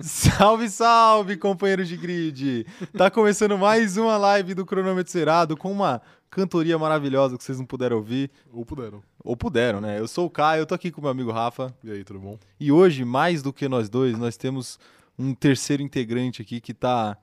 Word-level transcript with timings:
salve, 0.00 0.68
salve, 0.68 1.36
companheiros 1.36 1.88
de 1.88 1.96
grid! 1.96 2.66
Tá 2.96 3.10
começando 3.10 3.56
mais 3.58 3.96
uma 3.96 4.16
live 4.16 4.54
do 4.54 4.66
Cronômetro 4.66 5.12
Zerado 5.12 5.56
com 5.56 5.70
uma 5.70 6.02
cantoria 6.30 6.78
maravilhosa 6.78 7.36
que 7.36 7.44
vocês 7.44 7.58
não 7.58 7.66
puderam 7.66 7.98
ouvir. 7.98 8.30
Ou 8.52 8.64
puderam. 8.64 9.02
Ou 9.22 9.36
puderam, 9.36 9.80
né? 9.80 10.00
Eu 10.00 10.08
sou 10.08 10.26
o 10.26 10.30
Caio, 10.30 10.62
eu 10.62 10.66
tô 10.66 10.74
aqui 10.74 10.90
com 10.90 11.00
meu 11.00 11.10
amigo 11.10 11.30
Rafa. 11.30 11.72
E 11.84 11.90
aí, 11.90 12.02
tudo 12.02 12.18
bom? 12.18 12.38
E 12.58 12.72
hoje, 12.72 13.04
mais 13.04 13.42
do 13.42 13.52
que 13.52 13.68
nós 13.68 13.88
dois, 13.88 14.18
nós 14.18 14.36
temos 14.36 14.78
um 15.18 15.34
terceiro 15.34 15.82
integrante 15.82 16.40
aqui 16.40 16.60
que 16.60 16.72
tá, 16.72 17.16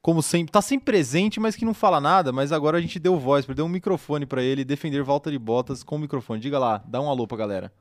como 0.00 0.22
sempre, 0.22 0.50
tá 0.50 0.62
sempre 0.62 0.86
presente, 0.86 1.38
mas 1.38 1.54
que 1.54 1.64
não 1.64 1.74
fala 1.74 2.00
nada. 2.00 2.32
Mas 2.32 2.52
agora 2.52 2.78
a 2.78 2.80
gente 2.80 2.98
deu 2.98 3.18
voz, 3.18 3.44
deu 3.46 3.66
um 3.66 3.68
microfone 3.68 4.24
para 4.24 4.42
ele 4.42 4.64
defender 4.64 5.02
Valtteri 5.02 5.38
Bottas 5.38 5.82
com 5.82 5.96
o 5.96 5.98
microfone. 5.98 6.40
Diga 6.40 6.58
lá, 6.58 6.82
dá 6.88 7.00
um 7.00 7.08
alô 7.08 7.26
pra 7.26 7.36
galera. 7.36 7.72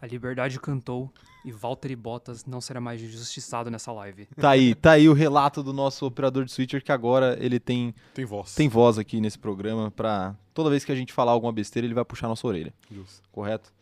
A 0.00 0.06
liberdade 0.06 0.60
cantou 0.60 1.12
e 1.44 1.50
Valtteri 1.50 1.96
Bottas 1.96 2.44
não 2.44 2.60
será 2.60 2.80
mais 2.80 3.02
injustiçado 3.02 3.70
nessa 3.70 3.90
live. 3.92 4.28
Tá 4.40 4.50
aí, 4.50 4.74
tá 4.74 4.92
aí 4.92 5.08
o 5.08 5.12
relato 5.12 5.62
do 5.62 5.72
nosso 5.72 6.06
operador 6.06 6.44
de 6.44 6.52
switcher 6.52 6.82
que 6.82 6.92
agora 6.92 7.36
ele 7.40 7.58
tem 7.58 7.94
Tem 8.14 8.24
voz. 8.24 8.54
tem 8.54 8.68
voz 8.68 8.98
aqui 8.98 9.20
nesse 9.20 9.38
programa 9.38 9.90
pra 9.90 10.34
toda 10.54 10.70
vez 10.70 10.84
que 10.84 10.92
a 10.92 10.94
gente 10.94 11.12
falar 11.12 11.32
alguma 11.32 11.52
besteira 11.52 11.86
ele 11.86 11.94
vai 11.94 12.04
puxar 12.04 12.28
nossa 12.28 12.46
orelha, 12.46 12.72
Justo. 12.90 13.22
correto? 13.32 13.72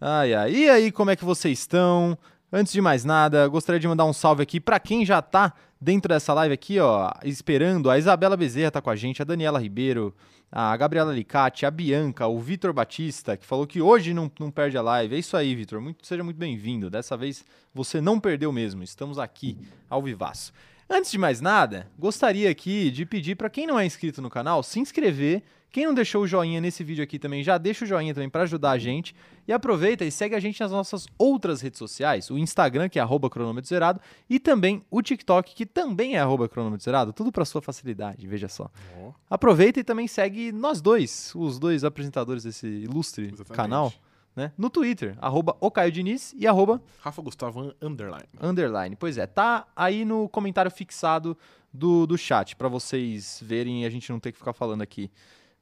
Ai, 0.00 0.34
ai. 0.34 0.52
E 0.54 0.70
aí, 0.70 0.92
como 0.92 1.10
é 1.10 1.16
que 1.16 1.24
vocês 1.24 1.58
estão? 1.58 2.16
Antes 2.52 2.72
de 2.72 2.80
mais 2.80 3.04
nada, 3.04 3.46
gostaria 3.48 3.80
de 3.80 3.88
mandar 3.88 4.04
um 4.04 4.12
salve 4.12 4.42
aqui 4.42 4.58
pra 4.60 4.78
quem 4.78 5.04
já 5.04 5.20
tá 5.20 5.52
dentro 5.80 6.08
dessa 6.08 6.32
live 6.34 6.54
aqui, 6.54 6.78
ó, 6.78 7.10
esperando. 7.24 7.90
A 7.90 7.98
Isabela 7.98 8.36
Bezerra 8.36 8.70
tá 8.70 8.80
com 8.80 8.90
a 8.90 8.96
gente, 8.96 9.20
a 9.20 9.24
Daniela 9.24 9.58
Ribeiro, 9.60 10.14
a 10.50 10.76
Gabriela 10.76 11.12
Alicate, 11.12 11.66
a 11.66 11.70
Bianca, 11.70 12.26
o 12.26 12.40
Vitor 12.40 12.72
Batista, 12.72 13.36
que 13.36 13.44
falou 13.44 13.66
que 13.66 13.80
hoje 13.80 14.14
não, 14.14 14.30
não 14.40 14.50
perde 14.50 14.78
a 14.78 14.82
live. 14.82 15.14
É 15.14 15.18
isso 15.18 15.36
aí, 15.36 15.54
Vitor. 15.54 15.80
Muito, 15.80 16.06
seja 16.06 16.24
muito 16.24 16.38
bem-vindo. 16.38 16.88
Dessa 16.88 17.16
vez 17.16 17.44
você 17.74 18.00
não 18.00 18.18
perdeu 18.18 18.50
mesmo. 18.50 18.82
Estamos 18.82 19.18
aqui 19.18 19.58
ao 19.88 20.02
vivaço. 20.02 20.52
Antes 20.88 21.10
de 21.10 21.18
mais 21.18 21.40
nada, 21.40 21.86
gostaria 21.98 22.50
aqui 22.50 22.90
de 22.90 23.04
pedir 23.04 23.36
para 23.36 23.50
quem 23.50 23.66
não 23.66 23.78
é 23.78 23.84
inscrito 23.84 24.22
no 24.22 24.30
canal, 24.30 24.62
se 24.62 24.80
inscrever. 24.80 25.42
Quem 25.70 25.84
não 25.86 25.92
deixou 25.92 26.22
o 26.22 26.26
joinha 26.26 26.60
nesse 26.60 26.82
vídeo 26.82 27.04
aqui 27.04 27.18
também, 27.18 27.42
já 27.42 27.58
deixa 27.58 27.84
o 27.84 27.88
joinha 27.88 28.14
também 28.14 28.28
para 28.28 28.42
ajudar 28.42 28.70
a 28.70 28.78
gente. 28.78 29.14
E 29.46 29.52
aproveita 29.52 30.04
e 30.04 30.10
segue 30.10 30.34
a 30.34 30.40
gente 30.40 30.60
nas 30.60 30.70
nossas 30.70 31.06
outras 31.18 31.60
redes 31.60 31.78
sociais, 31.78 32.30
o 32.30 32.38
Instagram, 32.38 32.88
que 32.88 32.98
é 32.98 33.02
arroba 33.02 33.30
cronômetro 33.30 33.68
zerado, 33.68 34.00
e 34.28 34.38
também 34.38 34.84
o 34.90 35.02
TikTok, 35.02 35.54
que 35.54 35.66
também 35.66 36.16
é 36.16 36.20
arroba 36.20 36.48
cronômetro 36.48 36.84
zerado, 36.84 37.12
tudo 37.12 37.30
para 37.30 37.44
sua 37.44 37.62
facilidade, 37.62 38.26
veja 38.26 38.48
só. 38.48 38.70
Ó, 39.00 39.12
Aproveita 39.30 39.80
e 39.80 39.84
também 39.84 40.06
segue 40.06 40.52
nós 40.52 40.80
dois, 40.80 41.32
os 41.34 41.58
dois 41.58 41.84
apresentadores 41.84 42.44
desse 42.44 42.66
ilustre 42.66 43.26
exatamente. 43.26 43.56
canal, 43.56 43.92
né? 44.36 44.52
No 44.56 44.70
Twitter, 44.70 45.16
arroba 45.20 45.56
o 45.60 45.70
Caio 45.70 45.90
Diniz 45.90 46.34
e 46.36 46.46
arroba 46.46 46.80
Rafa 47.00 47.20
Gustavo 47.20 47.74
Underline. 47.82 48.28
underline. 48.40 48.96
Pois 48.96 49.18
é, 49.18 49.26
tá 49.26 49.66
aí 49.74 50.04
no 50.04 50.28
comentário 50.28 50.70
fixado 50.70 51.36
do, 51.72 52.06
do 52.06 52.16
chat, 52.16 52.54
para 52.56 52.68
vocês 52.68 53.40
verem 53.42 53.82
e 53.82 53.86
a 53.86 53.90
gente 53.90 54.10
não 54.10 54.20
ter 54.20 54.32
que 54.32 54.38
ficar 54.38 54.52
falando 54.52 54.82
aqui, 54.82 55.10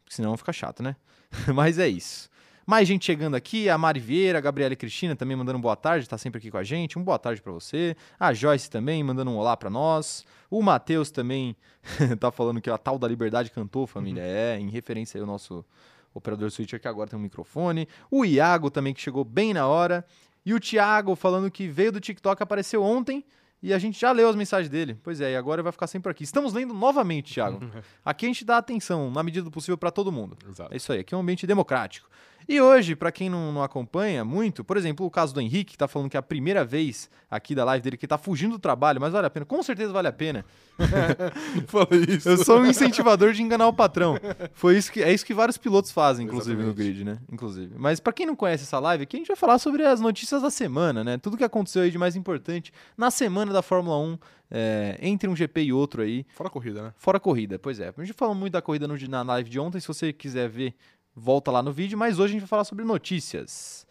senão 0.09 0.37
fica 0.37 0.53
chato, 0.53 0.83
né? 0.83 0.97
Mas 1.55 1.79
é 1.79 1.89
isso. 1.89 2.29
Mais 2.67 2.89
gente 2.89 3.05
chegando 3.07 3.37
aqui, 3.37 3.69
a 3.69 3.79
Mari 3.79 4.01
Vieira, 4.01 4.39
a 4.39 4.41
Gabriela 4.41 4.73
e 4.73 4.77
Cristina 4.77 5.15
também 5.15 5.37
mandando 5.37 5.57
um 5.57 5.61
boa 5.61 5.77
tarde, 5.77 6.09
tá 6.09 6.19
sempre 6.19 6.39
aqui 6.39 6.51
com 6.51 6.57
a 6.59 6.65
gente. 6.65 6.99
Um 6.99 7.03
boa 7.05 7.17
tarde 7.17 7.41
para 7.41 7.53
você. 7.53 7.97
A 8.19 8.35
Joyce 8.35 8.69
também 8.69 9.05
mandando 9.05 9.31
um 9.31 9.37
olá 9.37 9.57
para 9.57 9.71
nós. 9.71 10.27
O 10.51 10.61
Matheus 10.61 11.13
também 11.13 11.57
tá 12.19 12.33
falando 12.33 12.61
que 12.61 12.69
a 12.69 12.77
tal 12.77 12.99
da 12.99 13.07
liberdade 13.07 13.53
cantou, 13.53 13.87
família. 13.87 14.21
É, 14.21 14.59
em 14.59 14.69
referência 14.69 15.17
aí 15.17 15.21
ao 15.21 15.29
nosso 15.29 15.65
operador 16.13 16.51
switcher 16.51 16.81
que 16.81 16.89
agora 16.89 17.09
tem 17.09 17.17
um 17.17 17.23
microfone. 17.23 17.87
O 18.11 18.25
Iago 18.25 18.69
também 18.69 18.93
que 18.93 19.01
chegou 19.01 19.25
bem 19.25 19.55
na 19.55 19.69
hora. 19.69 20.05
E 20.45 20.53
o 20.53 20.59
Thiago 20.59 21.15
falando 21.15 21.49
que 21.51 21.69
veio 21.69 21.93
do 21.93 22.01
TikTok, 22.01 22.43
apareceu 22.43 22.83
ontem 22.83 23.25
e 23.63 23.73
a 23.73 23.79
gente 23.79 23.99
já 23.99 24.13
leu 24.13 24.29
as 24.29 24.37
mensagens 24.37 24.69
dele. 24.69 24.99
Pois 25.03 25.21
é, 25.21 25.33
e 25.33 25.37
agora 25.37 25.63
vai 25.63 25.73
ficar 25.73 25.87
sempre 25.87 26.11
aqui. 26.11 26.25
Estamos 26.25 26.53
lendo 26.53 26.75
novamente, 26.75 27.35
Thiago. 27.35 27.61
Aqui 28.05 28.27
a 28.27 28.29
gente 28.29 28.45
dá 28.45 28.59
atenção, 28.59 29.11
na 29.11 29.23
medida 29.23 29.45
do 29.45 29.51
possível, 29.51 29.77
para 29.77 29.91
todo 29.91 30.13
mundo. 30.13 30.37
Exato. 30.49 30.73
É 30.73 30.77
isso 30.77 30.93
aí, 30.93 31.01
aqui 31.01 31.15
é 31.15 31.17
um 31.17 31.21
ambiente 31.21 31.47
democrático. 31.47 32.09
E 32.49 32.61
hoje, 32.61 32.95
para 32.95 33.11
quem 33.11 33.29
não, 33.29 33.51
não 33.53 33.63
acompanha 33.63 34.25
muito, 34.25 34.63
por 34.63 34.77
exemplo, 34.77 35.05
o 35.05 35.11
caso 35.11 35.35
do 35.35 35.41
Henrique, 35.41 35.73
que 35.73 35.79
tá 35.79 35.89
falando 35.89 36.09
que 36.09 36.17
é 36.17 36.21
a 36.21 36.23
primeira 36.23 36.65
vez 36.65 37.11
aqui 37.29 37.57
da 37.57 37.65
live 37.65 37.83
dele 37.83 37.97
que 37.97 38.07
tá 38.07 38.17
fugindo 38.17 38.53
do 38.53 38.59
trabalho, 38.61 39.01
mas 39.01 39.13
vale 39.13 39.27
a 39.27 39.31
pena, 39.31 39.45
com 39.45 39.61
certeza 39.65 39.93
vale 39.93 40.07
a 40.07 40.13
pena. 40.13 40.45
Fala 41.67 41.89
isso. 42.09 42.29
Eu 42.29 42.37
sou 42.45 42.61
um 42.61 42.67
incentivador 42.67 43.33
de 43.33 43.43
enganar 43.43 43.67
o 43.67 43.73
patrão. 43.73 44.17
Foi 44.53 44.77
isso 44.77 44.93
que 44.93 45.03
é 45.03 45.13
isso 45.13 45.25
que 45.27 45.35
vários 45.35 45.57
pilotos 45.59 45.91
fazem, 45.91 46.27
inclusive 46.27 46.57
no 46.63 46.69
Exatamente. 46.71 46.93
grid, 46.93 47.05
né? 47.05 47.19
Inclusive. 47.33 47.75
Mas 47.77 47.99
para 48.01 48.13
quem 48.13 48.27
não 48.27 48.37
conhece 48.37 48.65
essa 48.65 48.79
live, 48.79 49.03
aqui 49.03 49.17
a 49.17 49.19
gente 49.21 49.29
vai 49.29 49.37
falar 49.37 49.59
sobre 49.59 49.83
as 49.85 50.01
notícias 50.01 50.43
da 50.43 50.51
semana, 50.51 51.03
né? 51.03 51.19
Tudo 51.19 51.37
que 51.37 51.45
aconteceu 51.45 51.83
aí 51.83 51.91
de 51.91 51.99
mais 51.99 52.15
importante 52.17 52.73
na 52.97 53.11
semana 53.11 53.53
da 53.53 53.63
Fórmula 53.63 53.99
1, 53.99 54.19
é, 54.51 54.99
entre 55.01 55.29
um 55.29 55.35
GP 55.35 55.63
e 55.63 55.73
outro 55.73 56.03
aí. 56.03 56.25
Fora 56.35 56.49
corrida, 56.51 56.83
né? 56.83 56.93
Fora 56.97 57.19
corrida, 57.19 57.59
pois 57.59 57.81
é. 57.81 57.93
A 57.97 58.05
gente 58.05 58.13
falou 58.13 58.35
muito 58.35 58.53
da 58.53 58.63
corrida 58.63 58.87
no- 58.87 58.97
na 59.09 59.23
live 59.23 59.51
de 59.51 59.59
ontem. 59.59 59.81
Se 59.81 59.89
você 59.89 60.13
quiser 60.13 60.49
ver, 60.49 60.75
volta 61.17 61.51
lá 61.51 61.63
no 61.63 61.73
vídeo. 61.73 61.97
Mas 61.99 62.19
hoje 62.19 62.25
a 62.25 62.33
gente 62.33 62.41
vai 62.43 62.49
falar 62.49 62.65
sobre 62.65 62.85
notícias. 62.85 63.87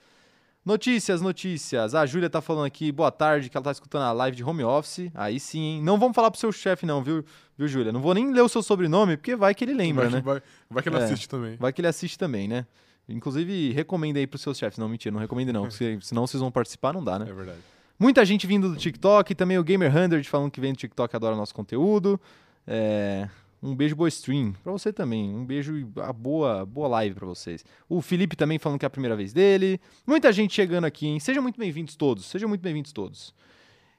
Notícias, 0.65 1.21
notícias. 1.21 1.93
A 1.93 2.05
Júlia 2.07 2.29
tá 2.29 2.41
falando 2.41 2.65
aqui, 2.65 2.91
boa 2.91 3.11
tarde, 3.11 3.49
que 3.49 3.57
ela 3.57 3.63
tá 3.63 3.71
escutando 3.71 4.01
a 4.03 4.11
live 4.11 4.35
de 4.37 4.43
home 4.43 4.63
office. 4.63 5.11
Aí 5.13 5.39
sim, 5.39 5.59
hein? 5.61 5.83
Não 5.83 5.99
vamos 5.99 6.15
falar 6.15 6.31
pro 6.31 6.39
seu 6.39 6.51
chefe, 6.51 6.87
não, 6.87 7.03
viu, 7.03 7.23
viu, 7.55 7.67
Júlia? 7.67 7.91
Não 7.91 8.01
vou 8.01 8.15
nem 8.15 8.31
ler 8.31 8.41
o 8.41 8.49
seu 8.49 8.63
sobrenome, 8.63 9.15
porque 9.15 9.35
vai 9.35 9.53
que 9.53 9.63
ele 9.63 9.75
lembra, 9.75 10.09
vai, 10.09 10.13
né? 10.13 10.21
vai, 10.25 10.41
vai 10.69 10.81
que 10.83 10.89
ele 10.89 10.97
É. 10.97 11.03
assiste 11.03 11.29
também. 11.29 11.55
Vai 11.57 11.71
que 11.71 11.81
ele 11.81 11.87
assiste 11.87 12.17
também, 12.17 12.47
né? 12.47 12.65
Inclusive, 13.07 13.71
recomenda 13.73 14.17
aí 14.17 14.25
pros 14.25 14.41
seus 14.41 14.57
chefes. 14.57 14.79
Não, 14.79 14.89
mentira, 14.89 15.13
não 15.13 15.19
recomenda 15.19 15.53
não. 15.53 15.67
porque 15.67 15.99
senão 16.01 16.25
vocês 16.25 16.41
vão 16.41 16.49
participar, 16.51 16.93
não 16.93 17.03
dá, 17.03 17.19
né? 17.19 17.27
É 17.29 17.33
verdade. 17.33 17.59
Muita 17.99 18.25
gente 18.25 18.47
vindo 18.47 18.67
do 18.67 18.75
TikTok, 18.75 19.35
também 19.35 19.59
o 19.59 19.63
Gamer100 19.63 20.23
falando 20.25 20.49
que 20.49 20.59
vem 20.59 20.73
do 20.73 20.77
TikTok 20.77 21.13
e 21.13 21.15
adora 21.15 21.35
nosso 21.35 21.53
conteúdo. 21.53 22.19
É, 22.65 23.29
um 23.65 23.75
beijo, 23.75 23.95
boa 23.95 24.07
stream. 24.07 24.53
Pra 24.63 24.71
você 24.71 24.93
também. 24.93 25.33
Um 25.33 25.45
beijo 25.45 25.77
e 25.77 25.87
a 26.01 26.13
boa, 26.13 26.65
boa 26.65 26.87
live 26.87 27.15
pra 27.15 27.25
vocês. 27.25 27.65
O 27.89 28.01
Felipe 28.01 28.35
também 28.35 28.59
falando 28.59 28.79
que 28.79 28.85
é 28.85 28.87
a 28.87 28.91
primeira 28.91 29.15
vez 29.15 29.33
dele. 29.33 29.79
Muita 30.05 30.31
gente 30.31 30.53
chegando 30.53 30.85
aqui, 30.85 31.07
hein? 31.07 31.19
Sejam 31.19 31.41
muito 31.41 31.59
bem-vindos 31.59 31.95
todos. 31.95 32.25
Sejam 32.25 32.47
muito 32.47 32.61
bem-vindos 32.61 32.91
todos. 32.91 33.33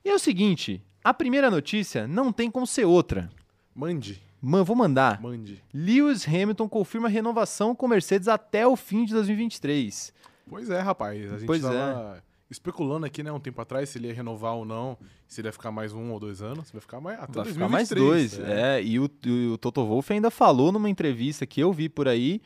E 0.04 0.08
é 0.08 0.14
o 0.14 0.18
seguinte: 0.18 0.82
a 1.02 1.12
primeira 1.12 1.50
notícia 1.50 2.06
não 2.06 2.32
tem 2.32 2.50
como 2.50 2.66
ser 2.66 2.84
outra. 2.84 3.28
Mande. 3.74 4.22
Man, 4.40 4.62
vou 4.62 4.76
mandar. 4.76 5.20
Mande. 5.20 5.62
Lewis 5.74 6.26
Hamilton 6.26 6.68
confirma 6.68 7.08
renovação 7.08 7.74
com 7.74 7.88
Mercedes 7.88 8.28
até 8.28 8.66
o 8.66 8.76
fim 8.76 9.04
de 9.04 9.12
2023. 9.14 10.12
Pois 10.48 10.70
é, 10.70 10.80
rapaz. 10.80 11.32
A 11.32 11.38
gente 11.38 11.46
Pois 11.46 11.62
tava 11.62 12.22
especulando 12.50 13.06
aqui, 13.06 13.22
né, 13.22 13.32
um 13.32 13.40
tempo 13.40 13.60
atrás, 13.60 13.88
se 13.88 13.98
ele 13.98 14.08
ia 14.08 14.14
renovar 14.14 14.54
ou 14.54 14.64
não. 14.64 14.96
Se 15.26 15.40
ele 15.40 15.48
ia 15.48 15.52
ficar 15.52 15.70
mais 15.70 15.92
um 15.92 16.12
ou 16.12 16.20
dois 16.20 16.42
anos. 16.42 16.70
Vai 16.70 16.80
ficar 16.80 17.00
mais 17.00 17.18
até 17.20 17.32
Vai 17.32 17.52
ficar 17.52 17.68
mais 17.68 17.88
2023, 17.88 18.38
dois. 18.38 18.58
É, 18.58 18.82
e 18.82 18.98
o, 18.98 19.10
o 19.52 19.58
Toto 19.58 19.84
Wolff 19.84 20.12
ainda 20.12 20.30
falou 20.30 20.70
numa 20.70 20.88
entrevista 20.88 21.46
que 21.46 21.60
eu 21.60 21.72
vi 21.72 21.88
por 21.88 22.08
aí 22.08 22.40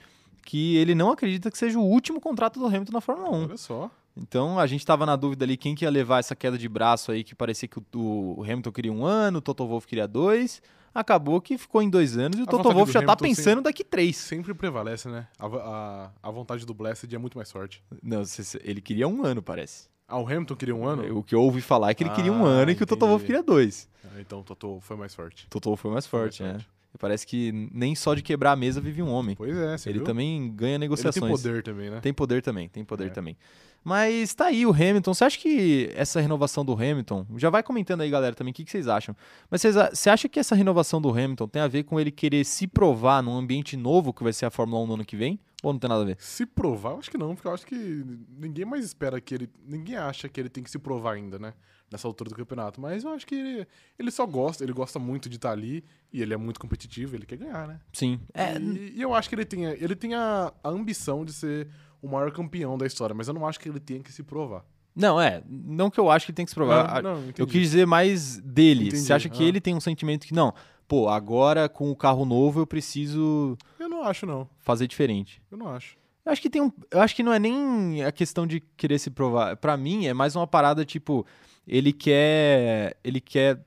que 0.44 0.77
ele 0.77 0.94
não 0.94 1.10
acredita 1.10 1.50
que 1.50 1.59
seja 1.59 1.78
o 1.78 1.83
último 1.83 2.21
contrato 2.21 2.59
do 2.59 2.66
Hamilton 2.66 2.93
na 2.93 3.00
Fórmula 3.00 3.31
1. 3.31 3.43
Olha 3.44 3.56
só. 3.56 3.91
Então 4.16 4.59
a 4.59 4.66
gente 4.66 4.84
tava 4.84 5.06
na 5.06 5.16
dúvida 5.16 5.44
ali 5.44 5.56
quem 5.56 5.75
que 5.75 5.84
ia 5.84 5.91
levar 5.91 6.19
essa 6.19 6.34
queda 6.34 6.59
de 6.59 6.69
braço 6.69 7.12
aí, 7.12 7.22
que 7.22 7.34
parecia 7.34 7.69
que 7.69 7.78
o, 7.78 8.34
o 8.39 8.43
Hamilton 8.43 8.72
queria 8.72 8.93
um 8.93 9.05
ano, 9.05 9.39
o 9.39 9.41
Toto 9.41 9.66
Wolff 9.66 9.87
queria 9.87 10.06
dois. 10.06 10.62
Acabou 10.95 11.41
que 11.41 11.56
ficou 11.56 11.81
em 11.83 11.89
dois 11.89 12.17
anos 12.17 12.39
e 12.39 12.43
o 12.43 12.45
A 12.45 12.47
Toto 12.47 12.73
Wolff 12.73 12.93
já 12.93 13.03
tá 13.03 13.17
pensando 13.17 13.62
daqui 13.62 13.84
três. 13.84 14.17
Sempre 14.17 14.53
prevalece, 14.55 15.09
né? 15.09 15.27
A, 15.39 15.47
a, 15.47 16.11
a 16.23 16.31
vontade 16.31 16.67
do 16.67 16.75
Blessed 16.75 17.12
é 17.15 17.19
muito 17.19 17.39
mais 17.39 17.51
forte. 17.51 17.83
Não, 18.03 18.23
ele 18.62 18.81
queria 18.81 19.06
um 19.06 19.25
ano, 19.25 19.41
parece. 19.43 19.89
Ah, 20.09 20.19
o 20.19 20.27
Hamilton 20.27 20.56
queria 20.56 20.75
um 20.75 20.84
ano? 20.84 21.19
O 21.19 21.23
que 21.23 21.34
eu 21.34 21.41
ouvi 21.43 21.61
falar 21.61 21.91
é 21.91 21.95
que 21.95 22.03
ele 22.03 22.11
queria 22.11 22.33
um 22.33 22.45
Ah, 22.45 22.49
ano 22.49 22.73
e 22.73 22.75
que 22.75 22.83
o 22.83 22.87
Toto 22.87 23.06
Wolff 23.06 23.25
entendi. 23.25 23.39
queria 23.39 23.43
dois. 23.45 23.89
Ah, 24.05 24.21
então 24.21 24.41
o 24.41 24.43
Totô 24.43 24.81
foi 24.81 24.97
mais 24.97 25.15
forte. 25.15 25.47
Toto 25.49 25.69
Wolff 25.69 25.83
foi 25.83 25.93
mais 25.93 26.06
Foi 26.06 26.21
forte, 26.21 26.43
mais 26.43 26.56
né? 26.56 26.65
E 26.95 26.99
Parece 26.99 27.27
que 27.27 27.69
nem 27.73 27.95
só 27.95 28.15
de 28.15 28.23
quebrar 28.23 28.53
a 28.53 28.56
mesa 28.56 28.81
vive 28.81 29.03
um 29.03 29.09
homem. 29.10 29.37
Pois 29.37 29.57
é, 29.57 29.78
você 29.78 29.89
ele 29.91 29.98
viu? 29.98 30.07
também 30.07 30.51
ganha 30.54 30.72
Ele 30.72 30.78
negociações. 30.78 31.22
tem 31.22 31.31
poder 31.31 31.63
também, 31.63 31.91
né? 31.91 32.01
Tem 32.01 32.13
poder 32.13 32.42
também, 32.42 32.69
tem 32.69 32.84
poder 32.84 33.07
É. 33.07 33.10
também. 33.10 33.37
Mas 33.83 34.34
tá 34.34 34.47
aí 34.47 34.66
o 34.66 34.72
Hamilton. 34.72 35.15
Você 35.15 35.25
acha 35.25 35.39
que 35.39 35.91
essa 35.95 36.21
renovação 36.21 36.65
do 36.65 36.75
Hamilton. 36.75 37.25
Já 37.37 37.48
vai 37.48 37.63
comentando 37.63 38.03
aí, 38.03 38.10
galera, 38.10 38.34
também 38.34 38.51
o 38.51 38.54
que, 38.54 38.65
que 38.65 38.71
vocês 38.71 38.87
acham. 38.89 39.16
Mas 39.51 39.63
vocês 39.63 39.75
você 39.75 40.10
acha 40.10 40.28
que 40.28 40.39
essa 40.39 40.54
renovação 40.54 41.01
do 41.01 41.09
Hamilton 41.09 41.48
tem 41.48 41.63
a 41.63 41.69
ver 41.69 41.84
com 41.84 41.98
ele 41.98 42.10
querer 42.10 42.45
se 42.45 42.66
provar 42.66 43.22
num 43.22 43.34
ambiente 43.36 43.77
novo 43.78 44.13
que 44.13 44.22
vai 44.22 44.33
ser 44.34 44.45
a 44.45 44.51
Fórmula 44.51 44.83
1 44.83 44.86
no 44.86 44.95
ano 44.95 45.04
que 45.04 45.16
vem? 45.16 45.41
Ou 45.63 45.72
não 45.72 45.81
tem 45.81 45.89
nada 45.89 46.03
a 46.03 46.04
ver? 46.04 46.16
Se 46.19 46.45
provar, 46.45 46.91
eu 46.93 46.98
acho 46.98 47.10
que 47.10 47.16
não, 47.19 47.34
porque 47.34 47.48
eu 47.48 47.54
acho 47.54 47.66
que 47.66 48.04
ninguém 48.39 48.65
mais 48.66 48.84
espera 48.84 49.19
que 49.21 49.34
ele. 49.34 49.51
Ninguém 49.66 49.97
acha 49.97 50.28
que 50.28 50.39
ele 50.41 50.48
tem 50.51 50.63
que 50.63 50.71
se 50.71 50.78
provar 50.78 51.13
ainda, 51.15 51.39
né? 51.39 51.54
Nessa 51.91 52.07
altura 52.07 52.31
do 52.31 52.37
campeonato. 52.37 52.81
Mas 52.81 53.03
eu 53.04 53.10
acho 53.10 53.27
que 53.27 53.34
ele, 53.34 53.66
ele 53.98 54.10
só 54.10 54.25
gosta, 54.25 54.63
ele 54.63 54.72
gosta 54.72 54.98
muito 54.98 55.28
de 55.28 55.37
estar 55.37 55.51
ali 55.51 55.84
e 56.13 56.22
ele 56.22 56.33
é 56.33 56.37
muito 56.37 56.60
competitivo, 56.60 57.16
ele 57.16 57.27
quer 57.27 57.37
ganhar, 57.37 57.66
né? 57.66 57.81
Sim. 57.92 58.21
É, 58.33 58.57
E, 58.59 58.92
e 58.97 59.03
eu 59.03 59.13
acho 59.15 59.28
que 59.28 59.34
ele 59.34 59.45
tem, 59.45 59.66
a- 59.66 59.72
ele 59.75 59.97
tem 59.97 60.15
a, 60.15 60.53
a 60.63 60.69
ambição 60.69 61.25
de 61.25 61.33
ser 61.33 61.69
o 62.01 62.09
maior 62.09 62.31
campeão 62.31 62.78
da 62.78 62.87
história, 62.87 63.15
mas 63.15 63.27
eu 63.28 63.34
não 63.34 63.47
acho 63.47 63.59
que 63.59 63.69
ele 63.69 63.81
tenha 63.81 64.01
que 64.03 64.13
se 64.13 64.22
provar. 64.22 64.65
Não, 64.95 65.21
é. 65.21 65.42
Não 65.48 65.91
que 65.91 65.98
eu 65.98 66.10
acho 66.10 66.27
que 66.27 66.31
ele 66.33 66.37
tem 66.37 66.45
que 66.45 66.51
se 66.51 66.54
provar. 66.54 66.87
Ah, 66.87 66.98
A- 66.98 67.03
não, 67.03 67.25
eu 67.37 67.47
quis 67.47 67.60
dizer 67.63 67.87
mais 67.87 68.39
dele. 68.39 68.86
Entendi, 68.89 68.98
Você 69.03 69.13
acha 69.13 69.28
que 69.28 69.43
ah. 69.43 69.47
ele 69.47 69.60
tem 69.60 69.75
um 69.75 69.81
sentimento 69.81 70.27
que, 70.27 70.34
não, 70.34 70.53
pô, 70.86 71.09
agora 71.09 71.69
com 71.69 71.91
o 71.91 71.97
carro 71.97 72.25
novo 72.25 72.60
eu 72.60 72.66
preciso 72.66 73.57
Eu 73.78 73.89
não 73.89 74.04
acho, 74.04 74.27
não. 74.27 74.48
fazer 74.59 74.86
diferente? 74.86 75.43
Eu 75.51 75.59
não 75.59 75.69
acho. 75.69 75.97
Eu 76.25 76.33
acho 76.33 76.43
que 76.43 76.51
tem 76.51 76.60
um. 76.63 76.71
Eu 76.91 77.01
acho 77.01 77.16
que 77.16 77.22
não 77.22 77.33
é 77.33 77.39
nem 77.39 78.04
a 78.04 78.13
questão 78.13 78.47
de 78.47 78.60
querer 78.77 78.98
se 78.98 79.10
provar. 79.10 79.57
Pra 79.57 79.77
mim, 79.77 80.07
é 80.07 80.13
mais 80.15 80.36
uma 80.36 80.47
parada 80.47 80.84
tipo. 80.84 81.27
Ele 81.66 81.92
quer. 81.92 82.97
Ele 83.03 83.21
quer 83.21 83.60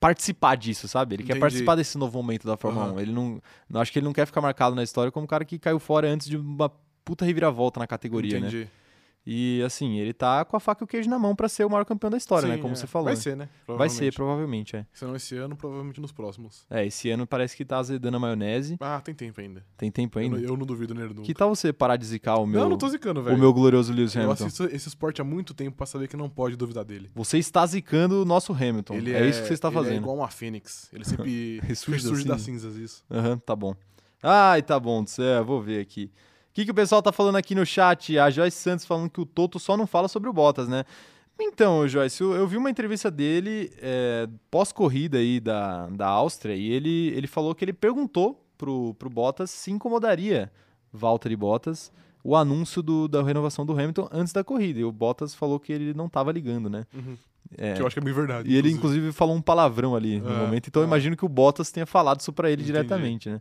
participar 0.00 0.56
disso, 0.56 0.86
sabe? 0.86 1.16
Ele 1.16 1.22
quer 1.22 1.32
Entendi. 1.32 1.40
participar 1.40 1.74
desse 1.74 1.98
novo 1.98 2.16
momento 2.16 2.46
da 2.46 2.56
Fórmula 2.56 2.86
Aham. 2.86 2.94
1. 2.94 3.00
Ele 3.00 3.12
não, 3.12 3.42
não 3.68 3.80
acho 3.80 3.92
que 3.92 3.98
ele 3.98 4.06
não 4.06 4.12
quer 4.12 4.26
ficar 4.26 4.40
marcado 4.40 4.74
na 4.76 4.82
história 4.82 5.10
como 5.10 5.24
um 5.24 5.26
cara 5.26 5.44
que 5.44 5.58
caiu 5.58 5.78
fora 5.78 6.08
antes 6.08 6.28
de 6.28 6.36
uma 6.36 6.70
puta 7.04 7.24
reviravolta 7.24 7.80
na 7.80 7.86
categoria, 7.86 8.38
né? 8.38 8.68
E 9.30 9.62
assim, 9.62 9.98
ele 9.98 10.14
tá 10.14 10.42
com 10.42 10.56
a 10.56 10.60
faca 10.60 10.82
e 10.82 10.84
o 10.84 10.86
queijo 10.86 11.10
na 11.10 11.18
mão 11.18 11.36
pra 11.36 11.50
ser 11.50 11.62
o 11.66 11.68
maior 11.68 11.84
campeão 11.84 12.08
da 12.08 12.16
história, 12.16 12.48
né? 12.48 12.54
Sim, 12.56 12.62
Como 12.62 12.72
é. 12.72 12.76
você 12.76 12.86
falou. 12.86 13.04
Vai 13.04 13.14
né? 13.14 13.20
ser, 13.20 13.36
né? 13.36 13.48
Vai 13.66 13.90
ser, 13.90 14.14
Provavelmente. 14.14 14.74
é. 14.74 14.86
Se 14.90 15.04
não 15.04 15.14
esse 15.14 15.36
ano, 15.36 15.54
provavelmente 15.54 16.00
nos 16.00 16.10
próximos. 16.12 16.64
É, 16.70 16.86
esse 16.86 17.10
ano 17.10 17.26
parece 17.26 17.54
que 17.54 17.62
tá 17.62 17.76
azedando 17.76 18.16
a 18.16 18.20
maionese. 18.20 18.78
Ah, 18.80 18.98
tem 19.04 19.14
tempo 19.14 19.38
ainda. 19.38 19.62
Tem 19.76 19.90
tempo 19.90 20.18
Eu, 20.18 20.22
ainda. 20.22 20.36
não- 20.38 20.44
eu 20.44 20.56
não 20.56 20.64
duvido 20.64 20.94
nele 20.94 21.08
nunca. 21.12 21.22
Que 21.24 21.34
tal 21.34 21.54
você 21.54 21.74
parar 21.74 21.96
de 21.96 22.06
zicar 22.06 22.36
o 22.38 22.46
meu, 22.46 22.58
Não, 22.62 22.70
não 22.70 22.78
tô 22.78 22.88
zicando, 22.88 23.20
o 23.20 23.22
velho. 23.22 23.36
meu 23.36 23.52
glorioso 23.52 23.92
Lewis 23.92 24.14
Eu 24.14 24.22
Hamilton? 24.22 24.44
assisto 24.46 24.64
esse 24.74 24.88
esporte 24.88 25.20
há 25.20 25.24
muito 25.24 25.52
tempo 25.52 25.76
pra 25.76 25.84
saber 25.84 26.08
que 26.08 26.16
não 26.16 26.30
pode 26.30 26.56
duvidar 26.56 26.86
dele. 26.86 27.10
Você 27.14 27.36
está 27.36 27.66
zicando 27.66 28.22
o 28.22 28.24
nosso 28.24 28.54
Hamilton. 28.54 28.94
Ele 28.94 29.12
é, 29.12 29.28
isso 29.28 29.42
que 29.42 29.48
você 29.48 29.52
está 29.52 29.68
ele 29.68 29.76
é 29.76 29.82
fazendo. 29.82 29.98
igual 29.98 30.16
uma 30.16 30.28
fênix. 30.28 30.88
Ele 30.90 31.04
sempre 31.04 31.60
Ressurge 31.68 32.00
ressurge 32.02 32.24
das 32.26 32.40
cinzas, 32.40 32.76
isso. 32.76 33.04
Aham, 33.10 33.36
tá 33.36 33.54
bom. 33.54 33.74
Ai, 34.22 34.62
tá 34.62 34.80
bom, 34.80 35.06
céu, 35.06 35.44
vou 35.44 35.60
ver 35.60 35.80
aqui. 35.82 36.10
O 36.58 36.60
que, 36.60 36.64
que 36.64 36.70
o 36.72 36.74
pessoal 36.74 37.00
tá 37.00 37.12
falando 37.12 37.36
aqui 37.36 37.54
no 37.54 37.64
chat? 37.64 38.18
A 38.18 38.30
Joyce 38.30 38.56
Santos 38.58 38.84
falando 38.84 39.08
que 39.08 39.20
o 39.20 39.24
Toto 39.24 39.60
só 39.60 39.76
não 39.76 39.86
fala 39.86 40.08
sobre 40.08 40.28
o 40.28 40.32
Bottas, 40.32 40.66
né? 40.66 40.82
Então, 41.40 41.86
Joyce, 41.86 42.20
eu, 42.20 42.32
eu 42.34 42.48
vi 42.48 42.56
uma 42.56 42.68
entrevista 42.68 43.12
dele 43.12 43.70
é, 43.80 44.28
pós-corrida 44.50 45.18
aí 45.18 45.38
da, 45.38 45.86
da 45.86 46.08
Áustria 46.08 46.56
e 46.56 46.68
ele, 46.72 47.12
ele 47.16 47.28
falou 47.28 47.54
que 47.54 47.64
ele 47.64 47.72
perguntou 47.72 48.44
pro, 48.58 48.92
pro 48.94 49.08
Bottas 49.08 49.52
se 49.52 49.70
incomodaria, 49.70 50.50
Valtteri 50.92 51.36
Bottas, 51.36 51.92
o 52.24 52.34
anúncio 52.34 52.82
do, 52.82 53.06
da 53.06 53.22
renovação 53.22 53.64
do 53.64 53.72
Hamilton 53.74 54.08
antes 54.10 54.32
da 54.32 54.42
corrida. 54.42 54.80
E 54.80 54.84
o 54.84 54.90
Bottas 54.90 55.36
falou 55.36 55.60
que 55.60 55.72
ele 55.72 55.94
não 55.94 56.08
tava 56.08 56.32
ligando, 56.32 56.68
né? 56.68 56.84
Uhum. 56.92 57.16
É, 57.56 57.74
Que 57.74 57.82
eu 57.82 57.86
acho 57.86 57.94
que 57.94 58.00
é 58.00 58.04
bem 58.04 58.12
verdade. 58.12 58.50
e 58.50 58.56
ele, 58.56 58.72
inclusive, 58.72 59.12
falou 59.12 59.36
um 59.36 59.40
palavrão 59.40 59.94
ali 59.94 60.18
no 60.20 60.28
É, 60.28 60.36
momento. 60.38 60.66
Então, 60.66 60.82
eu 60.82 60.86
é. 60.86 60.88
imagino 60.88 61.16
que 61.16 61.24
o 61.24 61.28
Bottas 61.28 61.70
tenha 61.70 61.86
falado 61.86 62.18
isso 62.18 62.32
pra 62.32 62.50
ele 62.50 62.62
Entendi. 62.62 62.72
diretamente, 62.72 63.30
né? 63.30 63.40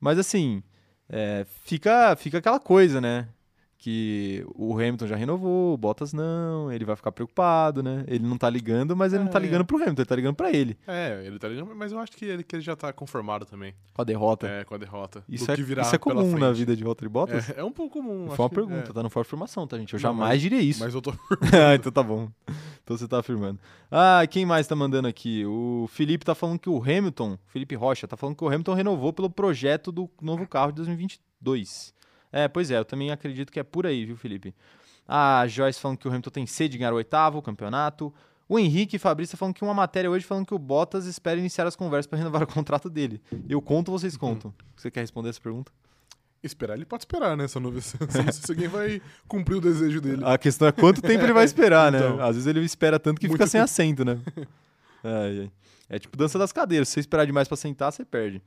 Mas, 0.00 0.18
assim, 0.18 0.64
é, 1.08 1.46
fica, 1.64 2.16
fica 2.16 2.38
aquela 2.38 2.60
coisa, 2.60 3.00
né? 3.00 3.28
Que 3.78 4.42
o 4.54 4.72
Hamilton 4.72 5.06
já 5.06 5.16
renovou, 5.16 5.74
o 5.74 5.76
Bottas 5.76 6.12
não, 6.14 6.72
ele 6.72 6.84
vai 6.84 6.96
ficar 6.96 7.12
preocupado, 7.12 7.82
né? 7.82 8.04
Ele 8.08 8.26
não 8.26 8.38
tá 8.38 8.48
ligando, 8.48 8.96
mas 8.96 9.12
ele 9.12 9.22
não 9.24 9.30
tá 9.30 9.38
É. 9.38 9.42
ligando 9.42 9.66
pro 9.66 9.76
Hamilton, 9.76 10.00
ele 10.00 10.06
tá 10.08 10.16
ligando 10.16 10.34
pra 10.34 10.50
ele, 10.50 10.78
É, 10.86 11.22
ele 11.26 11.38
tá 11.38 11.46
ligando, 11.46 11.76
mas 11.76 11.92
eu 11.92 11.98
acho 11.98 12.12
que 12.12 12.24
ele, 12.24 12.42
que 12.42 12.56
ele 12.56 12.62
já 12.62 12.74
tá 12.74 12.90
conformado 12.92 13.44
também. 13.44 13.74
com 13.92 14.00
a 14.00 14.04
derrota. 14.04 14.46
É, 14.48 14.64
com 14.64 14.74
a 14.74 14.78
derrota. 14.78 15.22
isso, 15.28 15.50
é, 15.50 15.54
isso 15.54 15.94
é 15.94 15.98
comum 15.98 16.38
na 16.38 16.50
vida 16.52 16.74
de 16.74 16.82
Valtteri 16.82 17.08
Bottas? 17.10 17.50
É, 17.50 17.60
é 17.60 17.64
um 17.64 17.70
pouco 17.72 17.98
comum. 17.98 18.28
Foi 18.30 18.44
uma 18.44 18.50
pergunta, 18.50 18.90
é. 18.90 18.92
tá 18.94 19.02
no 19.02 19.10
For 19.10 19.20
Afirmação, 19.20 19.66
tá, 19.66 19.78
gente? 19.78 19.92
Eu 19.92 19.98
Não, 19.98 20.02
jamais 20.02 20.28
mas- 20.30 20.40
diria 20.40 20.60
isso. 20.62 20.80
Mas 20.82 20.94
eu 20.94 21.02
tô. 21.02 21.10
ah, 21.52 21.74
então 21.74 21.92
tá 21.92 22.02
bom. 22.02 22.30
Então 22.82 22.96
você 22.96 23.06
tá 23.06 23.18
afirmando. 23.18 23.58
Ah, 23.90 24.22
quem 24.30 24.46
mais 24.46 24.66
tá 24.66 24.74
mandando 24.74 25.06
aqui? 25.08 25.44
O 25.44 25.86
Felipe 25.90 26.24
tá 26.24 26.34
falando 26.34 26.58
que 26.58 26.68
o 26.70 26.80
Hamilton, 26.82 27.38
Felipe 27.46 27.74
Rocha, 27.74 28.08
tá 28.08 28.16
falando 28.16 28.36
que 28.36 28.44
o 28.44 28.48
Hamilton 28.48 28.74
renovou 28.74 29.12
pelo 29.12 29.28
projeto 29.28 29.92
do 29.92 30.08
novo 30.20 30.46
carro 30.46 30.70
de 30.72 30.76
2022. 30.76 31.94
É, 32.32 32.48
pois 32.48 32.70
é, 32.70 32.78
eu 32.78 32.84
também 32.84 33.10
acredito 33.10 33.52
que 33.52 33.60
é 33.60 33.62
por 33.62 33.86
aí, 33.86 34.04
viu, 34.04 34.16
Felipe? 34.16 34.54
A 35.06 35.46
Joyce 35.46 35.80
falando 35.80 35.98
que 35.98 36.06
o 36.06 36.10
Hamilton 36.10 36.30
tem 36.30 36.46
sede 36.46 36.72
de 36.72 36.78
ganhar 36.78 36.92
o 36.92 36.96
oitavo 36.96 37.40
campeonato. 37.40 38.12
O 38.48 38.58
Henrique 38.58 38.98
Fabrício 38.98 39.32
tá 39.32 39.38
falando 39.38 39.54
que 39.54 39.62
uma 39.64 39.74
matéria 39.74 40.10
hoje 40.10 40.24
falando 40.24 40.46
que 40.46 40.54
o 40.54 40.58
Bottas 40.58 41.06
espera 41.06 41.38
iniciar 41.38 41.66
as 41.66 41.74
conversas 41.74 42.06
para 42.06 42.18
renovar 42.18 42.42
o 42.42 42.46
contrato 42.46 42.88
dele. 42.88 43.20
Eu 43.48 43.60
conto, 43.60 43.90
vocês 43.90 44.16
contam. 44.16 44.54
Você 44.76 44.90
quer 44.90 45.00
responder 45.00 45.30
essa 45.30 45.40
pergunta? 45.40 45.72
Esperar, 46.42 46.74
ele 46.74 46.84
pode 46.84 47.02
esperar, 47.02 47.36
né? 47.36 47.48
Só 47.48 47.58
não, 47.58 47.70
só 47.80 47.96
não 48.00 48.10
sei 48.10 48.32
se 48.32 48.52
alguém 48.52 48.68
vai 48.68 49.02
cumprir 49.26 49.56
o 49.56 49.60
desejo 49.60 50.00
dele. 50.00 50.22
A 50.24 50.38
questão 50.38 50.68
é 50.68 50.72
quanto 50.72 51.02
tempo 51.02 51.24
ele 51.24 51.32
vai 51.32 51.44
esperar, 51.44 51.90
né? 51.90 51.98
Então. 51.98 52.20
Às 52.20 52.36
vezes 52.36 52.46
ele 52.46 52.60
espera 52.60 53.00
tanto 53.00 53.20
que 53.20 53.28
fica 53.28 53.46
sem 53.46 53.58
tempo. 53.58 53.64
assento, 53.64 54.04
né? 54.04 54.20
Ai, 55.02 55.40
ai. 55.42 55.50
É 55.88 55.98
tipo 55.98 56.16
dança 56.16 56.38
das 56.38 56.52
cadeiras. 56.52 56.88
Se 56.88 56.94
você 56.94 57.00
esperar 57.00 57.24
demais 57.24 57.48
pra 57.48 57.56
sentar, 57.56 57.90
você 57.92 58.04
perde. 58.04 58.42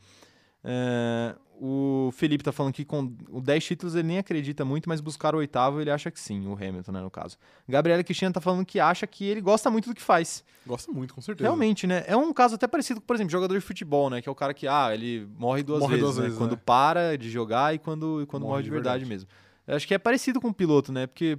É, 0.63 1.35
o 1.61 2.09
Felipe 2.13 2.43
tá 2.43 2.51
falando 2.51 2.71
que 2.73 2.85
com 2.85 3.13
o 3.29 3.41
10 3.41 3.63
títulos 3.65 3.93
ele 3.95 4.07
nem 4.07 4.17
acredita 4.17 4.63
muito, 4.63 4.87
mas 4.87 5.01
buscar 5.01 5.35
o 5.35 5.39
oitavo 5.39 5.81
ele 5.81 5.91
acha 5.91 6.09
que 6.09 6.19
sim, 6.19 6.47
o 6.47 6.53
Hamilton, 6.53 6.91
né, 6.93 7.01
no 7.01 7.11
caso. 7.11 7.37
Gabriela 7.67 8.03
Cristina 8.03 8.31
tá 8.31 8.39
falando 8.39 8.65
que 8.65 8.79
acha 8.79 9.05
que 9.05 9.25
ele 9.25 9.41
gosta 9.41 9.69
muito 9.69 9.89
do 9.89 9.95
que 9.95 10.01
faz. 10.01 10.43
Gosta 10.65 10.91
muito, 10.91 11.13
com 11.13 11.21
certeza. 11.21 11.45
Realmente, 11.47 11.85
né? 11.85 12.03
É 12.07 12.15
um 12.15 12.31
caso 12.31 12.55
até 12.55 12.67
parecido 12.67 13.01
com, 13.01 13.05
por 13.07 13.15
exemplo, 13.15 13.31
jogador 13.31 13.53
de 13.55 13.61
futebol, 13.61 14.09
né? 14.09 14.21
Que 14.21 14.29
é 14.29 14.31
o 14.31 14.35
cara 14.35 14.53
que, 14.53 14.67
ah, 14.67 14.89
ele 14.93 15.27
morre 15.37 15.61
duas 15.61 15.79
Morre 15.81 15.95
vezes, 15.97 16.03
duas 16.05 16.15
né? 16.17 16.23
vezes, 16.23 16.37
Quando 16.37 16.51
né? 16.53 16.61
para 16.65 17.17
de 17.17 17.29
jogar 17.29 17.75
e 17.75 17.79
quando, 17.79 18.21
e 18.21 18.25
quando 18.25 18.43
morre, 18.43 18.63
de 18.63 18.69
verdade, 18.69 19.05
mesmo. 19.05 19.27
Eu 19.67 19.75
acho 19.75 19.85
que 19.87 19.93
é 19.93 19.97
parecido 19.97 20.39
com 20.39 20.47
o 20.47 20.53
piloto, 20.53 20.91
né? 20.93 21.07
Porque, 21.07 21.37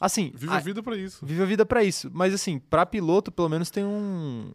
assim, 0.00 0.32
Vive 0.34 0.52
a- 0.52 0.56
a 0.56 0.60
vida 0.60 0.82
pra 0.82 0.96
isso. 0.96 1.24
vive 1.24 1.42
a 1.42 1.46
vida 1.46 1.64
pra 1.64 1.84
isso. 1.84 2.10
Mas, 2.12 2.34
assim, 2.34 2.58
pra 2.58 2.84
piloto, 2.84 3.30
pelo 3.30 3.48
menos 3.48 3.70
tem 3.70 3.84
um. 3.84 4.52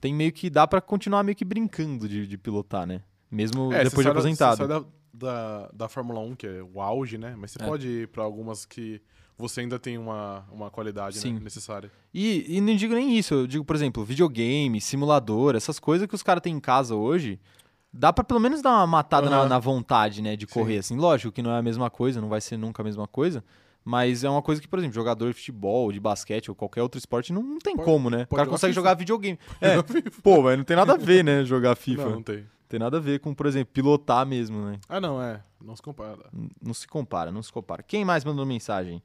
Tem 0.00 0.14
meio 0.14 0.30
que. 0.32 0.48
dá 0.48 0.66
pra 0.66 0.80
continuar 0.80 1.22
meio 1.22 1.34
que 1.34 1.44
brincando 1.44 2.08
de, 2.08 2.26
de 2.26 2.38
pilotar, 2.38 2.86
né? 2.86 3.02
Mesmo 3.36 3.72
É, 3.72 3.84
depois 3.84 4.04
de 4.04 4.10
aposentado. 4.10 4.56
Você 4.56 4.66
sai 4.66 4.68
da, 4.68 4.84
da, 5.12 5.70
da 5.72 5.88
Fórmula 5.88 6.20
1, 6.20 6.34
que 6.34 6.46
é 6.46 6.62
o 6.62 6.80
auge, 6.80 7.18
né? 7.18 7.34
Mas 7.36 7.50
você 7.50 7.58
É. 7.62 7.66
pode 7.66 7.86
ir 7.86 8.08
pra 8.08 8.24
algumas 8.24 8.64
que 8.64 9.00
você 9.36 9.60
ainda 9.60 9.78
tem 9.78 9.98
uma, 9.98 10.46
uma 10.50 10.70
qualidade 10.70 11.16
né, 11.16 11.20
Sim. 11.22 11.38
necessária. 11.40 11.90
E, 12.14 12.56
e 12.56 12.60
não 12.62 12.74
digo 12.74 12.94
nem 12.94 13.18
isso, 13.18 13.34
eu 13.34 13.46
digo, 13.46 13.62
por 13.64 13.76
exemplo, 13.76 14.02
videogame, 14.02 14.80
simulador, 14.80 15.54
essas 15.54 15.78
coisas 15.78 16.06
que 16.08 16.14
os 16.14 16.22
caras 16.22 16.40
têm 16.42 16.54
em 16.56 16.60
casa 16.60 16.94
hoje, 16.94 17.38
dá 17.92 18.10
pra 18.14 18.24
pelo 18.24 18.40
menos 18.40 18.62
dar 18.62 18.70
uma 18.70 18.86
matada 18.86 19.28
na, 19.28 19.40
Aham. 19.40 19.48
na 19.50 19.58
vontade, 19.58 20.22
né, 20.22 20.34
de 20.36 20.46
Sim. 20.46 20.54
correr, 20.54 20.78
assim. 20.78 20.96
Lógico 20.96 21.30
que 21.30 21.42
não 21.42 21.50
é 21.50 21.58
a 21.58 21.62
mesma 21.62 21.90
coisa, 21.90 22.18
não 22.20 22.30
vai 22.30 22.40
ser 22.40 22.56
nunca 22.56 22.80
a 22.80 22.84
mesma 22.84 23.06
coisa, 23.06 23.44
mas 23.84 24.24
é 24.24 24.30
uma 24.30 24.40
coisa 24.40 24.60
que, 24.62 24.66
por 24.66 24.78
exemplo, 24.78 24.94
jogador 24.94 25.28
de 25.28 25.34
futebol, 25.34 25.92
de 25.92 26.00
basquete 26.00 26.48
ou 26.48 26.54
qualquer 26.54 26.82
outro 26.82 26.98
esporte 26.98 27.30
não, 27.30 27.42
não 27.42 27.58
tem 27.58 27.76
Pode- 27.76 27.84
como, 27.84 28.08
né? 28.08 28.22
O 28.30 28.34
cara 28.34 28.44
jogar 28.46 28.50
consegue 28.52 28.70
FIFA. 28.72 28.80
jogar 28.80 28.94
videogame. 28.94 29.38
É, 29.60 29.76
pô, 30.22 30.42
mas 30.42 30.56
não 30.56 30.64
tem 30.64 30.76
nada 30.76 30.94
a 30.94 30.96
ver, 30.96 31.22
né, 31.22 31.44
jogar 31.44 31.76
FIFA. 31.76 32.04
Não, 32.04 32.10
não 32.12 32.22
tem. 32.22 32.46
Tem 32.68 32.80
nada 32.80 32.96
a 32.96 33.00
ver 33.00 33.20
com, 33.20 33.32
por 33.34 33.46
exemplo, 33.46 33.72
pilotar 33.72 34.26
mesmo, 34.26 34.64
né? 34.66 34.78
Ah, 34.88 35.00
não, 35.00 35.22
é. 35.22 35.42
Não 35.64 35.76
se 35.76 35.82
compara. 35.82 36.28
N- 36.32 36.50
Não 36.60 36.74
se 36.74 36.86
compara, 36.88 37.30
não 37.30 37.42
se 37.42 37.52
compara. 37.52 37.82
Quem 37.82 38.04
mais 38.04 38.24
mandou 38.24 38.44
mensagem? 38.44 39.02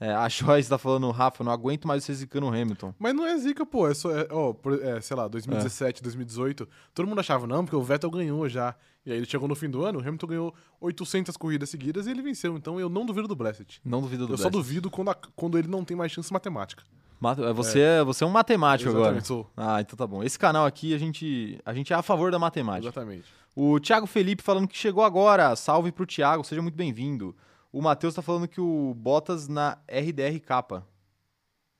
É, 0.00 0.12
a 0.12 0.28
Joyce 0.28 0.68
tá 0.68 0.76
falando, 0.76 1.08
Rafa, 1.12 1.44
não 1.44 1.52
aguento 1.52 1.86
mais 1.86 2.02
você 2.04 2.12
zicando 2.12 2.46
o 2.46 2.48
Hamilton. 2.48 2.92
Mas 2.98 3.14
não 3.14 3.24
é 3.24 3.36
zica, 3.38 3.64
pô. 3.64 3.88
É 3.88 3.94
só, 3.94 4.10
é, 4.10 4.26
ó, 4.30 4.52
é, 4.82 5.00
sei 5.00 5.16
lá, 5.16 5.28
2017, 5.28 6.02
2018. 6.02 6.68
Todo 6.92 7.06
mundo 7.06 7.20
achava, 7.20 7.46
não, 7.46 7.64
porque 7.64 7.76
o 7.76 7.82
Vettel 7.82 8.10
ganhou 8.10 8.48
já. 8.48 8.74
E 9.06 9.12
aí 9.12 9.18
ele 9.18 9.26
chegou 9.26 9.46
no 9.46 9.54
fim 9.54 9.70
do 9.70 9.84
ano, 9.84 9.98
o 10.00 10.02
Hamilton 10.02 10.26
ganhou 10.26 10.54
800 10.80 11.36
corridas 11.36 11.70
seguidas 11.70 12.06
e 12.06 12.10
ele 12.10 12.22
venceu. 12.22 12.56
Então 12.56 12.80
eu 12.80 12.88
não 12.88 13.06
duvido 13.06 13.28
do 13.28 13.36
Blessed. 13.36 13.80
Não 13.84 14.00
duvido 14.00 14.26
do 14.26 14.32
Eu 14.32 14.36
só 14.38 14.44
Blast. 14.50 14.56
duvido 14.56 14.90
quando, 14.90 15.10
a- 15.10 15.16
quando 15.36 15.56
ele 15.58 15.68
não 15.68 15.84
tem 15.84 15.96
mais 15.96 16.10
chance 16.10 16.32
matemática. 16.32 16.82
Mat- 17.24 17.38
Você 17.54 17.80
é. 17.80 18.04
você 18.04 18.22
é 18.24 18.26
um 18.26 18.30
matemático 18.30 18.88
agora. 18.90 19.16
Exatamente, 19.16 19.26
sou. 19.26 19.50
Ah, 19.56 19.80
então 19.80 19.96
tá 19.96 20.06
bom. 20.06 20.22
Esse 20.22 20.38
canal 20.38 20.64
aqui, 20.66 20.94
a 20.94 20.98
gente, 20.98 21.58
a 21.64 21.72
gente 21.74 21.92
é 21.92 21.96
a 21.96 22.02
favor 22.02 22.30
da 22.30 22.38
matemática. 22.38 22.86
Exatamente. 22.86 23.24
O 23.56 23.78
Thiago 23.80 24.06
Felipe 24.06 24.42
falando 24.42 24.68
que 24.68 24.76
chegou 24.76 25.02
agora. 25.04 25.54
Salve 25.56 25.90
pro 25.92 26.06
Thiago, 26.06 26.44
seja 26.44 26.60
muito 26.62 26.74
bem-vindo. 26.74 27.34
O 27.72 27.80
Matheus 27.82 28.14
tá 28.14 28.22
falando 28.22 28.46
que 28.48 28.60
o 28.60 28.94
Bottas 28.94 29.48
na 29.48 29.78
RDR 29.88 30.38
capa. 30.40 30.86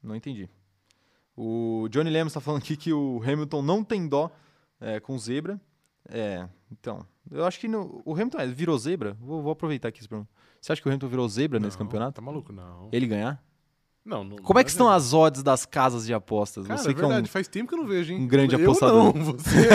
Não 0.03 0.15
entendi. 0.17 0.49
O 1.37 1.89
Johnny 1.91 2.11
Lemos 2.11 2.33
tá 2.33 2.41
falando 2.41 2.63
aqui 2.63 2.77
que 2.77 2.93
o 2.93 3.21
Hamilton 3.25 3.63
não 3.63 3.83
tem 3.85 4.07
dó 4.09 4.31
é, 4.81 5.01
com 5.01 5.19
zebra. 5.19 5.61
É, 6.09 6.49
então. 6.71 7.05
Eu 7.31 7.45
acho 7.45 7.59
que 7.59 7.67
no- 7.67 8.03
o 8.05 8.13
Hamilton 8.13 8.39
é, 8.39 8.47
virou 8.47 8.77
zebra. 8.79 9.17
Vou, 9.21 9.43
vou 9.43 9.53
aproveitar 9.53 9.89
aqui 9.89 9.99
esse 10.01 10.09
problema. 10.09 10.29
Você 10.61 10.73
acha 10.73 10.81
que 10.81 10.87
o 10.89 10.91
Hamilton 10.91 11.09
virou 11.09 11.29
zebra 11.29 11.59
nesse 11.59 11.79
Não, 11.79 11.87
campeonato? 11.87 12.13
Tá 12.17 12.23
maluco? 12.23 12.53
Não. 12.53 12.89
Ele 12.93 13.07
ganhar? 13.07 13.43
Não, 14.05 14.23
não 14.23 14.37
Como 14.37 14.59
é 14.59 14.61
não 14.61 14.65
que 14.65 14.71
estão 14.71 14.89
as 14.91 15.15
odds 15.15 15.43
das 15.43 15.65
casas 15.65 16.05
de 16.05 16.13
apostas? 16.13 16.67
Cara, 16.67 16.79
Você 16.79 16.91
é 16.91 16.95
que 16.95 17.01
é 17.01 17.05
um 17.05 17.09
verdade, 17.09 17.31
faz 17.31 17.49
tempo 17.49 17.69
que 17.69 17.75
eu 17.75 17.79
não 17.79 17.87
vejo, 17.87 18.13
hein? 18.13 18.21
um 18.23 18.27
grande 18.27 18.55
eu 18.55 18.61
apostador. 18.61 19.15
não, 19.17 19.25
você 19.25 19.69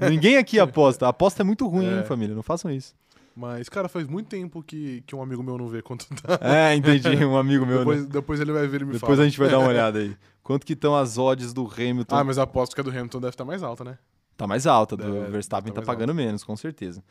é. 0.00 0.08
Ninguém 0.08 0.36
aqui 0.38 0.58
aposta. 0.58 1.04
A 1.06 1.10
aposta 1.10 1.42
é 1.42 1.44
muito 1.44 1.66
ruim, 1.68 1.84
hein, 1.86 1.98
É. 1.98 2.02
família? 2.04 2.34
Não 2.34 2.42
façam 2.42 2.70
isso. 2.70 2.94
Mas, 3.36 3.68
cara, 3.68 3.88
faz 3.88 4.06
muito 4.06 4.26
tempo 4.28 4.62
que, 4.62 5.02
que 5.06 5.14
um 5.14 5.22
amigo 5.22 5.42
meu 5.42 5.56
não 5.56 5.68
vê 5.68 5.80
quanto 5.82 6.06
tá. 6.16 6.38
É, 6.42 6.74
entendi. 6.74 7.24
Um 7.24 7.36
amigo 7.36 7.64
meu. 7.66 7.78
depois, 7.78 8.02
né? 8.02 8.08
depois 8.10 8.40
ele 8.40 8.52
vai 8.52 8.66
ver 8.66 8.82
e 8.82 8.84
me 8.84 8.92
Depois 8.94 9.12
fala. 9.12 9.22
a 9.22 9.24
gente 9.24 9.38
vai 9.38 9.48
dar 9.48 9.58
uma 9.58 9.68
olhada 9.70 9.98
aí. 9.98 10.16
Quanto 10.42 10.66
que 10.66 10.72
estão 10.72 10.96
as 10.96 11.16
odds 11.16 11.52
do 11.52 11.64
Hamilton? 11.66 12.16
Ah, 12.16 12.24
mas 12.24 12.38
aposto 12.38 12.74
que 12.74 12.80
a 12.80 12.84
do 12.84 12.90
Hamilton 12.90 13.20
deve 13.20 13.30
estar 13.34 13.44
mais 13.44 13.62
alta, 13.62 13.84
né? 13.84 13.98
Tá 14.36 14.46
mais 14.46 14.66
alta, 14.66 14.96
do 14.96 15.24
É, 15.24 15.30
Verstappen 15.30 15.72
tá 15.72 15.80
tá 15.82 15.86
pagando 15.86 16.14
menos, 16.14 16.42
com 16.42 16.56
certeza. 16.56 17.02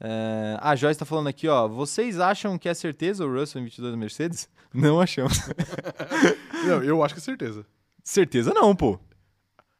É, 0.00 0.56
a 0.60 0.74
Joyce 0.74 0.98
tá 0.98 1.04
falando 1.04 1.28
aqui, 1.28 1.46
ó. 1.46 1.68
Vocês 1.68 2.18
acham 2.18 2.58
que 2.58 2.68
é 2.68 2.74
certeza 2.74 3.24
o 3.24 3.32
Russell 3.32 3.60
em 3.60 3.64
22 3.64 3.92
da 3.92 3.98
Mercedes? 3.98 4.48
Não 4.72 5.00
achamos. 5.00 5.38
Não, 6.66 6.82
eu 6.82 7.04
acho 7.04 7.14
que 7.14 7.20
é 7.20 7.22
certeza. 7.22 7.66
certeza 8.02 8.54
não, 8.54 8.74
pô. 8.74 8.98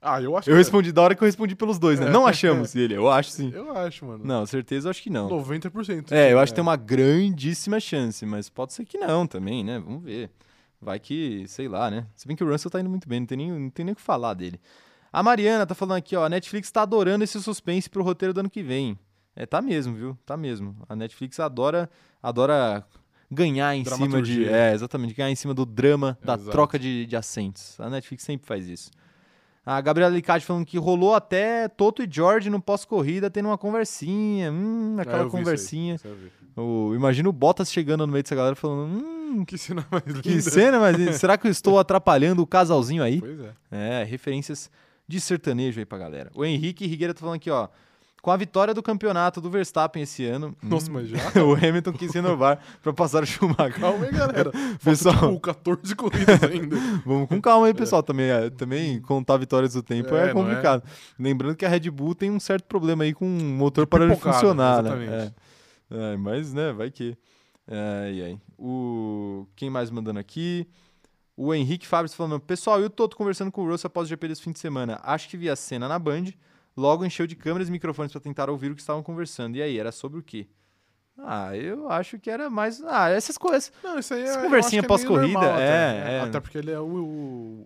Ah, 0.03 0.21
eu 0.21 0.37
acho 0.37 0.49
Eu 0.49 0.55
que 0.55 0.59
respondi 0.59 0.93
da 0.93 1.03
hora 1.03 1.15
que 1.15 1.23
eu 1.23 1.27
respondi 1.27 1.55
pelos 1.55 1.79
dois, 1.79 2.01
né? 2.01 2.07
É. 2.07 2.11
Não 2.11 2.27
achamos. 2.27 2.75
E 2.75 2.81
ele, 2.81 2.95
eu 2.95 3.09
acho 3.09 3.31
sim. 3.31 3.53
é. 3.55 3.59
Eu 3.59 3.77
acho, 3.77 4.05
mano. 4.07 4.25
Não, 4.25 4.47
certeza 4.47 4.89
eu 4.89 4.91
acho 4.91 5.03
que 5.03 5.11
não. 5.11 5.29
90%. 5.29 6.11
É, 6.11 6.33
eu 6.33 6.39
acho 6.39 6.53
que 6.53 6.57
tem 6.57 6.63
uma 6.63 6.77
grandíssima 6.77 7.79
chance, 7.79 8.25
mas 8.25 8.49
pode 8.49 8.73
ser 8.73 8.87
que 8.87 8.97
não 8.97 9.27
também, 9.27 9.63
né? 9.63 9.79
Vamos 9.79 10.03
ver. 10.03 10.31
Vai 10.81 10.99
que, 10.99 11.45
sei 11.47 11.69
lá, 11.69 11.91
né? 11.91 12.07
Se 12.17 12.27
bem 12.27 12.35
que 12.35 12.43
o 12.43 12.51
Russell 12.51 12.71
tá 12.71 12.81
indo 12.81 12.89
muito 12.89 13.07
bem, 13.07 13.21
não 13.21 13.27
tem 13.27 13.37
nem, 13.37 13.51
não 13.53 13.71
tem 13.71 13.85
nem 13.85 13.93
o 13.93 13.97
que 13.97 14.01
falar 14.01 14.33
dele. 14.33 14.59
A 15.13 15.23
Mariana 15.23 15.67
tá 15.67 15.75
falando 15.75 15.99
aqui, 15.99 16.17
ó, 16.17 16.25
a 16.25 16.29
Netflix 16.29 16.71
tá 16.71 16.83
adorando 16.83 17.23
esse 17.23 17.41
suspense 17.43 17.91
pro 17.91 18.03
roteiro 18.03 18.33
do 18.33 18.41
ano 18.41 18.51
que 18.51 18.63
vem. 18.63 18.99
É, 19.35 19.47
tá 19.47 19.63
mesmo, 19.63 19.95
viu? 19.95 20.19
Tá 20.27 20.37
mesmo. 20.37 20.77
A 20.89 20.95
Netflix 20.97 21.39
adora, 21.41 21.89
adora 22.23 22.85
ganhar 23.31 23.75
em 23.77 23.85
cima 23.85 24.21
de. 24.21 24.49
É, 24.49 24.73
exatamente, 24.75 25.15
ganhar 25.15 25.31
em 25.31 25.37
cima 25.37 25.55
do 25.55 25.65
drama 25.65 26.19
da 26.23 26.35
Exato. 26.35 26.51
troca 26.51 26.79
de, 26.79 27.07
de 27.07 27.17
assentos. 27.17 27.79
A 27.81 27.89
Netflix 27.89 28.25
sempre 28.25 28.47
faz 28.47 28.69
isso. 28.69 28.91
A 29.65 29.81
Gabriela 29.81 30.13
Licati 30.13 30.45
falando 30.45 30.65
que 30.65 30.79
rolou 30.79 31.15
até 31.15 31.69
Toto 31.69 32.03
e 32.03 32.09
George 32.11 32.49
no 32.51 32.61
pós-corrida 32.61 33.31
tendo 33.31 33.47
uma 33.47 33.59
conversinha. 33.59 34.51
Hum, 34.51 34.97
É, 34.99 35.03
aquela 35.03 35.29
conversinha. 35.31 35.97
O, 36.57 36.93
imagina 36.95 37.29
o 37.29 37.33
Bottas 37.33 37.71
chegando 37.71 38.05
no 38.07 38.13
meio 38.13 38.23
dessa 38.23 38.35
galera 38.35 38.57
falando: 38.57 38.91
Hum, 38.91 39.45
Que 39.45 39.57
cena 39.57 39.87
mais 39.91 40.05
linda. 40.07 40.23
que 40.23 40.43
cena, 40.43 40.81
mas 40.81 41.17
será 41.17 41.39
que 41.39 41.47
eu 41.47 41.51
estou 41.51 41.79
atrapalhando 41.79 42.43
o 42.43 42.47
casalzinho 42.47 43.03
aí? 43.03 43.21
Pois 43.21 43.39
é. 43.39 43.53
É, 43.71 44.05
referências 44.05 44.69
de 45.07 45.21
sertanejo 45.21 45.79
aí 45.79 45.87
pra 45.87 45.99
galera. 45.99 46.31
O 46.35 46.45
Henrique 46.45 46.87
Rigueira 46.87 47.15
tá 47.15 47.21
falando 47.21 47.37
aqui, 47.37 47.51
ó. 47.51 47.69
Com 48.23 48.31
a 48.31 48.37
vitória 48.37 48.75
do 48.75 48.83
campeonato 48.83 49.41
do 49.41 49.49
Verstappen 49.51 50.03
esse 50.03 50.25
ano, 50.27 50.55
Nossa, 50.63 50.91
hum, 50.91 50.95
mas 50.95 51.09
já? 51.09 51.19
o 51.43 51.55
Hamilton 51.55 51.93
quis 51.93 52.13
renovar 52.13 52.59
pra 52.83 52.93
passar 52.93 53.23
o 53.23 53.27
Schumacher. 53.27 53.81
Calma 53.81 54.05
aí, 54.05 54.13
galera. 54.13 54.51
Pessoal- 54.85 55.15
Faltam, 55.15 55.31
tipo, 55.35 55.41
14 55.41 55.97
corridas 55.97 56.43
ainda. 56.43 56.77
Vamos 57.07 57.29
com 57.29 57.41
calma 57.41 57.67
aí, 57.67 57.75
pessoal. 57.75 58.03
Também, 58.03 58.29
é, 58.31 58.51
também 58.51 59.01
contar 59.01 59.37
vitórias 59.39 59.73
do 59.73 59.83
tempo 59.83 60.15
é, 60.15 60.27
É, 60.27 60.31
é? 60.31 60.33
complicado. 60.33 60.83
Lembrando 61.19 61.57
que 61.57 61.65
a 61.65 61.69
Red 61.69 61.91
Bull 61.91 62.15
tem 62.15 62.31
um 62.31 62.39
certo 62.41 62.65
problema 62.65 63.05
aí 63.05 63.15
com 63.15 63.25
o 63.25 63.29
motor 63.43 63.87
parando 63.87 64.11
de 64.11 64.17
pipocada, 64.17 64.39
funcionar, 64.39 64.83
né? 64.83 64.91
exatamente. 64.91 65.13
É. 65.13 66.13
É, 66.13 66.17
mas, 66.17 66.53
né, 66.53 66.73
vai 66.73 66.91
que. 66.91 67.17
Ai, 67.69 68.23
ai. 68.23 68.41
O... 68.59 69.47
Quem 69.57 69.71
mais 69.71 69.91
mandando 69.91 70.19
aqui? 70.19 70.67
O 71.37 71.55
Henrique 71.55 71.87
Fabres 71.87 72.13
falando: 72.15 72.39
Pessoal, 72.39 72.81
eu 72.81 72.91
tô 72.91 73.09
conversando 73.09 73.51
com 73.51 73.63
o 73.63 73.69
Russell 73.71 73.89
após 73.89 74.07
o 74.07 74.09
GP 74.11 74.29
desse 74.29 74.43
fim 74.43 74.53
de 74.53 74.59
semana. 74.59 75.01
Acho 75.03 75.29
que 75.29 75.37
vi 75.37 75.49
a 75.49 75.57
cena 75.57 75.89
na 75.89 75.99
Band. 75.99 76.25
Logo 76.77 77.05
encheu 77.05 77.27
de 77.27 77.37
câmeras 77.37 77.69
e 77.69 77.73
microfones 77.73 78.13
para 78.13 78.21
tentar 78.21 78.49
ouvir 78.49 78.71
o 78.71 78.75
que 78.75 78.81
estavam 78.81 79.03
conversando. 79.03 79.57
E 79.57 79.63
aí, 79.63 79.79
era 79.79 79.93
sobre 79.93 80.19
o 80.19 80.23
quê? 80.23 80.47
Ah, 81.19 81.55
eu 81.57 81.91
acho 81.91 82.19
que 82.19 82.31
era 82.31 82.49
mais. 82.49 82.83
Ah, 82.83 83.11
essas 83.11 83.37
coisas. 83.37 83.73
Não, 83.83 83.99
isso 83.99 84.15
aí 84.15 84.23
é. 84.23 84.25
Essa 84.25 84.41
conversinha 84.43 84.81
é 84.81 84.87
pós-corrida, 84.87 85.61
é, 85.61 86.17
é. 86.17 86.21
Até 86.21 86.41
porque 86.41 86.57
ele 86.57 86.71
é 86.71 86.81
o, 86.81 86.85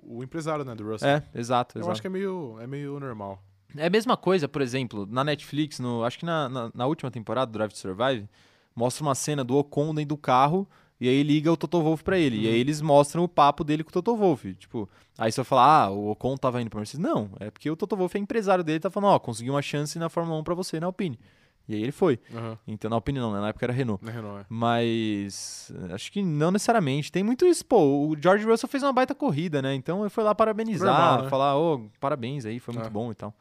o, 0.02 0.16
o 0.18 0.24
empresário, 0.24 0.64
né, 0.64 0.74
do 0.74 0.84
Russell. 0.84 1.08
É, 1.08 1.22
exato, 1.34 1.78
Eu 1.78 1.80
exato. 1.80 1.92
acho 1.92 2.00
que 2.00 2.06
é 2.06 2.10
meio, 2.10 2.56
é 2.60 2.66
meio 2.66 2.98
normal. 2.98 3.40
É 3.76 3.86
a 3.86 3.90
mesma 3.90 4.16
coisa, 4.16 4.48
por 4.48 4.62
exemplo, 4.62 5.06
na 5.08 5.24
Netflix, 5.24 5.78
no, 5.78 6.04
acho 6.04 6.18
que 6.18 6.24
na, 6.24 6.48
na, 6.48 6.70
na 6.74 6.86
última 6.86 7.10
temporada 7.10 7.50
do 7.50 7.52
Drive 7.52 7.72
to 7.72 7.78
Survive, 7.78 8.28
mostra 8.74 9.04
uma 9.04 9.14
cena 9.14 9.44
do 9.44 9.56
Ocon 9.56 9.94
dentro 9.94 10.10
do 10.10 10.16
carro 10.16 10.68
e 11.00 11.08
aí 11.08 11.22
liga 11.22 11.52
o 11.52 11.56
Toto 11.56 11.82
Wolff 11.82 12.02
pra 12.04 12.18
ele. 12.18 12.42
E 12.42 12.48
aí 12.48 12.58
eles 12.58 12.80
mostram 12.80 13.24
o 13.24 13.28
papo 13.28 13.64
dele 13.64 13.82
com 13.84 13.90
o 13.90 13.92
Toto 13.92 14.16
Wolff. 14.16 14.54
Tipo, 14.54 14.88
aí 15.18 15.30
você 15.32 15.40
vai 15.40 15.44
falar, 15.44 15.84
ah, 15.84 15.90
o 15.90 16.10
Ocon 16.10 16.36
tava 16.36 16.60
indo 16.62 16.70
pra 16.70 16.78
Mercedes. 16.80 17.04
Não, 17.04 17.30
é 17.40 17.50
porque 17.50 17.70
o 17.70 17.76
Toto 17.76 17.96
Wolff 17.96 18.16
é 18.16 18.20
empresário 18.20 18.62
dele, 18.64 18.80
tá 18.80 18.90
falando, 18.90 19.10
ó, 19.14 19.18
consegui 19.18 19.50
uma 19.50 19.62
chance 19.62 19.98
na 19.98 20.08
Fórmula 20.08 20.38
1 20.40 20.44
pra 20.44 20.54
você 20.54 20.78
na 20.80 20.86
Alpine. 20.86 21.18
E 21.66 21.74
aí 21.74 21.82
ele 21.82 21.92
foi. 21.92 22.20
Aham. 22.34 22.58
Então, 22.68 22.90
na 22.90 22.96
Alpine 22.96 23.18
não, 23.18 23.32
né? 23.32 23.40
na 23.40 23.48
época 23.48 23.64
era 23.64 23.72
Renault. 23.72 24.04
Na 24.04 24.10
Renault, 24.10 24.42
é. 24.42 24.46
Mas 24.50 25.72
acho 25.92 26.12
que 26.12 26.22
não 26.22 26.50
necessariamente. 26.50 27.10
Tem 27.10 27.22
muito 27.22 27.46
isso, 27.46 27.64
pô. 27.64 27.78
O 28.06 28.14
George 28.20 28.44
Russell 28.44 28.68
fez 28.68 28.82
uma 28.82 28.92
baita 28.92 29.14
corrida, 29.14 29.62
né? 29.62 29.74
Então 29.74 30.00
ele 30.02 30.10
foi 30.10 30.22
lá 30.22 30.34
parabenizar, 30.34 30.86
Normal, 30.92 31.22
né? 31.22 31.30
falar, 31.30 31.56
ô, 31.56 31.86
parabéns 31.98 32.44
aí, 32.44 32.58
foi 32.60 32.74
muito 32.74 32.86
É. 32.86 32.90
bom 32.90 33.10
e 33.10 33.14
tal. 33.14 33.32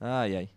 Ai, 0.00 0.36
ai. 0.36 0.48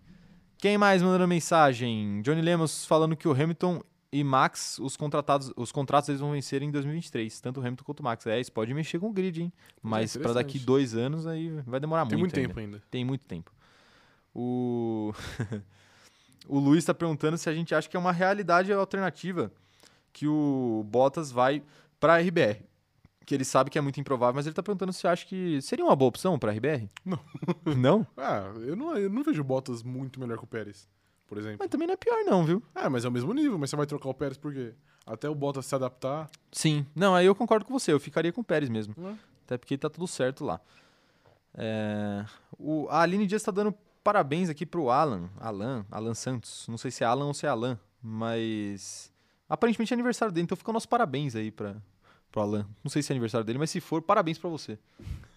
Quem 0.57 0.75
mais 0.75 1.03
mandando 1.03 1.27
mensagem? 1.27 2.19
Johnny 2.23 2.41
Lemos 2.41 2.83
falando 2.87 3.15
que 3.15 3.27
o 3.27 3.31
Hamilton 3.31 3.79
e 4.11 4.23
Max, 4.23 4.79
os 4.79 4.95
contratados, 4.95 5.51
os 5.55 5.71
contratos 5.71 6.09
eles 6.09 6.21
vão 6.21 6.31
vencer 6.31 6.61
em 6.61 6.71
2023, 6.71 7.39
tanto 7.41 7.59
o 7.59 7.61
Hamilton 7.61 7.83
quanto 7.83 7.99
o 7.99 8.03
Max. 8.03 8.25
É, 8.25 8.39
isso 8.39 8.51
pode 8.51 8.73
mexer 8.73 8.99
com 8.99 9.09
o 9.09 9.13
grid, 9.13 9.41
hein? 9.41 9.53
Mas 9.81 10.15
pra 10.15 10.33
daqui 10.33 10.57
interessante. 10.57 10.65
dois 10.65 10.95
anos 10.95 11.27
aí 11.27 11.49
vai 11.65 11.79
demorar 11.79 12.05
Tem 12.05 12.17
muito. 12.17 12.33
muito 12.33 12.37
ainda. 12.37 12.47
tempo 12.47 12.59
ainda. 12.59 12.83
Tem 12.89 13.03
muito 13.05 13.25
tempo. 13.25 13.51
O, 14.33 15.13
o 16.47 16.59
Luiz 16.59 16.79
está 16.79 16.93
perguntando 16.93 17.37
se 17.37 17.49
a 17.49 17.53
gente 17.53 17.75
acha 17.75 17.89
que 17.89 17.97
é 17.97 17.99
uma 17.99 18.11
realidade 18.11 18.71
alternativa 18.71 19.51
que 20.13 20.27
o 20.27 20.85
Bottas 20.87 21.31
vai 21.31 21.61
para 21.99 22.15
a 22.15 22.19
RBR. 22.19 22.63
Que 23.25 23.35
ele 23.35 23.43
sabe 23.43 23.69
que 23.69 23.77
é 23.77 23.81
muito 23.81 23.99
improvável, 23.99 24.35
mas 24.35 24.45
ele 24.45 24.53
está 24.53 24.63
perguntando 24.63 24.93
se 24.93 25.05
acha 25.05 25.25
que 25.25 25.61
seria 25.61 25.83
uma 25.83 25.95
boa 25.97 26.07
opção 26.07 26.39
para 26.39 26.51
a 26.51 26.55
RBR. 26.55 26.89
Não. 27.03 27.19
Não? 27.75 28.07
Ah, 28.15 28.53
eu 28.65 28.75
não, 28.75 28.97
eu 28.97 29.09
não 29.09 29.21
vejo 29.21 29.41
o 29.41 29.43
Bottas 29.43 29.83
muito 29.83 30.17
melhor 30.19 30.37
que 30.37 30.45
o 30.45 30.47
Pérez, 30.47 30.87
por 31.27 31.37
exemplo. 31.37 31.57
Mas 31.59 31.69
também 31.69 31.87
não 31.87 31.93
é 31.93 31.97
pior, 31.97 32.23
não, 32.25 32.45
viu? 32.45 32.63
Ah, 32.73 32.89
mas 32.89 33.05
é 33.05 33.07
o 33.07 33.11
mesmo 33.11 33.33
nível, 33.33 33.57
mas 33.57 33.69
você 33.69 33.75
vai 33.75 33.85
trocar 33.85 34.09
o 34.09 34.13
Pérez 34.13 34.37
por 34.37 34.53
quê? 34.53 34.73
Até 35.05 35.29
o 35.29 35.35
Bottas 35.35 35.65
se 35.65 35.75
adaptar. 35.75 36.29
Sim. 36.51 36.85
Não, 36.95 37.15
aí 37.15 37.25
eu 37.25 37.35
concordo 37.35 37.65
com 37.65 37.77
você. 37.77 37.93
Eu 37.93 37.99
ficaria 37.99 38.31
com 38.31 38.41
o 38.41 38.43
Pérez 38.43 38.69
mesmo. 38.69 38.93
É? 38.97 39.15
Até 39.45 39.57
porque 39.57 39.77
tá 39.77 39.89
tudo 39.89 40.07
certo 40.07 40.43
lá. 40.43 40.59
É, 41.53 42.25
o, 42.59 42.87
a 42.89 43.01
Aline 43.01 43.25
Dias 43.25 43.41
está 43.41 43.51
dando 43.51 43.73
parabéns 44.03 44.49
aqui 44.49 44.65
pro 44.65 44.89
Alan. 44.89 45.29
Alan, 45.39 45.85
Alan 45.89 46.13
Santos. 46.13 46.65
Não 46.67 46.77
sei 46.77 46.91
se 46.91 47.03
é 47.03 47.07
Alan 47.07 47.25
ou 47.25 47.33
se 47.33 47.45
é 47.45 47.49
Alan, 47.49 47.79
mas 48.01 49.11
aparentemente 49.49 49.93
é 49.93 49.95
aniversário 49.95 50.33
dele, 50.33 50.45
então 50.45 50.57
fica 50.57 50.69
o 50.69 50.73
nosso 50.73 50.87
parabéns 50.87 51.35
aí 51.35 51.51
para 51.51 51.75
pro 52.31 52.41
Alan. 52.41 52.67
Não 52.83 52.89
sei 52.89 53.01
se 53.01 53.11
é 53.11 53.13
aniversário 53.13 53.45
dele, 53.45 53.59
mas 53.59 53.69
se 53.69 53.79
for, 53.79 54.01
parabéns 54.01 54.37
pra 54.37 54.49
você. 54.49 54.77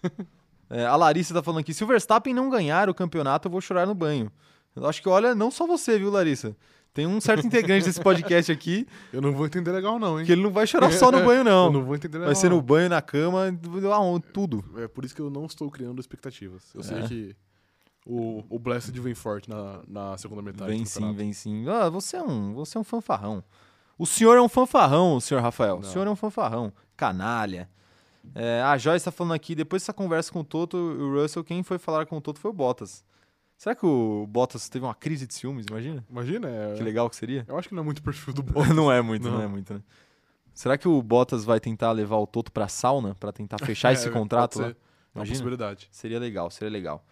É, 0.73 0.85
a 0.85 0.95
Larissa 0.95 1.33
tá 1.33 1.43
falando 1.43 1.59
aqui: 1.59 1.73
se 1.73 1.83
o 1.83 1.87
Verstappen 1.87 2.33
não 2.33 2.49
ganhar 2.49 2.89
o 2.89 2.93
campeonato, 2.93 3.49
eu 3.49 3.51
vou 3.51 3.59
chorar 3.59 3.85
no 3.85 3.93
banho. 3.93 4.31
Eu 4.75 4.85
acho 4.85 5.01
que, 5.01 5.09
olha, 5.09 5.35
não 5.35 5.51
só 5.51 5.65
você, 5.67 5.97
viu, 5.99 6.09
Larissa? 6.11 6.55
Tem 6.93 7.07
um 7.07 7.21
certo 7.21 7.47
integrante 7.47 7.85
desse 7.85 8.01
podcast 8.01 8.51
aqui 8.51 8.85
Eu 9.13 9.21
não 9.21 9.31
vou 9.31 9.45
entender 9.45 9.71
legal, 9.71 9.97
não, 9.97 10.19
hein? 10.19 10.25
que 10.25 10.31
ele 10.33 10.41
não 10.43 10.51
vai 10.51 10.67
chorar 10.67 10.91
só 10.91 11.09
no 11.09 11.23
banho, 11.23 11.43
não. 11.43 11.67
Eu 11.67 11.71
não 11.71 11.85
vou 11.85 11.95
entender 11.95 12.17
legal. 12.17 12.27
Vai 12.33 12.35
ser 12.35 12.49
no 12.49 12.61
banho, 12.61 12.89
na 12.89 13.01
cama, 13.01 13.45
aonde, 13.93 14.27
tudo. 14.33 14.63
É 14.77 14.87
por 14.89 15.05
isso 15.05 15.15
que 15.15 15.21
eu 15.21 15.29
não 15.29 15.45
estou 15.45 15.71
criando 15.71 15.99
expectativas. 16.01 16.63
Eu 16.75 16.81
É. 16.81 16.83
sei 16.83 17.01
que 17.03 17.35
o, 18.05 18.43
o 18.49 18.59
Blessed 18.59 18.97
vem 18.99 19.13
forte 19.13 19.49
na, 19.49 19.79
na 19.87 20.17
segunda 20.17 20.41
metade. 20.41 20.69
Vem 20.69 20.83
sim, 20.83 21.13
vem 21.13 21.31
sim. 21.31 21.65
Ah, 21.69 21.87
você 21.89 22.17
é 22.17 22.21
um, 22.23 22.53
você 22.53 22.77
é 22.77 22.81
um 22.81 22.83
fanfarrão. 22.83 23.41
O 23.97 24.05
senhor 24.05 24.35
é 24.35 24.41
um 24.41 24.49
fanfarrão, 24.49 25.19
senhor 25.21 25.41
Rafael. 25.41 25.75
O 25.77 25.81
Não. 25.81 25.89
senhor 25.89 26.07
é 26.07 26.09
um 26.09 26.15
fanfarrão. 26.15 26.73
Canalha. 26.97 27.69
É, 28.35 28.61
a 28.63 28.77
Joyce 28.77 29.05
tá 29.05 29.11
falando 29.11 29.33
aqui, 29.33 29.55
depois 29.55 29.81
dessa 29.81 29.93
conversa 29.93 30.31
com 30.31 30.41
o 30.41 30.43
Toto 30.43 30.75
e 30.77 31.01
o 31.03 31.21
Russell, 31.21 31.43
quem 31.43 31.63
foi 31.63 31.77
falar 31.77 32.05
com 32.05 32.17
o 32.17 32.21
Toto 32.21 32.39
foi 32.39 32.51
o 32.51 32.53
Bottas. 32.53 33.03
Será 33.61 33.75
que 33.75 33.85
o 33.85 34.25
Bottas 34.25 34.67
teve 34.69 34.83
uma 34.83 34.95
crise 34.95 35.27
de 35.27 35.35
ciúmes, 35.35 35.67
imagina? 35.69 36.03
Imagina, 36.09 36.49
é, 36.49 36.73
Que 36.75 36.81
legal 36.81 37.07
que 37.07 37.15
seria. 37.15 37.45
eu 37.47 37.55
acho 37.59 37.69
que 37.69 37.75
não 37.75 37.83
é 37.83 37.85
muito 37.85 38.01
perfil 38.01 38.33
do 38.33 38.41
Bottas. 38.41 38.75
não 38.75 38.91
é 38.91 39.03
muito, 39.03 39.23
não. 39.29 39.37
Não. 39.37 39.41
é 39.43 39.47
muito, 39.47 39.71
né? 39.75 39.81
Será 40.51 40.79
que 40.79 40.87
o 40.87 40.99
Bottas 40.99 41.43
vai 41.45 41.59
tentar 41.59 41.91
levar 41.91 42.17
o 42.17 42.25
Toto 42.25 42.51
pra 42.51 42.67
sauna 42.67 43.13
pra 43.13 43.31
tentar 43.31 43.59
fechar 43.59 43.93
esse 43.93 44.07
É, 44.07 44.11
contrato 44.11 44.53
pode 44.53 44.63
lá? 44.63 44.69
ser. 44.69 44.75
É 44.75 44.77
uma 44.79 45.19
Imagina. 45.19 45.35
possibilidade. 45.35 45.87
Seria 45.91 46.17
legal, 46.17 46.49
seria 46.49 46.71
legal. 46.71 47.05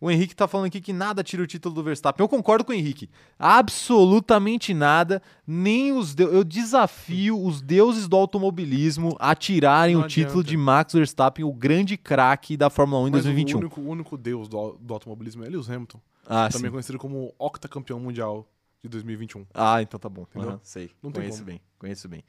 O 0.00 0.10
Henrique 0.10 0.34
tá 0.34 0.48
falando 0.48 0.66
aqui 0.68 0.80
que 0.80 0.92
nada 0.94 1.22
tira 1.22 1.42
o 1.42 1.46
título 1.46 1.74
do 1.74 1.82
Verstappen. 1.82 2.24
Eu 2.24 2.28
concordo 2.28 2.64
com 2.64 2.72
o 2.72 2.74
Henrique. 2.74 3.10
Absolutamente 3.38 4.72
nada. 4.72 5.20
Nem 5.46 5.92
os 5.92 6.14
deu- 6.14 6.32
eu 6.32 6.42
desafio 6.42 7.38
os 7.44 7.60
deuses 7.60 8.08
do 8.08 8.16
automobilismo 8.16 9.14
a 9.18 9.34
tirarem 9.34 9.94
Não 9.96 10.02
o 10.04 10.08
título 10.08 10.40
adianta. 10.40 10.48
de 10.48 10.56
Max 10.56 10.92
Verstappen, 10.94 11.44
o 11.44 11.52
grande 11.52 11.96
craque 11.96 12.56
da 12.56 12.70
Fórmula 12.70 13.02
1 13.02 13.08
em 13.08 13.10
Mas 13.10 13.22
2021. 13.24 13.58
O 13.58 13.60
único, 13.60 13.80
o 13.80 13.88
único 13.88 14.16
deus 14.16 14.48
do, 14.48 14.78
do 14.80 14.94
automobilismo 14.94 15.44
é 15.44 15.48
Lewis 15.48 15.68
Hamilton. 15.68 16.00
Ah, 16.26 16.48
também 16.50 16.68
sim. 16.68 16.72
conhecido 16.72 16.98
como 16.98 17.34
octacampeão 17.38 17.98
mundial 18.00 18.46
de 18.82 18.88
2021. 18.88 19.44
Ah, 19.52 19.82
então 19.82 20.00
tá 20.00 20.08
bom. 20.08 20.22
Entendeu? 20.22 20.50
Aham, 20.50 20.60
sei. 20.62 20.90
Não 21.02 21.12
conheço 21.12 21.44
bem, 21.44 21.60
conheço 21.78 22.08
bem. 22.08 22.22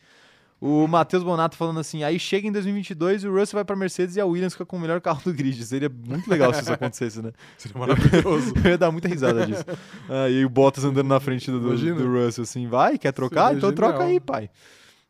O 0.61 0.87
Matheus 0.87 1.23
Bonato 1.23 1.57
falando 1.57 1.79
assim, 1.79 2.03
aí 2.03 2.19
chega 2.19 2.47
em 2.47 2.51
2022 2.51 3.23
e 3.23 3.27
o 3.27 3.35
Russell 3.35 3.57
vai 3.57 3.65
pra 3.65 3.75
Mercedes 3.75 4.15
e 4.15 4.21
a 4.21 4.25
Williams 4.27 4.53
fica 4.53 4.63
com 4.63 4.77
o 4.77 4.79
melhor 4.79 5.01
carro 5.01 5.19
do 5.25 5.33
grid. 5.33 5.65
Seria 5.65 5.89
muito 5.89 6.29
legal 6.29 6.53
se 6.53 6.61
isso 6.61 6.71
acontecesse, 6.71 7.19
né? 7.19 7.31
Seria 7.57 7.79
maravilhoso. 7.79 8.53
Eu 8.63 8.69
ia 8.69 8.77
dar 8.77 8.91
muita 8.91 9.07
risada 9.07 9.45
disso. 9.47 9.65
Ah, 10.07 10.29
e 10.29 10.37
aí 10.37 10.45
o 10.45 10.49
Bottas 10.49 10.83
andando 10.83 11.07
na 11.07 11.19
frente 11.19 11.49
do, 11.49 11.59
do, 11.59 11.75
do 11.95 12.13
Russell 12.13 12.43
assim, 12.43 12.67
vai, 12.67 12.97
quer 12.97 13.11
trocar? 13.11 13.47
Seria 13.47 13.57
Então 13.57 13.71
troca 13.73 13.93
genial. 13.93 14.09
aí, 14.09 14.19
pai. 14.19 14.49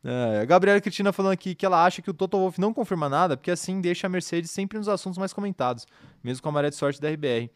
É, 0.03 0.39
a 0.41 0.45
Gabriela 0.45 0.79
Cristina 0.79 1.11
falando 1.11 1.33
aqui 1.33 1.53
que 1.53 1.65
ela 1.65 1.83
acha 1.85 2.01
que 2.01 2.09
o 2.09 2.13
Toto 2.13 2.37
Wolff 2.37 2.59
não 2.59 2.73
confirma 2.73 3.09
nada, 3.09 3.35
porque 3.35 3.51
assim 3.51 3.81
deixa 3.81 4.07
a 4.07 4.09
Mercedes 4.09 4.51
sempre 4.51 4.77
nos 4.77 4.87
assuntos 4.87 5.17
mais 5.17 5.33
comentados, 5.33 5.85
mesmo 6.23 6.41
com 6.41 6.49
a 6.49 6.51
maré 6.51 6.69
de 6.69 6.75
sorte 6.75 7.01
da 7.01 7.09
RBR. 7.09 7.49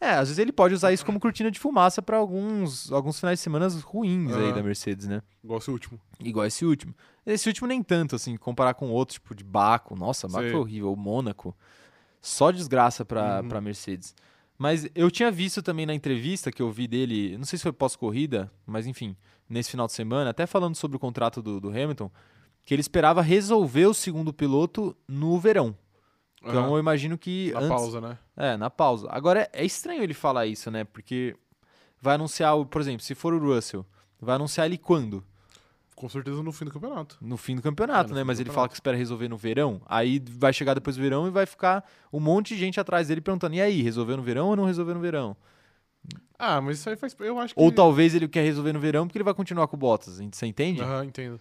É, 0.00 0.12
às 0.12 0.28
vezes 0.28 0.38
ele 0.38 0.50
pode 0.52 0.72
usar 0.74 0.92
isso 0.92 1.04
como 1.04 1.20
cortina 1.20 1.50
de 1.50 1.58
fumaça 1.58 2.00
pra 2.00 2.16
alguns, 2.16 2.90
alguns 2.90 3.20
finais 3.20 3.38
de 3.38 3.42
semana 3.42 3.68
ruins 3.84 4.32
aí 4.32 4.52
da 4.52 4.62
Mercedes, 4.62 5.06
né? 5.06 5.20
Igual 5.44 5.58
esse 5.58 5.70
último. 5.70 6.00
Igual 6.18 6.46
esse 6.46 6.64
último. 6.64 6.94
Esse 7.26 7.48
último 7.48 7.68
nem 7.68 7.82
tanto, 7.82 8.16
assim, 8.16 8.34
comparar 8.38 8.72
com 8.74 8.88
outros, 8.90 9.14
tipo 9.16 9.34
de 9.34 9.44
Baco. 9.44 9.94
Nossa, 9.94 10.26
Baco 10.26 10.40
Sei. 10.42 10.50
foi 10.52 10.60
horrível. 10.60 10.92
O 10.92 10.96
Mônaco. 10.96 11.54
Só 12.22 12.50
desgraça 12.50 13.04
pra, 13.04 13.40
Uhum. 13.42 13.48
pra 13.48 13.60
Mercedes. 13.60 14.14
Mas 14.56 14.88
eu 14.94 15.10
tinha 15.10 15.30
visto 15.30 15.62
também 15.62 15.84
na 15.86 15.94
entrevista 15.94 16.50
que 16.52 16.60
eu 16.62 16.70
vi 16.70 16.86
dele, 16.86 17.36
não 17.38 17.44
sei 17.44 17.58
se 17.58 17.62
foi 17.62 17.72
pós-corrida, 17.72 18.50
mas 18.66 18.86
enfim, 18.86 19.16
nesse 19.48 19.70
final 19.70 19.86
de 19.86 19.92
semana, 19.92 20.30
até 20.30 20.46
falando 20.46 20.74
sobre 20.76 20.96
o 20.96 21.00
contrato 21.00 21.40
do, 21.42 21.58
do 21.60 21.68
Hamilton, 21.68 22.10
que 22.62 22.74
ele 22.74 22.82
esperava 22.82 23.22
resolver 23.22 23.86
o 23.86 23.94
segundo 23.94 24.32
piloto 24.34 24.94
no 25.08 25.38
verão. 25.38 25.74
Então 26.42 26.64
Aham. 26.64 26.72
eu 26.74 26.78
imagino 26.78 27.18
que. 27.18 27.50
Na 27.52 27.58
antes- 27.58 27.68
pausa, 27.68 28.00
né? 28.00 28.18
É, 28.36 28.56
na 28.56 28.70
pausa. 28.70 29.06
Agora 29.10 29.42
é, 29.42 29.62
é 29.62 29.64
estranho 29.64 30.02
ele 30.02 30.14
falar 30.14 30.46
isso, 30.46 30.70
né? 30.70 30.84
Porque 30.84 31.36
vai 32.00 32.14
anunciar, 32.14 32.56
o- 32.56 32.64
por 32.64 32.80
exemplo, 32.80 33.02
se 33.02 33.14
for 33.14 33.34
o 33.34 33.38
Russell, 33.38 33.84
vai 34.20 34.36
anunciar 34.36 34.66
ele 34.66 34.78
quando? 34.78 35.22
Com 35.94 36.08
certeza 36.08 36.42
no 36.42 36.50
fim 36.50 36.64
do 36.64 36.70
campeonato. 36.70 37.18
No 37.20 37.36
fim 37.36 37.54
do 37.54 37.60
campeonato, 37.60 38.12
É, 38.12 38.14
né? 38.14 38.24
Mas 38.24 38.38
do 38.38 38.40
ele 38.40 38.48
campeonato. 38.48 38.54
fala 38.54 38.68
que 38.68 38.74
espera 38.74 38.96
resolver 38.96 39.28
no 39.28 39.36
verão. 39.36 39.82
Aí 39.84 40.18
vai 40.30 40.50
chegar 40.50 40.72
depois 40.72 40.96
do 40.96 41.02
verão 41.02 41.26
e 41.26 41.30
vai 41.30 41.44
ficar 41.44 41.84
um 42.10 42.18
monte 42.18 42.54
de 42.54 42.60
gente 42.60 42.80
atrás 42.80 43.08
dele 43.08 43.20
perguntando: 43.20 43.54
e 43.56 43.60
aí, 43.60 43.82
resolveu 43.82 44.16
no 44.16 44.22
verão 44.22 44.48
ou 44.48 44.56
não 44.56 44.64
resolveu 44.64 44.94
no 44.94 45.00
verão? 45.00 45.36
Ah, 46.38 46.58
mas 46.62 46.78
isso 46.78 46.88
aí 46.88 46.96
faz. 46.96 47.14
Eu 47.20 47.38
acho 47.38 47.54
que. 47.54 47.60
Ou 47.60 47.70
talvez 47.70 48.14
ele 48.14 48.26
quer 48.26 48.42
resolver 48.42 48.72
no 48.72 48.80
verão 48.80 49.06
porque 49.06 49.18
ele 49.18 49.24
vai 49.24 49.34
continuar 49.34 49.68
com 49.68 49.76
o 49.76 49.78
Bottas. 49.78 50.18
Você 50.32 50.46
entende? 50.46 50.80
Aham, 50.80 51.04
entendo. 51.04 51.38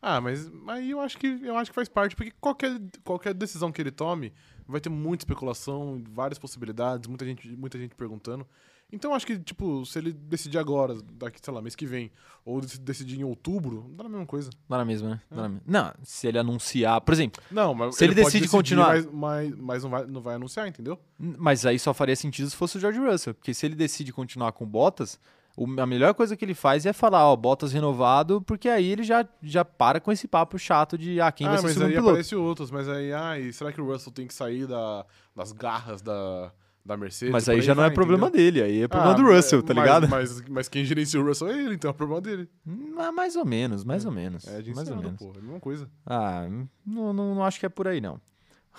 Ah, 0.00 0.20
mas 0.20 0.50
aí 0.68 0.90
eu 0.92 1.00
acho 1.00 1.18
que 1.18 1.26
eu 1.42 1.56
acho 1.56 1.70
que 1.70 1.74
faz 1.74 1.88
parte, 1.88 2.14
porque 2.14 2.32
qualquer, 2.40 2.80
qualquer 3.04 3.34
decisão 3.34 3.72
que 3.72 3.80
ele 3.82 3.90
tome 3.90 4.32
vai 4.66 4.80
ter 4.80 4.88
muita 4.90 5.22
especulação, 5.22 6.02
várias 6.12 6.38
possibilidades, 6.38 7.08
muita 7.08 7.24
gente, 7.24 7.48
muita 7.56 7.78
gente 7.78 7.94
perguntando. 7.94 8.46
Então 8.90 9.10
eu 9.10 9.14
acho 9.14 9.26
que, 9.26 9.38
tipo, 9.38 9.84
se 9.84 9.98
ele 9.98 10.12
decidir 10.14 10.56
agora, 10.56 10.94
daqui, 11.12 11.38
sei 11.42 11.52
lá, 11.52 11.60
mês 11.60 11.76
que 11.76 11.84
vem, 11.84 12.10
ou 12.42 12.58
dec- 12.60 12.78
decidir 12.78 13.20
em 13.20 13.24
outubro, 13.24 13.90
dá 13.94 14.04
na 14.04 14.08
mesma 14.08 14.24
coisa. 14.24 14.48
Dá 14.66 14.78
na 14.78 14.84
mesma, 14.84 15.10
né? 15.10 15.20
Dá 15.30 15.42
na 15.42 15.48
mesma. 15.50 15.62
Não, 15.66 15.92
se 16.02 16.26
ele 16.26 16.38
anunciar, 16.38 16.98
por 17.02 17.12
exemplo, 17.12 17.42
Não, 17.50 17.74
mas 17.74 17.96
Se 17.96 18.04
ele 18.04 18.14
pode 18.14 18.24
decide 18.24 18.44
decidir, 18.44 18.56
continuar- 18.56 18.94
Mas, 18.94 19.06
mas, 19.12 19.54
mas 19.56 19.82
não, 19.82 19.90
vai, 19.90 20.06
não 20.06 20.20
vai 20.22 20.34
anunciar, 20.36 20.66
entendeu? 20.68 20.98
mas 21.18 21.66
aí 21.66 21.78
só 21.78 21.92
faria 21.92 22.16
sentido 22.16 22.48
se 22.48 22.56
fosse 22.56 22.78
o 22.78 22.80
George 22.80 22.98
Russell, 22.98 23.34
porque 23.34 23.52
se 23.52 23.66
ele 23.66 23.74
decide 23.74 24.10
continuar 24.10 24.52
com 24.52 24.64
Bottas, 24.64 25.20
o- 25.64 25.80
a 25.80 25.86
melhor 25.86 26.14
coisa 26.14 26.36
que 26.36 26.44
ele 26.44 26.54
faz 26.54 26.86
é 26.86 26.92
falar, 26.92 27.26
ó, 27.26 27.34
Bottas 27.36 27.72
renovado, 27.72 28.40
porque 28.42 28.68
aí 28.68 28.86
ele 28.86 29.02
já, 29.02 29.26
já 29.42 29.64
para 29.64 30.00
com 30.00 30.12
esse 30.12 30.28
papo 30.28 30.58
chato 30.58 30.96
de, 30.98 31.20
ah, 31.20 31.32
quem 31.32 31.46
ah, 31.46 31.50
vai 31.50 31.58
ser 31.58 31.64
o 31.64 31.66
mas 31.68 31.72
segundo 31.74 31.86
aí 31.88 31.92
piloto. 31.94 32.10
aparece 32.10 32.36
outros, 32.36 32.70
mas 32.70 32.88
aí, 32.88 33.12
ai, 33.12 33.52
será 33.52 33.72
que 33.72 33.80
o 33.80 33.86
Russell 33.86 34.12
tem 34.12 34.26
que 34.26 34.34
sair 34.34 34.66
da, 34.66 35.04
das 35.34 35.52
garras 35.52 36.00
da, 36.02 36.52
da 36.84 36.96
Mercedes? 36.96 37.32
Mas 37.32 37.48
aí 37.48 37.60
já 37.60 37.74
não 37.74 37.82
é 37.82 37.86
vai, 37.86 37.94
problema 37.94 38.28
entendeu? 38.28 38.52
dele, 38.52 38.62
aí 38.62 38.82
é 38.82 38.88
problema 38.88 39.14
Ah, 39.14 39.16
do 39.16 39.22
Russell, 39.34 39.62
tá 39.62 39.74
mas- 39.74 39.84
ligado? 39.84 40.08
Mas, 40.08 40.40
mas 40.48 40.68
quem 40.68 40.84
gerencia 40.84 41.20
o 41.20 41.24
Russell 41.24 41.48
é 41.48 41.58
ele, 41.58 41.74
então 41.74 41.90
é 41.90 41.92
problema 41.92 42.20
dele. 42.20 42.48
Hum, 42.66 42.94
mais 43.14 43.34
ou 43.36 43.44
menos, 43.44 43.84
mais 43.84 44.04
ou 44.04 44.12
menos. 44.12 44.46
É 44.46 44.62
de 44.62 44.72
mais 44.74 44.88
ou 44.90 44.96
menos. 44.96 45.18
pô, 45.18 45.32
é 45.34 45.38
a 45.38 45.42
mesma 45.42 45.60
coisa. 45.60 45.90
Ah, 46.06 46.46
não, 46.86 47.12
não, 47.12 47.34
não 47.34 47.44
acho 47.44 47.58
que 47.60 47.66
é 47.66 47.68
por 47.68 47.86
aí, 47.88 48.00
não. 48.00 48.20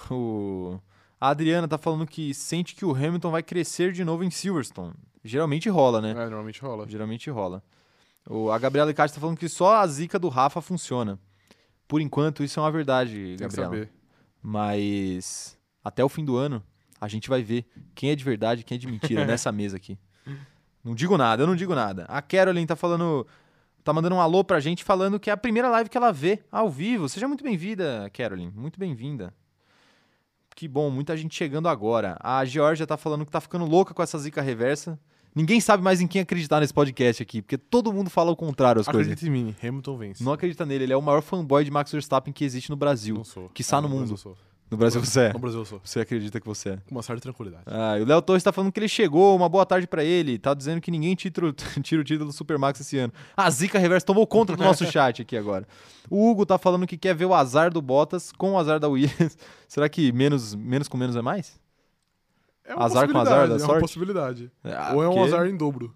O... 0.10 0.80
A 1.22 1.30
Adriana 1.32 1.68
tá 1.68 1.78
falando 1.78 2.08
que 2.08 2.34
sente 2.34 2.74
que 2.74 2.86
o 2.86 2.96
Hamilton 2.96 3.32
vai 3.32 3.44
crescer 3.44 3.92
de 3.92 4.06
novo 4.06 4.24
em 4.24 4.30
Silverstone. 4.32 4.94
Geralmente 5.30 5.70
rola, 5.70 6.02
né? 6.02 6.12
É, 6.12 6.14
normalmente 6.26 6.60
rola. 6.62 6.88
Geralmente 6.88 7.30
rola. 7.30 7.64
O, 8.28 8.52
a 8.52 8.58
Gabriela 8.58 8.90
Icarte 8.92 9.14
tá 9.14 9.22
falando 9.22 9.38
que 9.38 9.48
só 9.48 9.76
a 9.76 9.88
zica 9.88 10.18
do 10.18 10.28
Rafa 10.28 10.60
funciona. 10.62 11.20
Por 11.88 12.02
enquanto, 12.02 12.44
isso 12.44 12.60
é 12.60 12.64
uma 12.64 12.72
verdade, 12.72 13.14
Tem 13.14 13.48
que 13.48 13.56
Gabriela. 13.56 13.70
saber. 13.70 13.90
Mas 14.42 15.58
até 15.84 16.04
o 16.04 16.10
fim 16.10 16.26
do 16.26 16.36
ano, 16.36 16.64
a 17.00 17.08
gente 17.08 17.30
vai 17.30 17.42
ver 17.44 17.66
quem 17.94 18.10
é 18.12 18.16
de 18.16 18.24
verdade 18.24 18.62
e 18.62 18.64
quem 18.64 18.76
é 18.76 18.80
de 18.80 18.88
mentira 18.88 19.24
nessa 19.26 19.52
mesa 19.52 19.78
aqui. 19.78 19.98
Não 20.84 20.96
digo 20.96 21.18
nada, 21.18 21.44
eu 21.44 21.48
não 21.48 21.56
digo 21.56 21.76
nada. 21.76 22.06
A 22.08 22.22
Carolyn 22.22 22.66
tá 22.66 22.76
falando. 22.76 23.26
Tá 23.84 23.94
mandando 23.94 24.16
um 24.16 24.22
alô 24.22 24.44
pra 24.44 24.60
gente 24.60 24.84
falando 24.84 25.20
que 25.20 25.30
é 25.30 25.34
a 25.34 25.38
primeira 25.38 25.70
live 25.70 25.90
que 25.90 25.98
ela 25.98 26.12
vê 26.12 26.44
ao 26.52 26.70
vivo. 26.70 27.08
Seja 27.08 27.28
muito 27.28 27.44
bem-vinda, 27.44 28.10
Carolyn. 28.14 28.52
Muito 28.54 28.78
bem-vinda. 28.80 29.34
Que 30.56 30.68
bom, 30.68 30.90
muita 30.90 31.16
gente 31.16 31.34
chegando 31.36 31.70
agora. 31.70 32.18
A 32.20 32.44
Georgia 32.44 32.86
tá 32.86 32.98
falando 32.98 33.26
que 33.26 33.32
tá 33.32 33.40
ficando 33.40 33.66
louca 33.66 33.94
com 33.94 34.04
essa 34.04 34.18
zica 34.20 34.42
reversa. 34.42 35.00
Ninguém 35.36 35.62
sabe 35.62 35.84
mais 35.84 36.02
em 36.02 36.08
quem 36.08 36.22
acreditar 36.22 36.60
nesse 36.60 36.74
podcast 36.74 37.22
aqui, 37.24 37.42
porque 37.42 37.58
todo 37.58 37.94
mundo 37.94 38.10
fala 38.10 38.32
o 38.32 38.36
contrário 38.36 38.82
as 38.82 38.88
coisas. 38.88 39.12
Acredita 39.14 39.28
em 39.28 39.32
mim, 39.46 39.56
Hamilton 39.64 39.98
vence. 39.98 40.24
Não 40.24 40.34
acredita 40.34 40.66
nele, 40.66 40.86
ele 40.86 40.94
é 40.94 40.98
o 40.98 41.02
maior 41.02 41.22
fanboy 41.22 41.64
de 41.64 41.72
Max 41.72 41.92
Verstappen 41.92 42.34
que 42.34 42.44
existe 42.44 42.70
no 42.70 42.76
Brasil. 42.76 43.16
Não 43.16 43.24
sou. 43.24 43.50
Que 43.54 43.62
está 43.62 43.78
Ah, 43.78 43.82
no 43.82 43.90
mundo. 43.90 44.12
eu 44.12 44.18
sou. 44.18 44.36
No 44.72 44.78
Brasil 44.78 45.04
você 45.04 45.22
é. 45.22 45.34
No 45.34 45.40
Brasil 45.40 45.60
eu 45.62 45.66
sou. 45.66 45.82
Você 45.84 46.00
acredita 46.00 46.40
que 46.40 46.46
você 46.46 46.70
é. 46.70 46.78
Com 46.88 46.94
uma 46.94 47.02
certa 47.02 47.22
tranquilidade. 47.24 47.64
Ah, 47.66 47.98
e 47.98 48.04
o 48.04 48.06
Léo 48.06 48.22
Torres 48.22 48.44
tá 48.44 48.52
falando 48.52 48.72
que 48.72 48.80
ele 48.80 48.88
chegou, 48.88 49.36
uma 49.36 49.50
boa 49.50 49.66
tarde 49.66 49.88
pra 49.88 50.04
ele. 50.04 50.38
Tá 50.38 50.54
dizendo 50.54 50.80
que 50.80 50.92
ninguém 50.92 51.16
tira, 51.16 51.48
o- 51.48 51.54
tira 51.82 52.00
o 52.02 52.04
título 52.04 52.28
do 52.30 52.34
Supermax 52.34 52.80
esse 52.80 52.96
ano. 52.98 53.12
A 53.36 53.50
Zica 53.50 53.80
Reverso 53.80 54.06
tomou 54.06 54.28
conta 54.28 54.56
do 54.56 54.64
nosso 54.64 54.86
chat 54.92 55.24
aqui 55.24 55.36
agora. 55.36 55.68
O 56.08 56.30
Hugo 56.30 56.46
tá 56.46 56.60
falando 56.60 56.86
que 56.86 56.98
quer 56.98 57.16
ver 57.16 57.26
o 57.26 57.34
azar 57.34 57.72
do 57.74 57.82
Bottas 57.82 58.32
com 58.32 58.52
o 58.52 58.60
azar 58.60 58.80
da 58.80 58.88
Williams. 58.88 59.36
Será 59.68 59.90
que 59.90 60.12
menos, 60.12 60.54
menos 60.54 60.88
com 60.88 60.98
menos 60.98 61.16
é 61.16 61.22
mais? 61.22 61.60
É 62.70 62.76
uma 62.76 62.86
Azar 62.86 63.12
com 63.12 63.18
azar 63.18 63.48
da 63.50 63.56
É 63.56 63.60
sorte? 63.60 63.74
uma 63.74 63.80
possibilidade. 63.82 64.52
Ah, 64.64 64.94
Ou 64.94 65.04
é 65.04 65.10
um 65.10 65.24
azar 65.24 65.48
em 65.48 65.58
dobro. 65.58 65.96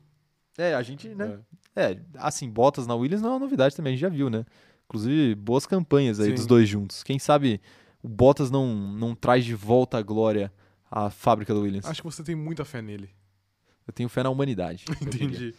É, 0.57 0.73
a 0.73 0.81
gente, 0.81 1.07
né? 1.09 1.39
É. 1.75 1.91
É, 1.93 1.99
assim, 2.15 2.49
Bottas 2.49 2.87
na 2.87 2.95
Williams 2.95 3.21
não 3.21 3.29
é 3.29 3.33
uma 3.33 3.39
novidade 3.39 3.75
também, 3.75 3.91
a 3.91 3.95
gente 3.95 4.01
já 4.01 4.09
viu, 4.09 4.29
né? 4.29 4.43
Inclusive, 4.85 5.35
boas 5.35 5.65
campanhas 5.65 6.19
aí 6.19 6.29
Sim. 6.29 6.35
dos 6.35 6.45
dois 6.45 6.67
juntos. 6.67 7.03
Quem 7.03 7.17
sabe 7.19 7.61
o 8.01 8.07
Bottas 8.09 8.51
não, 8.51 8.75
não 8.75 9.15
traz 9.15 9.45
de 9.45 9.55
volta 9.55 9.97
a 9.97 10.01
glória 10.01 10.51
à 10.89 11.09
fábrica 11.09 11.53
do 11.53 11.61
Williams. 11.61 11.85
Acho 11.85 12.01
que 12.01 12.05
você 12.07 12.23
tem 12.23 12.35
muita 12.35 12.65
fé 12.65 12.81
nele. 12.81 13.09
Eu 13.87 13.93
tenho 13.93 14.09
fé 14.09 14.23
na 14.23 14.29
humanidade. 14.29 14.85
Entendi. 15.01 15.53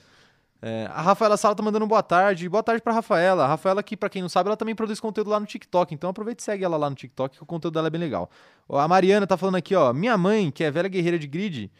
É, 0.62 0.88
a 0.92 1.02
Rafaela 1.02 1.36
Sala 1.36 1.54
tá 1.54 1.62
mandando 1.62 1.86
boa 1.86 2.02
tarde. 2.02 2.48
Boa 2.48 2.62
tarde 2.62 2.82
pra 2.82 2.92
Rafaela. 2.92 3.44
A 3.44 3.48
Rafaela, 3.48 3.82
que 3.82 3.96
pra 3.96 4.08
quem 4.08 4.22
não 4.22 4.28
sabe, 4.28 4.48
ela 4.48 4.56
também 4.56 4.74
produz 4.74 4.98
conteúdo 4.98 5.30
lá 5.30 5.38
no 5.38 5.46
TikTok. 5.46 5.94
Então 5.94 6.10
aproveita 6.10 6.40
e 6.40 6.44
segue 6.44 6.64
ela 6.64 6.76
lá 6.76 6.88
no 6.88 6.96
TikTok, 6.96 7.36
que 7.36 7.42
o 7.42 7.46
conteúdo 7.46 7.74
dela 7.74 7.88
é 7.88 7.90
bem 7.90 8.00
legal. 8.00 8.30
A 8.68 8.88
Mariana 8.88 9.26
tá 9.26 9.36
falando 9.36 9.56
aqui, 9.56 9.74
ó. 9.74 9.92
Minha 9.92 10.16
mãe, 10.16 10.50
que 10.50 10.64
é 10.64 10.70
velha 10.70 10.88
guerreira 10.88 11.18
de 11.18 11.26
grid, 11.26 11.70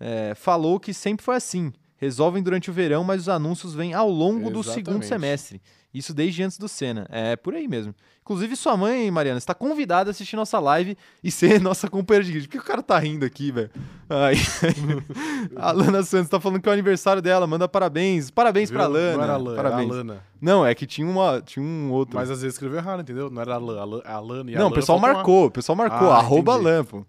é, 0.00 0.34
falou 0.34 0.80
que 0.80 0.92
sempre 0.92 1.24
foi 1.24 1.36
assim. 1.36 1.72
Resolvem 2.02 2.42
durante 2.42 2.68
o 2.68 2.72
verão, 2.72 3.04
mas 3.04 3.20
os 3.22 3.28
anúncios 3.28 3.74
vêm 3.74 3.94
ao 3.94 4.10
longo 4.10 4.50
do 4.50 4.60
segundo 4.64 5.02
Exatamente. 5.02 5.06
semestre. 5.06 5.62
Isso 5.94 6.12
desde 6.12 6.42
antes 6.42 6.58
do 6.58 6.66
Senna. 6.68 7.06
É 7.10 7.36
por 7.36 7.54
aí 7.54 7.68
mesmo. 7.68 7.94
Inclusive, 8.22 8.56
sua 8.56 8.76
mãe, 8.76 9.08
Mariana, 9.08 9.38
está 9.38 9.54
convidada 9.54 10.10
a 10.10 10.12
assistir 10.12 10.34
nossa 10.34 10.58
live 10.58 10.96
e 11.22 11.30
ser 11.30 11.60
nossa 11.62 11.88
companheira 11.88 12.24
de 12.24 12.32
grid. 12.32 12.48
Por 12.48 12.52
que 12.52 12.58
o 12.58 12.62
cara 12.64 12.82
tá 12.82 12.98
rindo 12.98 13.24
aqui, 13.24 13.52
velho? 13.52 13.70
A 15.54 15.70
Lana 15.70 16.02
Santos 16.02 16.28
tá 16.28 16.40
falando 16.40 16.60
que 16.60 16.68
é 16.68 16.70
o 16.70 16.72
aniversário 16.72 17.22
dela. 17.22 17.46
Manda 17.46 17.68
parabéns. 17.68 18.32
Parabéns 18.32 18.68
pra 18.68 18.84
Viu? 18.88 18.94
Lana. 18.94 19.16
Não 19.16 19.22
era 19.22 19.32
a 19.34 19.36
Lana, 19.36 19.56
parabéns. 19.56 19.88
era 19.90 19.96
Lana. 19.98 20.22
Não, 20.40 20.66
é 20.66 20.74
que 20.74 20.86
tinha, 20.86 21.06
uma, 21.06 21.40
tinha 21.40 21.64
um 21.64 21.92
outro. 21.92 22.16
Mas 22.16 22.30
às 22.30 22.42
vezes 22.42 22.54
escreveu 22.54 22.78
errado, 22.78 23.02
entendeu? 23.02 23.30
Não 23.30 23.40
era 23.40 23.54
a 23.54 23.58
Lana, 23.58 23.80
a 23.80 23.84
Lana, 23.84 24.02
a 24.04 24.18
Lana 24.20 24.50
e 24.50 24.54
a 24.56 24.58
não, 24.58 24.66
o 24.66 24.70
Lana 24.70 24.80
pessoal 24.80 24.98
marcou. 24.98 25.46
O 25.46 25.50
pessoal 25.50 25.76
marcou. 25.76 26.10
Ah, 26.10 26.18
arroba. 26.18 26.56
Lampo. 26.56 27.06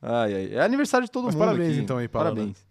Ai, 0.00 0.34
ai. 0.34 0.54
É 0.54 0.60
aniversário 0.60 1.04
de 1.04 1.10
todo 1.10 1.24
Mas 1.24 1.34
mundo. 1.34 1.44
parabéns, 1.46 1.72
aqui. 1.72 1.80
então, 1.80 1.96
aí 1.98 2.06
pra 2.06 2.20
Lana. 2.22 2.34
Parabéns. 2.36 2.65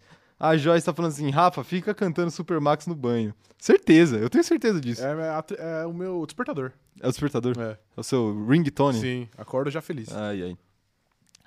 A 0.49 0.57
Joyce 0.57 0.85
tá 0.85 0.93
falando 0.93 1.11
assim, 1.11 1.29
Rafa, 1.29 1.63
fica 1.63 1.93
cantando 1.93 2.29
Supermax 2.31 2.87
no 2.87 2.95
banho. 2.95 3.33
Certeza, 3.57 4.17
eu 4.17 4.29
tenho 4.29 4.43
certeza 4.43 4.79
disso. 4.79 5.03
É, 5.03 5.11
É, 5.11 5.25
é 5.25 5.29
a- 5.29 5.45
é 5.81 5.85
o 5.85 5.93
meu 5.93 6.25
despertador. 6.25 6.71
o 7.03 7.07
despertador? 7.07 7.55
É. 7.57 7.71
É 7.71 7.99
o 7.99 8.03
seu 8.03 8.45
ringtone? 8.47 8.99
Sim, 8.99 9.29
acordo 9.37 9.71
já 9.71 9.81
feliz. 9.81 10.11
Ai, 10.15 10.41
ai. 10.43 10.57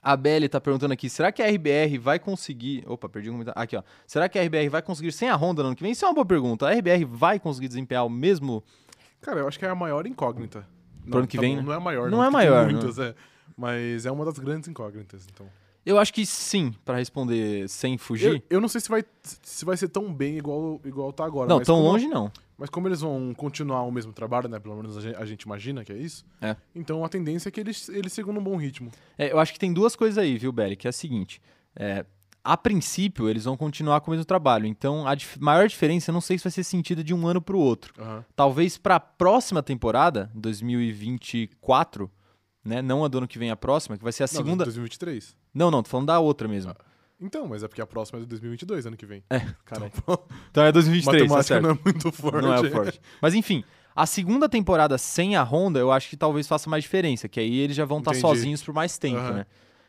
A 0.03 0.17
Belly 0.17 0.49
tá 0.49 0.61
perguntando 0.61 0.93
aqui, 0.95 1.11
será 1.11 1.31
que 1.33 1.43
a 1.43 1.47
RBR 1.47 1.99
vai 1.99 2.19
conseguir... 2.19 2.85
Opa, 2.87 3.09
perdi 3.09 3.29
um 3.31 3.33
comentário. 3.33 3.61
Aqui, 3.61 3.77
ó. 3.77 3.83
Será 4.07 4.29
que 4.29 4.39
a 4.39 4.43
RBR 4.43 4.69
vai 4.69 4.81
conseguir 4.81 5.11
sem 5.13 5.29
a 5.29 5.35
Honda 5.37 5.63
no 5.63 5.69
ano 5.69 5.77
que 5.77 5.83
vem? 5.83 5.93
Isso 5.93 6.05
é 6.05 6.09
uma 6.09 6.15
boa 6.15 6.25
pergunta. 6.25 6.67
A 6.67 6.71
RBR 6.73 7.05
vai 7.05 7.39
conseguir 7.41 7.69
desempenhar 7.69 8.07
o 8.07 8.09
mesmo... 8.09 8.63
Cara, 9.21 9.41
eu 9.41 9.49
acho 9.49 9.59
que 9.59 9.65
é 9.67 9.69
a 9.69 9.75
maior 9.75 10.07
incógnita. 10.07 10.65
Pro 11.11 11.19
ano 11.19 11.27
que 11.27 11.37
tá 11.37 11.41
vem, 11.41 11.57
bom, 11.57 11.63
né? 11.63 11.67
Não 11.67 11.73
é 11.73 11.77
a 11.77 11.81
maior, 11.81 12.11
Não 12.11 12.19
é 12.23 12.27
porque 12.27 12.33
maior, 12.33 12.67
Tem 12.67 12.77
muitas, 12.77 12.99
é. 12.99 13.15
Mas 13.57 14.07
é 14.07 14.11
uma 14.13 14.25
das 14.25 14.39
grandes 14.39 14.69
incógnitas, 14.69 15.27
então. 15.33 15.47
Eu 15.89 15.99
acho 15.99 16.13
que 16.13 16.27
sim, 16.27 16.75
pra 16.85 16.97
responder 16.97 17.69
sem 17.69 17.97
fugir. 17.97 18.27
Eu, 18.51 18.57
eu 18.57 18.61
não 18.61 18.69
sei 18.69 18.81
se 18.81 18.89
vai, 18.89 19.05
se 19.23 19.65
vai 19.65 19.77
ser 19.77 19.89
tão 19.89 20.13
bem 20.13 20.37
igual, 20.39 20.81
igual 20.85 21.13
tá 21.13 21.25
agora. 21.25 21.49
não, 21.49 21.59
mas 21.59 21.67
tão 21.67 21.81
longe 21.83 22.07
não. 22.07 22.31
Mas 22.59 22.69
como 22.69 22.89
eles 22.89 23.01
vão 23.01 23.33
continuar 23.37 23.83
o 23.85 23.91
mesmo 23.91 24.13
trabalho, 24.13 24.49
né? 24.49 24.59
Pelo 24.59 24.75
menos 24.77 24.97
a 24.97 25.01
gente, 25.01 25.17
a 25.17 25.25
gente 25.25 25.43
imagina 25.43 25.85
que 25.85 25.93
é 25.93 25.97
isso. 25.97 26.25
É. 26.41 26.57
Então 26.75 27.05
a 27.05 27.09
tendência 27.09 27.49
é 27.49 27.53
que 27.53 27.61
eles, 27.61 27.89
eles 27.89 28.13
sigam 28.13 28.33
num 28.33 28.43
bom 28.43 28.57
ritmo. 28.57 28.91
É, 29.17 29.31
eu 29.33 29.39
acho 29.39 29.53
que 29.53 29.59
tem 29.59 29.73
duas 29.73 29.95
coisas 29.97 30.19
aí, 30.19 30.37
viu, 30.37 30.51
Belly? 30.53 30.75
Que 30.77 30.87
é 30.89 30.91
a 30.91 30.93
seguinte. 30.93 31.41
é, 31.77 32.05
a 32.45 32.57
princípio, 32.57 33.29
eles 33.29 33.45
vão 33.45 33.57
continuar 33.59 34.01
com 34.01 34.11
o 34.11 34.13
mesmo 34.13 34.25
trabalho. 34.25 34.65
Então, 34.67 35.07
a 35.07 35.15
dif- 35.15 35.39
maior 35.39 35.69
diferença, 35.69 36.11
eu 36.11 36.15
não 36.15 36.21
sei 36.21 36.39
se 36.39 36.45
vai 36.45 36.51
ser 36.51 36.65
sentida 36.65 37.05
de 37.05 37.13
um 37.13 37.27
ano 37.27 37.43
pro 37.43 37.59
outro. 37.59 37.93
Aham. 38.01 38.25
Talvez 38.35 38.79
para 38.79 38.97
a 38.97 39.01
próxima 39.01 39.63
temporada, 39.63 40.31
2024, 40.35 42.11
né? 42.65 42.83
Não 42.83 43.05
a 43.05 43.09
do 43.09 43.19
ano 43.19 43.29
que 43.29 43.39
vem, 43.39 43.51
a 43.51 43.57
próxima, 43.57 43.97
que 43.97 44.05
vai 44.05 44.13
ser 44.13 44.25
a 44.25 44.27
Não, 44.27 44.37
segunda. 44.37 44.65
2023. 44.65 45.37
Não, 45.55 45.71
não, 45.71 45.83
tô 45.83 45.89
falando 45.89 46.07
da 46.07 46.19
outra 46.19 46.47
mesmo. 46.47 46.75
Então, 47.21 47.49
mas 47.49 47.63
é 47.65 47.69
porque 47.69 47.83
a 47.83 47.87
próxima 47.87 48.19
é 48.19 48.23
de 48.23 48.29
2022, 48.29 48.87
ano 48.87 48.97
que 48.97 49.07
vem. 49.07 49.25
É, 49.29 49.41
cara. 49.65 49.91
Então 50.51 50.65
é 50.65 50.71
2023, 50.71 51.05
tá 51.05 51.29
matemática 51.29 51.43
certo. 51.55 51.63
não 51.63 51.71
é 51.71 51.79
muito 51.85 52.13
forte. 52.13 52.43
Não 52.43 52.55
é 52.55 52.71
forte. 52.71 53.01
Mas 53.21 53.35
enfim, 53.35 53.65
a 53.95 54.07
segunda 54.07 54.49
temporada 54.49 54.97
sem 54.97 55.35
a 55.35 55.43
Honda, 55.43 55.81
eu 55.81 55.91
acho 55.91 56.09
que 56.09 56.17
talvez 56.17 56.47
faça 56.47 56.71
mais 56.71 56.85
diferença, 56.85 57.29
que 57.29 57.41
aí 57.41 57.59
eles 57.59 57.75
já 57.75 57.85
vão 57.85 57.99
estar 57.99 58.13
Entendi. 58.13 58.21
sozinhos 58.21 58.63
por 58.63 58.73
mais 58.73 58.97
tempo, 58.97 59.19
Aham. 59.19 59.33
né? 59.33 59.47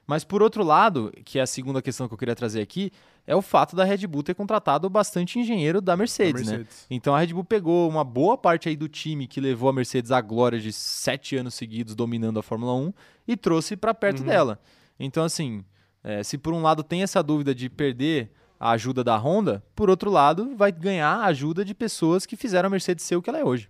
Mas 0.07 0.23
por 0.23 0.41
outro 0.41 0.63
lado, 0.63 1.13
que 1.23 1.37
é 1.37 1.43
a 1.43 1.45
segunda 1.45 1.83
questão 1.83 2.07
que 2.07 2.13
eu 2.15 2.17
queria 2.17 2.35
trazer 2.35 2.61
aqui, 2.61 2.91
é 3.29 3.35
o 3.35 3.41
fato 3.43 3.75
da 3.75 3.83
Red 3.83 4.07
Bull 4.07 4.23
ter 4.23 4.33
contratado 4.33 4.89
bastante 4.89 5.37
engenheiro 5.37 5.79
da 5.79 5.95
Mercedes, 5.95 6.47
né? 6.47 6.57
Mercedes. 6.57 6.87
Então 6.89 7.13
a 7.13 7.19
Red 7.19 7.27
Bull 7.33 7.43
pegou 7.43 7.87
uma 7.87 8.03
boa 8.03 8.35
parte 8.37 8.67
aí 8.67 8.75
do 8.75 8.87
time 8.89 9.27
que 9.27 9.39
levou 9.39 9.69
a 9.69 9.73
Mercedes 9.73 10.11
à 10.11 10.19
glória 10.19 10.59
de 10.59 10.73
sete 10.73 11.35
anos 11.35 11.53
seguidos 11.53 11.93
dominando 11.93 12.39
a 12.39 12.43
Fórmula 12.43 12.73
1 12.73 12.91
e 13.27 13.37
trouxe 13.37 13.77
para 13.77 13.93
perto 13.93 14.21
Uhum. 14.21 14.25
dela. 14.25 14.59
Então, 14.99 15.23
assim, 15.23 15.63
é, 16.03 16.23
se 16.23 16.37
por 16.37 16.53
um 16.53 16.61
lado 16.63 16.83
tem 16.83 17.03
essa 17.03 17.21
dúvida 17.21 17.53
de 17.53 17.69
perder 17.69 18.31
a 18.59 18.71
ajuda 18.71 19.03
da 19.03 19.15
Honda, 19.15 19.63
por 19.75 19.89
outro 19.89 20.09
lado, 20.09 20.55
vai 20.55 20.71
ganhar 20.71 21.09
a 21.17 21.25
ajuda 21.27 21.63
de 21.63 21.73
pessoas 21.75 22.25
que 22.25 22.35
fizeram 22.35 22.65
a 22.67 22.69
Mercedes 22.69 23.05
ser 23.05 23.15
o 23.15 23.21
que 23.21 23.29
ela 23.29 23.39
é 23.39 23.45
hoje. 23.45 23.69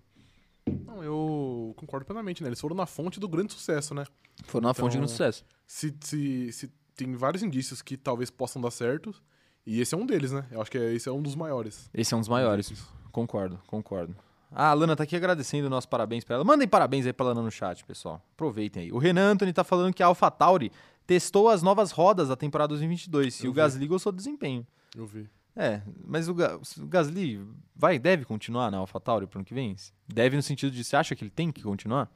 Não, 0.86 1.04
eu 1.04 1.74
concordo 1.76 2.06
plenamente, 2.06 2.42
né? 2.44 2.50
Eles 2.50 2.60
foram 2.62 2.76
na 2.76 2.86
fonte 2.86 3.20
do 3.20 3.28
grande 3.28 3.52
sucesso, 3.54 3.94
né? 3.94 4.06
Foram 4.46 4.68
na 4.70 4.74
fonte 4.74 4.94
de 4.94 4.98
um 4.98 5.02
Então, 5.02 5.10
sucesso. 5.10 5.44
Se, 5.68 5.94
se, 6.02 6.52
se 6.54 6.72
tem 6.96 7.14
vários 7.16 7.44
indícios 7.44 7.82
que 7.82 7.98
talvez 7.98 8.30
possam 8.30 8.62
dar 8.62 8.72
certo, 8.72 9.14
e 9.66 9.80
esse 9.82 9.94
é 9.94 9.98
um 9.98 10.06
deles, 10.06 10.32
né? 10.32 10.46
Eu 10.52 10.62
acho 10.62 10.70
que 10.72 10.78
é- 10.78 10.94
esse 10.94 11.08
é 11.08 11.12
um 11.12 11.22
dos 11.22 11.36
maiores. 11.36 11.90
Esse 11.94 12.14
é 12.14 12.18
um 12.18 12.20
dos 12.20 12.30
maiores. 12.30 12.72
Concordo, 13.12 13.60
concordo. 13.68 14.16
Ah, 14.52 14.70
a 14.72 14.74
Lana 14.74 14.96
tá 14.96 15.04
aqui 15.04 15.16
agradecendo 15.16 15.68
o 15.68 15.70
nosso 15.70 15.88
parabéns 15.88 16.24
pra 16.24 16.36
ela. 16.36 16.44
Mandem 16.44 16.68
parabéns 16.68 17.06
aí 17.06 17.14
pra 17.14 17.28
Lana 17.28 17.42
no 17.42 17.52
chat, 17.52 17.84
pessoal. 17.86 18.22
Aproveitem 18.34 18.84
aí. 18.84 18.92
O 18.92 18.98
Renan 18.98 19.32
Anthony 19.34 19.54
tá 19.54 19.64
falando 19.64 19.94
que 19.94 20.02
a 20.02 20.08
AlphaTauri 20.08 20.72
testou 21.06 21.50
as 21.50 21.62
novas 21.62 21.92
rodas 21.92 22.30
da 22.30 22.36
temporada 22.36 22.70
2022 22.70 23.40
e 23.42 23.46
Eu 23.46 23.52
o 23.52 23.54
vi. 23.54 23.58
Gasly 23.58 23.88
gostou 23.88 24.12
do 24.12 24.16
desempenho. 24.16 24.66
Eu 24.96 25.06
vi. 25.06 25.30
É, 25.56 25.82
mas 26.06 26.28
o, 26.30 26.32
o 26.34 26.88
Gasly 26.88 27.46
vai, 27.76 28.00
deve 28.00 28.26
continuar 28.26 28.72
na 28.72 28.78
AlphaTauri 28.78 29.28
pro 29.28 29.40
ano 29.40 29.46
que 29.46 29.54
vem? 29.54 29.76
Deve 30.08 30.36
no 30.36 30.42
sentido 30.42 30.72
de 30.72 30.84
você 30.84 30.96
acha 30.96 31.16
que 31.16 31.24
ele 31.24 31.32
tem 31.32 31.52
que 31.52 31.62
continuar? 31.62 32.10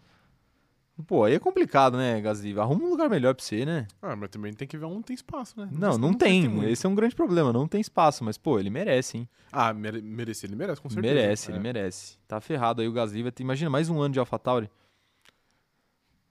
Pô, 1.07 1.23
aí 1.23 1.33
é 1.33 1.39
complicado, 1.39 1.97
né, 1.97 2.21
Gasly? 2.21 2.57
Arruma 2.59 2.85
um 2.85 2.89
lugar 2.89 3.09
melhor 3.09 3.33
pra 3.33 3.43
você, 3.43 3.65
né? 3.65 3.87
Ah, 3.99 4.15
mas 4.15 4.29
também 4.29 4.53
tem 4.53 4.67
que 4.67 4.77
ver 4.77 4.85
onde 4.85 5.03
tem 5.03 5.15
espaço, 5.15 5.59
né? 5.59 5.67
Não, 5.71 5.97
não, 5.97 6.09
sei 6.09 6.17
tem. 6.19 6.47
muito. 6.47 6.69
Esse 6.69 6.85
é 6.85 6.89
um 6.89 6.93
grande 6.93 7.15
problema. 7.15 7.51
Não 7.51 7.67
tem 7.67 7.81
espaço, 7.81 8.23
mas, 8.23 8.37
pô, 8.37 8.59
ele 8.59 8.69
merece, 8.69 9.17
hein? 9.17 9.29
Ah, 9.51 9.73
mere 9.73 10.01
merecer, 10.03 10.47
ele 10.49 10.55
merece, 10.55 10.79
com 10.79 10.89
certeza. 10.89 11.13
merece, 11.15 11.49
é. 11.51 11.53
ele 11.55 11.59
merece. 11.63 12.17
Tá 12.27 12.39
ferrado 12.39 12.81
aí 12.81 12.87
o 12.87 12.91
Gasly. 12.93 13.23
Vai 13.23 13.31
ter, 13.31 13.41
imagina, 13.41 13.71
mais 13.71 13.89
um 13.89 13.99
ano 14.01 14.13
de 14.13 14.19
AlphaTauri. 14.19 14.69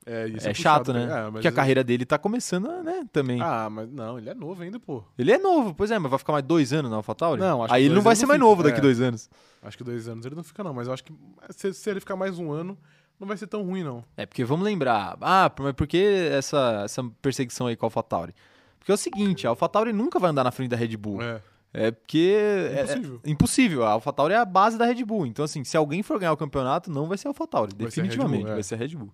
É, 0.04 0.26
isso 0.28 0.48
É, 0.48 0.52
puxado 0.52 0.86
chato, 0.86 0.92
né? 0.92 1.06
também. 1.06 1.26
É, 1.26 1.30
Porque 1.30 1.46
a 1.46 1.50
ele- 1.50 1.56
carreira 1.56 1.84
dele 1.84 2.04
tá 2.04 2.18
começando, 2.18 2.68
né, 2.82 3.04
também. 3.12 3.40
Ah, 3.40 3.68
mas 3.70 3.88
não, 3.88 4.18
ele 4.18 4.30
é 4.30 4.34
novo 4.34 4.60
ainda, 4.62 4.78
pô. 4.80 5.04
Ele 5.16 5.30
é 5.30 5.38
novo, 5.38 5.74
pois 5.74 5.90
é, 5.92 5.98
mas 5.98 6.10
vai 6.10 6.18
ficar 6.18 6.32
mais 6.32 6.44
dois 6.44 6.72
anos 6.72 6.90
na 6.90 6.96
AlphaTauri? 6.98 7.40
Não, 7.40 7.62
acho 7.64 7.72
Aí 7.74 7.82
que 7.82 7.86
ele 7.88 7.94
não 7.94 8.02
vai 8.02 8.16
ser 8.16 8.22
não 8.22 8.28
mais 8.28 8.38
fica, 8.38 8.48
novo 8.48 8.62
daqui 8.64 8.78
é. 8.78 8.80
dois 8.80 9.00
anos. 9.00 9.30
Acho 9.62 9.76
que 9.78 9.84
dois 9.84 10.08
anos 10.08 10.26
ele 10.26 10.34
não 10.34 10.42
fica, 10.42 10.64
não. 10.64 10.74
Mas 10.74 10.88
eu 10.88 10.92
acho 10.94 11.04
que 11.04 11.12
se, 11.50 11.72
se 11.72 11.88
ele 11.90 12.00
ficar 12.00 12.16
mais 12.16 12.36
um 12.36 12.50
ano, 12.50 12.76
não 13.22 13.28
vai 13.28 13.36
ser 13.36 13.46
tão 13.46 13.62
ruim, 13.62 13.82
não. 13.82 14.04
É, 14.16 14.26
porque 14.26 14.44
vamos 14.44 14.64
lembrar. 14.64 15.16
Ah, 15.20 15.50
mas 15.60 15.72
por 15.72 15.86
que 15.86 16.28
essa, 16.32 16.82
essa 16.84 17.02
perseguição 17.22 17.66
aí 17.68 17.76
com 17.76 17.86
a 17.86 17.88
AlphaTauri? 17.88 18.34
Porque 18.78 18.90
é 18.90 18.94
o 18.94 18.98
seguinte, 18.98 19.46
a 19.46 19.50
AlphaTauri 19.50 19.92
nunca 19.92 20.18
vai 20.18 20.30
andar 20.30 20.42
na 20.44 20.50
frente 20.50 20.70
da 20.70 20.76
Red 20.76 20.96
Bull. 20.96 21.22
É. 21.22 21.40
É 21.74 21.90
porque... 21.90 22.36
é- 22.36 22.74
é 22.80 22.82
Impossível. 22.82 23.20
impossível. 23.24 23.84
A 23.84 23.92
AlphaTauri 23.92 24.34
é 24.34 24.36
a 24.36 24.44
base 24.44 24.76
da 24.76 24.84
Red 24.84 25.04
Bull. 25.04 25.24
Então, 25.26 25.44
assim, 25.44 25.64
se 25.64 25.76
alguém 25.76 26.02
for 26.02 26.18
ganhar 26.18 26.32
o 26.32 26.36
campeonato, 26.36 26.90
não 26.90 27.06
vai 27.06 27.16
ser 27.16 27.28
a 27.28 27.30
AlphaTauri. 27.30 27.72
Vai 27.78 27.90
ser 27.90 28.00
a 28.00 28.02
Definitivamente, 28.02 28.42
Bull, 28.42 28.50
é. 28.50 28.54
vai 28.54 28.62
ser 28.62 28.74
a 28.74 28.78
Red 28.78 28.88
Bull. 28.96 29.10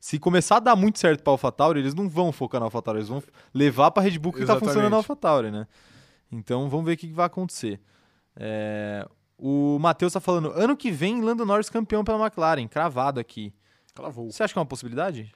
Se 0.00 0.18
começar 0.18 0.56
a 0.56 0.60
dar 0.60 0.74
muito 0.76 0.98
certo 0.98 1.22
pra 1.22 1.30
AlphaTauri, 1.32 1.80
eles 1.80 1.94
não 1.94 2.08
vão 2.08 2.32
focar 2.32 2.60
na 2.60 2.66
AlphaTauri, 2.66 2.98
eles 2.98 3.08
vão 3.08 3.22
levar 3.54 3.90
pra 3.90 4.02
Red 4.02 4.18
Bull 4.18 4.32
que 4.32 4.38
tá 4.38 4.44
Exatamente. 4.44 4.66
funcionando 4.68 4.90
na 4.90 4.96
AlphaTauri, 4.96 5.50
né? 5.50 5.66
Então, 6.32 6.68
vamos 6.68 6.84
ver 6.86 6.92
o 6.94 6.96
que 6.96 7.06
que 7.06 7.12
vai 7.14 7.26
acontecer. 7.26 7.78
É, 8.36 9.06
O 9.36 9.78
Matheus 9.80 10.12
tá 10.12 10.20
falando, 10.20 10.50
ano 10.52 10.76
que 10.76 10.90
vem, 10.90 11.20
Lando 11.20 11.44
Norris 11.44 11.68
campeão 11.68 12.04
pela 12.04 12.24
McLaren, 12.24 12.66
cravado 12.68 13.18
aqui. 13.18 13.52
Cravou. 13.94 14.30
Você 14.30 14.42
acha 14.42 14.52
que 14.52 14.58
é 14.58 14.60
uma 14.62 14.66
possibilidade? 14.66 15.32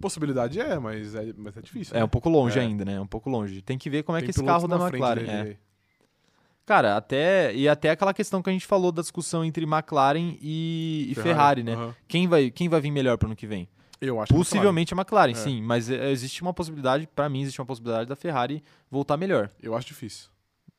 Possibilidade 0.00 0.60
é, 0.60 0.78
mas 0.78 1.14
é, 1.14 1.32
mas 1.36 1.56
é 1.56 1.60
difícil. 1.60 1.96
É 1.96 1.98
né? 1.98 2.04
um 2.04 2.08
pouco 2.08 2.28
longe 2.28 2.58
É. 2.58 2.62
ainda, 2.62 2.84
né? 2.84 2.94
É 2.94 3.00
um 3.00 3.06
pouco 3.06 3.28
longe. 3.28 3.60
Tem 3.62 3.76
que 3.76 3.90
ver 3.90 4.04
como 4.04 4.16
é 4.16 4.20
Tem 4.20 4.26
que 4.26 4.30
esse 4.30 4.44
carro 4.44 4.68
da 4.68 4.76
McLaren 4.76 5.22
é. 5.26 5.56
Cara, 6.64 6.96
até 6.96 7.54
e 7.54 7.66
até 7.66 7.90
aquela 7.90 8.12
questão 8.12 8.42
que 8.42 8.50
a 8.50 8.52
gente 8.52 8.66
falou 8.66 8.92
da 8.92 9.00
discussão 9.00 9.42
entre 9.44 9.64
McLaren 9.64 10.36
e, 10.40 11.08
e 11.10 11.14
Ferrari, 11.14 11.62
né? 11.62 11.94
Quem 12.06 12.28
vai 12.28 12.50
quem 12.50 12.68
vai 12.68 12.80
vir 12.80 12.90
melhor 12.90 13.16
pro 13.16 13.26
ano 13.26 13.34
que 13.34 13.46
vem? 13.46 13.66
Eu 14.00 14.20
acho 14.20 14.28
que 14.28 14.38
Possivelmente 14.38 14.94
a 14.94 14.96
McLaren, 14.96 15.32
É. 15.32 15.34
sim, 15.34 15.60
mas 15.60 15.90
é, 15.90 16.10
existe 16.10 16.40
uma 16.42 16.52
possibilidade, 16.54 17.08
pra 17.08 17.28
mim 17.28 17.40
existe 17.40 17.60
uma 17.60 17.66
possibilidade 17.66 18.08
da 18.08 18.14
Ferrari 18.14 18.62
voltar 18.90 19.16
melhor. 19.16 19.50
Eu 19.60 19.74
acho 19.74 19.88
difícil. 19.88 20.28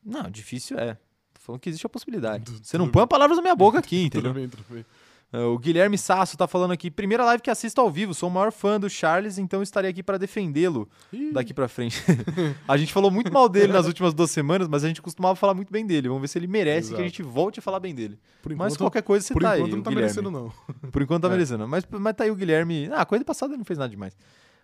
Não, 0.02 0.30
difícil 0.30 0.78
é. 0.78 0.96
Tô 1.40 1.46
falando 1.46 1.60
que 1.60 1.68
existe 1.70 1.86
a 1.86 1.88
possibilidade. 1.88 2.44
Tudo- 2.44 2.60
Você 2.62 2.76
não 2.78 2.84
tudo 2.86 2.92
põe 2.92 3.06
palavras 3.06 3.36
na 3.38 3.42
minha 3.42 3.56
boca 3.56 3.78
aqui, 3.78 4.08
Tudo 4.10 4.28
entendeu? 4.28 4.34
bem, 4.34 4.48
tudo 4.48 4.64
bem. 4.70 4.84
Uh, 5.32 5.54
O 5.54 5.58
Guilherme 5.58 5.96
Sasso 5.96 6.36
tá 6.36 6.48
falando 6.48 6.72
aqui, 6.72 6.90
primeira 6.90 7.24
live 7.24 7.40
que 7.40 7.48
assisto 7.50 7.80
ao 7.80 7.88
vivo, 7.88 8.12
sou 8.12 8.28
o 8.28 8.32
maior 8.32 8.50
fã 8.50 8.80
do 8.80 8.90
Charles, 8.90 9.38
então 9.38 9.62
estarei 9.62 9.88
aqui 9.88 10.02
pra 10.02 10.18
defendê-lo 10.18 10.88
daqui 11.32 11.54
pra 11.54 11.68
frente. 11.68 12.02
a 12.66 12.76
gente 12.76 12.92
falou 12.92 13.12
muito 13.12 13.32
mal 13.32 13.48
dele 13.48 13.72
nas 13.72 13.86
últimas 13.86 14.12
duas 14.12 14.30
semanas, 14.32 14.66
mas 14.66 14.82
a 14.84 14.88
gente 14.88 15.00
costumava 15.00 15.36
falar 15.36 15.54
muito 15.54 15.72
bem 15.72 15.86
dele. 15.86 16.08
Vamos 16.08 16.20
ver 16.20 16.26
se 16.28 16.36
ele 16.36 16.48
merece 16.48 16.88
que 16.88 16.94
a 16.94 16.98
Exato. 16.98 17.08
gente 17.08 17.22
volte 17.22 17.60
a 17.60 17.62
falar 17.62 17.78
bem 17.78 17.94
dele. 17.94 18.18
por 18.42 18.50
Mas 18.56 18.74
enquanto, 18.74 18.78
qualquer 18.80 19.02
coisa 19.04 19.24
você 19.24 19.32
por 19.32 19.42
tá 19.42 19.52
aí, 19.52 19.60
enquanto 19.60 19.72
o 19.72 19.76
não 19.76 19.82
tá 19.84 19.90
Guilherme. 19.90 20.02
merecendo, 20.14 20.30
não. 20.32 20.52
Por 20.90 21.00
enquanto 21.00 21.22
tá 21.22 21.28
É. 21.28 21.30
merecendo. 21.30 21.68
Mas, 21.68 21.84
mas 21.88 22.16
tá 22.16 22.24
aí 22.24 22.30
o 22.32 22.34
Guilherme. 22.34 22.88
Ah, 22.92 23.02
a 23.02 23.06
corrida 23.06 23.24
passada 23.24 23.52
ele 23.52 23.58
não 23.58 23.64
fez 23.64 23.78
nada 23.78 23.88
demais. 23.88 24.16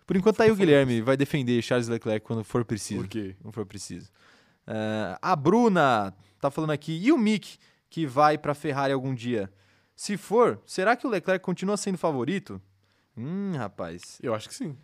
Por 0.05 0.17
enquanto 0.17 0.35
tá 0.35 0.43
aí 0.43 0.51
o 0.51 0.55
Guilherme, 0.55 0.99
vai 1.01 1.15
defender 1.15 1.61
Charles 1.61 1.87
Leclerc 1.87 2.25
quando 2.25 2.43
for 2.43 2.65
preciso. 2.65 2.99
Por 3.01 3.07
quê? 3.07 3.35
Não 3.43 3.53
for 3.53 3.65
preciso. 3.65 4.09
É, 4.67 5.17
a 5.21 5.33
Bruna 5.33 6.13
tá 6.39 6.51
falando 6.51 6.71
aqui. 6.71 6.99
E 7.01 7.11
o 7.11 7.17
Mick, 7.17 7.57
que 7.89 8.05
vai 8.05 8.37
pra 8.37 8.53
Ferrari 8.53 8.93
algum 8.93 9.13
dia? 9.13 9.51
Se 9.95 10.15
for, 10.17 10.61
será 10.65 10.95
que 10.95 11.07
o 11.07 11.09
Leclerc 11.09 11.43
continua 11.43 11.77
sendo 11.77 11.97
favorito? 11.97 12.61
Hum, 13.17 13.53
rapaz. 13.57 14.19
Eu 14.21 14.33
acho 14.33 14.47
que 14.47 14.53
sim. 14.53 14.75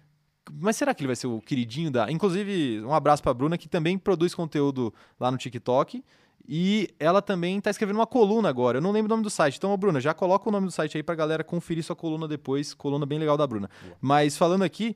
Mas 0.52 0.76
será 0.76 0.94
que 0.94 1.02
ele 1.02 1.08
vai 1.08 1.16
ser 1.16 1.28
o 1.28 1.40
queridinho 1.40 1.92
da. 1.92 2.12
Inclusive, 2.12 2.82
um 2.82 2.94
abraço 2.94 3.24
pra 3.24 3.34
Bruna, 3.34 3.58
que 3.58 3.70
também 3.70 3.98
produz 3.98 4.34
conteúdo 4.34 4.94
lá 5.20 5.32
no 5.32 5.38
TikTok. 5.38 6.04
E 6.46 6.90
ela 7.00 7.22
também 7.22 7.62
tá 7.62 7.70
escrevendo 7.70 7.96
uma 7.98 8.08
coluna 8.08 8.50
agora. 8.50 8.80
Eu 8.80 8.82
não 8.82 8.92
lembro 8.92 9.08
o 9.08 9.14
nome 9.16 9.24
do 9.24 9.30
site. 9.30 9.58
Então, 9.58 9.76
Bruna, 9.78 10.02
já 10.02 10.14
coloca 10.14 10.50
o 10.50 10.52
nome 10.52 10.66
do 10.68 10.72
site 10.72 10.98
aí 10.98 11.04
pra 11.04 11.16
galera 11.16 11.44
conferir 11.44 11.84
sua 11.84 11.96
coluna 11.96 12.28
depois. 12.28 12.74
Coluna 12.74 13.06
bem 13.06 13.18
legal 13.18 13.38
da 13.38 13.48
Bruna. 13.48 13.70
Mas 14.02 14.36
falando 14.36 14.64
aqui, 14.64 14.96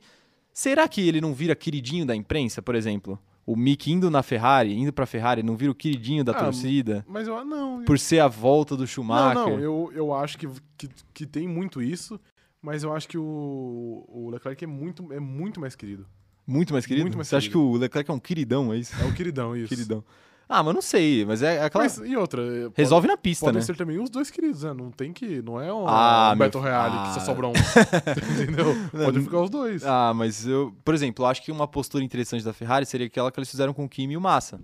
será 0.52 0.86
que 0.86 1.06
ele 1.06 1.20
não 1.20 1.32
vira 1.32 1.56
queridinho 1.56 2.04
da 2.04 2.14
imprensa, 2.14 2.60
por 2.60 2.74
exemplo? 2.74 3.18
O 3.50 3.56
Mick 3.56 3.90
indo 3.90 4.10
na 4.10 4.22
Ferrari, 4.22 4.74
indo 4.76 4.92
pra 4.92 5.06
Ferrari, 5.06 5.42
não 5.42 5.56
vira 5.56 5.72
o 5.72 5.74
queridinho 5.74 6.22
da 6.22 6.32
Ah, 6.32 6.44
torcida? 6.44 7.02
Mas 7.08 7.26
eu 7.26 7.42
não. 7.46 7.82
Por 7.82 7.98
ser 7.98 8.18
a 8.20 8.28
volta 8.28 8.76
do 8.76 8.86
Schumacher? 8.86 9.34
Não, 9.34 9.50
não, 9.52 9.58
eu, 9.58 9.90
eu 9.94 10.12
acho 10.12 10.36
que, 10.36 10.46
que, 10.76 10.86
que 11.14 11.24
tem 11.26 11.48
muito 11.48 11.80
isso, 11.80 12.20
mas 12.60 12.82
eu 12.82 12.92
acho 12.92 13.08
que 13.08 13.16
o, 13.16 14.04
o 14.06 14.28
Leclerc 14.28 14.62
é 14.62 14.66
muito, 14.66 15.10
é 15.14 15.18
muito 15.18 15.58
mais 15.62 15.74
querido. 15.74 16.04
Muito 16.46 16.74
mais 16.74 16.84
querido? 16.84 17.04
Muito 17.06 17.16
mais 17.16 17.26
Você 17.28 17.36
acha 17.36 17.46
que 17.46 17.54
querido. 17.54 17.70
o 17.70 17.78
Leclerc 17.78 18.10
é 18.10 18.12
um 18.14 18.18
queridão, 18.18 18.70
é 18.70 18.76
isso? 18.76 18.94
É 19.00 19.06
o 19.06 19.14
queridão, 19.14 19.56
isso. 19.56 19.70
Queridão. 19.70 20.04
Ah, 20.48 20.62
mas 20.62 20.74
não 20.74 20.80
sei, 20.80 21.26
mas 21.26 21.42
é 21.42 21.62
aquela. 21.62 21.84
Mas, 21.84 21.98
e 21.98 22.16
outra, 22.16 22.40
eh, 22.42 22.70
Resolve 22.74 23.06
na 23.06 23.18
pista, 23.18 23.44
podem 23.44 23.60
né? 23.60 23.66
ser 23.66 23.76
também 23.76 23.98
os 23.98 24.08
dois 24.08 24.30
queridos, 24.30 24.62
né? 24.62 24.72
Não 24.72 24.90
tem 24.90 25.12
que. 25.12 25.42
Não 25.42 25.60
é 25.60 25.70
um, 25.72 25.84
Ah, 25.86 26.32
um 26.34 26.38
Battle 26.38 26.62
Royale 26.62 26.94
ah. 26.96 27.02
que 27.08 27.14
só 27.14 27.20
sobra 27.20 27.48
um. 27.48 27.52
entendeu? 28.32 28.74
Pode 28.90 29.20
ficar 29.20 29.40
os 29.42 29.50
dois. 29.50 29.84
Ah, 29.84 30.12
mas 30.14 30.46
eu, 30.46 30.74
por 30.84 30.94
exemplo, 30.94 31.24
eu 31.24 31.28
acho 31.28 31.42
que 31.42 31.52
uma 31.52 31.68
postura 31.68 32.02
interessante 32.02 32.42
da 32.44 32.52
Ferrari 32.54 32.86
seria 32.86 33.06
aquela 33.08 33.30
que 33.30 33.38
eles 33.38 33.50
fizeram 33.50 33.74
com 33.74 33.84
o 33.84 33.88
Kimi 33.88 34.14
e 34.14 34.16
o 34.16 34.20
Massa. 34.20 34.58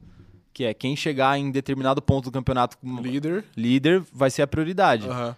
Que 0.54 0.64
é 0.64 0.72
quem 0.72 0.96
chegar 0.96 1.36
em 1.38 1.50
determinado 1.50 2.00
ponto 2.00 2.24
do 2.26 2.32
campeonato 2.32 2.78
como 2.78 3.02
Líder. 3.02 3.44
líder 3.56 4.02
vai 4.12 4.30
ser 4.30 4.42
a 4.42 4.46
prioridade. 4.46 5.06
Aham. 5.08 5.36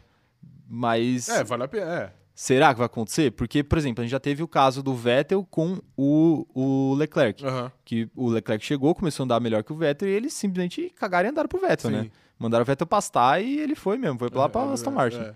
Mas 0.68 1.28
É, 1.28 1.42
vale 1.42 1.64
a 1.64 1.68
pena. 1.68 1.90
É. 1.92 2.12
será 2.36 2.72
que 2.72 2.78
vai 2.78 2.86
acontecer? 2.86 3.32
Porque, 3.32 3.64
por 3.64 3.78
exemplo, 3.78 4.02
a 4.02 4.04
gente 4.04 4.12
já 4.12 4.20
teve 4.20 4.42
o 4.42 4.46
caso 4.48 4.80
do 4.82 4.94
Vettel 4.94 5.44
com 5.50 5.78
o, 5.96 6.46
o 6.54 6.94
Leclerc. 6.94 7.44
Aham. 7.44 7.72
Que 7.84 8.08
o 8.14 8.28
Leclerc 8.28 8.64
chegou, 8.64 8.94
começou 8.94 9.22
a 9.22 9.24
andar 9.24 9.40
melhor 9.40 9.64
que 9.64 9.72
o 9.72 9.76
Vettel 9.76 10.08
e 10.08 10.12
eles 10.12 10.32
simplesmente 10.34 10.90
cagaram 10.90 11.28
e 11.28 11.30
andaram 11.30 11.48
pro 11.48 11.58
Vettel, 11.58 11.90
Sim. 11.90 11.96
né? 11.96 12.10
Mandaram 12.38 12.62
o 12.62 12.66
Vettel 12.66 12.86
pastar 12.86 13.42
e 13.42 13.58
ele 13.58 13.74
foi 13.74 13.96
mesmo, 13.96 14.18
foi 14.18 14.28
lá 14.32 14.44
É, 14.44 14.48
pra 14.48 14.60
é, 14.66 14.72
Aston 14.72 14.90
Martin. 14.90 15.18
é. 15.20 15.34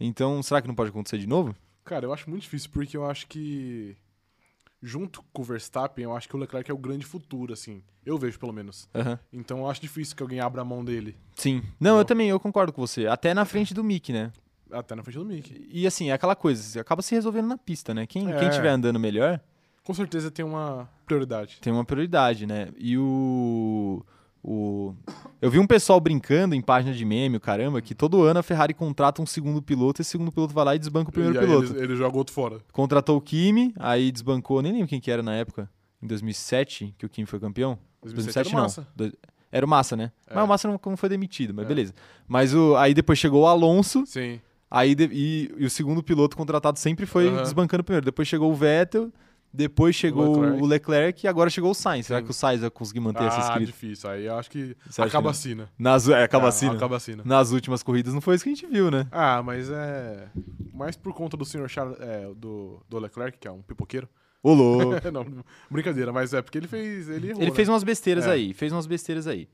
Então, 0.00 0.42
será 0.42 0.60
que 0.60 0.66
não 0.68 0.74
pode 0.74 0.90
acontecer 0.90 1.16
de 1.18 1.26
novo? 1.26 1.54
Cara, 1.84 2.04
eu 2.06 2.12
acho 2.12 2.28
muito 2.28 2.42
difícil, 2.42 2.68
porque 2.72 2.96
eu 2.96 3.06
acho 3.06 3.26
que. 3.28 3.96
Junto 4.82 5.22
com 5.30 5.42
o 5.42 5.44
Verstappen, 5.44 6.04
eu 6.04 6.16
acho 6.16 6.26
que 6.26 6.34
o 6.34 6.38
Leclerc 6.38 6.70
é 6.70 6.74
o 6.74 6.78
grande 6.78 7.04
futuro, 7.04 7.52
assim. 7.52 7.82
Eu 8.04 8.16
vejo, 8.16 8.38
pelo 8.38 8.52
menos. 8.52 8.88
Aham. 8.94 9.18
Então 9.30 9.58
eu 9.58 9.68
acho 9.68 9.78
difícil 9.82 10.16
que 10.16 10.22
alguém 10.22 10.40
abra 10.40 10.62
a 10.62 10.64
mão 10.64 10.82
dele. 10.82 11.14
Sim. 11.34 11.62
Não, 11.78 11.92
eu 11.92 11.96
Não. 11.98 12.04
também, 12.04 12.30
eu 12.30 12.40
concordo 12.40 12.72
com 12.72 12.80
você. 12.80 13.06
Até 13.06 13.34
na 13.34 13.44
frente 13.44 13.74
do 13.74 13.84
Mick, 13.84 14.10
né? 14.10 14.32
Até 14.72 14.94
na 14.94 15.02
frente 15.02 15.18
do 15.18 15.24
Mickey. 15.24 15.66
E 15.70 15.86
assim, 15.86 16.10
é 16.10 16.12
aquela 16.12 16.34
coisa, 16.36 16.62
você 16.62 16.78
acaba 16.80 17.02
se 17.02 17.14
resolvendo 17.14 17.46
na 17.48 17.58
pista, 17.58 17.92
né? 17.94 18.06
Quem, 18.06 18.30
É. 18.30 18.38
quem 18.38 18.50
tiver 18.50 18.68
andando 18.70 18.98
melhor 18.98 19.40
Com 19.84 19.92
certeza 19.94 20.30
tem 20.30 20.44
uma 20.44 20.88
prioridade. 21.06 21.58
tem 21.60 21.72
uma 21.72 21.84
prioridade, 21.84 22.46
né? 22.46 22.68
E 22.78 22.96
o. 22.98 24.04
o... 24.42 24.94
Eu 25.42 25.50
vi 25.50 25.58
um 25.58 25.66
pessoal 25.66 25.98
brincando 26.00 26.54
em 26.54 26.60
página 26.60 26.92
de 26.94 27.04
meme, 27.04 27.40
caramba, 27.40 27.80
que 27.80 27.94
todo 27.94 28.22
ano 28.22 28.40
a 28.40 28.42
Ferrari 28.42 28.74
contrata 28.74 29.20
um 29.22 29.26
segundo 29.26 29.60
piloto 29.62 30.00
e 30.00 30.02
esse 30.02 30.10
segundo 30.10 30.30
piloto 30.30 30.52
vai 30.54 30.64
lá 30.64 30.74
e 30.76 30.78
desbanca 30.78 31.08
o 31.10 31.12
primeiro 31.12 31.38
piloto. 31.38 31.72
Ele, 31.72 31.84
ele 31.84 31.96
joga 31.96 32.16
outro 32.16 32.32
fora. 32.34 32.58
Contratou 32.72 33.16
o 33.16 33.20
Kimi, 33.20 33.72
aí 33.78 34.10
desbancou, 34.12 34.60
nem 34.62 34.72
lembro 34.72 34.86
quem 34.88 35.00
que 35.00 35.10
era 35.10 35.22
na 35.22 35.34
época, 35.34 35.68
em 36.02 36.06
2007, 36.06 36.94
que 36.98 37.06
o 37.06 37.08
Kimi 37.08 37.26
foi 37.26 37.40
campeão. 37.40 37.78
2007 38.02 38.48
era 38.48 38.48
o 38.48 38.52
não. 38.56 38.62
Massa. 38.64 38.86
Do- 38.94 39.12
Era 39.52 39.66
o 39.66 39.68
Massa, 39.68 39.96
né? 39.96 40.12
É. 40.28 40.34
Mas 40.34 40.44
o 40.44 40.46
Massa 40.46 40.68
não, 40.68 40.80
não 40.86 40.96
foi 40.96 41.08
demitido, 41.08 41.52
mas 41.52 41.64
É. 41.64 41.68
beleza. 41.68 41.92
Mas 42.28 42.54
o, 42.54 42.76
aí 42.76 42.94
depois 42.94 43.18
chegou 43.18 43.42
o 43.42 43.46
Alonso, 43.46 44.04
Sim. 44.06 44.40
Aí 44.70 44.94
e, 44.98 45.52
e 45.58 45.64
o 45.64 45.70
segundo 45.70 46.02
piloto 46.02 46.36
contratado 46.36 46.78
sempre 46.78 47.04
foi 47.06 47.28
Aham. 47.28 47.42
desbancando 47.42 47.82
primeiro. 47.82 48.04
Depois 48.04 48.28
chegou 48.28 48.52
o 48.52 48.54
Vettel, 48.54 49.10
depois 49.52 49.96
chegou 49.96 50.28
o 50.28 50.40
Leclerc. 50.40 50.66
Leclerc, 50.68 51.26
e 51.26 51.28
agora 51.28 51.50
chegou 51.50 51.72
o 51.72 51.74
Sainz. 51.74 52.06
Será 52.06 52.20
Sim. 52.20 52.24
que 52.26 52.30
o 52.30 52.34
Sainz 52.34 52.60
vai 52.60 52.70
conseguir 52.70 53.00
manter 53.00 53.24
essa 53.24 53.38
ah, 53.38 53.40
escrita? 53.40 53.66
difícil. 53.66 54.08
Aí 54.08 54.26
eu 54.26 54.36
acho 54.38 54.48
que 54.48 54.76
Você 54.88 55.02
acaba 55.02 55.30
assim, 55.30 55.56
né? 55.56 55.66
Nas, 55.76 56.08
é, 56.08 56.22
acaba 56.22 56.46
Ah, 56.46 56.48
assim, 56.50 56.68
né? 56.68 56.76
Acaba 56.76 56.96
assim, 56.96 57.16
né? 57.16 57.22
Nas 57.26 57.50
últimas 57.50 57.82
corridas 57.82 58.14
não 58.14 58.20
foi 58.20 58.36
isso 58.36 58.44
que 58.44 58.50
a 58.50 58.54
gente 58.54 58.66
viu, 58.66 58.90
né? 58.92 59.08
Ah, 59.10 59.42
mas 59.42 59.68
é. 59.68 60.28
Mais 60.72 60.96
por 60.96 61.12
conta 61.14 61.36
do 61.36 61.44
senhor 61.44 61.68
Charles, 61.68 61.98
é, 62.00 62.30
do, 62.36 62.80
do 62.88 62.98
Leclerc, 63.00 63.38
que 63.38 63.48
é 63.48 63.50
um 63.50 63.62
pipoqueiro. 63.62 64.08
Ô, 64.42 64.54
louco. 64.54 64.94
não, 65.12 65.26
brincadeira, 65.68 66.12
mas 66.12 66.32
é 66.32 66.40
porque 66.40 66.56
ele 66.58 66.68
fez. 66.68 67.08
Ele, 67.08 67.30
errou, 67.30 67.42
Ele 67.42 67.50
né? 67.50 67.56
fez 67.56 67.68
umas 67.68 67.82
besteiras 67.82 68.26
É. 68.26 68.30
aí, 68.30 68.54
fez 68.54 68.72
umas 68.72 68.86
besteiras 68.86 69.26
aí. 69.26 69.48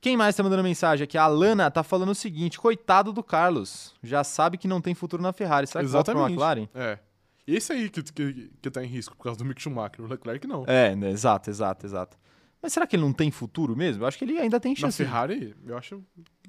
Quem 0.00 0.16
mais 0.16 0.34
tá 0.34 0.42
mandando 0.42 0.62
mensagem 0.62 1.04
aqui? 1.04 1.18
A 1.18 1.24
Alana 1.24 1.70
tá 1.70 1.82
falando 1.82 2.10
o 2.10 2.14
seguinte: 2.14 2.58
coitado 2.58 3.12
do 3.12 3.22
Carlos. 3.22 3.94
Já 4.02 4.24
sabe 4.24 4.56
que 4.56 4.66
não 4.66 4.80
tem 4.80 4.94
futuro 4.94 5.22
na 5.22 5.32
Ferrari. 5.32 5.66
Será 5.66 5.84
que 5.84 5.90
volta 5.90 6.12
pra 6.12 6.20
Exatamente. 6.22 6.40
McLaren? 6.40 6.68
É. 6.74 6.98
Esse 7.46 7.72
aí 7.72 7.90
que, 7.90 8.02
que, 8.02 8.50
que 8.62 8.70
tá 8.70 8.82
em 8.82 8.86
risco 8.86 9.16
por 9.16 9.24
causa 9.24 9.38
do 9.38 9.44
Mick 9.44 9.60
Schumacher. 9.60 10.04
O 10.04 10.08
Leclerc 10.08 10.46
não. 10.46 10.64
É, 10.66 10.94
né? 10.94 11.10
exato, 11.10 11.50
exato, 11.50 11.84
exato. 11.84 12.16
Mas 12.62 12.72
será 12.72 12.86
que 12.86 12.94
ele 12.96 13.02
não 13.02 13.12
tem 13.12 13.30
futuro 13.30 13.76
mesmo? 13.76 14.02
Eu 14.02 14.06
acho 14.06 14.16
que 14.18 14.24
ele 14.24 14.38
ainda 14.38 14.60
tem 14.60 14.72
Na 14.72 14.76
chance. 14.78 14.96
Ferrari, 14.96 15.54
eu 15.66 15.76
acho. 15.76 16.02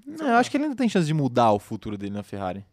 Não, 0.05 0.27
eu 0.27 0.35
acho 0.35 0.51
que 0.51 0.57
ele 0.57 0.65
ainda 0.65 0.75
tem 0.75 0.87
chance 0.87 1.07
de 1.07 1.13
mudar 1.13 1.51
o 1.51 1.59
futuro 1.59 1.97
dele 1.97 2.13
na 2.13 2.23
Ferrari. 2.23 2.65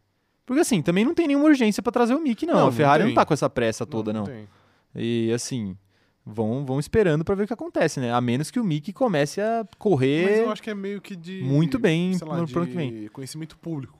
Porque 0.45 0.61
assim, 0.61 0.83
também 0.83 1.05
não 1.05 1.15
tem 1.15 1.27
nenhuma 1.27 1.47
urgência 1.47 1.83
pra 1.83 1.93
trazer 1.93 2.15
o 2.15 2.21
Mick, 2.21 2.47
não. 2.47 2.55
Não, 2.55 2.63
a 2.63 2.65
não 2.67 2.73
Ferrari 2.73 3.03
não, 3.03 3.09
tem. 3.11 3.15
tá 3.15 3.25
com 3.25 3.35
essa 3.35 3.51
pressa 3.51 3.85
toda, 3.87 4.13
não. 4.13 4.25
tem. 4.25 4.49
E 4.95 5.31
assim, 5.33 5.77
vão, 6.29 6.65
vão 6.65 6.79
esperando 6.79 7.25
pra 7.25 7.35
ver 7.35 7.45
o 7.45 7.47
que 7.47 7.53
acontece, 7.53 8.01
né? 8.01 8.13
A 8.13 8.21
menos 8.21 8.51
que 8.51 8.61
o 8.61 8.65
Mickey 8.65 8.93
comece 8.93 9.41
a 9.41 9.59
Mas 9.65 9.79
correr. 9.79 10.41
eu 10.45 10.51
acho 10.51 10.63
que 10.63 10.71
é 10.71 10.75
meio 10.75 11.01
que 11.01 11.17
de. 11.17 11.43
muito 11.43 11.79
bem 11.79 12.15
sei 12.15 12.27
lá, 12.27 12.35
no 12.37 12.39
ano 12.43 12.49
que 12.67 12.75
vem. 12.75 13.09
conhecimento 13.09 13.57
público. 13.59 13.99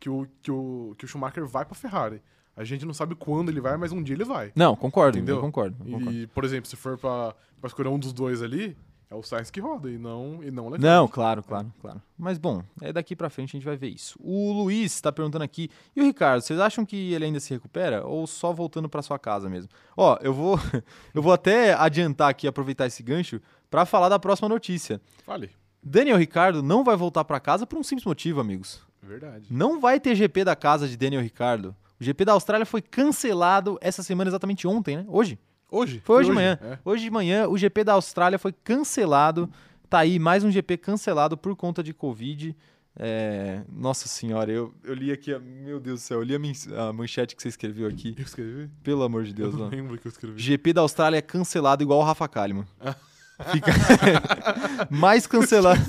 Que 0.00 0.08
o, 0.08 0.26
que, 0.40 0.50
o, 0.50 0.94
que 0.96 1.04
o 1.04 1.08
Schumacher 1.08 1.44
vai 1.46 1.64
pra 1.64 1.74
Ferrari. 1.74 2.22
A 2.56 2.64
gente 2.64 2.84
não 2.86 2.94
sabe 2.94 3.14
quando 3.14 3.50
ele 3.50 3.60
vai, 3.60 3.76
mas 3.76 3.92
um 3.92 4.02
dia 4.02 4.14
ele 4.16 4.24
vai. 4.24 4.52
Não, 4.54 4.74
concordo, 4.74 5.18
Entendeu? 5.18 5.36
eu 5.36 5.40
concordo. 5.40 5.76
eu 5.84 5.92
concordo. 5.98 6.12
E, 6.12 6.26
por 6.28 6.44
exemplo, 6.44 6.68
se 6.68 6.76
for 6.76 6.96
pra 6.98 7.34
escolher 7.64 7.88
um 7.88 7.98
dos 7.98 8.12
dois 8.12 8.42
ali, 8.42 8.76
é 9.10 9.14
o 9.14 9.22
Sainz 9.22 9.50
que 9.50 9.58
roda 9.58 9.90
e 9.90 9.96
não, 9.96 10.40
e 10.42 10.50
não 10.50 10.66
o 10.66 10.70
Leclerc. 10.70 10.84
Não, 10.84 11.08
claro, 11.08 11.42
claro, 11.42 11.72
claro. 11.80 12.02
Mas 12.16 12.36
bom, 12.36 12.62
é 12.80 12.92
daqui 12.92 13.16
pra 13.16 13.30
frente 13.30 13.50
a 13.50 13.58
gente 13.58 13.64
vai 13.64 13.76
ver 13.76 13.88
isso. 13.88 14.18
O 14.20 14.52
Luiz 14.52 15.00
tá 15.00 15.10
perguntando 15.10 15.44
aqui, 15.44 15.70
e 15.96 16.00
o 16.00 16.04
Ricardo, 16.04 16.42
vocês 16.42 16.60
acham 16.60 16.84
que 16.84 17.12
ele 17.12 17.24
ainda 17.24 17.40
se 17.40 17.52
recupera 17.54 18.06
ou 18.06 18.26
só 18.26 18.52
voltando 18.52 18.88
pra 18.88 19.00
sua 19.00 19.18
casa 19.18 19.48
mesmo? 19.48 19.70
Ó, 19.96 20.18
eu 20.20 20.34
vou 20.34 20.58
eu 21.14 21.22
vou 21.22 21.32
até 21.32 21.72
adiantar 21.72 22.28
aqui, 22.28 22.46
aproveitar 22.46 22.86
esse 22.86 23.02
gancho 23.02 23.40
pra 23.70 23.86
falar 23.86 24.08
da 24.08 24.18
próxima 24.18 24.48
notícia. 24.48 25.00
Fale. 25.24 25.50
Daniel 25.82 26.18
Ricardo 26.18 26.62
não 26.62 26.84
vai 26.84 26.96
voltar 26.96 27.24
pra 27.24 27.40
casa 27.40 27.66
por 27.66 27.78
um 27.78 27.82
simples 27.82 28.04
motivo, 28.04 28.40
amigos. 28.40 28.82
Verdade. 29.02 29.46
Não 29.50 29.80
vai 29.80 29.98
ter 29.98 30.14
GP 30.14 30.44
da 30.44 30.54
casa 30.54 30.86
de 30.86 30.96
Daniel 30.96 31.22
Ricardo. 31.22 31.74
O 32.00 32.04
GP 32.04 32.24
da 32.24 32.32
Austrália 32.32 32.66
foi 32.66 32.82
cancelado 32.82 33.78
essa 33.80 34.02
semana, 34.02 34.28
exatamente 34.28 34.66
ontem, 34.66 34.98
né? 34.98 35.04
Hoje. 35.08 35.38
Hoje? 35.70 36.00
Foi 36.04 36.16
hoje 36.20 36.28
de 36.30 36.34
manhã. 36.34 36.58
É. 36.62 36.78
Hoje 36.84 37.04
de 37.04 37.10
manhã, 37.10 37.46
o 37.48 37.56
GP 37.58 37.84
da 37.84 37.92
Austrália 37.94 38.38
foi 38.38 38.52
cancelado. 38.52 39.48
Tá 39.88 39.98
aí 40.00 40.18
mais 40.18 40.44
um 40.44 40.50
GP 40.50 40.76
cancelado 40.78 41.36
por 41.36 41.54
conta 41.56 41.82
de 41.82 41.92
Covid. 41.92 42.56
É, 43.00 43.60
Nossa 43.70 44.08
senhora, 44.08 44.50
eu, 44.50 44.74
eu 44.82 44.92
li 44.94 45.12
aqui, 45.12 45.32
a- 45.32 45.38
meu 45.38 45.78
Deus 45.78 46.00
do 46.00 46.02
céu, 46.04 46.18
eu 46.18 46.24
li 46.24 46.34
a, 46.34 46.88
a 46.88 46.92
manchete 46.92 47.36
que 47.36 47.42
você 47.42 47.48
escreveu 47.48 47.86
aqui. 47.86 48.14
Eu 48.18 48.24
escrevi? 48.24 48.68
Pelo 48.82 49.02
amor 49.04 49.22
de 49.24 49.30
Eu 49.30 49.36
Deus, 49.36 49.52
não 49.52 49.60
mano. 49.60 49.70
lembro 49.70 49.98
que 49.98 50.06
eu 50.06 50.10
escrevi. 50.10 50.40
GP 50.40 50.72
da 50.72 50.80
Austrália 50.80 51.18
é 51.18 51.22
cancelado 51.22 51.82
igual 51.82 52.00
o 52.00 52.02
Rafa 52.04 52.26
Kalimann. 52.28 52.66
Fica 53.52 53.70
mais 54.90 55.26
cancelado. 55.28 55.80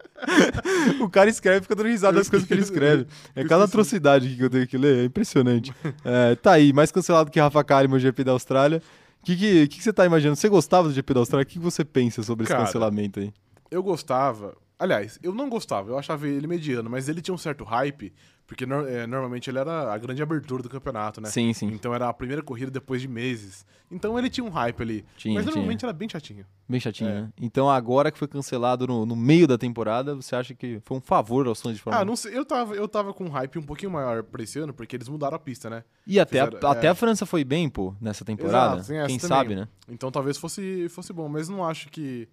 o 1.00 1.08
cara 1.10 1.28
escreve 1.28 1.60
fica 1.62 1.74
dando 1.74 1.86
risada 1.88 2.16
Eu 2.16 2.20
das 2.20 2.30
coisas 2.30 2.48
que 2.48 2.54
ele 2.54 2.62
escreve. 2.62 3.06
É 3.36 3.42
Eu 3.42 3.48
cada 3.48 3.64
atrocidade 3.64 4.34
que 4.34 4.42
eu 4.42 4.48
tenho 4.48 4.66
que 4.66 4.78
ler, 4.78 5.00
é 5.00 5.04
impressionante. 5.04 5.74
É, 6.02 6.34
tá 6.36 6.52
aí, 6.52 6.72
mais 6.72 6.90
cancelado 6.90 7.30
que 7.30 7.38
Rafa 7.38 7.62
Kalimann, 7.62 7.98
o 7.98 8.00
GP 8.00 8.24
da 8.24 8.32
Austrália. 8.32 8.82
O 9.22 9.26
que, 9.26 9.36
que, 9.36 9.68
que, 9.68 9.76
que 9.78 9.82
você 9.82 9.92
tá 9.92 10.06
imaginando? 10.06 10.36
Você 10.36 10.48
gostava 10.48 10.88
do 10.88 10.94
GP 10.94 11.14
da 11.14 11.20
Austrália? 11.20 11.42
O 11.44 11.46
que, 11.46 11.54
que 11.54 11.58
você 11.58 11.84
pensa 11.84 12.22
sobre 12.22 12.46
Cara, 12.46 12.62
esse 12.62 12.66
cancelamento 12.66 13.20
aí? 13.20 13.32
Eu 13.70 13.82
gostava. 13.82 14.56
Aliás, 14.78 15.18
eu 15.22 15.34
não 15.34 15.48
gostava, 15.48 15.90
eu 15.90 15.98
achava 15.98 16.28
ele 16.28 16.46
mediano, 16.46 16.88
mas 16.88 17.08
ele 17.08 17.20
tinha 17.20 17.34
um 17.34 17.38
certo 17.38 17.64
hype, 17.64 18.12
porque 18.46 18.62
é, 18.64 19.06
normalmente 19.08 19.50
ele 19.50 19.58
era 19.58 19.92
a 19.92 19.98
grande 19.98 20.22
abertura 20.22 20.62
do 20.62 20.68
campeonato, 20.68 21.20
né? 21.20 21.28
Sim, 21.30 21.52
sim. 21.52 21.66
Então 21.66 21.92
era 21.92 22.08
a 22.08 22.12
primeira 22.14 22.42
corrida 22.42 22.70
depois 22.70 23.02
de 23.02 23.08
meses. 23.08 23.66
Então 23.90 24.16
ele 24.16 24.30
tinha 24.30 24.44
um 24.44 24.50
hype 24.50 24.80
ali. 24.80 25.04
Tinha, 25.16 25.34
mas 25.34 25.42
tinha. 25.44 25.52
normalmente 25.52 25.84
era 25.84 25.92
bem 25.92 26.08
chatinho. 26.08 26.46
Bem 26.68 26.78
chatinho, 26.78 27.10
É. 27.10 27.20
né? 27.22 27.32
Então 27.40 27.68
agora 27.68 28.12
que 28.12 28.18
foi 28.18 28.28
cancelado 28.28 28.86
no, 28.86 29.04
no 29.04 29.16
meio 29.16 29.48
da 29.48 29.58
temporada, 29.58 30.14
você 30.14 30.36
acha 30.36 30.54
que 30.54 30.80
foi 30.84 30.96
um 30.96 31.00
favor 31.00 31.46
aos 31.48 31.60
fãs 31.60 31.74
de 31.74 31.82
Fórmula 31.82 32.00
Ah, 32.02 32.04
1? 32.04 32.06
não 32.06 32.14
sei, 32.14 32.38
eu 32.38 32.44
tava, 32.44 32.74
eu 32.74 32.86
tava 32.86 33.12
com 33.12 33.24
um 33.24 33.30
hype 33.30 33.58
um 33.58 33.62
pouquinho 33.62 33.90
maior 33.90 34.22
pra 34.22 34.42
esse 34.44 34.60
ano, 34.60 34.72
porque 34.72 34.94
eles 34.94 35.08
mudaram 35.08 35.34
a 35.36 35.40
pista, 35.40 35.68
né? 35.68 35.82
E 36.06 36.20
até, 36.20 36.44
fizeram- 36.46 36.68
a, 36.68 36.72
até 36.72 36.86
é. 36.86 36.90
a 36.90 36.94
França 36.94 37.26
foi 37.26 37.42
bem, 37.42 37.68
pô, 37.68 37.94
nessa 38.00 38.24
temporada. 38.24 38.76
Exato, 38.76 38.92
essa 38.92 39.06
Quem 39.08 39.18
também. 39.18 39.36
sabe, 39.36 39.56
né? 39.56 39.66
Então 39.88 40.10
talvez 40.12 40.36
fosse, 40.36 40.88
fosse 40.88 41.12
bom, 41.12 41.28
mas 41.28 41.48
não 41.48 41.64
acho 41.66 41.88
que, 41.88 42.28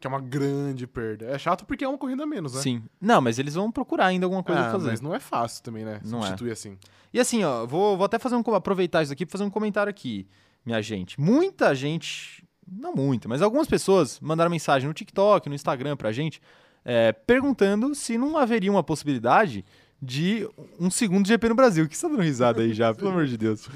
que 0.00 0.06
é 0.06 0.10
uma 0.10 0.20
grande 0.20 0.86
perda. 0.86 1.26
É 1.26 1.38
chato 1.38 1.66
porque 1.66 1.84
é 1.84 1.88
uma 1.88 1.98
corrida 1.98 2.22
a 2.22 2.26
menos, 2.26 2.54
né? 2.54 2.60
Sim. 2.60 2.82
Não, 3.00 3.20
mas 3.20 3.38
eles 3.38 3.54
vão 3.54 3.70
procurar 3.70 4.06
ainda 4.06 4.26
alguma 4.26 4.42
coisa 4.42 4.60
ah, 4.60 4.64
pra 4.64 4.72
fazer. 4.72 4.90
mas 4.90 5.00
não 5.00 5.14
é 5.14 5.18
fácil 5.18 5.62
também, 5.62 5.84
né? 5.84 6.00
Não 6.04 6.20
é. 6.20 6.22
Substituir 6.22 6.52
assim. 6.52 6.78
E 7.12 7.18
assim, 7.18 7.42
ó, 7.42 7.66
vou, 7.66 7.96
vou 7.96 8.04
até 8.04 8.18
fazer 8.18 8.36
um, 8.36 8.54
aproveitar 8.54 9.02
isso 9.02 9.12
aqui 9.12 9.26
pra 9.26 9.32
fazer 9.32 9.44
um 9.44 9.50
comentário 9.50 9.90
aqui, 9.90 10.26
minha 10.64 10.80
gente. 10.80 11.20
Muita 11.20 11.74
gente, 11.74 12.44
não 12.66 12.94
muita, 12.94 13.28
mas 13.28 13.42
algumas 13.42 13.66
pessoas 13.66 14.20
mandaram 14.20 14.50
mensagem 14.50 14.86
no 14.86 14.94
TikTok, 14.94 15.48
no 15.48 15.54
Instagram 15.54 15.96
pra 15.96 16.12
gente, 16.12 16.40
é, 16.84 17.12
perguntando 17.12 17.94
se 17.94 18.16
não 18.16 18.36
haveria 18.36 18.70
uma 18.70 18.84
possibilidade 18.84 19.64
de 20.00 20.48
um 20.78 20.90
segundo 20.90 21.26
GP 21.26 21.48
no 21.48 21.54
Brasil. 21.56 21.84
O 21.84 21.88
que 21.88 21.96
você 21.96 22.06
tá 22.06 22.08
dando 22.08 22.22
risada 22.22 22.62
aí 22.62 22.72
já, 22.72 22.94
pelo 22.94 23.10
amor 23.10 23.26
de 23.26 23.36
Deus? 23.36 23.68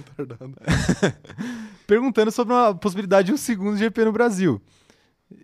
Perguntando 1.86 2.30
sobre 2.30 2.54
uma 2.54 2.74
possibilidade 2.74 3.26
de 3.26 3.32
um 3.32 3.36
segundo 3.36 3.76
GP 3.76 4.04
no 4.04 4.12
Brasil. 4.12 4.62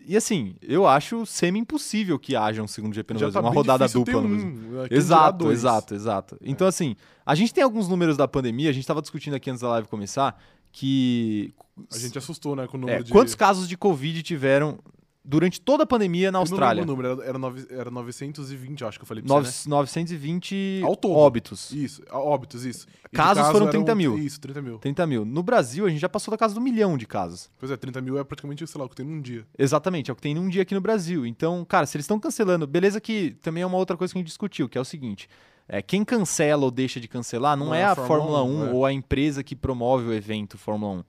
E 0.07 0.17
assim, 0.17 0.55
eu 0.63 0.87
acho 0.87 1.25
semi-impossível 1.27 2.19
que 2.19 2.35
haja 2.37 2.63
um 2.63 2.67
segundo 2.67 2.95
GP 2.95 3.15
no 3.15 3.21
Já 3.21 3.27
Brasil, 3.27 3.43
tá 3.43 3.49
uma 3.49 3.55
rodada 3.55 3.89
dupla 3.89 4.21
no 4.21 4.29
um, 4.29 4.55
dirá 4.55 4.89
Exato, 4.91 5.53
exato, 5.53 5.95
exato. 5.95 6.39
Então, 6.43 6.67
assim, 6.67 6.97
a 7.25 7.35
gente 7.35 7.53
tem 7.53 7.63
alguns 7.63 7.89
números 7.89 8.17
da 8.17 8.27
pandemia, 8.27 8.71
a 8.71 8.73
gente 8.73 8.85
estava 8.85 9.03
discutindo 9.03 9.35
aqui 9.35 9.51
antes 9.51 9.63
da 9.63 9.69
live 9.71 9.89
começar, 9.89 10.41
que. 10.73 11.55
A 11.93 11.99
gente 11.99 12.19
assustou, 12.19 12.57
né, 12.57 12.67
com 12.67 12.77
o 12.77 12.81
é, 12.81 12.81
número 12.81 13.05
de... 13.05 13.13
Quantos 13.13 13.35
casos 13.35 13.69
de 13.69 13.77
Covid 13.77 14.23
tiveram 14.23 14.79
durante 15.29 15.61
toda 15.61 15.83
a 15.85 15.87
pandemia 15.87 16.33
na 16.33 16.39
Eu 16.39 16.41
não 16.41 16.41
Austrália? 16.41 16.81
lembro 16.81 16.95
o 16.95 16.97
número, 16.97 17.23
era, 17.23 17.39
nove- 17.39 17.67
era 17.71 17.91
920, 17.91 18.81
eu 18.81 18.89
acho 18.89 18.99
que 18.99 19.03
eu 19.03 19.07
falei 19.07 19.23
pra 19.23 19.35
Nove- 19.35 19.51
você, 19.51 19.69
920 19.69 20.81
Ao 20.83 20.97
todo. 20.97 21.15
óbitos. 21.15 21.71
né? 21.71 21.79
Isso, 21.83 22.03
óbitos, 22.11 22.65
isso. 22.65 22.87
E 23.13 23.17
Casos 23.17 23.43
caso 23.43 23.53
foram 23.53 23.67
eram- 23.69 23.73
30 23.73 23.95
mil. 23.95 24.19
Isso, 24.19 24.41
30 24.41 24.63
mil. 24.63 24.79
30 24.79 25.07
mil. 25.07 25.25
No 25.25 25.43
Brasil, 25.43 25.85
a 25.87 25.91
gente 25.91 26.01
já 26.01 26.09
passou 26.09 26.33
da 26.33 26.39
casa 26.39 26.55
do 26.55 26.61
milhão 26.61 26.97
de 26.97 27.07
casos. 27.07 27.51
Pois 27.59 27.71
é, 27.71 27.77
30 27.77 28.01
mil 28.01 28.19
é 28.19 28.25
praticamente, 28.25 28.67
sei 28.67 28.79
lá, 28.81 28.87
o 28.87 28.89
que 28.89 28.97
tem 28.97 29.05
num 29.07 29.21
dia. 29.21 29.47
Exatamente, 29.59 30.11
é 30.11 30.13
o 30.13 30.17
que 30.17 30.23
tem 30.23 30.35
num 30.35 30.49
dia 30.49 30.63
aqui 30.63 30.75
no 30.75 30.81
Brasil. 30.81 31.27
Então, 31.27 31.65
cara, 31.65 31.85
se 31.87 31.97
eles 31.97 32.05
estão 32.05 32.19
cancelando, 32.19 32.67
beleza 32.67 33.01
que 33.01 33.37
também 33.43 33.63
é 33.63 33.67
uma 33.67 33.77
outra 33.79 33.97
coisa 33.97 34.13
que 34.13 34.19
a 34.19 34.21
gente 34.21 34.29
discutiu, 34.29 34.69
que 34.69 34.79
é 34.79 34.81
o 34.81 34.85
seguinte: 34.85 35.29
é, 35.69 35.83
quem 35.83 36.05
cancela 36.05 36.65
ou 36.65 36.71
deixa 36.71 36.99
de 36.99 37.07
cancelar 37.07 37.57
não, 37.57 37.75
é, 37.75 37.85
a 37.85 37.95
Fórmula 37.95 38.43
1, 38.43 38.67
é. 38.69 38.71
ou 38.73 38.87
a 38.87 38.93
empresa 38.93 39.43
que 39.45 39.55
promove 39.55 40.07
o 40.07 40.13
evento 40.15 40.57
Fórmula 40.57 40.93
1. 41.01 41.05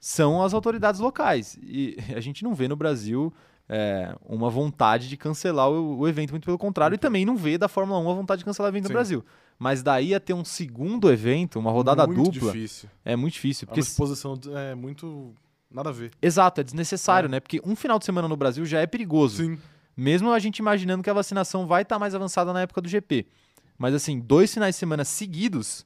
São 0.00 0.42
as 0.42 0.54
autoridades 0.54 1.00
locais. 1.00 1.58
E 1.62 1.96
a 2.14 2.20
gente 2.20 2.44
não 2.44 2.54
vê 2.54 2.68
no 2.68 2.76
Brasil 2.76 3.32
é, 3.68 4.14
uma 4.26 4.48
vontade 4.48 5.08
de 5.08 5.16
cancelar 5.16 5.70
o, 5.70 5.98
o 5.98 6.08
evento, 6.08 6.30
muito 6.30 6.44
pelo 6.44 6.58
contrário, 6.58 6.94
e 6.94 6.98
também 6.98 7.24
não 7.24 7.36
vê 7.36 7.58
da 7.58 7.68
Fórmula 7.68 7.98
1 8.00 8.10
a 8.10 8.14
vontade 8.14 8.38
de 8.40 8.44
cancelar 8.44 8.70
o 8.70 8.72
evento 8.72 8.84
no 8.84 8.88
Sim. 8.88 8.94
Brasil. 8.94 9.24
Mas 9.58 9.82
daí 9.82 10.14
a 10.14 10.20
ter 10.20 10.34
um 10.34 10.44
segundo 10.44 11.10
evento, 11.10 11.58
uma 11.58 11.70
rodada 11.70 12.06
muito 12.06 12.30
dupla, 12.30 12.52
difícil. 12.52 12.88
é 13.04 13.16
muito 13.16 13.34
difícil. 13.34 13.64
É 13.64 13.66
Porque 13.66 13.80
uma 13.80 13.84
exposição 13.86 14.38
é 14.54 14.74
muito... 14.74 15.34
Nada 15.70 15.90
a 15.90 15.92
ver. 15.92 16.12
Exato, 16.22 16.62
é 16.62 16.64
desnecessário, 16.64 17.26
É. 17.26 17.30
né? 17.30 17.40
Porque 17.40 17.60
um 17.62 17.76
final 17.76 17.98
de 17.98 18.04
semana 18.06 18.26
no 18.26 18.36
Brasil 18.38 18.64
já 18.64 18.80
é 18.80 18.86
perigoso. 18.86 19.44
Sim. 19.44 19.58
Mesmo 19.94 20.30
a 20.32 20.38
gente 20.38 20.60
imaginando 20.60 21.02
que 21.02 21.10
a 21.10 21.12
vacinação 21.12 21.66
vai 21.66 21.82
estar 21.82 21.98
mais 21.98 22.14
avançada 22.14 22.52
na 22.54 22.62
época 22.62 22.80
do 22.80 22.88
GP. 22.88 23.26
Mas 23.76 23.92
assim, 23.94 24.18
dois 24.18 24.54
finais 24.54 24.76
de 24.76 24.78
semana 24.78 25.04
seguidos 25.04 25.84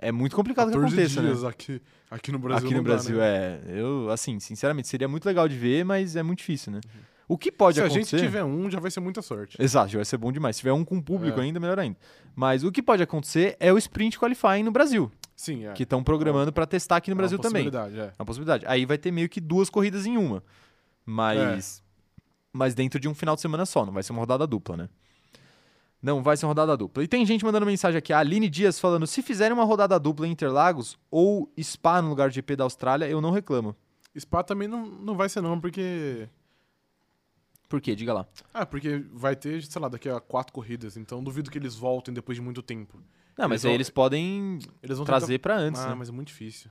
é 0.00 0.10
muito 0.12 0.34
complicado 0.34 0.66
que 0.68 0.72
14 0.74 0.94
aconteça, 0.94 1.20
dias 1.22 1.42
né? 1.42 1.48
aqui, 1.48 1.82
aqui 2.10 2.32
no 2.32 2.38
Brasil 2.38 2.66
Aqui 2.66 2.74
no 2.74 2.78
não 2.78 2.84
dá, 2.84 2.94
Brasil, 2.94 3.16
né? 3.16 3.26
é. 3.26 3.60
Eu, 3.68 4.10
assim, 4.10 4.40
sinceramente, 4.40 4.88
seria 4.88 5.06
muito 5.06 5.24
legal 5.26 5.48
de 5.48 5.56
ver, 5.56 5.84
mas 5.84 6.16
é 6.16 6.22
muito 6.22 6.38
difícil, 6.38 6.72
né? 6.72 6.80
O 7.28 7.38
que 7.38 7.52
pode 7.52 7.76
Se 7.76 7.80
a 7.82 7.84
acontecer. 7.86 8.18
gente 8.18 8.26
tiver 8.26 8.42
um, 8.42 8.68
já 8.68 8.80
vai 8.80 8.90
ser 8.90 8.98
muita 8.98 9.22
sorte. 9.22 9.56
Exato, 9.60 9.88
já 9.92 9.98
vai 9.98 10.04
ser 10.04 10.16
bom 10.16 10.32
demais. 10.32 10.56
Se 10.56 10.60
tiver 10.62 10.72
um 10.72 10.84
com 10.84 11.00
público 11.00 11.38
É. 11.38 11.44
ainda, 11.44 11.60
melhor 11.60 11.78
ainda. 11.78 11.96
Mas 12.34 12.64
o 12.64 12.72
que 12.72 12.82
pode 12.82 13.02
acontecer 13.04 13.56
é 13.60 13.72
o 13.72 13.78
sprint 13.78 14.18
qualifying 14.18 14.64
no 14.64 14.72
Brasil, 14.72 15.12
Sim, 15.36 15.64
é. 15.66 15.72
que 15.72 15.84
estão 15.84 16.02
programando 16.02 16.52
para 16.52 16.66
testar 16.66 16.96
aqui 16.96 17.08
no 17.10 17.14
É 17.14 17.18
Brasil 17.18 17.38
uma 17.38 17.42
também. 17.44 17.70
possibilidade, 17.70 18.00
É. 18.00 18.12
É 18.12 18.12
uma 18.18 18.26
possibilidade. 18.26 18.64
Aí 18.66 18.84
vai 18.84 18.98
ter 18.98 19.12
meio 19.12 19.28
que 19.28 19.40
duas 19.40 19.70
corridas 19.70 20.06
em 20.06 20.16
uma. 20.16 20.42
Mas. 21.06 21.82
Mas 22.52 22.74
dentro 22.74 22.98
de 22.98 23.08
um 23.08 23.14
final 23.14 23.36
de 23.36 23.40
semana 23.42 23.64
só, 23.64 23.86
não 23.86 23.92
vai 23.92 24.02
ser 24.02 24.10
uma 24.10 24.18
rodada 24.20 24.44
dupla, 24.44 24.76
né? 24.76 24.88
Não 26.02 26.22
vai 26.22 26.36
ser 26.36 26.46
uma 26.46 26.50
rodada 26.50 26.76
dupla. 26.76 27.04
E 27.04 27.08
tem 27.08 27.26
gente 27.26 27.44
mandando 27.44 27.66
mensagem 27.66 27.98
aqui, 27.98 28.12
a 28.12 28.18
Aline 28.20 28.48
Dias 28.48 28.80
falando: 28.80 29.06
se 29.06 29.20
fizerem 29.22 29.52
uma 29.52 29.64
rodada 29.64 29.98
dupla 29.98 30.26
em 30.26 30.30
Interlagos 30.30 30.98
ou 31.10 31.52
Spa 31.62 32.00
no 32.00 32.08
lugar 32.08 32.30
de 32.30 32.36
GP 32.36 32.56
da 32.56 32.64
Austrália, 32.64 33.06
eu 33.08 33.20
não 33.20 33.30
reclamo. 33.30 33.76
Spa 34.18 34.42
também 34.42 34.66
não, 34.66 34.86
não 34.86 35.14
vai 35.16 35.28
ser 35.28 35.40
não, 35.40 35.60
porque... 35.60 36.28
Por 37.68 37.80
quê? 37.80 37.94
Diga 37.94 38.12
lá. 38.12 38.26
Ah, 38.52 38.66
porque 38.66 39.04
vai 39.12 39.36
ter, 39.36 39.62
sei 39.62 39.80
lá, 39.80 39.88
daqui 39.88 40.08
a 40.08 40.18
quatro 40.20 40.52
corridas, 40.52 40.96
então 40.96 41.22
duvido 41.22 41.50
que 41.50 41.58
eles 41.58 41.76
voltem 41.76 42.12
depois 42.12 42.34
de 42.36 42.42
muito 42.42 42.62
tempo. 42.62 42.98
Não, 43.38 43.48
mas 43.48 43.62
Eles 43.62 43.64
aí 43.64 43.68
vão- 43.68 43.74
eles 43.76 43.90
podem 43.90 44.58
Eles 44.82 44.96
vão 44.96 45.06
trazer 45.06 45.38
pra 45.38 45.54
tentar... 45.54 45.66
antes, 45.68 45.80
Ah, 45.82 45.88
né? 45.90 45.94
mas 45.94 46.08
é 46.08 46.12
muito 46.12 46.28
difícil. 46.28 46.68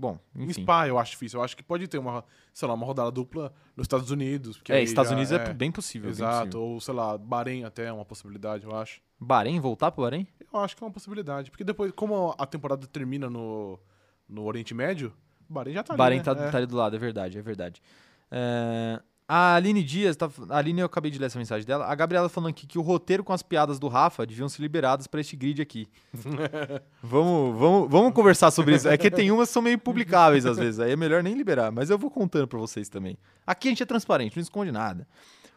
Bom, 0.00 0.18
Em 0.34 0.44
enfim. 0.44 0.62
Spa 0.62 0.88
eu 0.88 0.98
acho 0.98 1.10
difícil. 1.10 1.38
Eu 1.38 1.44
acho 1.44 1.54
que 1.54 1.62
pode 1.62 1.86
ter 1.86 1.98
uma, 1.98 2.24
sei 2.54 2.66
lá, 2.66 2.72
uma 2.72 2.86
rodada 2.86 3.10
dupla 3.10 3.52
nos 3.76 3.84
Estados 3.84 4.10
Unidos. 4.10 4.58
É, 4.70 4.82
Estados 4.82 5.10
já 5.10 5.14
Unidos 5.14 5.30
é, 5.30 5.52
bem 5.52 5.70
possível. 5.70 6.06
bem 6.06 6.12
Exato, 6.12 6.46
possível. 6.46 6.60
ou 6.62 6.80
sei 6.80 6.94
lá, 6.94 7.18
Bahrein 7.18 7.64
até 7.64 7.84
é 7.84 7.92
uma 7.92 8.04
possibilidade, 8.06 8.64
eu 8.64 8.74
acho. 8.74 9.02
Bahrein, 9.20 9.60
voltar 9.60 9.90
pro 9.90 10.04
Bahrein? 10.04 10.26
Eu 10.50 10.58
acho 10.60 10.74
que 10.74 10.82
é 10.82 10.86
uma 10.86 10.92
possibilidade. 10.92 11.50
Porque 11.50 11.62
depois, 11.62 11.92
como 11.92 12.34
a 12.38 12.46
temporada 12.46 12.86
termina 12.86 13.28
no, 13.28 13.78
no 14.26 14.44
Oriente 14.44 14.72
Médio, 14.72 15.12
Bahrein 15.46 15.74
já 15.74 15.82
tá 15.82 15.94
Bahrein 15.94 16.20
ali, 16.20 16.24
tá, 16.24 16.34
né? 16.34 16.48
É. 16.48 16.50
tá 16.50 16.56
ali 16.56 16.66
do 16.66 16.76
lado, 16.76 16.96
é 16.96 16.98
verdade, 16.98 17.36
é 17.36 17.42
verdade. 17.42 17.82
É, 18.30 19.02
A 19.32 19.54
Aline 19.54 19.84
Dias, 19.84 20.16
tá, 20.16 20.28
a 20.48 20.58
Aline, 20.58 20.80
eu 20.80 20.86
acabei 20.86 21.08
de 21.08 21.16
ler 21.16 21.26
essa 21.26 21.38
mensagem 21.38 21.64
dela. 21.64 21.86
A 21.86 21.94
Gabriela 21.94 22.28
falando 22.28 22.50
aqui 22.50 22.66
que 22.66 22.76
o 22.76 22.82
roteiro 22.82 23.22
com 23.22 23.32
as 23.32 23.44
piadas 23.44 23.78
do 23.78 23.86
Rafa 23.86 24.26
deviam 24.26 24.48
ser 24.48 24.60
liberados 24.60 25.06
pra 25.06 25.20
este 25.20 25.36
grid 25.36 25.62
aqui. 25.62 25.86
vamos, 27.00 27.56
vamos, 27.56 27.88
vamos 27.88 28.12
conversar 28.12 28.50
sobre 28.50 28.74
isso. 28.74 28.88
É 28.88 28.98
que 28.98 29.08
tem 29.08 29.30
umas 29.30 29.48
que 29.48 29.52
são 29.52 29.62
meio 29.62 29.78
publicáveis 29.78 30.44
às 30.44 30.58
vezes, 30.58 30.80
aí 30.80 30.90
é 30.90 30.96
melhor 30.96 31.22
nem 31.22 31.34
liberar, 31.34 31.70
mas 31.70 31.90
eu 31.90 31.96
vou 31.96 32.10
contando 32.10 32.48
pra 32.48 32.58
vocês 32.58 32.88
também. 32.88 33.16
Aqui 33.46 33.68
a 33.68 33.70
gente 33.70 33.84
é 33.84 33.86
transparente, 33.86 34.34
não 34.34 34.42
esconde 34.42 34.72
nada. 34.72 35.06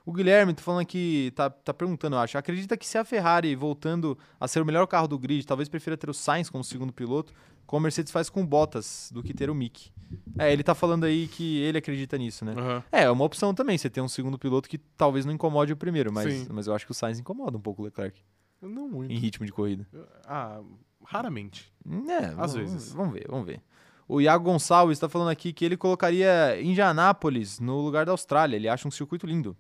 O 0.06 0.12
Guilherme 0.12 0.54
tá 0.54 0.62
falando 0.62 0.82
aqui, 0.82 1.32
tá, 1.36 1.50
tá 1.50 1.74
perguntando, 1.74 2.16
eu 2.18 2.20
acho. 2.20 2.38
Acredita 2.38 2.76
que 2.76 2.86
se 2.86 2.98
a 2.98 3.06
Ferrari 3.06 3.56
voltando 3.56 4.18
a 4.40 4.48
ser 4.50 4.62
o 4.62 4.66
melhor 4.66 4.86
carro 4.86 5.08
do 5.08 5.18
grid, 5.18 5.46
talvez 5.46 5.70
prefira 5.70 5.96
ter 5.96 6.10
o 6.10 6.14
Sainz 6.14 6.50
como 6.50 6.62
segundo 6.64 6.92
piloto, 6.92 7.34
como 7.66 7.80
a 7.80 7.84
Mercedes 7.84 8.12
faz 8.12 8.30
com 8.30 8.46
Bottas, 8.46 9.10
do 9.14 9.24
que 9.24 9.34
ter 9.34 9.50
o 9.50 9.56
Mick. 9.56 9.92
É, 10.38 10.52
ele 10.52 10.62
tá 10.62 10.76
falando 10.76 11.06
aí 11.06 11.28
que 11.28 11.60
ele 11.62 11.78
acredita 11.78 12.18
nisso, 12.18 12.44
né? 12.44 12.54
Aham. 12.58 12.84
É, 12.92 13.04
é 13.04 13.10
uma 13.10 13.24
opção 13.24 13.54
também, 13.54 13.78
você 13.78 13.90
ter 13.90 14.02
um 14.02 14.10
segundo 14.10 14.38
piloto 14.38 14.68
que 14.68 14.78
talvez 14.78 15.26
não 15.26 15.34
incomode 15.34 15.72
o 15.72 15.78
primeiro, 15.78 16.12
mas, 16.12 16.34
Sim. 16.34 16.48
mas 16.52 16.68
eu 16.68 16.76
acho 16.76 16.86
que 16.86 16.92
o 16.92 16.96
Sainz 16.96 17.18
incomoda 17.20 17.58
um 17.58 17.62
pouco 17.62 17.82
o 17.82 17.86
Leclerc 17.86 18.20
Não 18.62 18.90
muito. 18.90 19.12
em 19.12 19.18
ritmo 19.18 19.46
de 19.46 19.54
corrida. 19.54 19.88
Ah, 20.28 20.60
raramente. 21.06 21.72
É, 22.10 22.26
Às 22.26 22.36
vamos- 22.36 22.54
vezes. 22.56 22.92
Vamos 22.94 23.14
ver, 23.14 23.26
vamos 23.30 23.46
ver. 23.46 23.62
O 24.06 24.20
Iago 24.20 24.44
Gonçalves 24.44 24.98
está 24.98 25.08
falando 25.08 25.30
aqui 25.30 25.54
que 25.54 25.64
ele 25.64 25.78
colocaria 25.78 26.62
Indianápolis 26.62 27.58
no 27.62 27.80
lugar 27.80 28.06
da 28.06 28.12
Austrália. 28.12 28.58
Ele 28.58 28.68
acha 28.68 28.86
um 28.86 28.92
circuito 28.92 29.26
lindo. 29.26 29.56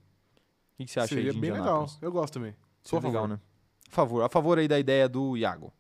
O 0.74 0.78
que, 0.78 0.86
que 0.86 0.92
você 0.92 1.00
acha 1.00 1.10
Seria 1.10 1.30
aí 1.30 1.34
de 1.36 1.40
bem 1.40 1.52
legal. 1.52 1.88
Eu 2.02 2.12
gosto 2.12 2.34
também. 2.36 2.56
Sou 2.84 2.98
a 2.98 3.02
Seria 3.02 3.10
legal, 3.12 3.24
favor. 3.24 3.36
né? 3.36 3.42
A 3.88 3.92
favor, 3.96 4.24
a 4.24 4.30
favor 4.30 4.58
aí 4.60 4.68
da 4.68 4.80
ideia 4.80 5.08
do 5.08 5.38
Iago. 5.38 5.72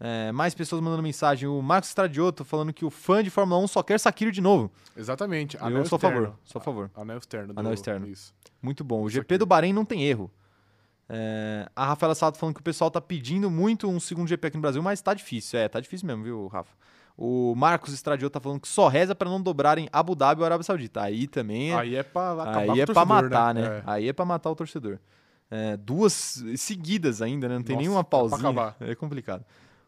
É, 0.00 0.32
mais 0.32 0.54
pessoas 0.54 0.82
mandando 0.82 1.02
mensagem. 1.02 1.48
O 1.48 1.62
Marcos 1.62 1.88
Stradioto 1.90 2.44
falando 2.44 2.72
que 2.72 2.84
o 2.84 2.90
fã 2.90 3.22
de 3.22 3.30
Fórmula 3.30 3.60
1 3.62 3.68
só 3.68 3.82
quer 3.82 4.00
Sakiro 4.00 4.32
de 4.32 4.40
novo. 4.40 4.70
Exatamente. 4.96 5.56
Eu 5.56 5.64
Anel 5.66 5.84
sou 5.86 5.96
a 5.96 5.98
favor, 6.00 6.34
sou 6.44 6.58
a 6.60 6.62
favor. 6.62 6.90
Anel 6.96 7.18
externo. 7.18 7.52
Anel 7.56 7.70
do- 7.70 7.74
externo. 7.74 8.06
Isso. 8.08 8.34
Muito 8.60 8.82
bom. 8.82 9.02
O 9.02 9.10
GP 9.10 9.38
do 9.38 9.46
Bahrein 9.46 9.72
não 9.72 9.84
tem 9.84 10.02
erro. 10.04 10.30
É, 11.08 11.68
a 11.76 11.84
Rafaela 11.86 12.14
Sato 12.14 12.38
falando 12.38 12.54
que 12.54 12.60
o 12.60 12.64
pessoal 12.64 12.90
tá 12.90 13.00
pedindo 13.00 13.50
muito 13.50 13.88
um 13.88 14.00
segundo 14.00 14.26
GP 14.26 14.48
aqui 14.48 14.56
no 14.56 14.62
Brasil, 14.62 14.82
mas 14.82 15.00
tá 15.02 15.12
difícil. 15.14 15.58
É, 15.58 15.68
tá 15.68 15.78
difícil 15.78 16.06
mesmo, 16.06 16.24
viu, 16.24 16.46
Rafa? 16.48 16.72
O 17.16 17.54
Marcos 17.54 17.94
Estradiol 17.94 18.28
tá 18.28 18.40
falando 18.40 18.60
que 18.60 18.66
só 18.68 18.88
reza 18.88 19.14
pra 19.14 19.30
não 19.30 19.40
dobrarem 19.40 19.88
Abu 19.92 20.14
Dhabi 20.16 20.40
ou 20.40 20.44
Arábia 20.46 20.64
Saudita. 20.64 21.02
Aí 21.02 21.28
também 21.28 21.70
é, 21.72 21.76
Aí 21.76 21.94
é 21.96 22.02
pra 22.02 22.32
acabar 22.32 22.72
aí 22.72 22.80
é 22.80 22.84
pra 22.86 22.94
torcedor, 22.94 23.06
matar, 23.22 23.54
né? 23.54 23.62
É. 23.62 23.82
Aí 23.86 24.08
é 24.08 24.12
pra 24.12 24.24
matar 24.24 24.50
o 24.50 24.56
torcedor. 24.56 24.98
É, 25.50 25.76
duas 25.76 26.42
seguidas 26.56 27.22
ainda, 27.22 27.48
né? 27.48 27.54
Não 27.56 27.62
tem 27.62 27.76
Nossa, 27.76 27.82
nenhuma 27.82 28.00
é 28.00 28.04
pausinha. 28.04 28.38
acabar. 28.40 28.76
É 28.80 28.94
complicado. 28.94 29.44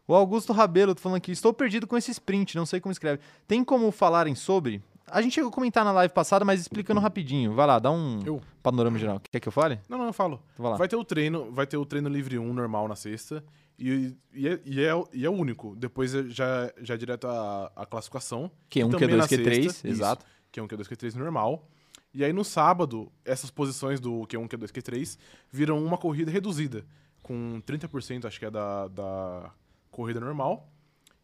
O 0.07 0.15
Augusto 0.15 0.53
Rabelo 0.53 0.95
tá 0.95 1.01
falando 1.01 1.17
aqui, 1.17 1.31
estou 1.33 1.51
perdido 1.53 1.85
com 1.85 1.97
esse 1.97 2.11
sprint, 2.11 2.55
não 2.55 2.65
sei 2.65 2.79
como 2.79 2.93
escreve. 2.93 3.19
Tem 3.45 3.61
como 3.61 3.91
falarem 3.91 4.35
sobre? 4.35 4.81
A 5.09 5.21
gente 5.21 5.33
chegou 5.35 5.49
a 5.49 5.53
comentar 5.53 5.83
na 5.83 5.91
live 5.91 6.13
passada, 6.13 6.45
mas 6.45 6.61
explicando 6.61 7.01
rapidinho. 7.01 7.53
Vai 7.53 7.67
lá, 7.67 7.77
dá 7.79 7.91
um 7.91 8.21
Eu? 8.25 8.41
panorama 8.63 8.97
geral. 8.97 9.21
Quer 9.29 9.41
que 9.41 9.47
eu 9.47 9.51
fale? 9.51 9.79
Não, 9.89 9.96
não, 10.07 10.09
eu 10.09 10.13
falo. 10.13 10.41
Então 10.53 10.63
vai 10.63 10.71
lá. 10.71 10.77
Vai 10.77 10.87
ter 10.87 10.95
o 10.95 11.03
treino, 11.03 11.51
vai 11.51 11.67
ter 11.67 11.77
o 11.77 11.85
treino 11.85 12.09
livre 12.09 12.37
1 12.39 12.53
normal 12.53 12.87
na 12.87 12.95
sexta. 12.95 13.43
E, 13.79 14.15
e, 14.33 14.47
é, 14.47 14.59
e, 14.65 14.81
é, 14.83 14.91
e 15.13 15.25
é 15.25 15.29
o 15.29 15.33
único. 15.33 15.75
Depois 15.75 16.13
é- 16.15 16.23
já, 16.29 16.71
já 16.81 16.93
é 16.95 16.97
direto 16.97 17.27
a, 17.27 17.71
a 17.75 17.85
classificação. 17.85 18.49
Q1, 18.69 18.91
também 18.91 19.09
Q2, 19.09 19.17
na 19.17 19.27
Q3, 19.27 19.63
sexta, 19.63 19.87
exato. 19.87 20.25
Que 20.51 20.59
é 20.59 20.63
um 20.63 20.67
Q2, 20.67 20.81
Q3 20.87 21.13
normal. 21.15 21.67
E 22.13 22.23
aí 22.23 22.33
no 22.33 22.43
sábado, 22.43 23.11
essas 23.23 23.51
posições 23.51 23.99
do 23.99 24.21
Q1, 24.27 24.47
Q2, 24.47 24.71
Q3 24.71 25.17
viram 25.51 25.83
uma 25.83 25.97
corrida 25.97 26.31
reduzida. 26.31 26.85
Com 27.21 27.61
30% 27.67 28.25
acho 28.25 28.39
que 28.39 28.45
é 28.45 28.49
da, 28.51 28.87
da 28.87 29.51
corrida 29.91 30.19
normal. 30.19 30.71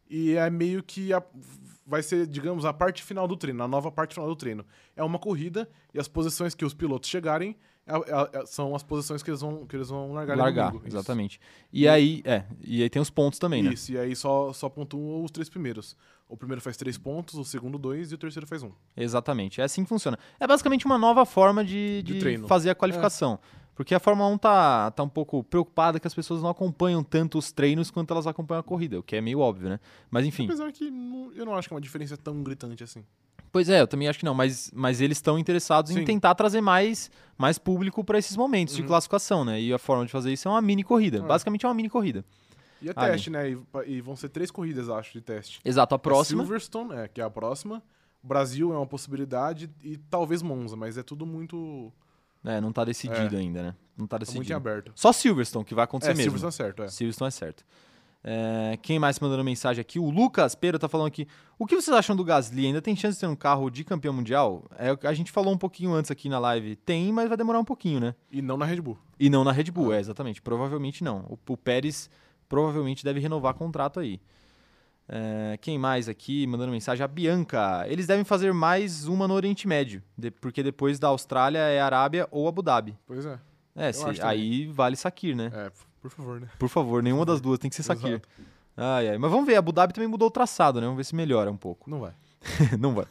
E 0.09 0.33
é 0.35 0.47
meio 0.49 0.83
que 0.83 1.11
a- 1.11 1.23
vai 1.87 2.03
ser, 2.03 2.27
digamos, 2.27 2.65
a 2.65 2.73
parte 2.73 3.01
final 3.01 3.27
do 3.27 3.35
treino, 3.35 3.63
a 3.63 3.67
nova 3.67 3.91
parte 3.91 4.13
final 4.13 4.29
do 4.29 4.35
treino. 4.35 4.63
É 4.95 5.03
uma 5.03 5.17
corrida 5.17 5.67
e 5.93 5.99
as 5.99 6.07
posições 6.07 6.53
que 6.53 6.63
os 6.63 6.73
pilotos 6.73 7.09
chegarem 7.09 7.55
é- 7.87 7.93
é- 8.37 8.41
é- 8.41 8.45
são 8.45 8.75
as 8.75 8.83
posições 8.83 9.21
que 9.23 9.29
eles 9.29 9.41
vão, 9.41 9.65
que 9.65 9.75
eles 9.75 9.89
vão 9.89 10.13
largar, 10.13 10.37
Largar, 10.37 10.67
domingo. 10.71 10.87
Isso. 10.87 10.95
exatamente. 10.97 11.39
E 11.71 11.87
aí, 11.87 12.21
é, 12.25 12.43
e 12.63 12.81
aí 12.83 12.89
tem 12.89 13.01
os 13.01 13.09
pontos 13.09 13.39
também, 13.39 13.61
né? 13.63 13.73
Isso, 13.73 13.91
e 13.91 13.97
aí 13.97 14.15
só, 14.15 14.51
só 14.53 14.69
pontuam 14.69 15.23
os 15.23 15.31
três 15.31 15.49
primeiros. 15.49 15.95
O 16.29 16.37
primeiro 16.37 16.61
faz 16.61 16.77
três 16.77 16.97
pontos, 16.97 17.35
o 17.35 17.43
segundo 17.43 17.77
dois 17.77 18.11
e 18.11 18.15
o 18.15 18.17
terceiro 18.17 18.47
faz 18.47 18.63
um. 18.63 18.71
Exatamente, 18.97 19.59
é 19.61 19.63
assim 19.63 19.83
que 19.83 19.89
funciona. 19.89 20.17
É 20.39 20.47
basicamente 20.47 20.85
uma 20.85 20.97
nova 20.97 21.25
forma 21.25 21.63
de, 21.63 22.01
De 22.03 22.19
de 22.19 22.47
fazer 22.47 22.69
a 22.69 22.75
qualificação. 22.75 23.39
Porque 23.75 23.95
a 23.95 23.99
Fórmula 23.99 24.29
1 24.29 24.37
tá, 24.37 24.91
tá 24.91 25.01
um 25.01 25.09
pouco 25.09 25.43
preocupada 25.43 25.99
que 25.99 26.05
as 26.05 26.13
pessoas 26.13 26.43
não 26.43 26.49
acompanham 26.49 27.03
tanto 27.03 27.39
os 27.39 27.51
treinos 27.51 27.89
quanto 27.89 28.13
elas 28.13 28.27
acompanham 28.27 28.59
a 28.59 28.63
corrida, 28.63 28.99
o 28.99 29.03
que 29.03 29.15
é 29.15 29.21
meio 29.21 29.39
óbvio, 29.39 29.67
né? 29.67 29.79
Mas 30.11 30.27
enfim. 30.27 30.45
Apesar 30.45 30.71
que 30.71 30.91
não- 30.91 31.31
eu 31.33 31.43
não 31.43 31.55
acho 31.55 31.67
que 31.67 31.73
é 31.73 31.75
uma 31.75 31.81
diferença 31.81 32.15
tão 32.15 32.43
gritante 32.43 32.83
assim. 32.83 33.03
Pois 33.53 33.69
é, 33.69 33.79
eu 33.79 33.87
também 33.87 34.07
acho 34.09 34.17
que 34.19 34.25
não, 34.25 34.33
mas, 34.33 34.71
mas 34.73 34.99
eles 34.99 35.19
estão 35.19 35.37
interessados 35.37 35.91
em 35.91 35.99
Sim. 35.99 36.05
tentar 36.05 36.33
trazer 36.33 36.59
mais, 36.59 37.11
mais 37.37 37.59
público 37.59 38.03
para 38.03 38.17
esses 38.17 38.35
momentos 38.35 38.75
de 38.75 38.81
Uhum. 38.81 38.87
classificação, 38.87 39.45
né? 39.45 39.61
E 39.61 39.71
a 39.71 39.77
forma 39.77 40.05
de 40.07 40.11
fazer 40.11 40.33
isso 40.33 40.47
é 40.47 40.51
uma 40.51 40.61
mini 40.61 40.83
corrida. 40.83 41.19
É. 41.19 41.21
Basicamente 41.21 41.63
é 41.63 41.69
uma 41.69 41.75
mini 41.75 41.87
corrida. 41.87 42.25
E 42.81 42.89
é 42.89 42.93
teste, 42.93 43.29
né? 43.29 43.51
E, 43.51 43.57
e 43.85 44.01
vão 44.01 44.15
ser 44.15 44.29
três 44.29 44.49
corridas, 44.49 44.89
acho, 44.89 45.13
de 45.13 45.21
teste. 45.21 45.61
Exato, 45.63 45.93
a 45.93 45.99
próxima. 45.99 46.41
É 46.41 46.45
Silverstone, 46.45 46.93
é, 46.95 47.07
que 47.07 47.21
é 47.21 47.23
a 47.23 47.29
próxima. 47.29 47.81
Brasil 48.23 48.73
é 48.73 48.75
uma 48.77 48.87
possibilidade 48.87 49.69
e 49.83 49.97
talvez 49.97 50.41
Monza, 50.41 50.75
mas 50.75 50.97
é 50.97 51.03
tudo 51.03 51.23
muito, 51.25 51.93
É, 52.43 52.59
não 52.59 52.73
tá 52.73 52.83
decidido 52.83 53.37
ainda, 53.37 53.61
né? 53.61 53.75
Não 53.95 54.07
tá 54.07 54.17
tá 54.17 54.25
muito 54.25 54.31
em 54.31 54.39
decidido. 54.39 54.57
aberto. 54.57 54.91
Só 54.95 55.13
Silverstone 55.13 55.63
que 55.63 55.75
vai 55.75 55.83
acontecer 55.83 56.11
É, 56.11 56.15
mesmo. 56.15 56.31
Silverstone 56.37 56.49
é 56.49 56.51
certo, 56.67 56.83
é. 56.83 56.87
Silverstone 56.87 57.27
é 57.27 57.31
certo. 57.31 57.63
É, 58.25 58.77
quem 58.81 58.97
mais 58.99 59.19
mandando 59.19 59.43
mensagem 59.43 59.81
aqui? 59.81 59.99
O 59.99 60.09
Lucas 60.09 60.55
Pera 60.55 60.79
tá 60.79 60.87
falando 60.87 61.07
aqui. 61.07 61.27
O 61.59 61.65
que 61.65 61.75
vocês 61.75 61.95
acham 61.95 62.15
do 62.15 62.23
Gasly? 62.23 62.67
Ainda 62.67 62.81
tem 62.81 62.95
chance 62.95 63.15
de 63.15 63.19
ter 63.19 63.27
um 63.27 63.35
carro 63.35 63.69
de 63.69 63.83
campeão 63.83 64.13
mundial? 64.13 64.63
É, 64.77 64.95
a 65.07 65.13
gente 65.13 65.29
falou 65.31 65.53
um 65.53 65.57
pouquinho 65.57 65.93
antes 65.93 66.09
aqui 66.09 66.29
na 66.29 66.39
live. 66.39 66.75
Tem, 66.77 67.11
mas 67.11 67.27
vai 67.27 67.35
demorar 67.37 67.59
um 67.59 67.65
pouquinho, 67.65 67.99
né? 67.99 68.15
E 68.31 68.41
não 68.41 68.55
na 68.57 68.65
Red 68.65 68.79
Bull. 68.79 68.97
E 69.19 69.29
não 69.29 69.43
na 69.43 69.51
Red 69.51 69.65
Bull, 69.71 69.93
é, 69.93 69.99
exatamente. 69.99 70.41
Provavelmente 70.41 71.03
não. 71.03 71.25
O, 71.29 71.37
o 71.53 71.57
Pérez 71.57 72.09
provavelmente 72.47 73.03
deve 73.03 73.19
renovar 73.19 73.55
contrato 73.55 73.99
aí. 73.99 74.21
É, 75.07 75.57
quem 75.61 75.77
mais 75.77 76.07
aqui 76.07 76.47
mandando 76.47 76.71
mensagem? 76.71 77.03
A 77.03 77.07
Bianca. 77.07 77.85
Eles 77.89 78.07
devem 78.07 78.23
fazer 78.23 78.53
mais 78.53 79.05
uma 79.05 79.27
no 79.27 79.33
Oriente 79.33 79.67
Médio, 79.67 80.01
de- 80.17 80.31
porque 80.31 80.63
depois 80.63 80.97
da 80.97 81.09
Austrália 81.09 81.59
é 81.59 81.81
Arábia 81.81 82.25
ou 82.31 82.47
Abu 82.47 82.61
Dhabi. 82.61 82.97
Pois 83.05 83.25
é. 83.25 83.37
É, 83.75 83.91
se- 83.91 84.05
aí 84.21 84.65
vale 84.67 84.95
Sakir, 84.95 85.35
né? 85.35 85.51
É, 85.53 85.71
por 86.03 86.11
favor, 86.11 86.41
né? 86.41 86.47
Por 86.59 86.67
favor, 86.67 87.01
nenhuma 87.01 87.25
das 87.25 87.39
duas 87.39 87.57
tem 87.57 87.69
que 87.69 87.75
ser 87.77 87.83
Sakir. 87.83 88.21
Ai, 88.75 89.07
ai. 89.07 89.17
Mas 89.17 89.31
vamos 89.31 89.45
ver, 89.45 89.55
Abu 89.55 89.71
Dhabi 89.71 89.93
também 89.93 90.07
mudou 90.09 90.27
o 90.27 90.31
traçado, 90.31 90.81
né? 90.81 90.85
Vamos 90.85 90.97
ver 90.97 91.05
se 91.05 91.15
melhora 91.15 91.49
um 91.49 91.55
pouco. 91.55 91.89
Não 91.89 92.01
vai. 92.01 92.11
Não 92.77 92.93
vai. 92.93 93.05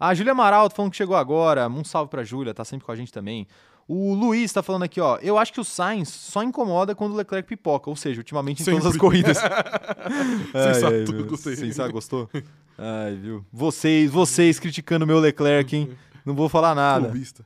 A 0.00 0.12
Júlia 0.12 0.32
Amaral 0.32 0.68
tá 0.68 0.74
falando 0.74 0.90
que 0.90 0.96
chegou 0.96 1.14
agora. 1.16 1.68
Um 1.68 1.84
salve 1.84 2.10
pra 2.10 2.24
Júlia, 2.24 2.52
tá 2.52 2.64
sempre 2.64 2.84
com 2.84 2.90
a 2.90 2.96
gente 2.96 3.12
também. 3.12 3.46
O 3.86 4.14
Luiz 4.14 4.52
tá 4.52 4.62
falando 4.62 4.82
aqui, 4.82 5.00
ó. 5.00 5.18
Eu 5.18 5.38
acho 5.38 5.52
que 5.52 5.60
o 5.60 5.64
Sainz 5.64 6.08
só 6.08 6.42
incomoda 6.42 6.94
quando 6.94 7.12
o 7.12 7.16
Leclerc 7.16 7.46
pipoca, 7.46 7.88
ou 7.88 7.94
seja, 7.94 8.18
ultimamente 8.18 8.62
em 8.62 8.64
todas 8.64 8.78
as 8.86 8.92
Sempre. 8.92 8.98
corridas. 8.98 9.38
Sensato, 10.52 11.12
meu. 11.12 11.26
gostei. 11.26 11.54
Sensato, 11.54 11.92
gostou? 11.92 12.28
Ai, 12.76 13.14
viu? 13.14 13.44
Vocês, 13.52 14.10
vocês 14.10 14.58
criticando 14.58 15.04
o 15.04 15.08
meu 15.08 15.18
Leclerc, 15.20 15.76
hein? 15.76 15.90
Não 16.24 16.34
vou 16.34 16.48
falar 16.48 16.74
nada. 16.74 17.08
Clubista. 17.08 17.44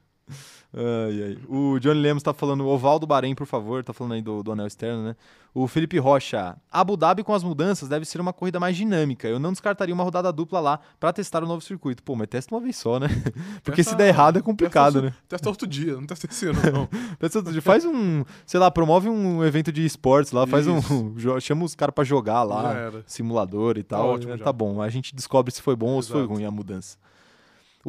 Ai, 0.75 1.23
ai. 1.23 1.39
O 1.49 1.79
Johnny 1.79 1.99
Lemos 2.01 2.23
tá 2.23 2.35
falando, 2.35 2.67
Oval 2.67 2.99
do 2.99 3.07
Bahrein, 3.07 3.35
por 3.35 3.47
favor, 3.47 3.83
tá 3.83 3.93
falando 3.95 4.13
aí 4.13 4.23
do, 4.23 4.43
do 4.43 4.53
anel 4.53 4.67
externo, 4.67 5.03
né? 5.03 5.17
O 5.55 5.67
Felipe 5.67 5.99
Rocha, 5.99 6.57
Abu 6.71 6.95
Dhabi 6.95 7.25
com 7.25 7.33
as 7.33 7.43
mudanças 7.43 7.89
deve 7.89 8.05
ser 8.05 8.21
uma 8.21 8.35
corrida 8.35 8.61
mais 8.61 8.77
dinâmica. 8.77 9.27
Eu 9.27 9.39
não 9.41 9.51
descartaria 9.51 9.95
uma 9.95 10.05
rodada 10.05 10.31
dupla 10.31 10.61
lá 10.61 10.79
pra 11.01 11.11
testar 11.13 11.43
o 11.43 11.47
novo 11.47 11.63
circuito. 11.63 12.03
Pô, 12.03 12.15
mas 12.15 12.29
testa 12.29 12.55
uma 12.55 12.61
vez 12.61 12.77
só, 12.77 13.01
né? 13.01 13.09
Porque 13.65 13.83
se 13.83 13.91
Testa- 13.91 13.97
der 13.97 14.09
errado 14.09 14.39
é 14.39 14.43
complicado, 14.43 14.93
testa, 15.01 15.07
né? 15.09 15.15
Testa 15.27 15.49
outro 15.49 15.67
dia, 15.67 15.95
não 15.97 16.07
testa 16.07 16.27
esse 16.31 16.47
ano, 16.47 16.61
não. 16.73 16.87
Testa 17.19 17.39
outro 17.39 17.51
dia. 17.53 17.63
Faz 17.63 17.85
um, 17.87 18.23
sei 18.47 18.61
lá, 18.61 18.71
promove 18.71 19.09
um 19.09 19.43
evento 19.43 19.73
de 19.73 19.85
esportes 19.87 20.33
lá, 20.33 20.47
faz 20.47 20.67
um, 20.69 20.79
Isso. 20.79 21.13
jo- 21.17 21.41
chama 21.41 21.65
os 21.65 21.75
caras 21.75 21.95
pra 21.95 22.05
jogar 22.05 22.43
lá, 22.43 22.93
simulador 23.07 23.79
e 23.79 23.83
tal. 23.83 24.11
ótimo 24.11 24.35
É, 24.35 24.37
tá 24.37 24.53
bom, 24.53 24.81
a 24.83 24.89
gente 24.91 25.17
descobre 25.17 25.51
se 25.53 25.63
foi 25.63 25.75
bom 25.75 25.93
ou 25.95 26.03
se 26.03 26.11
foi 26.11 26.21
Exato. 26.21 26.35
ruim 26.35 26.45
a 26.45 26.51
mudança. 26.51 26.99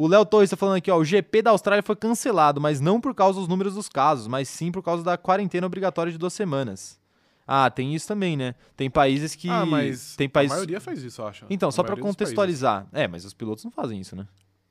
O 0.00 0.06
Léo 0.06 0.24
Torres 0.24 0.48
tá 0.48 0.56
falando 0.56 0.76
aqui, 0.76 0.90
ó, 0.90 0.96
o 0.96 1.04
GP 1.04 1.42
da 1.42 1.50
Austrália 1.50 1.82
foi 1.82 1.94
cancelado, 1.94 2.58
mas 2.58 2.80
não 2.80 2.98
por 2.98 3.14
causa 3.14 3.38
dos 3.38 3.46
números 3.46 3.74
dos 3.74 3.86
casos, 3.86 4.26
mas 4.26 4.48
sim 4.48 4.72
por 4.72 4.82
causa 4.82 5.04
da 5.04 5.18
quarentena 5.18 5.66
obrigatória 5.66 6.10
de 6.10 6.16
duas 6.16 6.32
semanas. 6.32 6.98
Ah, 7.46 7.70
tem 7.70 7.94
isso 7.94 8.08
também, 8.08 8.34
né? 8.34 8.54
Tem 8.74 8.88
países 8.88 9.34
que 9.34 9.50
Ah, 9.50 9.66
mas 9.66 10.16
tem 10.16 10.26
países 10.26 10.52
a 10.52 10.54
maioria 10.54 10.80
faz 10.80 11.02
isso, 11.02 11.20
eu 11.20 11.26
acho. 11.26 11.44
Então, 11.50 11.68
A 11.68 11.72
só 11.72 11.82
dos 11.82 12.00
contextualizar. 12.00 12.86
É, 12.94 13.06
mas 13.06 13.26
os 13.26 13.34
pilotos 13.34 13.62
não 13.62 13.70
fazem 13.70 14.00
isso, 14.00 14.16
né? 14.16 14.26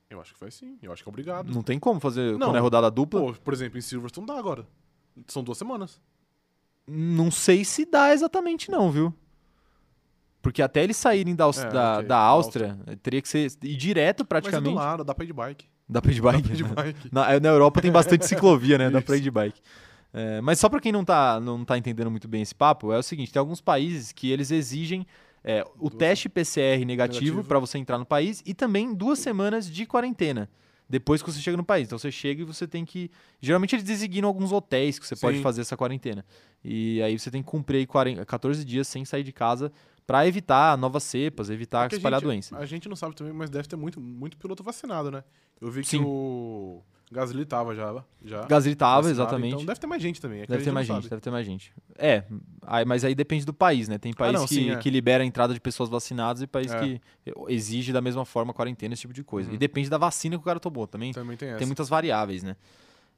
Eu 0.08 0.20
acho 0.20 0.32
que 0.32 0.40
faz 0.40 0.54
sim, 0.54 0.76
eu 0.82 0.92
acho 0.92 1.04
que 1.04 1.08
é 1.08 1.12
obrigado. 1.12 1.54
Não 1.54 1.62
tem 1.62 1.78
como 1.78 2.00
fazer 2.00 2.32
Não. 2.36 2.48
quando 2.48 2.56
é 2.56 2.60
rodada 2.60 2.90
dupla. 2.90 3.20
Pô, 3.20 3.32
por 3.32 3.54
exemplo, 3.54 3.78
em 3.78 3.82
Silverstone 3.82 4.26
dá 4.26 4.36
agora. 4.36 4.66
São 5.28 5.44
duas 5.44 5.58
semanas. 5.58 6.00
Não 6.88 7.30
sei 7.30 7.64
se 7.64 7.86
dá 7.86 8.12
exatamente 8.12 8.68
não, 8.68 8.90
viu? 8.90 9.14
Porque 10.42 10.62
até 10.62 10.82
eles 10.82 10.96
saírem 10.96 11.34
da, 11.34 11.44
Aus- 11.44 11.58
É, 11.58 11.68
da, 11.68 11.92
ok, 11.94 12.02
da 12.02 12.08
da 12.08 12.16
Áustria, 12.18 12.78
teria 13.02 13.20
que 13.20 13.28
ser 13.28 13.50
ir 13.62 13.76
direto 13.76 14.20
Mas 14.20 14.24
é 14.24 14.28
praticamente. 14.28 14.70
do 14.70 14.74
lado, 14.74 15.04
dá 15.04 15.14
pra 15.14 15.24
ir 15.24 15.26
de 15.28 15.32
bike. 15.34 15.66
Dá 15.88 16.00
pra 16.00 16.10
ir 16.10 16.14
de 16.14 16.20
Dá 16.22 16.32
bike. 16.32 16.42
pra 16.44 16.52
ir 16.52 16.56
de 16.56 16.64
bike. 16.64 17.08
Na, 17.12 17.40
na 17.40 17.48
Europa 17.48 17.82
tem 17.82 17.90
bastante 17.92 18.24
ciclovia, 18.26 18.78
né? 18.78 18.88
Dá 18.90 19.02
pra 19.02 19.16
ir 19.16 19.20
de 19.20 19.30
bike. 19.30 19.60
É, 20.12 20.40
mas 20.40 20.58
só 20.58 20.68
pra 20.68 20.80
quem 20.80 20.90
não 20.92 21.04
tá, 21.04 21.38
não 21.40 21.64
tá 21.64 21.76
entendendo 21.78 22.10
muito 22.10 22.26
bem 22.26 22.42
esse 22.42 22.54
papo, 22.54 22.92
é 22.92 22.98
o 22.98 23.02
seguinte: 23.02 23.32
tem 23.32 23.38
alguns 23.38 23.60
países 23.60 24.12
que 24.12 24.30
eles 24.30 24.50
exigem 24.50 25.06
é, 25.44 25.64
o 25.78 25.88
Duas- 25.88 25.98
teste 25.98 26.28
PCR 26.28 26.84
negativo 26.84 27.20
Negativo. 27.20 27.44
pra 27.44 27.58
você 27.58 27.78
entrar 27.78 27.98
no 27.98 28.04
país 28.06 28.42
e 28.46 28.52
também 28.54 28.92
duas 28.94 29.18
semanas 29.18 29.70
de 29.70 29.86
quarentena. 29.86 30.48
Depois 30.88 31.22
que 31.22 31.30
você 31.30 31.38
chega 31.38 31.56
no 31.56 31.62
país. 31.62 31.86
Então 31.86 31.96
você 31.96 32.10
chega 32.10 32.42
e 32.42 32.44
você 32.44 32.66
tem 32.66 32.84
que. 32.84 33.08
Geralmente 33.40 33.76
eles 33.76 33.84
designam 33.84 34.26
alguns 34.26 34.50
hotéis 34.50 34.98
que 34.98 35.06
você 35.06 35.14
pode 35.14 35.36
Sim. 35.36 35.42
fazer 35.44 35.60
essa 35.60 35.76
quarentena. 35.76 36.24
E 36.64 37.00
aí 37.02 37.16
você 37.16 37.30
tem 37.30 37.40
que 37.42 37.48
cumprir 37.48 37.78
aí 37.78 37.86
40 37.86 38.24
14 38.26 38.64
dias 38.64 38.88
sem 38.88 39.04
sair 39.04 39.22
de 39.22 39.32
casa 39.32 39.70
pra 40.06 40.26
evitar 40.26 40.76
novas 40.78 41.02
cepas, 41.04 41.50
evitar 41.50 41.82
Porque 41.82 41.96
a 41.96 41.98
espalhar 41.98 42.20
gente- 42.20 42.26
doença. 42.28 42.56
A 42.58 42.66
gente 42.66 42.88
não 42.88 42.96
sabe 42.96 43.14
também, 43.14 43.32
mas 43.32 43.50
deve 43.50 43.68
ter 43.68 43.76
muito, 43.76 44.00
muito 44.00 44.36
piloto 44.36 44.62
vacinado, 44.62 45.10
né? 45.10 45.22
Eu 45.60 45.70
vi 45.70 45.82
que 45.82 45.88
Sim. 45.88 46.02
o 46.04 46.82
Gasly 47.12 47.44
tava 47.44 47.74
já. 47.74 48.02
já 48.24 48.42
Gasly 48.46 48.74
tava, 48.74 49.02
vacinado, 49.02 49.10
exatamente. 49.22 49.54
Então 49.54 49.66
deve 49.66 49.80
ter 49.80 49.86
mais 49.86 50.00
gente 50.02 50.20
também. 50.20 50.40
é 50.42 50.46
que 50.46 50.52
a 50.52 50.54
Deve 50.54 50.64
ter 50.64 50.70
mais 50.72 50.86
gente, 50.86 50.96
sabe. 50.96 51.08
deve 51.10 51.20
ter 51.20 51.30
mais 51.30 51.46
gente. 51.46 51.72
É, 51.98 52.24
aí- 52.62 52.84
mas 52.84 53.04
aí 53.04 53.14
depende 53.14 53.44
do 53.44 53.52
país, 53.52 53.88
né? 53.88 53.98
Tem 53.98 54.12
país 54.12 54.32
não, 54.32 54.46
que, 54.46 54.54
sim, 54.54 54.70
é. 54.70 54.76
que 54.76 54.88
libera 54.90 55.22
a 55.22 55.26
entrada 55.26 55.52
de 55.52 55.60
pessoas 55.60 55.88
vacinadas 55.88 56.40
e 56.42 56.46
país 56.46 56.72
É. 56.72 56.78
que 56.80 57.00
exige 57.48 57.92
da 57.92 58.00
mesma 58.00 58.24
forma 58.24 58.52
quarentena, 58.54 58.94
esse 58.94 59.02
tipo 59.02 59.12
de 59.14 59.22
coisa. 59.24 59.48
Uhum. 59.48 59.54
E 59.54 59.58
depende 59.58 59.90
da 59.90 59.98
vacina 59.98 60.36
que 60.36 60.40
o 60.42 60.44
cara 60.44 60.60
tomou 60.60 60.86
também. 60.86 61.12
Também 61.12 61.36
tem 61.36 61.48
essa. 61.50 61.58
Tem 61.58 61.66
muitas 61.66 61.88
variáveis, 61.88 62.42
né? 62.42 62.56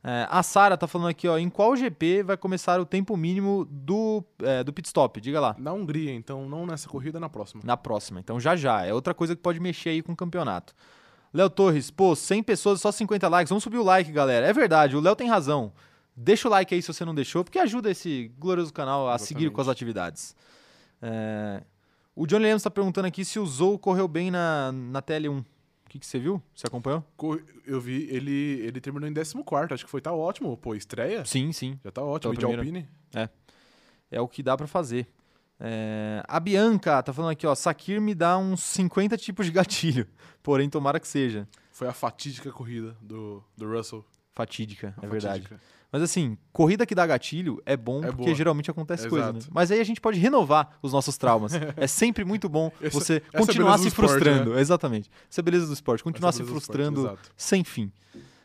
É, 0.04 0.26
a 0.28 0.42
Sara 0.42 0.76
tá 0.76 0.88
falando 0.88 1.08
aqui, 1.08 1.28
ó, 1.28 1.38
em 1.38 1.48
qual 1.48 1.76
GP 1.76 2.24
vai 2.24 2.36
começar 2.36 2.80
o 2.80 2.84
tempo 2.84 3.16
mínimo 3.16 3.64
do, 3.70 4.24
é, 4.42 4.64
do 4.64 4.72
pit 4.72 4.86
stop? 4.86 5.20
Diga 5.20 5.40
lá. 5.40 5.54
Na 5.58 5.72
Hungria, 5.72 6.12
então, 6.12 6.48
não 6.48 6.66
nessa 6.66 6.88
corrida, 6.88 7.20
na 7.20 7.28
próxima. 7.28 7.62
Na 7.64 7.76
próxima. 7.76 8.18
Então 8.18 8.40
já 8.40 8.56
já. 8.56 8.84
É 8.84 8.92
outra 8.92 9.14
coisa 9.14 9.36
que 9.36 9.42
pode 9.42 9.60
mexer 9.60 9.90
aí 9.90 10.02
com 10.02 10.12
o 10.12 10.16
campeonato. 10.16 10.74
Léo 11.32 11.48
Torres, 11.48 11.90
pô, 11.90 12.16
100 12.16 12.42
pessoas, 12.42 12.80
só 12.80 12.90
50 12.90 13.28
likes. 13.28 13.48
Vamos 13.48 13.62
subir 13.64 13.78
o 13.78 13.82
like, 13.84 14.10
galera. 14.10 14.46
É 14.46 14.52
verdade, 14.52 14.96
o 14.96 15.00
Léo 15.00 15.14
tem 15.14 15.28
razão. 15.28 15.72
Deixa 16.16 16.46
o 16.48 16.50
like 16.50 16.74
aí 16.74 16.82
se 16.82 16.92
você 16.92 17.04
não 17.04 17.14
deixou, 17.14 17.42
porque 17.44 17.58
ajuda 17.58 17.90
esse 17.90 18.30
glorioso 18.38 18.72
canal 18.72 19.08
a 19.08 19.16
seguir 19.18 19.44
Exatamente. 19.44 19.54
com 19.54 19.60
as 19.62 19.68
atividades. 19.68 20.36
É, 21.00 21.62
O 22.14 22.26
Johnny 22.26 22.44
Lemos 22.44 22.62
tá 22.62 22.70
perguntando 22.70 23.06
aqui 23.06 23.24
se 23.24 23.38
o 23.38 23.46
Zou 23.46 23.78
correu 23.78 24.06
bem 24.06 24.30
na, 24.30 24.72
na 24.72 25.00
TL1. 25.00 25.42
O 25.92 25.94
que, 25.94 25.98
que 25.98 26.06
você 26.06 26.18
viu? 26.18 26.42
Você 26.54 26.66
acompanhou? 26.66 27.04
Co- 27.18 27.38
Eu 27.66 27.78
vi, 27.78 28.04
ele, 28.10 28.30
ele 28.62 28.80
terminou 28.80 29.06
em 29.06 29.12
14, 29.12 29.74
acho 29.74 29.84
que 29.84 29.90
foi, 29.90 30.00
tá 30.00 30.10
ótimo. 30.10 30.56
Pô, 30.56 30.74
estreia? 30.74 31.22
Sim, 31.26 31.52
sim. 31.52 31.78
Já 31.84 31.90
tá 31.90 32.02
ótimo. 32.02 32.32
Então, 32.32 32.48
E 32.50 32.54
de 32.54 32.58
Alpine? 32.58 32.88
É 34.10 34.18
o 34.18 34.26
que 34.26 34.42
dá 34.42 34.56
pra 34.56 34.66
fazer. 34.66 35.06
É, 35.60 36.22
A 36.26 36.40
Bianca 36.40 37.02
tá 37.02 37.12
falando 37.12 37.32
aqui, 37.32 37.46
ó. 37.46 37.54
Sakir 37.54 38.00
me 38.00 38.14
dá 38.14 38.38
uns 38.38 38.62
50 38.62 39.18
tipos 39.18 39.44
de 39.44 39.52
gatilho. 39.52 40.06
Porém, 40.42 40.70
tomara 40.70 40.98
que 40.98 41.06
seja. 41.06 41.46
Foi 41.70 41.86
a 41.86 41.92
fatídica 41.92 42.50
corrida 42.50 42.96
do, 43.02 43.44
do 43.54 43.70
Russell. 43.70 44.02
Fatídica, 44.34 44.94
A 44.96 45.04
é 45.04 45.08
verdade. 45.10 45.46
Mas 45.92 46.00
assim, 46.02 46.38
corrida 46.52 46.86
que 46.86 46.94
dá 46.94 47.06
gatilho 47.06 47.62
é 47.66 47.76
bom 47.76 47.98
É 48.02 48.06
porque 48.06 48.22
boa. 48.24 48.34
geralmente 48.34 48.70
acontece 48.70 49.06
coisa, 49.08 49.30
né? 49.30 49.40
Mas 49.50 49.70
aí 49.70 49.78
a 49.78 49.84
gente 49.84 50.00
pode 50.00 50.18
renovar 50.18 50.70
os 50.80 50.90
nossos 50.92 51.18
traumas. 51.18 51.52
é 51.76 51.86
sempre 51.86 52.24
muito 52.24 52.48
bom 52.48 52.72
Essa- 52.80 52.98
você 52.98 53.20
continuar 53.36 53.76
se 53.76 53.82
do 53.84 53.88
esporte, 53.88 54.10
frustrando. 54.10 54.58
Exatamente. 54.58 55.10
Essa 55.30 55.40
é 55.40 55.42
a 55.42 55.44
beleza 55.44 55.66
do 55.66 55.72
esporte. 55.74 56.02
Continuar 56.02 56.32
se 56.32 56.40
é 56.40 56.44
do 56.44 56.50
frustrando 56.50 57.00
esporte, 57.02 57.28
sem 57.36 57.62
fim. 57.62 57.92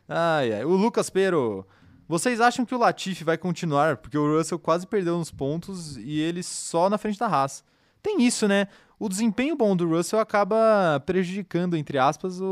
Ai, 0.09 0.51
ai. 0.53 0.65
O 0.65 0.75
Lucas 0.75 1.09
Pero. 1.09 1.65
Vocês 2.09 2.39
acham 2.39 2.65
que 2.65 2.73
o 2.73 2.77
Latifi 2.77 3.23
vai 3.25 3.37
continuar? 3.37 3.97
Porque 3.97 4.17
o 4.17 4.37
Russell 4.37 4.57
quase 4.59 4.87
perdeu 4.87 5.15
uns 5.17 5.29
pontos 5.31 5.97
e 5.97 6.19
ele 6.19 6.41
só 6.41 6.89
na 6.89 6.97
frente 6.97 7.19
da 7.19 7.27
Haas. 7.27 7.63
Tem 8.01 8.21
isso, 8.23 8.47
né? 8.47 8.67
O 8.97 9.09
desempenho 9.09 9.55
bom 9.57 9.75
do 9.75 9.87
Russell 9.89 10.19
acaba 10.19 11.01
prejudicando, 11.05 11.75
entre 11.75 11.97
aspas, 11.97 12.39
o, 12.39 12.45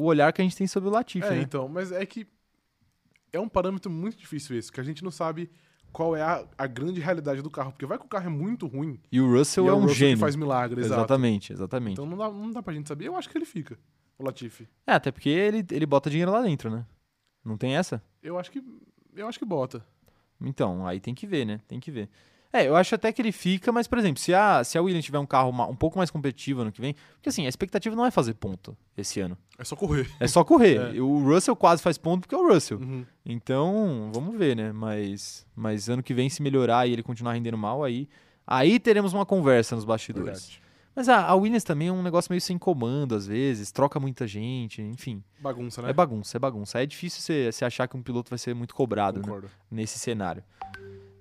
o 0.00 0.04
olhar 0.04 0.32
que 0.32 0.40
a 0.40 0.44
gente 0.44 0.56
tem 0.56 0.66
sobre 0.66 0.88
o 0.88 0.92
Latifi, 0.92 1.26
É, 1.26 1.30
né? 1.30 1.42
então, 1.42 1.68
mas 1.68 1.92
é 1.92 2.04
que 2.06 2.26
é 3.32 3.40
um 3.40 3.48
parâmetro 3.48 3.90
muito 3.90 4.16
difícil 4.16 4.56
esse, 4.56 4.70
que 4.70 4.80
a 4.80 4.84
gente 4.84 5.02
não 5.02 5.10
sabe 5.10 5.50
qual 5.92 6.16
é 6.16 6.22
a, 6.22 6.46
a 6.56 6.66
grande 6.66 7.00
realidade 7.00 7.42
do 7.42 7.50
carro, 7.50 7.72
porque 7.72 7.86
vai 7.86 7.98
que 7.98 8.04
o 8.04 8.08
carro 8.08 8.26
é 8.26 8.30
muito 8.30 8.66
ruim 8.66 8.98
E 9.10 9.20
o 9.20 9.30
Russell 9.30 9.66
e 9.66 9.68
é 9.68 9.72
o 9.72 9.76
um 9.76 9.80
Russell 9.80 9.94
gênio. 9.94 10.16
que 10.16 10.20
faz 10.20 10.36
milagre, 10.36 10.80
exato. 10.80 11.00
Exatamente, 11.00 11.52
exatamente. 11.52 11.92
Então 11.94 12.06
não 12.06 12.16
dá, 12.16 12.30
não 12.30 12.50
dá 12.50 12.62
pra 12.62 12.72
gente 12.72 12.88
saber. 12.88 13.06
Eu 13.06 13.16
acho 13.16 13.28
que 13.28 13.36
ele 13.36 13.44
fica, 13.44 13.78
o 14.18 14.24
Latifi. 14.24 14.68
É, 14.86 14.92
até 14.94 15.10
porque 15.10 15.28
ele, 15.28 15.64
ele 15.70 15.86
bota 15.86 16.08
dinheiro 16.08 16.32
lá 16.32 16.42
dentro, 16.42 16.70
né? 16.70 16.86
Não 17.44 17.56
tem 17.56 17.76
essa? 17.76 18.02
Eu 18.22 18.38
acho 18.38 18.50
que 18.50 18.62
eu 19.14 19.28
acho 19.28 19.38
que 19.38 19.44
bota. 19.44 19.84
Então, 20.40 20.86
aí 20.86 20.98
tem 20.98 21.14
que 21.14 21.26
ver, 21.26 21.44
né? 21.44 21.60
Tem 21.68 21.78
que 21.78 21.90
ver. 21.90 22.08
É, 22.52 22.68
eu 22.68 22.76
acho 22.76 22.94
até 22.94 23.10
que 23.10 23.22
ele 23.22 23.32
fica, 23.32 23.72
mas, 23.72 23.88
por 23.88 23.98
exemplo, 23.98 24.20
se 24.20 24.34
a, 24.34 24.62
se 24.62 24.76
a 24.76 24.82
Williams 24.82 25.04
tiver 25.04 25.18
um 25.18 25.26
carro 25.26 25.50
um 25.70 25.74
pouco 25.74 25.96
mais 25.96 26.10
competitivo 26.10 26.60
ano 26.60 26.70
que 26.70 26.80
vem, 26.80 26.94
porque 27.14 27.30
assim, 27.30 27.46
a 27.46 27.48
expectativa 27.48 27.96
não 27.96 28.04
é 28.04 28.10
fazer 28.10 28.34
ponto 28.34 28.76
esse 28.96 29.20
ano. 29.20 29.38
É 29.58 29.64
só 29.64 29.74
correr. 29.74 30.10
É 30.20 30.26
só 30.26 30.44
correr. 30.44 30.72
É. 30.92 31.00
O 31.00 31.22
Russell 31.24 31.54
quase 31.56 31.82
faz 31.82 31.96
ponto 31.96 32.22
porque 32.22 32.34
é 32.34 32.38
o 32.38 32.46
Russell. 32.46 32.78
Uhum. 32.78 33.04
Então, 33.24 34.10
vamos 34.12 34.36
ver, 34.36 34.56
né? 34.56 34.72
Mas, 34.72 35.46
mas 35.54 35.88
ano 35.88 36.02
que 36.02 36.12
vem, 36.12 36.28
se 36.28 36.42
melhorar 36.42 36.86
e 36.86 36.92
ele 36.92 37.02
continuar 37.02 37.32
rendendo 37.34 37.56
mal, 37.56 37.84
aí, 37.84 38.08
aí 38.46 38.78
teremos 38.78 39.12
uma 39.12 39.24
conversa 39.24 39.74
nos 39.74 39.84
bastidores. 39.84 40.26
Verdade. 40.26 40.62
Mas 40.94 41.08
a, 41.08 41.26
a 41.26 41.34
Williams 41.34 41.64
também 41.64 41.88
é 41.88 41.92
um 41.92 42.02
negócio 42.02 42.30
meio 42.30 42.40
sem 42.40 42.58
comando, 42.58 43.14
às 43.14 43.26
vezes, 43.26 43.72
troca 43.72 43.98
muita 43.98 44.26
gente, 44.26 44.82
enfim. 44.82 45.22
Bagunça, 45.40 45.80
né? 45.80 45.90
É 45.90 45.92
bagunça, 45.92 46.36
é 46.36 46.40
bagunça. 46.40 46.82
É 46.82 46.86
difícil 46.86 47.22
você 47.22 47.50
você 47.50 47.64
achar 47.64 47.88
que 47.88 47.96
um 47.96 48.02
piloto 48.02 48.28
vai 48.28 48.38
ser 48.38 48.54
muito 48.54 48.74
cobrado 48.74 49.20
né, 49.20 49.48
nesse 49.70 49.98
cenário. 49.98 50.44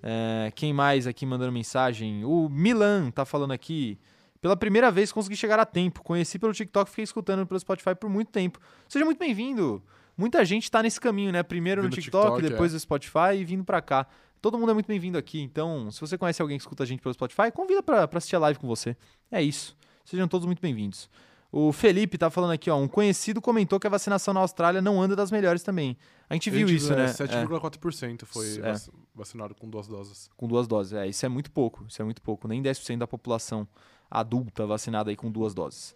É, 0.03 0.51
quem 0.55 0.73
mais 0.73 1.05
aqui 1.07 1.25
mandando 1.25 1.51
mensagem? 1.51 2.25
O 2.25 2.49
Milan 2.49 3.11
tá 3.11 3.25
falando 3.25 3.51
aqui. 3.51 3.99
Pela 4.41 4.57
primeira 4.57 4.89
vez 4.89 5.11
consegui 5.11 5.35
chegar 5.35 5.59
a 5.59 5.65
tempo. 5.65 6.01
Conheci 6.03 6.39
pelo 6.39 6.53
TikTok, 6.53 6.89
fiquei 6.89 7.03
escutando 7.03 7.45
pelo 7.45 7.59
Spotify 7.59 7.93
por 7.93 8.09
muito 8.09 8.31
tempo. 8.31 8.59
Seja 8.89 9.05
muito 9.05 9.19
bem-vindo. 9.19 9.81
Muita 10.17 10.43
gente 10.43 10.69
tá 10.69 10.81
nesse 10.81 10.99
caminho, 10.99 11.31
né? 11.31 11.43
Primeiro 11.43 11.81
no 11.81 11.87
Vindo 11.87 11.95
no 11.95 12.01
TikTok, 12.01 12.25
TikTok, 12.25 12.49
depois 12.49 12.71
é. 12.71 12.73
no 12.73 12.79
Spotify 12.79 13.35
e 13.35 13.43
vindo 13.43 13.63
pra 13.63 13.81
cá. 13.81 14.07
Todo 14.41 14.57
mundo 14.57 14.71
é 14.71 14.73
muito 14.73 14.87
bem-vindo 14.87 15.17
aqui. 15.17 15.39
Então, 15.39 15.91
se 15.91 16.01
você 16.01 16.17
conhece 16.17 16.41
alguém 16.41 16.57
que 16.57 16.63
escuta 16.63 16.83
a 16.83 16.85
gente 16.85 17.01
pelo 17.01 17.13
Spotify, 17.13 17.51
convida 17.53 17.83
pra 17.83 18.09
assistir 18.11 18.35
a 18.35 18.39
live 18.39 18.59
com 18.59 18.67
você. 18.67 18.97
É 19.31 19.41
isso. 19.41 19.77
Sejam 20.03 20.27
todos 20.27 20.47
muito 20.47 20.59
bem-vindos. 20.59 21.07
O 21.51 21.71
Felipe 21.71 22.17
tá 22.17 22.29
falando 22.29 22.51
aqui, 22.51 22.69
ó. 22.69 22.77
Um 22.77 22.87
conhecido 22.87 23.41
comentou 23.41 23.79
que 23.79 23.85
a 23.85 23.89
vacinação 23.89 24.33
na 24.33 24.39
Austrália 24.39 24.81
não 24.81 25.01
anda 25.01 25.15
das 25.15 25.31
melhores 25.31 25.61
também. 25.61 25.97
A 26.31 26.33
gente 26.33 26.49
viu 26.49 26.67
Gente, 26.67 26.77
isso, 26.77 26.93
é, 26.93 26.95
né? 26.95 27.05
É, 27.05 27.07
7,4% 27.07 28.25
foi 28.25 28.57
É. 28.59 28.71
vac- 28.71 28.89
vacinado 29.13 29.53
com 29.53 29.69
duas 29.69 29.87
doses. 29.87 30.29
com 30.37 30.47
duas 30.47 30.67
doses. 30.67 30.93
É, 30.93 31.07
isso 31.07 31.25
é 31.25 31.29
muito 31.29 31.51
pouco. 31.51 31.83
Isso 31.87 32.01
é 32.01 32.05
muito 32.05 32.21
pouco. 32.21 32.47
Nem 32.47 32.61
10% 32.61 32.99
da 32.99 33.07
população 33.07 33.67
adulta 34.09 34.65
vacinada 34.65 35.09
aí 35.09 35.15
com 35.15 35.29
duas 35.29 35.53
doses. 35.53 35.95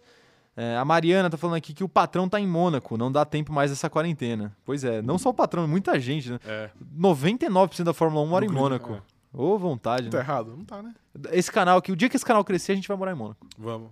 É, 0.56 0.76
a 0.76 0.84
Mariana 0.84 1.28
tá 1.28 1.36
falando 1.36 1.56
aqui 1.56 1.74
que 1.74 1.84
o 1.84 1.88
patrão 1.88 2.28
tá 2.28 2.40
em 2.40 2.46
Mônaco, 2.46 2.96
não 2.96 3.12
dá 3.12 3.24
tempo 3.26 3.52
mais 3.52 3.70
dessa 3.70 3.90
quarentena. 3.90 4.56
Pois 4.64 4.84
é, 4.84 5.02
não 5.02 5.18
só 5.18 5.28
o 5.30 5.34
patrão, 5.34 5.66
muita 5.68 5.98
gente, 6.00 6.30
né? 6.30 6.40
É. 6.46 6.70
99% 6.98 7.84
da 7.84 7.92
Fórmula 7.92 8.22
1 8.24 8.26
mora 8.26 8.44
em 8.44 8.48
No 8.48 8.54
Mônaco. 8.54 8.88
grid, 8.90 9.02
Ô, 9.34 9.58
vontade, 9.58 10.08
Tá 10.08 10.16
né? 10.18 10.22
errado? 10.24 10.56
Não 10.56 10.64
tá, 10.64 10.82
né? 10.82 10.94
Esse 11.30 11.52
canal 11.52 11.76
aqui, 11.78 11.92
o 11.92 11.96
dia 11.96 12.08
que 12.08 12.16
esse 12.16 12.24
canal 12.24 12.42
crescer, 12.42 12.72
a 12.72 12.74
gente 12.74 12.88
vai 12.88 12.96
morar 12.96 13.12
em 13.12 13.14
Mônaco. 13.14 13.46
Vamos. 13.58 13.90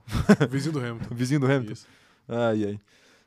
Vizinho 0.50 0.72
do 0.72 0.78
Hamilton. 0.78 1.08
Vizinho 1.14 1.40
do 1.40 1.46
Hamilton. 1.46 1.72
Isso. 1.72 1.86
Ai, 2.26 2.64
ai. 2.64 2.80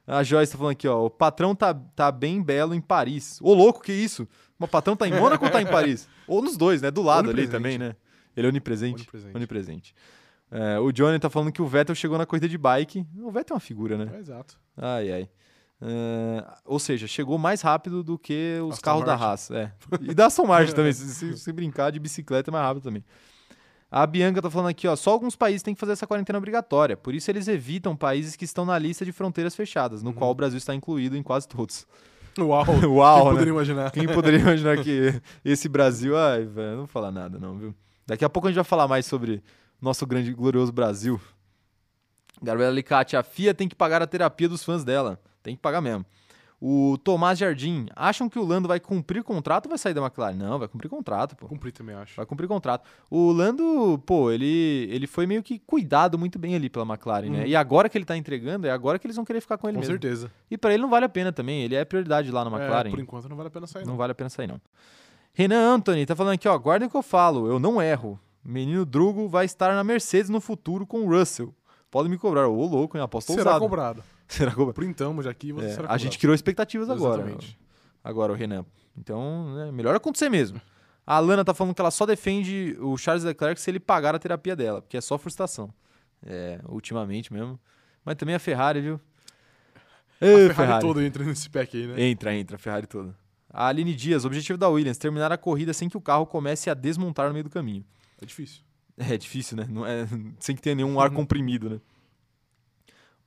A 0.07 0.23
Joyce 0.23 0.53
tá 0.53 0.57
falando 0.57 0.71
aqui, 0.71 0.87
ó. 0.87 1.05
O 1.05 1.09
patrão 1.09 1.53
tá, 1.53 1.73
tá 1.73 2.09
bem 2.11 2.41
belo 2.41 2.73
em 2.73 2.79
Paris. 2.81 3.39
Ô, 3.41 3.53
louco, 3.53 3.81
que 3.81 3.91
isso? 3.91 4.25
O 4.57 4.67
patrão 4.67 4.95
tá 4.95 5.07
em 5.07 5.11
Mônaco 5.13 5.43
ou 5.45 5.51
tá 5.51 5.61
em 5.61 5.67
Paris? 5.67 6.07
Ou 6.27 6.41
nos 6.41 6.57
dois, 6.57 6.81
né? 6.81 6.89
Do 6.89 7.01
lado 7.01 7.29
ali 7.29 7.47
também, 7.47 7.77
né? 7.77 7.95
Ele 8.35 8.47
é 8.47 8.49
onipresente. 8.49 8.95
Onipresente. 9.03 9.35
Onipresente. 9.37 9.95
É, 10.49 10.79
o 10.79 10.91
Johnny 10.91 11.19
tá 11.19 11.29
falando 11.29 11.51
que 11.51 11.61
o 11.61 11.67
Vettel 11.67 11.93
chegou 11.95 12.17
na 12.17 12.25
corrida 12.25 12.47
de 12.49 12.57
bike. 12.57 13.05
O 13.19 13.29
Vettel 13.31 13.53
é 13.53 13.55
uma 13.55 13.59
figura, 13.59 13.97
né? 13.97 14.09
É, 14.15 14.19
exato. 14.19 14.57
Ai, 14.77 15.11
ai. 15.11 15.29
É, 15.81 16.43
ou 16.65 16.79
seja, 16.79 17.05
chegou 17.07 17.37
mais 17.37 17.61
rápido 17.61 18.03
do 18.03 18.17
que 18.17 18.57
os 18.63 18.75
Aston 18.75 18.83
carros 18.83 19.05
da 19.05 19.11
Martin. 19.17 19.23
Haas. 19.25 19.51
É. 19.51 19.71
E 20.01 20.13
da 20.13 20.25
Aston 20.25 20.45
Martin 20.47 20.71
também. 20.75 20.91
Se, 20.93 21.07
se- 21.13 21.37
se 21.37 21.51
brincar 21.53 21.91
de 21.91 21.99
bicicleta 21.99 22.49
é 22.49 22.51
mais 22.51 22.65
rápido 22.65 22.83
também. 22.83 23.03
A 23.89 24.05
Bianca 24.05 24.41
tá 24.41 24.49
falando 24.49 24.69
aqui, 24.69 24.87
ó. 24.87 24.95
Só 24.95 25.11
alguns 25.11 25.35
países 25.35 25.61
têm 25.63 25.73
que 25.73 25.79
fazer 25.79 25.93
essa 25.93 26.05
quarentena 26.05 26.37
obrigatória. 26.37 26.97
Por 26.97 27.13
isso 27.15 27.31
eles 27.31 27.47
evitam 27.47 27.95
países 27.95 28.35
que 28.35 28.43
estão 28.45 28.65
na 28.65 28.77
lista 28.77 29.05
de 29.05 29.11
fronteiras 29.11 29.55
fechadas, 29.55 30.03
no 30.03 30.09
Uhum. 30.09 30.15
qual 30.15 30.31
o 30.31 30.35
Brasil 30.35 30.57
está 30.57 30.75
incluído 30.75 31.15
em 31.15 31.23
quase 31.23 31.47
todos. 31.47 31.87
Uau! 32.37 32.65
Uau, 32.85 33.15
Quem 33.17 33.25
né? 33.25 33.31
poderia 33.31 33.51
imaginar? 33.51 33.91
Quem 33.91 34.07
poderia 34.07 34.39
imaginar 34.41 34.77
que 34.83 35.21
esse 35.43 35.69
Brasil. 35.69 36.17
Ai, 36.17 36.43
velho, 36.45 36.69
não 36.71 36.77
vou 36.79 36.87
falar 36.87 37.11
nada, 37.11 37.39
não, 37.39 37.57
viu? 37.57 37.73
Daqui 38.05 38.25
a 38.25 38.29
pouco 38.29 38.47
a 38.47 38.51
gente 38.51 38.55
vai 38.57 38.63
falar 38.65 38.87
mais 38.87 39.05
sobre 39.05 39.41
nosso 39.81 40.05
grande 40.05 40.31
e 40.31 40.33
glorioso 40.33 40.71
Brasil. 40.71 41.19
Gabriela 42.41 42.71
Alicate, 42.71 43.15
a 43.17 43.23
FIA 43.23 43.53
tem 43.53 43.67
que 43.67 43.75
pagar 43.75 44.01
a 44.01 44.07
terapia 44.07 44.47
dos 44.49 44.63
fãs 44.63 44.83
dela. 44.83 45.19
Tem 45.41 45.55
que 45.55 45.61
pagar 45.61 45.81
mesmo. 45.81 46.05
O 46.59 46.97
Tomás 47.03 47.37
Jardim, 47.37 47.85
acham 47.95 48.27
que 48.27 48.39
o 48.39 48.43
Lando 48.43 48.67
vai 48.67 48.79
cumprir 48.79 49.23
contrato 49.23 49.65
ou 49.67 49.69
vai 49.69 49.77
sair 49.77 49.93
da 49.93 50.01
McLaren? 50.01 50.33
Não, 50.35 50.57
vai 50.57 50.67
cumprir 50.67 50.89
contrato, 50.89 51.35
pô. 51.35 51.45
Cumprir 51.47 51.71
também, 51.71 51.95
acho. 51.95 52.15
Vai 52.15 52.25
cumprir 52.25 52.47
contrato. 52.47 52.83
O 53.11 53.31
Lando, 53.31 54.01
pô, 54.07 54.31
ele, 54.31 54.87
ele 54.91 55.05
foi 55.05 55.27
meio 55.27 55.43
que 55.43 55.59
cuidado 55.59 56.17
muito 56.17 56.39
bem 56.39 56.55
ali 56.55 56.67
pela 56.67 56.83
McLaren, 56.83 57.29
né? 57.29 57.39
Uhum. 57.41 57.45
E 57.45 57.55
agora 57.55 57.87
que 57.87 57.95
ele 57.95 58.05
tá 58.05 58.17
entregando, 58.17 58.65
é 58.65 58.71
agora 58.71 58.97
que 58.97 59.05
eles 59.05 59.15
vão 59.15 59.23
querer 59.23 59.39
ficar 59.39 59.59
com 59.59 59.67
ele 59.67 59.75
Com 59.75 59.81
mesmo. 59.81 59.91
certeza. 59.93 60.31
E 60.49 60.57
pra 60.57 60.73
ele 60.73 60.81
não 60.81 60.89
vale 60.89 61.05
a 61.05 61.09
pena 61.09 61.31
também, 61.31 61.61
ele 61.61 61.75
é 61.75 61.85
prioridade 61.85 62.31
lá 62.31 62.43
na 62.43 62.49
McLaren. 62.49 62.87
É, 62.87 62.91
por 62.91 62.99
enquanto 62.99 63.29
não 63.29 63.37
vale 63.37 63.47
a 63.49 63.51
pena 63.51 63.67
sair, 63.67 63.83
Não 63.83 63.91
não. 63.91 63.97
vale 63.97 64.11
a 64.13 64.15
pena 64.15 64.29
sair, 64.29 64.47
não. 64.47 64.59
Renan 65.33 65.75
Anthony 65.75 66.07
tá 66.07 66.15
falando 66.15 66.33
aqui, 66.33 66.47
ó. 66.47 66.57
Guardem 66.57 66.87
o 66.87 66.89
que 66.91 66.97
eu 66.97 67.03
falo, 67.03 67.47
eu 67.47 67.59
não 67.59 67.79
erro. 67.79 68.19
Menino 68.43 68.83
Drugo 68.83 69.27
vai 69.27 69.45
estar 69.45 69.75
na 69.75 69.83
Mercedes 69.83 70.29
no 70.29 70.41
futuro 70.41 70.87
com 70.87 71.01
o 71.05 71.09
Russell. 71.11 71.53
Podem 71.91 72.09
me 72.09 72.17
cobrar. 72.17 72.47
Ô, 72.47 72.65
louco, 72.65 72.97
hein? 72.97 73.03
Aposta 73.03 73.31
Será 73.33 73.51
ousada. 73.51 73.59
cobrado. 73.59 74.03
Será 74.29 74.51
cobrado? 74.51 74.73
Printamos 74.73 75.25
já 75.25 75.31
aqui 75.31 75.51
você 75.51 75.67
É, 75.67 75.75
será 75.75 75.91
a 75.91 75.97
gente 75.97 76.19
criou 76.19 76.35
expectativas 76.35 76.89
agora. 76.89 77.21
Exatamente. 77.21 77.57
Agora, 78.03 78.33
o 78.33 78.35
Renan. 78.35 78.65
Então, 78.97 79.53
né, 79.55 79.71
melhor 79.71 79.95
acontecer 79.95 80.29
mesmo. 80.29 80.59
A 81.05 81.15
Alana 81.15 81.45
tá 81.45 81.53
falando 81.53 81.73
que 81.73 81.79
ela 81.79 81.91
só 81.91 82.05
defende 82.05 82.75
o 82.81 82.97
Charles 82.97 83.23
Leclerc 83.23 83.59
se 83.61 83.71
ele 83.71 83.79
pagar 83.79 84.13
a 84.13 84.19
terapia 84.19 84.55
dela, 84.55 84.81
porque 84.81 84.97
é 84.97 85.01
só 85.01 85.17
frustração. 85.17 85.73
É, 86.25 86.59
ultimamente 86.67 87.31
mesmo. 87.31 87.59
Mas 88.03 88.15
também 88.15 88.35
a 88.35 88.39
Ferrari, 88.39 88.81
viu? 88.81 88.99
A 90.19 90.25
Ê, 90.25 90.53
Ferrari, 90.53 90.81
todo 90.81 91.01
entra 91.01 91.23
nesse 91.23 91.49
pack 91.49 91.77
aí, 91.77 91.87
né? 91.87 92.01
Entra, 92.01 92.33
entra, 92.35 92.55
a 92.55 92.59
Ferrari 92.59 92.87
toda. 92.87 93.15
A 93.49 93.67
Aline 93.67 93.93
Dias, 93.93 94.25
objetivo 94.25 94.57
da 94.57 94.67
Williams, 94.67 94.97
terminar 94.97 95.31
a 95.31 95.37
corrida 95.37 95.73
sem 95.73 95.87
que 95.87 95.95
o 95.97 96.01
carro 96.01 96.25
comece 96.25 96.69
a 96.69 96.73
desmontar 96.73 97.27
no 97.27 97.33
meio 97.33 97.43
do 97.43 97.49
caminho. 97.49 97.85
É 98.21 98.25
difícil. 98.25 98.61
É 98.97 99.15
difícil, 99.15 99.55
né? 99.55 99.67
Não 99.69 99.85
é, 99.85 100.07
sem 100.39 100.55
que 100.55 100.61
tenha 100.61 100.75
nenhum 100.75 100.99
ar 100.99 101.11
comprimido, 101.11 101.69
né? 101.69 101.79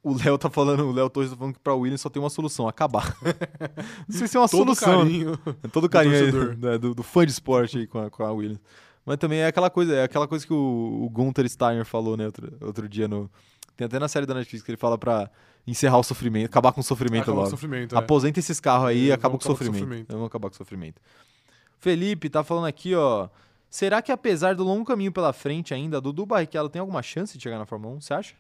O 0.03 0.15
Léo 0.17 0.39
tá 0.39 0.49
falando, 0.49 0.85
o 0.87 0.93
Léo 0.93 1.11
Torres 1.11 1.31
tá 1.31 1.37
falando 1.37 1.53
que 1.55 1.61
pra 1.61 1.75
Williams 1.75 2.01
só 2.01 2.09
tem 2.09 2.23
uma 2.23 2.31
solução, 2.31 2.67
acabar. 2.67 3.15
Não 4.09 4.17
sei 4.17 4.27
se 4.27 4.37
é 4.37 4.41
uma 4.41 4.49
Todo 4.49 4.75
solução. 4.75 5.01
carinho. 5.05 5.39
Todo 5.73 5.89
carinho 5.91 6.15
aí, 6.15 6.31
torcedor. 6.33 6.57
né, 6.59 6.79
do, 6.79 6.95
do 6.95 7.03
fã 7.03 7.27
de 7.27 7.33
esporte 7.33 7.77
aí 7.79 7.87
com 7.87 7.99
a, 7.99 8.09
com 8.11 8.25
a 8.25 8.33
Williams. 8.33 8.61
Mas 9.05 9.19
também 9.19 9.41
é 9.41 9.47
aquela 9.47 9.69
coisa, 9.69 9.95
é 9.95 10.05
aquela 10.05 10.27
coisa 10.27 10.47
que 10.47 10.53
o, 10.55 11.03
o 11.05 11.11
Gunther 11.11 11.47
Steiner 11.49 11.85
falou, 11.85 12.17
né, 12.17 12.27
outro, 12.27 12.53
outro 12.63 12.89
dia 12.89 13.07
no. 13.09 13.31
Tem 13.77 13.85
até 13.87 13.99
na 13.99 14.09
série 14.09 14.25
da 14.27 14.35
Netflix 14.35 14.63
que 14.65 14.71
ele 14.71 14.77
fala 14.79 14.97
pra 14.99 15.31
encerrar 15.67 15.99
o 15.99 16.03
sofrimento, 16.03 16.47
acabar 16.47 16.73
com 16.73 16.81
o 16.81 16.85
sofrimento 16.85 17.23
Acaba 17.23 17.37
o 17.39 17.41
logo. 17.41 17.51
sofrimento, 17.51 17.95
é. 17.95 17.99
Aposenta 17.99 18.39
esses 18.39 18.59
carros 18.61 18.89
aí 18.89 19.07
e 19.07 19.11
É, 19.11 19.15
acaba 19.15 19.37
com 19.37 19.37
o 19.37 19.41
acabar 19.41 19.49
com 19.53 19.57
sofrimento. 19.65 19.81
sofrimento. 19.81 20.13
Vamos 20.13 20.27
acabar 20.27 20.49
com 20.49 20.55
o 20.55 20.57
sofrimento. 20.57 21.01
Felipe 21.79 22.29
tá 22.29 22.43
falando 22.45 22.67
aqui, 22.67 22.95
ó. 22.95 23.29
Será 23.69 24.03
que 24.03 24.11
apesar 24.13 24.55
do 24.55 24.65
longo 24.65 24.85
caminho 24.85 25.13
pela 25.13 25.33
frente 25.33 25.73
ainda, 25.73 26.01
Dudu 26.01 26.27
Barrichello 26.27 26.69
tem 26.69 26.81
alguma 26.81 27.03
chance 27.03 27.37
de 27.39 27.43
chegar 27.43 27.59
na 27.59 27.67
Fórmula 27.67 27.95
1? 27.97 28.01
Você 28.01 28.15
acha? 28.15 28.35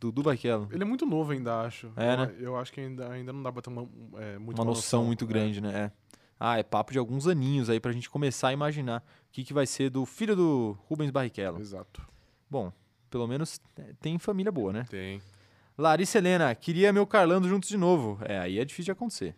Dudu 0.00 0.22
Barrichello. 0.22 0.68
Ele 0.70 0.82
é 0.82 0.86
muito 0.86 1.06
novo 1.06 1.32
ainda, 1.32 1.60
acho. 1.62 1.90
É, 1.96 2.12
eu, 2.12 2.16
né? 2.18 2.34
eu 2.38 2.56
acho 2.56 2.72
que 2.72 2.80
ainda, 2.80 3.10
ainda 3.10 3.32
não 3.32 3.42
dá 3.42 3.50
pra 3.52 3.62
ter 3.62 3.70
uma, 3.70 3.88
é, 4.18 4.38
muito 4.38 4.58
uma 4.58 4.64
noção 4.64 5.04
muito 5.04 5.24
É. 5.24 5.28
grande, 5.28 5.60
né? 5.60 5.70
É. 5.74 5.92
Ah, 6.38 6.58
é 6.58 6.62
papo 6.62 6.92
de 6.92 6.98
alguns 6.98 7.26
aninhos 7.26 7.70
aí 7.70 7.80
pra 7.80 7.92
gente 7.92 8.10
começar 8.10 8.48
a 8.48 8.52
imaginar 8.52 9.00
o 9.00 9.32
que, 9.32 9.42
que 9.42 9.54
vai 9.54 9.66
ser 9.66 9.88
do 9.88 10.04
filho 10.04 10.36
do 10.36 10.76
Rubens 10.86 11.10
Barrichello. 11.10 11.58
Exato. 11.58 12.06
Bom, 12.50 12.70
pelo 13.08 13.26
menos 13.26 13.58
tem 14.00 14.18
família 14.18 14.52
boa, 14.52 14.70
né? 14.72 14.84
Tem. 14.90 15.20
Larissa 15.78 16.18
Helena, 16.18 16.54
queria 16.54 16.92
meu 16.92 17.06
Carlando 17.06 17.48
juntos 17.48 17.68
de 17.68 17.76
novo. 17.78 18.18
É, 18.22 18.38
aí 18.38 18.58
é 18.58 18.64
difícil 18.64 18.86
de 18.86 18.92
acontecer. 18.92 19.34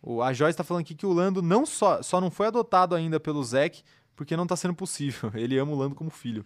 O, 0.00 0.22
a 0.22 0.32
Joyce 0.32 0.56
tá 0.56 0.64
falando 0.64 0.80
aqui 0.82 0.94
que 0.94 1.06
o 1.06 1.12
Lando 1.12 1.40
não 1.42 1.64
só, 1.66 2.02
só 2.02 2.20
não 2.20 2.30
foi 2.30 2.46
adotado 2.46 2.94
ainda 2.94 3.20
pelo 3.20 3.42
Zac 3.44 3.82
porque 4.16 4.36
não 4.36 4.46
tá 4.46 4.56
sendo 4.56 4.74
possível. 4.74 5.30
Ele 5.36 5.58
ama 5.58 5.72
o 5.72 5.76
Lando 5.76 5.94
como 5.94 6.10
filho. 6.10 6.44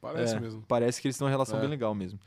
Parece 0.00 0.36
É, 0.36 0.40
mesmo. 0.40 0.62
Parece 0.66 1.00
que 1.00 1.08
eles 1.08 1.18
têm 1.18 1.24
uma 1.24 1.30
relação 1.30 1.58
É. 1.58 1.60
bem 1.60 1.68
legal 1.68 1.94
mesmo. 1.94 2.18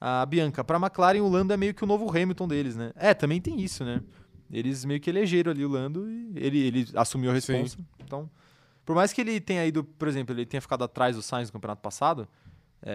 A 0.00 0.26
Bianca, 0.26 0.62
pra 0.62 0.78
McLaren, 0.78 1.20
o 1.20 1.28
Lando 1.28 1.52
é 1.52 1.56
meio 1.56 1.72
que 1.74 1.82
o 1.82 1.86
novo 1.86 2.08
Hamilton 2.10 2.46
deles, 2.48 2.76
né? 2.76 2.92
É, 2.96 3.14
também 3.14 3.40
tem 3.40 3.60
isso, 3.60 3.84
né? 3.84 4.02
Eles 4.52 4.84
meio 4.84 5.00
que 5.00 5.08
elegeram 5.10 5.50
ali 5.50 5.64
o 5.64 5.68
Lando 5.68 6.08
e 6.10 6.32
ele, 6.36 6.58
ele 6.58 6.88
assumiu 6.94 7.30
a 7.32 7.40
Sim. 7.40 7.52
responsa. 7.54 7.78
Então, 8.04 8.30
por 8.84 8.94
mais 8.94 9.12
que 9.12 9.20
ele 9.20 9.40
tenha 9.40 9.64
ido, 9.66 9.82
por 9.82 10.06
exemplo, 10.06 10.34
ele 10.34 10.44
tenha 10.46 10.60
ficado 10.60 10.84
atrás 10.84 11.16
do 11.16 11.22
Sainz 11.22 11.48
no 11.48 11.52
campeonato 11.54 11.80
passado, 11.82 12.28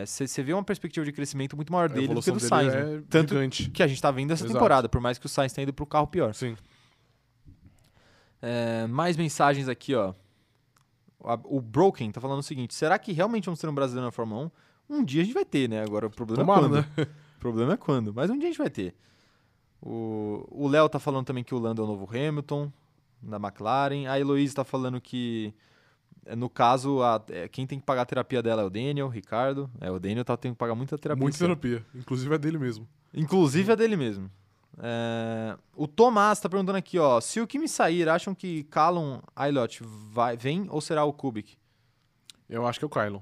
você 0.06 0.41
vê 0.43 0.54
uma 0.54 0.64
perspectiva 0.64 1.04
de 1.06 1.12
crescimento 1.12 1.56
muito 1.56 1.74
maior 1.74 1.89
A 1.89 1.93
dele 1.93 2.14
do 2.14 2.22
que 2.22 2.32
do 2.32 2.39
Sainz. 2.39 2.74
é 2.74 2.84
né? 2.97 3.04
Tanto 3.10 3.34
gigante. 3.34 3.70
que 3.72 3.84
a 3.84 3.88
gente 3.88 4.02
tá 4.02 4.10
vendo 4.12 4.32
essa 4.32 4.43
Exato. 4.43 4.54
temporada, 4.54 4.88
por 4.88 5.02
mais 5.02 5.18
que 5.18 5.26
o 5.26 5.30
Sainz 5.30 5.52
tenha 5.52 5.64
ido 5.64 5.74
pro 5.74 5.86
carro 5.86 6.08
pior. 6.08 6.34
Sim. 6.34 6.56
É, 8.41 8.88
mais 8.88 9.18
mensagens 9.18 9.68
aqui, 9.68 9.93
ó. 9.95 10.14
A- 11.24 11.39
O 11.43 11.62
Broken 11.62 12.12
tá 12.12 12.20
falando 12.22 12.39
o 12.39 12.43
seguinte: 12.43 12.74
será 12.74 12.97
que 12.97 13.12
realmente 13.12 13.45
vamos 13.45 13.60
ter 13.60 13.68
um 13.68 13.74
brasileiro 13.76 14.06
na 14.06 14.12
Fórmula 14.12 14.45
1? 14.45 14.52
Um 14.91 15.03
dia 15.03 15.21
a 15.21 15.25
gente 15.25 15.33
vai 15.33 15.45
ter, 15.45 15.69
né? 15.69 15.81
Agora 15.83 16.07
o 16.07 16.09
problema 16.09 16.43
Tomara, 16.43 16.65
é 16.65 16.69
quando. 16.69 16.75
né? 16.97 17.07
O 17.37 17.39
problema 17.41 17.73
é 17.73 17.77
quando. 17.77 18.13
Mas 18.13 18.29
um 18.29 18.37
dia 18.37 18.49
a 18.49 18.51
gente 18.51 18.57
vai 18.59 18.69
ter. 18.69 18.93
O 19.81 20.67
Léo 20.67 20.87
tá 20.87 20.99
falando 20.99 21.25
também 21.25 21.43
que 21.43 21.55
o 21.55 21.59
Lando 21.59 21.81
é 21.81 21.85
o 21.85 21.87
novo 21.87 22.07
Hamilton, 22.07 22.71
da 23.21 23.37
McLaren. 23.37 24.05
A 24.07 24.19
Heloísa 24.19 24.55
tá 24.55 24.63
falando 24.63 25.01
que, 25.01 25.51
é, 26.25 26.35
no 26.35 26.47
caso, 26.49 27.01
a- 27.01 27.23
é, 27.29 27.47
quem 27.47 27.65
tem 27.65 27.79
que 27.79 27.85
pagar 27.85 28.03
a 28.03 28.05
terapia 28.05 28.43
dela 28.43 28.61
é 28.61 28.65
o 28.65 28.69
Daniel, 28.69 29.07
o 29.07 29.09
Ricardo. 29.09 29.69
É, 29.79 29.89
o 29.89 29.99
Daniel 29.99 30.23
tá 30.23 30.37
tendo 30.37 30.51
que 30.53 30.59
pagar 30.59 30.75
muita 30.75 30.97
terapia. 30.99 31.21
Muita 31.23 31.37
terapia. 31.39 31.83
Inclusive 31.95 32.35
é 32.35 32.37
dele 32.37 32.59
mesmo. 32.59 32.87
Inclusive 33.13 33.71
a 33.71 33.75
dele 33.75 33.95
mesmo. 33.95 34.29
É, 34.77 35.57
o 35.75 35.87
Tomás 35.87 36.39
tá 36.39 36.47
perguntando 36.47 36.77
aqui, 36.77 36.99
ó. 36.99 37.19
Se 37.19 37.41
o 37.41 37.47
que 37.47 37.57
me 37.57 37.67
sair, 37.67 38.07
acham 38.07 38.35
que 38.35 38.63
Callum 38.65 39.19
Aylott 39.35 39.81
vai, 39.83 40.37
vem 40.37 40.67
ou 40.69 40.79
será 40.79 41.03
o 41.05 41.11
Kubik? 41.11 41.57
Eu 42.47 42.67
acho 42.67 42.77
que 42.77 42.85
é 42.85 42.87
o 42.87 42.89
Kylon. 42.89 43.19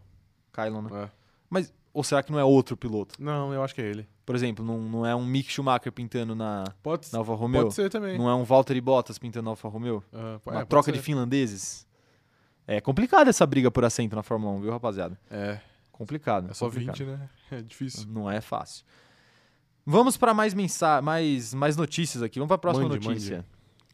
Kylon, 0.53 0.81
né? 0.81 1.03
É. 1.05 1.18
Mas, 1.49 1.73
ou 1.93 2.03
será 2.03 2.21
que 2.21 2.31
não 2.31 2.39
é 2.39 2.43
outro 2.43 2.77
piloto? 2.77 3.15
Não, 3.19 3.53
eu 3.53 3.63
acho 3.63 3.73
que 3.73 3.81
é 3.81 3.85
ele. 3.85 4.07
Por 4.25 4.35
exemplo, 4.35 4.63
não, 4.63 4.77
não 4.79 5.05
é 5.05 5.15
um 5.15 5.25
Mick 5.25 5.51
Schumacher 5.51 5.91
pintando 5.91 6.35
na, 6.35 6.63
Pode, 6.83 7.11
na 7.11 7.19
Alfa 7.19 7.33
Romeo? 7.33 7.63
pode 7.63 7.73
ser 7.73 7.89
também. 7.89 8.17
Não 8.17 8.29
é 8.29 8.35
um 8.35 8.43
Valtteri 8.43 8.79
Bottas 8.79 9.17
pintando 9.17 9.45
na 9.45 9.49
Alfa 9.51 9.67
Romeo? 9.67 10.03
Po- 10.43 10.51
Uma 10.51 10.61
é, 10.61 10.65
troca 10.65 10.91
de 10.91 10.99
finlandeses? 10.99 11.87
É 12.67 12.79
complicado 12.79 13.27
essa 13.27 13.45
briga 13.47 13.71
por 13.71 13.83
assento 13.83 14.15
na 14.15 14.21
Fórmula 14.21 14.53
1, 14.57 14.61
viu, 14.61 14.71
rapaziada? 14.71 15.19
É, 15.31 15.59
Complicado. 15.91 16.51
é 16.51 16.53
só 16.53 16.65
complicado. 16.67 16.97
20, 16.97 17.07
né? 17.07 17.29
É 17.51 17.61
difícil. 17.63 18.07
Não 18.07 18.29
é 18.29 18.39
fácil. 18.39 18.85
Vamos 19.85 20.15
para 20.17 20.35
mais, 20.35 20.53
mensa 20.53 21.01
mais, 21.01 21.51
mais 21.53 21.75
notícias 21.75 22.21
aqui. 22.21 22.37
Vamos 22.37 22.49
para 22.49 22.55
a 22.55 22.59
próxima 22.59 22.87
Mande, 22.87 23.07
notícia. 23.07 23.43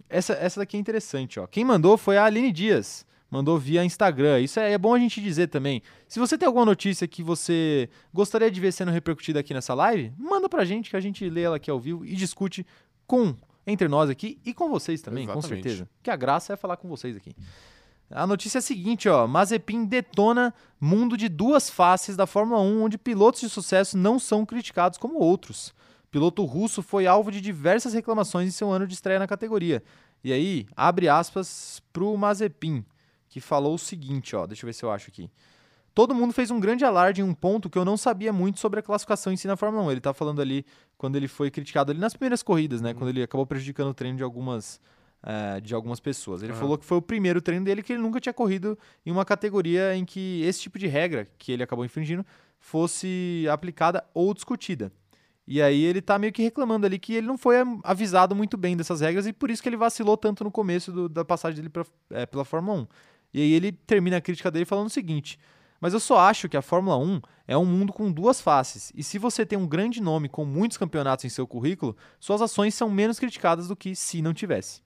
Essa, 0.10 0.34
essa 0.34 0.60
daqui 0.60 0.76
é 0.76 0.80
interessante, 0.80 1.40
ó. 1.40 1.48
Quem 1.48 1.64
mandou 1.64 1.98
foi 1.98 2.18
a 2.18 2.26
Aline 2.26 2.52
Dias. 2.52 3.06
Mandou 3.36 3.60
via 3.60 3.84
Instagram. 3.84 4.40
Isso 4.40 4.62
é, 4.62 4.72
é 4.72 4.78
bom 4.78 4.94
a 4.94 4.98
gente 4.98 5.22
dizer 5.22 5.48
também. 5.48 5.82
Se 6.08 6.20
você 6.20 6.38
tem 6.38 6.48
alguma 6.48 6.64
notícia 6.64 7.06
que 7.06 7.22
você 7.22 7.90
gostaria 8.14 8.50
de 8.50 8.62
ver 8.62 8.72
sendo 8.72 8.92
repercutida 8.92 9.42
aqui 9.42 9.54
nessa 9.54 9.74
live, 9.74 10.14
manda 10.18 10.48
pra 10.48 10.64
gente 10.64 10.90
que 10.90 10.96
a 10.96 11.02
gente 11.02 11.30
lê 11.30 11.42
ela 11.42 11.58
aqui 11.58 11.70
ao 11.70 11.78
vivo 11.78 12.06
e 12.06 12.16
discute 12.16 12.66
com 13.06 13.36
entre 13.68 13.90
nós 13.90 14.10
aqui 14.10 14.40
e 14.46 14.54
com 14.54 14.70
vocês 14.70 15.02
também, 15.02 15.26
com 15.26 15.34
Exatamente. 15.34 15.64
certeza. 15.64 15.90
Que 16.02 16.10
a 16.10 16.16
graça 16.16 16.54
é 16.54 16.56
falar 16.56 16.78
com 16.78 16.88
vocês 16.88 17.18
aqui. 17.18 17.36
A 18.10 18.26
notícia 18.26 18.58
é 18.58 18.60
a 18.60 18.62
seguinte, 18.62 19.10
ó. 19.10 19.28
Mazepin 19.28 19.84
detona 19.84 20.54
mundo 20.80 21.18
de 21.18 21.28
duas 21.28 21.70
faces 21.70 22.16
da 22.16 22.26
Fórmula 22.26 22.62
1, 22.62 22.84
onde 22.84 22.98
pilotos 22.98 23.42
de 23.42 23.50
sucesso 23.50 23.98
não 23.98 24.18
são 24.18 24.46
criticados 24.46 24.98
como 24.98 25.20
outros. 25.20 25.74
Piloto 26.10 26.46
russo 26.46 26.82
foi 26.82 27.06
alvo 27.06 27.34
de 27.34 27.42
diversas 27.42 27.94
reclamações 27.94 28.48
em 28.48 28.52
seu 28.52 28.72
ano 28.72 28.88
de 28.88 28.94
estreia 28.94 29.20
na 29.20 29.28
categoria. 29.28 29.84
E 30.24 30.32
aí, 30.32 30.66
abre 30.74 31.10
aspas 31.10 31.82
pro 31.92 32.16
Mazepin, 32.16 32.86
que 33.36 33.42
falou 33.42 33.74
o 33.76 33.78
seguinte, 33.78 34.34
ó. 34.34 34.48
Deixa 34.48 34.64
eu 34.64 34.68
ver 34.68 34.72
se 34.74 34.86
eu 34.86 34.90
acho 34.90 35.10
aqui. 35.10 35.30
Todo 35.94 36.16
mundo 36.16 36.32
fez 36.34 36.52
um 36.52 36.58
grande 36.58 36.86
alarde 36.86 37.20
em 37.20 37.24
um 37.26 37.34
ponto 37.34 37.70
que 37.70 37.78
eu 37.78 37.84
não 37.84 37.98
sabia 37.98 38.32
muito 38.32 38.62
sobre 38.62 38.80
a 38.80 38.84
classificação 38.84 39.34
em 39.34 39.36
si 39.36 39.46
na 39.46 39.58
Fórmula 39.58 39.84
1. 39.84 39.92
Ele 39.92 40.00
tá 40.00 40.14
falando 40.14 40.42
ali 40.42 40.66
quando 40.98 41.18
ele 41.18 41.28
foi 41.28 41.52
criticado 41.52 41.92
ali 41.92 42.00
nas 42.00 42.14
primeiras 42.14 42.42
corridas, 42.42 42.80
né? 42.80 42.94
Quando 42.94 43.10
ele 43.10 43.22
acabou 43.22 43.46
prejudicando 43.46 43.90
o 43.90 43.94
treino 43.94 44.16
de 44.18 44.24
algumas, 44.24 44.80
eh, 45.22 45.60
de 45.60 45.76
algumas 45.76 46.00
pessoas. 46.00 46.44
Ele 46.44 46.54
Aham. 46.54 46.62
falou 46.62 46.78
que 46.78 46.86
foi 46.86 46.98
o 46.98 47.02
primeiro 47.02 47.42
treino 47.42 47.66
dele 47.66 47.84
que 47.84 47.92
ele 47.92 48.02
nunca 48.02 48.22
tinha 48.22 48.32
corrido 48.32 48.80
em 49.06 49.12
uma 49.12 49.26
categoria 49.26 49.94
em 49.98 50.06
que 50.06 50.42
esse 50.44 50.62
tipo 50.62 50.80
de 50.80 50.88
regra 50.88 51.28
que 51.38 51.52
ele 51.52 51.62
acabou 51.64 51.84
infringindo 51.84 52.26
fosse 52.58 53.46
aplicada 53.52 54.02
ou 54.14 54.34
discutida. 54.34 54.94
E 55.46 55.62
aí 55.62 55.84
ele 55.84 56.02
tá 56.02 56.18
meio 56.18 56.32
que 56.34 56.42
reclamando 56.42 56.86
ali 56.86 56.98
que 56.98 57.14
ele 57.16 57.28
não 57.28 57.38
foi 57.38 57.58
avisado 57.84 58.34
muito 58.34 58.56
bem 58.58 58.76
dessas 58.78 59.02
regras 59.02 59.28
e 59.28 59.34
por 59.34 59.52
isso 59.52 59.62
que 59.62 59.68
ele 59.70 59.78
vacilou 59.78 60.16
tanto 60.18 60.44
no 60.46 60.50
começo 60.52 60.92
do- 60.92 61.08
da 61.10 61.24
passagem 61.24 61.58
dele 61.58 61.70
pra, 61.70 61.86
eh, 62.12 62.26
pela 62.26 62.44
Fórmula 62.44 62.80
1. 62.82 62.88
E 63.36 63.42
aí 63.42 63.52
ele 63.52 63.74
termina 63.74 64.16
a 64.16 64.22
crítica 64.22 64.50
dele 64.50 64.64
falando 64.64 64.88
o 64.88 64.90
seguinte: 64.90 65.38
Mas 65.82 65.94
eu 65.94 66.00
só 66.00 66.18
acho 66.20 66.48
que 66.48 66.56
a 66.56 66.62
Fórmula 66.62 66.98
1 66.98 67.20
é 67.50 67.58
um 67.58 67.66
mundo 67.66 67.92
com 67.92 68.10
duas 68.10 68.40
faces. 68.40 68.94
E 68.96 69.04
se 69.04 69.20
você 69.20 69.46
tem 69.46 69.60
um 69.60 69.68
grande 69.68 70.02
nome 70.02 70.30
com 70.30 70.46
muitos 70.46 70.78
campeonatos 70.78 71.26
em 71.26 71.30
seu 71.30 71.46
currículo, 71.46 71.98
suas 72.18 72.42
ações 72.42 72.74
são 72.74 72.90
menos 72.90 73.20
criticadas 73.20 73.68
do 73.68 73.76
que 73.76 73.94
se 73.94 74.22
não 74.22 74.34
tivesse. 74.34 74.82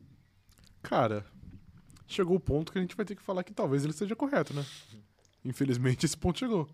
Cara, 0.82 1.24
chegou 2.08 2.38
o 2.38 2.40
ponto 2.40 2.72
que 2.72 2.80
a 2.80 2.82
gente 2.82 2.96
vai 2.96 3.06
ter 3.06 3.16
que 3.16 3.22
falar 3.22 3.44
que 3.44 3.54
talvez 3.54 3.84
ele 3.84 3.92
esteja 3.94 4.16
correto, 4.16 4.52
né? 4.52 4.66
Infelizmente 5.46 6.08
esse 6.08 6.18
ponto 6.18 6.40
chegou. 6.40 6.68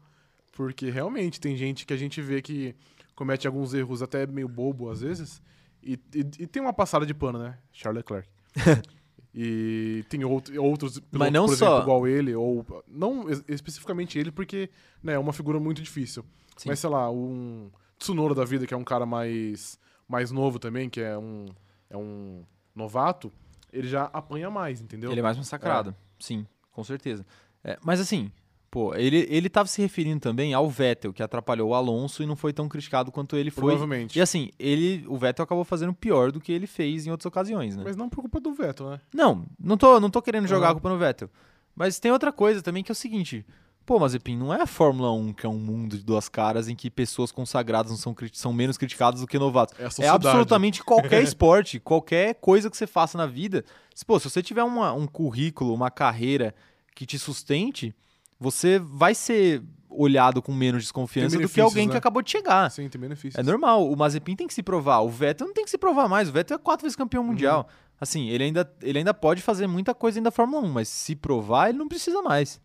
Porque 0.53 0.89
realmente 0.89 1.41
tem 1.41 1.57
gente 1.57 1.85
que 1.85 1.93
a 1.93 1.97
gente 1.97 2.21
vê 2.21 2.41
que 2.41 2.73
comete 3.15 3.45
alguns 3.47 3.73
erros 3.73 4.01
até 4.01 4.25
meio 4.25 4.47
bobo 4.47 4.89
às 4.89 5.01
vezes. 5.01 5.41
E, 5.83 5.99
e- 6.13 6.19
e 6.43 6.47
tem 6.47 6.61
uma 6.61 6.71
passada 6.73 7.05
de 7.05 7.13
pano, 7.13 7.37
né? 7.37 7.57
Charles 7.73 7.97
Leclerc. 7.99 8.29
e 9.37 10.05
tem 10.07 10.23
outro, 10.23 10.63
outros 10.63 10.97
pilotos, 10.99 11.33
não 11.33 11.45
por 11.45 11.55
só- 11.57 11.65
exemplo, 11.65 11.81
igual 11.83 12.07
ele, 12.07 12.33
ou 12.33 12.65
não 12.87 13.29
es- 13.29 13.43
especificamente 13.49 14.17
ele, 14.17 14.31
porque 14.31 14.69
né, 15.03 15.13
é 15.13 15.19
uma 15.19 15.33
figura 15.33 15.59
muito 15.59 15.81
difícil. 15.81 16.23
Sim. 16.55 16.69
Mas 16.69 16.79
sei 16.79 16.89
lá, 16.89 17.11
um 17.11 17.69
Tsunoda 17.99 18.33
da 18.33 18.45
vida, 18.45 18.65
que 18.65 18.73
é 18.73 18.77
um 18.77 18.83
cara 18.83 19.05
mais, 19.05 19.77
mais 20.07 20.31
novo 20.31 20.57
também, 20.57 20.89
que 20.89 21.01
é 21.01 21.17
um, 21.17 21.45
é 21.89 21.97
um 21.97 22.43
novato, 22.73 23.31
ele 23.73 23.87
já 23.89 24.05
apanha 24.13 24.49
mais, 24.49 24.79
entendeu? 24.81 25.11
Ele 25.11 25.19
é 25.19 25.23
mais 25.23 25.37
massacrado. 25.37 25.93
Sim, 26.19 26.47
com 26.71 26.83
certeza. 26.83 27.25
É, 27.63 27.77
mas 27.83 27.99
assim, 27.99 28.31
pô, 28.75 28.93
ele, 28.93 29.25
ele 29.29 29.47
tava 29.47 29.69
se 29.69 29.81
referindo 29.81 30.19
também 30.19 30.53
ao 30.53 30.69
Vettel, 30.69 31.13
que 31.13 31.23
atrapalhou 31.23 31.69
o 31.69 31.73
Alonso 31.73 32.21
e 32.21 32.25
não 32.25 32.35
foi 32.35 32.51
tão 32.51 32.67
criticado 32.67 33.09
quanto 33.09 33.37
ele 33.37 33.49
foi. 33.49 33.61
Provavelmente. 33.73 34.19
E 34.19 34.21
assim, 34.21 34.51
ele, 34.59 35.05
o 35.07 35.15
Vettel 35.17 35.43
acabou 35.43 35.63
fazendo 35.63 35.93
pior 35.93 36.29
do 36.29 36.41
que 36.41 36.51
ele 36.51 36.67
fez 36.67 37.07
em 37.07 37.09
outras 37.11 37.25
ocasiões, 37.25 37.77
né? 37.77 37.83
Mas 37.85 37.95
não 37.95 38.09
por 38.09 38.19
culpa 38.19 38.41
do 38.41 38.53
Vettel, 38.53 38.89
né? 38.89 38.99
Não, 39.13 39.45
não 39.57 39.77
tô, 39.77 39.97
não 40.01 40.09
tô 40.09 40.21
querendo 40.21 40.45
jogar 40.45 40.65
a 40.65 40.69
Aham. 40.71 40.75
culpa 40.75 40.89
no 40.89 40.97
Vettel. 40.97 41.29
Mas 41.73 41.99
tem 41.99 42.11
outra 42.11 42.33
coisa 42.33 42.61
também 42.61 42.83
que 42.83 42.91
é 42.91 42.93
o 42.93 42.95
seguinte. 42.95 43.45
Pô, 43.85 43.97
Mazepin, 43.97 44.35
não 44.35 44.53
é 44.53 44.61
a 44.61 44.65
Fórmula 44.67 45.09
1 45.13 45.31
que 45.31 45.45
é 45.45 45.49
um 45.49 45.57
mundo 45.57 45.97
de 45.97 46.03
duas 46.03 46.27
caras 46.27 46.67
em 46.67 46.75
que 46.75 46.89
pessoas 46.91 47.31
consagradas 47.31 47.91
não 47.91 47.97
são, 47.97 48.13
são 48.33 48.51
menos 48.51 48.77
criticadas 48.77 49.21
do 49.21 49.27
que 49.27 49.39
novatos. 49.39 49.79
É 49.79 49.85
a 49.85 50.05
É 50.05 50.09
absolutamente 50.09 50.83
qualquer 50.83 51.21
esporte, 51.23 51.79
qualquer 51.79 52.33
coisa 52.35 52.69
que 52.69 52.75
você 52.75 52.87
faça 52.87 53.17
na 53.17 53.25
vida. 53.25 53.63
Se, 53.93 54.03
pô, 54.03 54.19
se 54.19 54.29
você 54.29 54.43
tiver 54.43 54.63
uma- 54.63 54.91
um 54.91 55.07
currículo, 55.07 55.73
uma 55.73 55.89
carreira 55.91 56.53
que 56.93 57.05
te 57.05 57.17
sustente, 57.19 57.93
você 58.39 58.79
vai 58.79 59.15
ser 59.15 59.63
olhado 59.89 60.41
com 60.41 60.53
menos 60.53 60.83
desconfiança 60.83 61.39
do 61.39 61.47
que 61.47 61.61
alguém 61.61 61.87
que 61.87 61.93
né? 61.93 61.97
acabou 61.97 62.21
de 62.21 62.29
chegar. 62.29 62.69
Sim, 62.69 62.89
tem 62.89 62.99
benefícios. 62.99 63.35
É 63.35 63.43
normal. 63.43 63.89
O 63.89 63.95
Mazepin 63.95 64.35
tem 64.35 64.47
que 64.47 64.53
se 64.53 64.61
provar. 64.61 64.99
O 64.99 65.09
Vettel 65.09 65.47
não 65.47 65.53
tem 65.53 65.63
que 65.63 65.71
se 65.71 65.77
provar 65.77 66.07
mais. 66.07 66.29
O 66.29 66.31
Vettel 66.31 66.55
é 66.55 66.59
quatro 66.59 66.83
vezes 66.83 66.95
campeão 66.95 67.23
mundial. 67.23 67.67
Assim, 67.99 68.27
ele 68.27 68.43
ainda, 68.43 68.69
ele 68.81 68.99
ainda 68.99 69.13
pode 69.13 69.41
fazer 69.41 69.67
muita 69.67 69.93
coisa 69.93 70.19
ainda 70.19 70.29
da 70.29 70.31
Fórmula 70.35 70.61
1, 70.67 70.71
mas 70.71 70.89
se 70.89 71.15
provar, 71.15 71.69
ele 71.69 71.77
não 71.77 71.87
precisa 71.87 72.21
mais. 72.21 72.59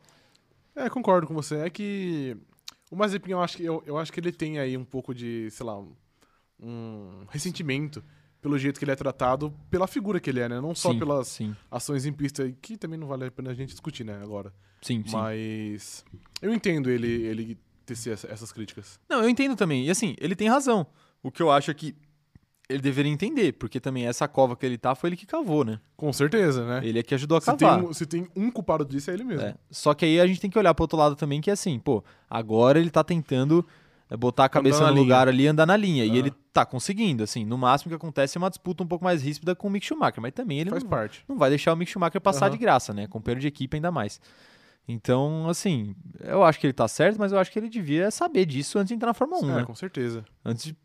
É, 0.75 0.91
concordo 0.91 1.27
com 1.27 1.35
você. 1.35 1.57
É 1.57 1.71
que 1.71 2.37
O 2.91 2.97
Mazepin, 2.97 3.33
eu 3.33 3.41
acho, 3.41 3.57
que, 3.57 3.65
eu, 3.65 3.83
eu 3.87 3.97
acho 3.97 4.13
que 4.13 4.19
ele 4.19 4.33
tem 4.33 4.59
aí 4.59 4.77
um 4.77 4.85
pouco 4.85 5.15
de, 5.15 5.49
sei 5.51 5.65
lá, 5.65 5.79
um, 5.79 5.93
um 6.61 7.27
ressentimento 7.31 8.03
pelo 8.41 8.59
jeito 8.59 8.79
que 8.79 8.85
ele 8.85 8.93
é 8.93 8.97
tratado, 8.97 9.53
pela 9.71 9.87
figura 9.87 10.19
que 10.21 10.31
ele 10.31 10.41
é, 10.41 10.49
né? 10.49 10.61
Não 10.61 10.75
só 10.75 10.93
sim, 10.93 10.99
pelas 10.99 11.29
Sim, 11.29 11.55
ações 11.71 12.07
em 12.07 12.13
pista, 12.13 12.51
que 12.63 12.77
também 12.77 12.99
não 12.99 13.07
vale 13.07 13.25
a 13.27 13.31
pena 13.31 13.51
a 13.51 13.55
gente 13.55 13.71
discutir, 13.71 14.05
né, 14.05 14.19
agora. 14.23 14.53
sim, 14.83 15.03
sim. 15.07 15.17
Mas 15.17 16.05
eu 16.41 16.53
entendo 16.55 16.91
ele, 16.91 17.07
ele 17.09 17.59
tecer 17.85 18.13
essa- 18.15 18.29
essas 18.29 18.51
críticas. 18.53 18.99
Não, 19.09 19.23
eu 19.23 19.29
entendo 19.29 19.55
também. 19.57 19.85
E 19.87 19.91
assim, 19.91 20.15
ele 20.19 20.35
tem 20.37 20.49
razão. 20.49 20.87
O 21.23 21.31
que 21.31 21.43
eu 21.43 21.51
acho 21.51 21.71
é 21.71 21.75
que 21.75 21.95
ele 22.69 22.81
deveria 22.81 23.11
entender, 23.13 23.53
porque 23.55 23.81
também 23.81 24.07
essa 24.07 24.29
cova 24.29 24.55
que 24.57 24.65
ele 24.65 24.79
tá 24.79 24.95
foi 24.95 25.11
ele 25.11 25.17
que 25.17 25.27
cavou, 25.27 25.65
né? 25.65 25.81
Com 25.97 26.13
certeza, 26.13 26.65
né? 26.65 26.81
Ele 26.87 27.01
é 27.01 27.03
que 27.03 27.13
ajudou 27.15 27.37
a 27.37 27.41
Se 27.41 27.47
tem, 27.57 27.57
cavar. 27.69 27.85
um, 27.85 27.93
se 27.93 28.07
tem 28.07 28.29
um 28.37 28.49
culpado 28.51 28.85
disso, 28.85 29.11
é 29.11 29.15
ele 29.15 29.25
mesmo. 29.25 29.43
É. 29.45 29.57
Só 29.71 29.93
que 29.93 30.05
aí 30.05 30.21
a 30.21 30.27
gente 30.27 30.41
tem 30.41 30.49
que 30.49 30.57
olhar 30.59 30.73
pro 30.73 30.85
outro 30.85 30.97
lado 30.97 31.17
também, 31.17 31.41
que 31.41 31.51
é 31.51 31.53
assim, 31.53 31.79
pô, 31.81 32.03
agora 32.29 32.79
ele 32.79 32.89
tá 32.91 33.03
tentando 33.03 33.67
é, 34.11 34.17
botar 34.17 34.45
a 34.45 34.49
cabeça 34.49 34.87
no 34.91 34.93
lugar 35.01 35.29
ali 35.29 35.45
e 35.45 35.47
andar 35.47 35.65
na 35.67 35.77
linha. 35.77 36.05
E 36.05 36.11
Ah. 36.11 36.17
ele 36.17 36.31
tá 36.53 36.67
conseguindo, 36.67 37.23
assim. 37.23 37.45
No 37.45 37.57
máximo 37.57 37.89
que 37.91 37.95
acontece 37.95 38.37
é 38.37 38.39
uma 38.41 38.51
disputa 38.51 38.83
um 38.83 38.87
pouco 38.87 39.05
mais 39.05 39.23
ríspida 39.23 39.55
com 39.55 39.69
o 39.69 39.71
Mick 39.71 39.87
Schumacher, 39.87 40.21
mas 40.21 40.33
também 40.33 40.59
ele 40.59 40.71
Faz 40.71 40.83
não, 40.83 40.91
parte. 40.91 41.25
não 41.29 41.39
vai 41.39 41.49
deixar 41.51 41.73
o 41.73 41.77
Mick 41.77 41.91
Schumacher 41.91 42.21
passar 42.21 42.47
Aham. 42.47 42.53
de 42.53 42.59
graça, 42.59 42.93
né? 42.93 43.07
Companheiro 43.07 43.41
de 43.41 43.47
equipe 43.47 43.77
ainda 43.77 43.91
mais. 43.93 44.21
Então, 44.89 45.49
assim, 45.49 45.95
eu 46.21 46.43
acho 46.43 46.59
que 46.59 46.67
ele 46.67 46.73
tá 46.73 46.89
certo, 46.89 47.17
mas 47.19 47.31
eu 47.31 47.39
acho 47.39 47.53
que 47.53 47.59
ele 47.59 47.69
devia 47.69 48.11
saber 48.11 48.45
disso 48.45 48.79
antes 48.79 48.89
de 48.89 48.95
entrar 48.95 49.09
na 49.09 49.15
Fórmula 49.15 49.41
1, 49.43 49.51
é, 49.51 49.55
né? 49.57 49.65
com 49.65 49.75
certeza. 49.75 50.25
Antes 50.45 50.65
de 50.65 50.77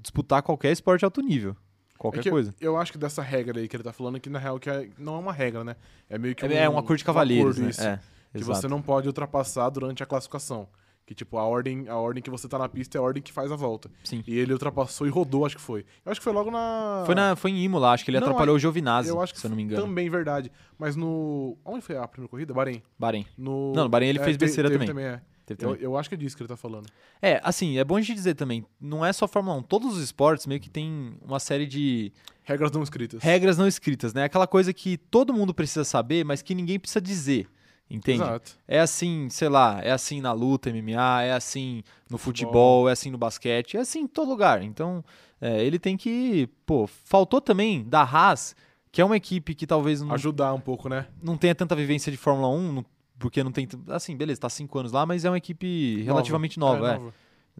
disputar 0.00 0.42
qualquer 0.42 0.72
esporte 0.72 1.00
de 1.00 1.04
alto 1.04 1.20
nível. 1.20 1.54
Qualquer 1.98 2.26
É 2.26 2.30
coisa. 2.30 2.54
Eu 2.58 2.78
acho 2.78 2.92
que 2.92 2.96
dessa 2.96 3.20
regra 3.20 3.60
aí 3.60 3.68
que 3.68 3.76
ele 3.76 3.82
tá 3.82 3.92
falando, 3.92 4.18
que 4.18 4.30
na 4.30 4.38
real 4.38 4.58
que 4.58 4.70
é- 4.70 4.88
não 4.96 5.16
é 5.16 5.18
uma 5.18 5.32
regra, 5.34 5.62
né? 5.62 5.76
É 6.08 6.16
meio 6.16 6.34
que 6.34 6.46
É, 6.46 6.62
é 6.62 6.68
um 6.70 6.78
acordo 6.78 6.96
de 6.96 7.04
cavalheiros, 7.04 7.56
acordo, 7.58 7.64
né? 7.64 7.70
isso. 7.70 7.82
É, 7.82 8.00
que 8.32 8.38
exato. 8.38 8.60
você 8.62 8.68
não 8.68 8.80
pode 8.80 9.06
ultrapassar 9.06 9.68
durante 9.68 10.02
a 10.02 10.06
classificação. 10.06 10.66
Que, 11.06 11.14
tipo, 11.14 11.36
a 11.38 11.44
ordem, 11.44 11.88
a 11.88 11.96
ordem 11.96 12.22
que 12.22 12.30
você 12.30 12.46
tá 12.48 12.56
na 12.56 12.68
pista 12.68 12.96
é 12.96 13.00
a 13.00 13.02
ordem 13.02 13.20
que 13.20 13.32
faz 13.32 13.50
a 13.50 13.56
volta. 13.56 13.90
Sim. 14.04 14.22
E 14.28 14.38
ele 14.38 14.52
ultrapassou 14.52 15.06
e 15.08 15.10
rodou, 15.10 15.44
acho 15.44 15.56
que 15.56 15.62
foi. 15.62 15.84
Eu 16.04 16.12
acho 16.12 16.20
que 16.20 16.24
foi 16.24 16.32
logo 16.32 16.50
na. 16.52 17.02
Foi, 17.04 17.14
na, 17.16 17.34
foi 17.34 17.50
em 17.50 17.64
Imola, 17.64 17.90
acho 17.92 18.04
que 18.04 18.10
ele 18.12 18.20
Não, 18.20 18.26
atrapalhou 18.28 18.54
o 18.54 18.58
Giovinazzi, 18.60 19.08
Eu 19.08 19.20
acho 19.20 19.34
que 19.34 19.40
se 19.40 19.46
eu 19.46 19.50
não 19.50 19.56
me 19.56 19.64
engano. 19.64 19.82
também 19.82 20.08
verdade. 20.08 20.52
Mas 20.78 20.94
no. 20.94 21.56
Onde 21.64 21.82
foi 21.84 21.96
a 21.96 22.06
primeira 22.06 22.30
corrida? 22.30 22.54
Bahrein. 22.54 22.80
Bahrein. 22.96 23.26
No... 23.36 23.72
Não, 23.74 23.82
no 23.84 23.88
Bahrein 23.88 24.10
ele 24.10 24.20
fez 24.20 24.36
te- 24.36 24.40
besteira 24.40 24.70
teve 24.70 24.86
também. 24.86 25.04
é. 25.04 25.20
Eu, 25.50 25.56
também. 25.56 25.78
eu 25.80 25.96
acho 25.98 26.08
que 26.08 26.14
é 26.14 26.18
disso 26.18 26.36
que 26.36 26.44
ele 26.44 26.48
tá 26.48 26.56
falando. 26.56 26.86
É, 27.20 27.40
assim, 27.42 27.76
é 27.76 27.82
bom 27.82 27.96
a 27.96 28.00
gente 28.00 28.14
dizer 28.14 28.34
também, 28.34 28.64
não 28.80 29.04
é 29.04 29.12
só 29.12 29.26
Fórmula 29.26 29.56
1, 29.56 29.62
todos 29.64 29.96
os 29.96 30.00
esportes 30.00 30.46
meio 30.46 30.60
que 30.60 30.70
tem 30.70 31.16
uma 31.20 31.40
série 31.40 31.66
de 31.66 32.12
Regras 32.44 32.70
não 32.70 32.84
escritas. 32.84 33.20
regras 33.20 33.58
não 33.58 33.66
escritas, 33.66 34.14
né? 34.14 34.22
Aquela 34.22 34.46
coisa 34.46 34.72
que 34.72 34.96
todo 34.96 35.34
mundo 35.34 35.52
precisa 35.52 35.82
saber, 35.82 36.24
mas 36.24 36.40
que 36.40 36.54
ninguém 36.54 36.78
precisa 36.78 37.00
dizer, 37.00 37.48
entende? 37.90 38.22
Exato. 38.22 38.52
É 38.68 38.80
assim, 38.80 39.28
sei 39.30 39.48
lá, 39.48 39.80
é 39.82 39.90
assim 39.90 40.20
na 40.20 40.32
luta 40.32 40.70
MMA, 40.70 41.22
é 41.22 41.32
assim 41.32 41.82
no 42.08 42.16
futebol, 42.18 42.88
é 42.88 42.92
assim 42.92 43.10
no 43.10 43.18
basquete, 43.18 43.76
é 43.76 43.80
assim 43.80 44.00
em 44.00 44.06
todo 44.06 44.28
lugar. 44.28 44.62
Então, 44.62 45.04
é, 45.40 45.62
ele 45.64 45.78
tem 45.78 45.96
que, 45.96 46.48
pô, 46.64 46.86
faltou 46.86 47.40
também 47.40 47.82
da 47.84 48.02
Haas, 48.02 48.54
que 48.92 49.00
é 49.00 49.04
uma 49.04 49.16
equipe 49.16 49.54
que 49.54 49.66
talvez 49.66 50.00
não, 50.02 50.12
Ajudar 50.12 50.52
um 50.54 50.60
pouco, 50.60 50.88
né? 50.88 51.06
não 51.22 51.36
tenha 51.36 51.54
tanta 51.54 51.74
vivência 51.76 52.10
de 52.10 52.18
Fórmula 52.18 52.48
1, 52.48 52.72
não- 52.72 52.84
porque 53.18 53.44
não 53.44 53.52
tem, 53.52 53.68
assim, 53.88 54.16
beleza, 54.16 54.40
tá 54.40 54.48
cinco 54.48 54.78
anos 54.78 54.92
lá, 54.92 55.04
mas 55.04 55.24
é 55.26 55.30
uma 55.30 55.36
equipe 55.36 56.00
relativamente 56.02 56.58
nova, 56.58 56.94
é. 56.94 56.98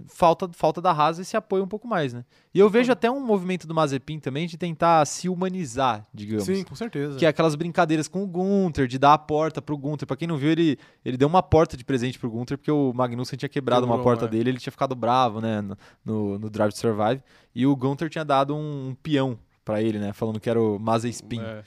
Falta, 0.09 0.49
falta 0.53 0.81
da 0.81 0.91
Haas 0.91 1.19
esse 1.19 1.37
apoio 1.37 1.65
um 1.65 1.69
pouco 1.69 1.87
mais, 1.87 2.13
né? 2.13 2.25
E 2.55 2.59
eu 2.59 2.69
vejo 2.69 2.91
até 2.91 3.11
um 3.11 3.25
movimento 3.25 3.67
do 3.67 3.75
Mazepin 3.75 4.19
também 4.19 4.47
de 4.47 4.57
tentar 4.57 5.05
se 5.07 5.29
humanizar, 5.29 6.07
digamos. 6.13 6.45
Sim, 6.45 6.65
com 6.65 6.75
certeza. 6.75 7.17
Que 7.17 7.27
é 7.27 7.29
aquelas 7.29 7.55
brincadeiras 7.55 8.09
com 8.09 8.23
o 8.23 8.27
Gunter, 8.27 8.87
de 8.87 8.99
dar 8.99 9.15
a 9.15 9.19
porta 9.19 9.63
pro 9.63 9.77
Gunter. 9.77 10.07
Pra 10.07 10.17
quem 10.17 10.27
não 10.29 10.37
viu, 10.37 10.51
ele, 10.51 10.79
ele 11.05 11.17
deu 11.17 11.29
uma 11.29 11.43
porta 11.43 11.77
de 11.77 11.85
presente 11.85 12.19
pro 12.19 12.31
Gunter, 12.31 12.59
porque 12.59 12.71
o 12.71 12.93
Magnussen 12.93 13.39
tinha 13.39 13.49
quebrado 13.49 13.87
uma 13.87 13.97
Quebrou, 13.97 14.05
porta 14.05 14.25
é. 14.25 14.29
dele, 14.29 14.51
ele 14.51 14.59
tinha 14.59 14.73
ficado 14.73 14.95
bravo, 14.95 15.41
né, 15.41 15.61
no, 15.61 15.77
no, 16.05 16.39
no 16.39 16.51
Drive 16.51 16.73
to 16.73 16.79
Survive. 16.79 17.23
E 17.55 17.67
o 17.67 17.75
Gunter 17.77 18.09
tinha 18.09 18.25
dado 18.25 18.55
um, 18.55 18.97
peão 19.03 19.39
pra 19.65 19.83
ele, 19.83 19.99
né, 19.99 20.13
falando 20.13 20.41
que 20.41 20.51
era 20.51 20.61
o 20.61 20.79
Mazepin. 20.79 21.41
É. 21.41 21.63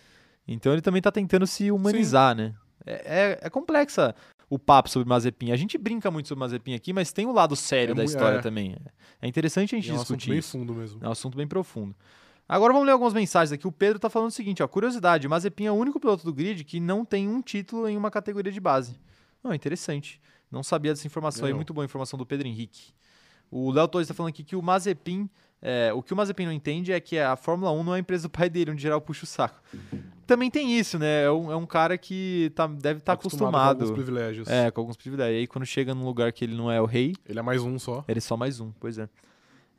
Então 0.47 0.71
ele 0.73 0.81
também 0.81 1.01
tá 1.01 1.11
tentando 1.11 1.47
se 1.47 1.71
humanizar, 1.71 2.35
né? 2.35 2.53
É, 2.85 2.93
é, 2.93 3.39
é 3.43 3.49
complexa 3.49 4.13
o 4.53 4.59
papo 4.59 4.87
sobre 4.87 5.09
Mazepin. 5.09 5.51
A 5.51 5.55
gente 5.55 5.79
brinca 5.79 6.11
muito 6.11 6.27
sobre 6.27 6.39
Mazepin 6.39 6.75
aqui, 6.75 6.93
mas 6.93 7.11
tem 7.11 7.25
o 7.25 7.31
lado 7.31 7.55
sério 7.55 7.93
É 7.93 7.95
da 7.95 8.03
história 8.03 8.37
é. 8.37 8.41
também. 8.41 8.77
É 9.19 9.27
interessante 9.27 9.73
a 9.73 9.79
gente 9.79 9.87
E 9.87 9.89
é 9.89 9.93
um 9.93 9.95
assunto 9.95 10.17
discutir 10.17 10.31
bem 10.31 10.41
fundo 10.41 10.75
mesmo. 10.75 10.99
É 11.03 11.07
um 11.07 11.11
assunto 11.11 11.35
bem 11.35 11.47
profundo. 11.47 11.95
Agora 12.47 12.71
vamos 12.71 12.85
ler 12.85 12.91
algumas 12.91 13.13
mensagens 13.13 13.51
aqui. 13.51 13.67
O 13.67 13.71
Pedro 13.71 13.97
tá 13.97 14.11
falando 14.11 14.29
o 14.29 14.31
seguinte, 14.31 14.61
ó. 14.61 14.67
Curiosidade, 14.67 15.27
Mazepin 15.27 15.65
é 15.65 15.71
o 15.71 15.75
único 15.75 15.99
piloto 15.99 16.23
do 16.23 16.31
grid 16.31 16.63
que 16.63 16.79
não 16.79 17.03
tem 17.03 17.27
um 17.27 17.41
título 17.41 17.87
em 17.87 17.97
uma 17.97 18.11
categoria 18.11 18.51
de 18.51 18.59
base. 18.59 18.99
Não, 19.43 19.55
interessante. 19.55 20.21
Não 20.51 20.61
sabia 20.61 20.91
dessa 20.91 21.07
informação. 21.07 21.49
Não. 21.49 21.55
Muito 21.55 21.73
boa 21.73 21.83
a 21.83 21.87
informação 21.87 22.19
do 22.19 22.25
Pedro 22.25 22.47
Henrique. 22.47 22.93
O 23.49 23.71
Léo 23.71 23.87
Torres 23.87 24.07
tá 24.07 24.13
falando 24.13 24.29
aqui 24.29 24.43
que 24.43 24.55
o 24.55 24.61
Mazepin... 24.61 25.27
é, 25.65 25.93
o 25.93 26.03
que 26.03 26.11
o 26.13 26.15
Mazepin 26.17 26.45
não 26.45 26.51
entende 26.51 26.91
é 26.91 26.99
que 26.99 27.17
a 27.17 27.35
Fórmula 27.37 27.71
1 27.71 27.83
não 27.83 27.93
é 27.93 27.95
a 27.95 27.99
empresa 27.99 28.23
do 28.27 28.29
pai 28.29 28.49
dele, 28.49 28.71
onde 28.71 28.81
geral 28.81 28.99
puxa 28.99 29.23
o 29.23 29.27
saco. 29.27 29.59
Também 30.27 30.49
tem 30.51 30.77
isso, 30.77 30.99
né? 30.99 31.23
É 31.23 31.31
um, 31.31 31.51
é 31.51 31.55
um 31.55 31.65
cara 31.65 31.97
que 31.97 32.51
tá- 32.55 32.67
deve 32.67 32.99
estar 32.99 33.15
com 33.15 33.21
acostumado. 33.27 33.81
alguns 33.81 33.91
privilégios. 33.91 34.47
é, 34.49 34.69
com 34.71 34.81
alguns 34.81 34.95
privilégios. 34.97 35.35
E 35.35 35.39
aí 35.39 35.47
quando 35.47 35.65
chega 35.65 35.93
num 35.95 36.05
lugar 36.05 36.31
que 36.33 36.43
ele 36.45 36.55
não 36.55 36.71
é 36.71 36.81
o 36.81 36.85
rei, 36.85 37.13
Ele 37.27 37.39
é 37.39 37.41
mais 37.41 37.61
um 37.61 37.79
só. 37.79 38.03
ele 38.07 38.17
é 38.19 38.21
só 38.21 38.35
mais 38.37 38.59
um, 38.59 38.71
pois 38.79 38.97
é. 38.97 39.07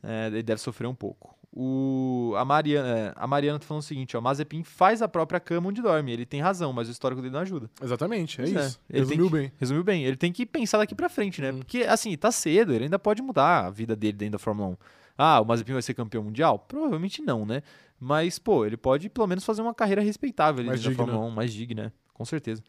É, 0.03 0.27
ele 0.27 0.43
deve 0.43 0.59
sofrer 0.61 0.87
um 0.87 0.93
pouco. 0.95 1.33
O, 1.57 2.33
a, 2.37 2.43
Mariana, 2.43 2.87
é, 2.89 3.13
a 3.15 3.25
Mariana 3.25 3.57
tá 3.57 3.65
falando 3.65 3.81
o 3.81 3.85
seguinte, 3.85 4.15
ó, 4.17 4.21
Mazepin 4.21 4.61
faz 4.63 5.01
a 5.01 5.07
própria 5.07 5.39
cama 5.39 5.69
onde 5.69 5.81
dorme. 5.81 6.11
Ele 6.11 6.25
tem 6.25 6.41
razão, 6.41 6.73
mas 6.73 6.89
o 6.89 6.91
histórico 6.91 7.21
dele 7.21 7.33
não 7.33 7.39
ajuda. 7.39 7.69
Exatamente, 7.81 8.41
é 8.41 8.43
Pois 8.43 8.55
é. 8.55 8.59
isso. 8.67 8.79
Ele 8.89 8.99
tem 9.05 9.17
Resumiu 9.17 9.25
que- 9.31 9.37
bem. 9.37 9.51
Resumiu 9.57 9.83
bem. 9.83 10.03
Ele 10.03 10.17
tem 10.17 10.31
que 10.33 10.45
pensar 10.45 10.77
daqui 10.79 10.93
pra 10.93 11.07
frente, 11.09 11.41
né? 11.41 11.51
Uhum. 11.51 11.59
Porque, 11.59 11.79
assim, 11.83 12.15
tá 12.17 12.29
cedo, 12.31 12.73
ele 12.73 12.83
ainda 12.83 12.99
pode 12.99 13.21
mudar 13.21 13.65
a 13.65 13.69
vida 13.69 13.95
dele 13.95 14.13
dentro 14.17 14.33
da 14.33 14.39
Fórmula 14.39 14.69
1. 14.69 14.77
Ah, 15.17 15.39
o 15.39 15.45
Mazepin 15.45 15.73
vai 15.73 15.81
ser 15.81 15.93
campeão 15.93 16.23
mundial? 16.23 16.59
Provavelmente 16.59 17.21
não, 17.21 17.45
né? 17.45 17.61
Mas, 17.99 18.37
pô, 18.37 18.65
ele 18.65 18.77
pode 18.77 19.09
pelo 19.09 19.27
menos 19.27 19.45
fazer 19.45 19.61
uma 19.61 19.73
carreira 19.73 20.01
respeitável 20.01 20.59
ali 20.59 20.69
Mais 20.69 20.81
digna. 20.81 20.97
Fórmula 20.97 21.25
1, 21.27 21.29
mais 21.31 21.53
digna, 21.53 21.93
com 22.13 22.25
certeza. 22.25 22.61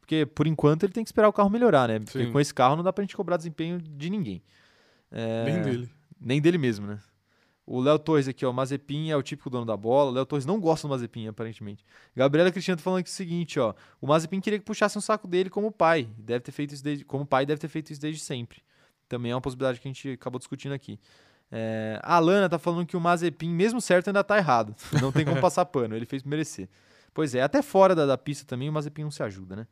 Porque, 0.00 0.26
por 0.26 0.46
enquanto, 0.46 0.82
ele 0.84 0.92
tem 0.92 1.02
que 1.02 1.08
esperar 1.08 1.28
o 1.28 1.32
carro 1.32 1.48
melhorar, 1.48 1.88
né? 1.88 1.98
Porque 1.98 2.24
Sim. 2.24 2.30
com 2.32 2.38
esse 2.38 2.52
carro 2.52 2.76
não 2.76 2.82
dá 2.82 2.92
pra 2.92 3.02
gente 3.02 3.16
cobrar 3.16 3.38
desempenho 3.38 3.80
de 3.80 4.10
ninguém. 4.10 4.42
É, 5.10 5.44
Nem 5.44 5.62
dele. 5.62 5.90
Nem 6.20 6.40
dele 6.40 6.58
mesmo, 6.58 6.86
né? 6.86 6.98
O 7.66 7.80
Léo 7.80 7.98
Torres 7.98 8.28
aqui, 8.28 8.44
ó, 8.44 8.52
Mazepin 8.52 9.10
é 9.10 9.16
o 9.16 9.22
típico 9.22 9.48
dono 9.48 9.64
da 9.64 9.76
bola. 9.76 10.10
O 10.10 10.14
Léo 10.14 10.26
Torres 10.26 10.44
não 10.44 10.60
gosta 10.60 10.86
do 10.86 10.90
Mazepin, 10.90 11.28
aparentemente. 11.28 11.82
Gabriela 12.14 12.52
Cristiano 12.52 12.76
tá 12.76 12.82
falando 12.82 13.00
aqui 13.00 13.08
o 13.08 13.12
seguinte, 13.12 13.58
ó. 13.58 13.72
O 14.00 14.06
Mazepin 14.06 14.40
queria 14.40 14.58
que 14.58 14.64
puxasse 14.64 14.98
um 14.98 15.00
saco 15.00 15.26
dele 15.26 15.48
como 15.48 15.72
pai. 15.72 16.06
Deve 16.18 16.40
ter 16.40 16.52
feito 16.52 16.74
isso 16.74 16.84
desde, 16.84 17.04
como 17.06 17.24
pai, 17.24 17.46
deve 17.46 17.58
ter 17.58 17.68
feito 17.68 17.90
isso 17.90 18.00
desde 18.00 18.20
sempre. 18.22 18.62
Também 19.08 19.32
é 19.32 19.34
uma 19.34 19.40
possibilidade 19.40 19.80
que 19.80 19.88
a 19.88 19.90
gente 19.90 20.10
acabou 20.10 20.38
discutindo 20.38 20.72
aqui. 20.72 21.00
É, 21.50 22.00
a 22.02 22.16
Alana 22.16 22.48
tá 22.48 22.58
falando 22.58 22.86
que 22.86 22.96
o 22.96 23.00
Mazepin, 23.00 23.50
mesmo 23.50 23.80
certo, 23.80 24.08
ainda 24.08 24.24
tá 24.24 24.36
errado. 24.38 24.74
Não 25.00 25.12
tem 25.12 25.24
como 25.24 25.40
passar 25.40 25.64
pano, 25.66 25.94
ele 25.94 26.06
fez 26.06 26.22
merecer. 26.22 26.68
Pois 27.12 27.34
é, 27.34 27.42
até 27.42 27.62
fora 27.62 27.94
da, 27.94 28.06
da 28.06 28.18
pista 28.18 28.44
também 28.44 28.68
o 28.68 28.72
Mazepin 28.72 29.04
não 29.04 29.10
se 29.10 29.22
ajuda, 29.22 29.54
né? 29.54 29.66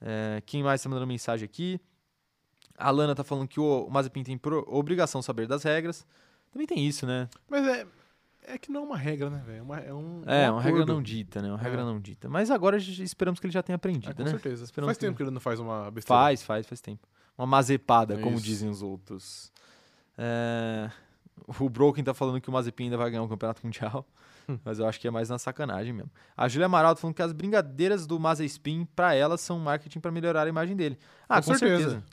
É, 0.00 0.42
quem 0.44 0.64
mais 0.64 0.82
tá 0.82 0.88
mandando 0.88 1.06
mensagem 1.06 1.44
aqui? 1.44 1.80
A 2.76 2.88
Alana 2.88 3.14
tá 3.14 3.22
falando 3.22 3.46
que 3.46 3.60
o, 3.60 3.86
o 3.86 3.90
Mazepin 3.90 4.24
tem 4.24 4.36
pro- 4.36 4.64
obrigação 4.66 5.20
de 5.20 5.24
saber 5.26 5.46
das 5.46 5.62
regras. 5.62 6.04
Também 6.50 6.66
tem 6.66 6.84
isso, 6.84 7.06
né? 7.06 7.28
Mas 7.48 7.64
é, 7.68 7.86
é 8.42 8.58
que 8.58 8.72
não 8.72 8.80
é 8.80 8.84
uma 8.84 8.96
regra, 8.98 9.30
né, 9.30 9.40
velho? 9.46 9.58
É, 9.58 9.62
uma- 9.62 9.78
é 9.78 9.94
um. 9.94 10.22
É, 10.26 10.50
um 10.50 10.54
uma 10.54 10.60
regra 10.62 10.84
não 10.84 11.00
dita, 11.00 11.40
né? 11.40 11.50
Uma 11.50 11.58
regra 11.58 11.82
É. 11.82 11.84
não 11.84 12.00
dita. 12.00 12.28
Mas 12.28 12.50
agora 12.50 12.76
esperamos 12.78 13.38
que 13.38 13.46
ele 13.46 13.52
já 13.54 13.62
tenha 13.62 13.74
É, 13.74 13.76
aprendido, 13.76 14.12
com 14.16 14.24
né? 14.24 14.30
certeza. 14.30 14.64
Esperamos 14.64 14.88
Faz 14.88 14.98
que- 14.98 15.06
tempo 15.06 15.16
que 15.16 15.22
ele 15.22 15.30
não 15.30 15.40
faz 15.40 15.60
uma 15.60 15.88
besteira. 15.88 16.20
Faz, 16.20 16.42
faz, 16.42 16.66
faz 16.66 16.80
tempo. 16.80 17.06
Uma 17.38 17.46
mazepada, 17.46 18.14
É 18.14 18.18
como 18.20 18.40
dizem 18.40 18.68
os 18.68 18.82
outros. 18.82 19.52
É, 20.16 20.90
O 21.60 21.68
Broken 21.68 22.04
tá 22.04 22.14
falando 22.14 22.40
que 22.40 22.48
o 22.48 22.52
Mazepin 22.52 22.84
ainda 22.84 22.96
vai 22.96 23.10
ganhar 23.10 23.22
um 23.22 23.28
campeonato 23.28 23.60
mundial. 23.64 24.06
Hum. 24.48 24.58
Mas 24.64 24.78
eu 24.80 24.86
acho 24.86 24.98
que 25.00 25.06
é 25.06 25.10
mais 25.10 25.28
na 25.28 25.38
sacanagem 25.38 25.92
mesmo. 25.92 26.10
A 26.36 26.48
Júlia 26.48 26.66
Amaral 26.66 26.94
tá 26.94 27.00
falando 27.00 27.14
que 27.14 27.22
as 27.22 27.32
brincadeiras 27.32 28.06
do 28.06 28.18
Mazepin, 28.18 28.84
pra 28.96 29.14
ela, 29.14 29.38
são 29.38 29.58
marketing 29.58 30.00
pra 30.00 30.10
melhorar 30.10 30.44
a 30.44 30.48
imagem 30.48 30.74
dele. 30.76 30.98
Ah, 31.28 31.40
com, 31.40 31.52
Com 31.52 31.58
certeza. 31.58 31.90
certeza. 31.90 32.04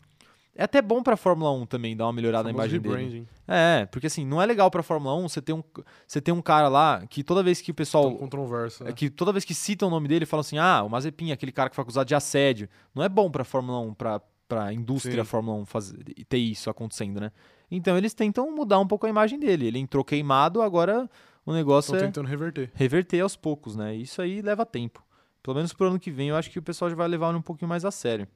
É 0.55 0.63
até 0.63 0.81
bom 0.81 1.01
pra 1.01 1.15
Fórmula 1.15 1.51
1 1.53 1.65
também 1.65 1.95
dar 1.95 2.05
uma 2.05 2.11
melhorada 2.13 2.43
na 2.43 2.49
imagem 2.51 2.81
dele. 2.81 3.25
É, 3.47 3.85
porque 3.85 4.07
assim, 4.07 4.25
não 4.25 4.41
é 4.41 4.45
legal 4.45 4.69
pra 4.69 4.83
Fórmula 4.83 5.15
1 5.15 5.29
você 5.29 5.41
ter 5.41 5.53
um, 5.53 5.63
você 6.05 6.19
ter 6.19 6.31
um 6.33 6.41
cara 6.41 6.67
lá 6.67 7.05
que 7.07 7.23
toda 7.23 7.41
vez 7.41 7.61
que 7.61 7.71
o 7.71 7.73
pessoal. 7.73 8.03
Tão 8.09 8.17
controverso. 8.17 8.83
É 8.83 8.87
Né? 8.87 8.91
que 8.93 9.09
toda 9.09 9.31
vez 9.31 9.45
que 9.45 9.53
citam 9.53 9.87
o 9.87 9.91
nome 9.91 10.07
dele, 10.09 10.25
falam 10.25 10.41
assim: 10.41 10.57
ah, 10.57 10.83
o 10.83 10.89
Mazepin, 10.89 11.31
aquele 11.31 11.51
cara 11.53 11.69
que 11.69 11.75
foi 11.75 11.81
acusado 11.81 12.07
de 12.07 12.13
assédio. 12.13 12.67
Não 12.93 13.01
é 13.03 13.07
bom 13.09 13.31
pra 13.31 13.43
Fórmula 13.45 13.79
1, 13.79 13.93
pra, 13.93 14.21
pra 14.49 14.73
indústria 14.73 15.23
Sim. 15.23 15.29
Fórmula 15.29 15.57
1 15.61 15.65
fazer, 15.65 15.97
ter 16.27 16.37
isso 16.37 16.69
acontecendo, 16.69 17.21
né? 17.21 17.31
Então 17.69 17.97
eles 17.97 18.13
tentam 18.13 18.53
mudar 18.53 18.79
um 18.79 18.87
pouco 18.87 19.05
a 19.05 19.09
imagem 19.09 19.39
dele. 19.39 19.67
Ele 19.67 19.79
entrou 19.79 20.03
queimado, 20.03 20.61
agora 20.61 21.09
o 21.45 21.53
negócio 21.53 21.93
Estão 21.93 22.07
é 22.07 22.07
tentando 22.07 22.27
reverter. 22.27 22.71
reverter 22.73 23.21
aos 23.21 23.35
poucos, 23.35 23.75
né? 23.75 23.95
Isso 23.95 24.21
aí 24.21 24.41
leva 24.41 24.65
tempo. 24.65 25.03
Pelo 25.41 25.55
menos 25.55 25.73
pro 25.73 25.87
ano 25.87 25.99
que 25.99 26.11
vem, 26.11 26.29
eu 26.29 26.35
acho 26.35 26.49
que 26.49 26.59
o 26.59 26.61
pessoal 26.61 26.89
já 26.89 26.95
vai 26.95 27.07
levar 27.07 27.33
um 27.35 27.41
pouquinho 27.41 27.69
mais 27.69 27.85
a 27.85 27.91
sério. 27.91 28.27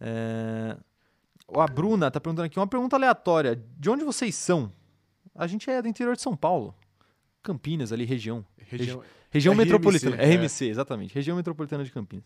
É... 0.00 0.76
A 1.54 1.66
Bruna 1.66 2.10
tá 2.10 2.20
perguntando 2.20 2.46
aqui 2.46 2.58
uma 2.58 2.66
pergunta 2.66 2.96
aleatória. 2.96 3.62
De 3.78 3.90
onde 3.90 4.04
vocês 4.04 4.34
são? 4.34 4.70
A 5.34 5.46
gente 5.46 5.68
é 5.68 5.82
do 5.82 5.88
interior 5.88 6.14
de 6.14 6.22
São 6.22 6.36
Paulo. 6.36 6.74
Campinas, 7.42 7.92
ali, 7.92 8.04
região. 8.04 8.44
Região... 8.58 9.02
Região 9.32 9.54
RMC, 9.54 9.64
metropolitana. 9.64 10.16
é. 10.16 10.26
RMC, 10.26 10.66
exatamente. 10.66 11.14
Região 11.14 11.34
metropolitana 11.36 11.82
de 11.82 11.90
Campinas. 11.90 12.24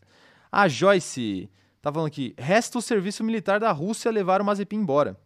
A 0.51 0.67
Joyce 0.67 1.49
tá 1.81 1.93
falando 1.93 2.09
aqui: 2.09 2.35
resta 2.37 2.79
o 2.79 2.83
serviço 2.83 3.23
militar 3.23 3.61
da 3.61 3.71
Rússia 3.71 4.11
levar 4.11 4.41
o 4.41 4.45
Mazepin 4.45 4.77
embora. 4.77 5.17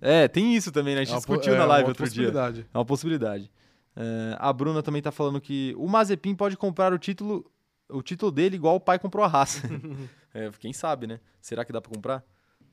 É, 0.00 0.26
tem 0.28 0.54
isso 0.56 0.72
também, 0.72 0.94
né? 0.94 1.02
A 1.02 1.04
gente 1.04 1.14
É 1.14 1.16
discutiu 1.18 1.52
é 1.54 1.56
na 1.56 1.62
uma 1.64 1.68
live 1.74 1.88
outro 1.88 2.04
dia. 2.04 2.10
possibilidade. 2.24 2.66
É 2.72 2.78
uma 2.78 2.84
possibilidade. 2.84 3.50
É, 3.96 4.36
a 4.38 4.52
Bruna 4.52 4.82
também 4.82 5.02
tá 5.02 5.10
falando 5.12 5.40
que 5.40 5.74
o 5.76 5.86
Mazepin 5.88 6.34
pode 6.34 6.56
comprar 6.56 6.92
o 6.92 6.98
título, 6.98 7.44
o 7.88 8.02
título 8.02 8.30
dele 8.32 8.56
igual 8.56 8.76
o 8.76 8.80
pai 8.80 8.98
comprou 8.98 9.24
a 9.24 9.28
raça. 9.28 9.62
é, 10.32 10.50
quem 10.58 10.72
sabe, 10.72 11.06
né? 11.06 11.20
Será 11.40 11.64
que 11.64 11.72
dá 11.72 11.80
pra 11.80 11.92
comprar? 11.92 12.22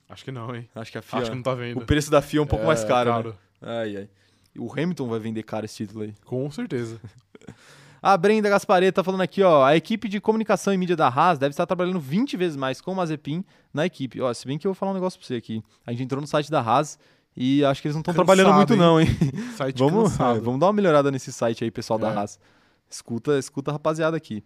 Acho 0.09 0.23
que 0.23 0.31
não, 0.31 0.55
hein? 0.55 0.69
Acho 0.73 0.91
que 0.91 0.97
a 0.97 1.01
FIA. 1.01 1.19
Acho 1.19 1.29
que 1.31 1.35
não 1.35 1.43
tá 1.43 1.53
vendo. 1.53 1.79
O 1.81 1.85
preço 1.85 2.09
da 2.09 2.21
FIA 2.21 2.39
é 2.39 2.43
um 2.43 2.47
pouco 2.47 2.65
mais 2.65 2.83
É, 2.83 2.87
caro, 2.87 3.23
né? 3.29 3.33
Ai, 3.61 3.97
ai. 3.97 4.09
O 4.57 4.71
Hamilton 4.71 5.07
vai 5.07 5.19
vender 5.19 5.43
caro 5.43 5.65
esse 5.65 5.75
título 5.75 6.03
aí. 6.03 6.13
Com 6.25 6.49
certeza. 6.49 6.99
A 8.01 8.15
Brenda 8.15 8.47
Gaspareto 8.47 8.95
tá 8.95 9.03
falando 9.03 9.21
aqui, 9.21 9.41
ó. 9.41 9.65
A 9.65 9.75
equipe 9.75 10.07
de 10.07 10.21
comunicação 10.21 10.71
e 10.73 10.77
mídia 10.77 10.95
da 10.95 11.07
Haas 11.07 11.39
deve 11.39 11.49
estar 11.51 11.65
trabalhando 11.65 11.99
20 11.99 12.37
vezes 12.37 12.55
mais 12.55 12.79
com 12.79 12.91
o 12.91 12.95
Mazepin 12.95 13.43
na 13.73 13.85
equipe. 13.87 14.21
Ó, 14.21 14.31
se 14.33 14.45
bem 14.45 14.57
que 14.57 14.67
eu 14.67 14.69
vou 14.71 14.75
falar 14.75 14.91
um 14.91 14.93
negócio 14.93 15.19
pra 15.19 15.27
você 15.27 15.35
aqui. 15.35 15.63
A 15.85 15.91
gente 15.91 16.03
entrou 16.03 16.21
no 16.21 16.27
site 16.27 16.49
da 16.51 16.61
Haas 16.61 16.97
e 17.37 17.63
acho 17.63 17.81
que 17.81 17.87
eles 17.87 17.95
não 17.95 18.01
estão 18.01 18.13
trabalhando 18.13 18.51
muito, 18.53 18.73
hein? 18.73 18.79
não, 18.79 18.99
hein? 18.99 19.07
Site 19.55 19.77
Vamos, 19.79 20.19
é, 20.19 20.39
vamos 20.39 20.59
dar 20.59 20.65
uma 20.65 20.73
melhorada 20.73 21.11
nesse 21.11 21.31
site 21.31 21.63
aí, 21.63 21.69
pessoal 21.71 21.99
da 21.99 22.09
É. 22.11 22.15
Haas. 22.17 22.39
Escuta, 22.89 23.37
escuta 23.37 23.69
a 23.71 23.73
rapaziada 23.73 24.17
aqui. 24.17 24.43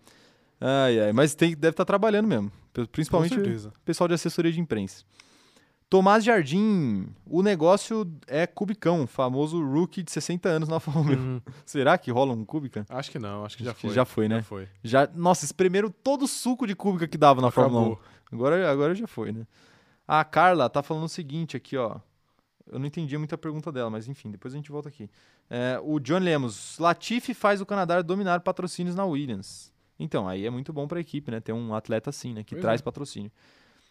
Ai, 0.60 1.00
ai. 1.00 1.14
Mas 1.14 1.34
tem, 1.34 1.56
deve 1.56 1.70
estar 1.72 1.86
trabalhando 1.86 2.28
mesmo. 2.28 2.52
Principalmente 2.92 3.39
o 3.39 3.72
pessoal 3.86 4.08
de 4.08 4.14
assessoria 4.14 4.52
de 4.52 4.60
imprensa. 4.60 5.04
Tomás 5.89 6.24
Jardim, 6.24 7.08
o 7.26 7.42
negócio 7.44 8.10
é 8.26 8.48
Cubicão, 8.48 9.06
famoso 9.06 9.62
rookie 9.62 10.02
de 10.02 10.10
60 10.10 10.48
anos 10.48 10.70
na 10.70 10.80
Fórmula 10.82 11.18
1. 11.18 11.20
Uhum. 11.20 11.42
Será 11.66 11.98
que 11.98 12.10
rola 12.10 12.34
um 12.34 12.46
Cubicão? 12.46 12.86
Acho 12.89 13.12
que 13.12 13.20
não, 13.20 13.44
acho 13.44 13.58
que 13.58 13.64
já 13.66 13.72
Acho 13.72 13.80
que 13.82 13.88
foi. 13.88 13.96
já 13.96 14.06
foi, 14.06 14.30
né? 14.30 14.38
Já 14.38 14.44
foi. 14.44 14.68
Já, 14.84 15.10
nossa, 15.14 15.44
espremeram 15.44 15.89
todo 15.89 16.24
o 16.24 16.28
suco 16.28 16.66
de 16.66 16.76
cúbica 16.76 17.08
que 17.08 17.18
dava 17.18 17.42
na 17.42 17.52
Fórmula 17.52 17.82
1. 17.82 17.86
Acabou. 17.88 18.02
Agora, 18.32 18.72
agora 18.72 18.96
já 18.96 19.06
foi, 19.06 19.34
né? 19.34 19.46
A 20.08 20.24
Carla 20.24 20.70
tá 20.70 20.82
falando 20.82 21.04
o 21.04 21.10
seguinte 21.10 21.58
aqui, 21.58 21.76
ó. 21.76 21.98
Eu 22.70 22.80
não 22.80 22.86
entendi 22.86 23.18
muita 23.18 23.38
pergunta 23.38 23.72
dela, 23.72 23.89
mas 23.89 24.07
enfim, 24.07 24.30
depois 24.32 24.53
a 24.53 24.57
gente 24.57 24.72
volta 24.72 24.89
aqui. 24.89 25.09
É, 25.49 25.80
o 25.84 25.99
John 25.99 26.20
Lemos, 26.20 26.78
Latifi 26.80 27.34
faz 27.34 27.62
o 27.62 27.66
Canadá 27.66 28.01
dominar 28.01 28.39
patrocínios 28.41 28.95
na 28.95 29.05
Williams. 29.05 29.72
Então, 29.99 30.28
aí 30.28 30.45
é 30.45 30.49
muito 30.49 30.72
bom 30.74 30.88
pra 30.88 30.99
equipe, 30.99 31.30
né? 31.32 31.39
Ter 31.39 31.53
um 31.53 31.74
atleta 31.76 32.09
assim, 32.09 32.34
né? 32.34 32.43
Que 32.43 32.55
Pois 32.55 32.62
traz 32.62 32.82
é. 32.82 32.84
patrocínio. 32.84 33.32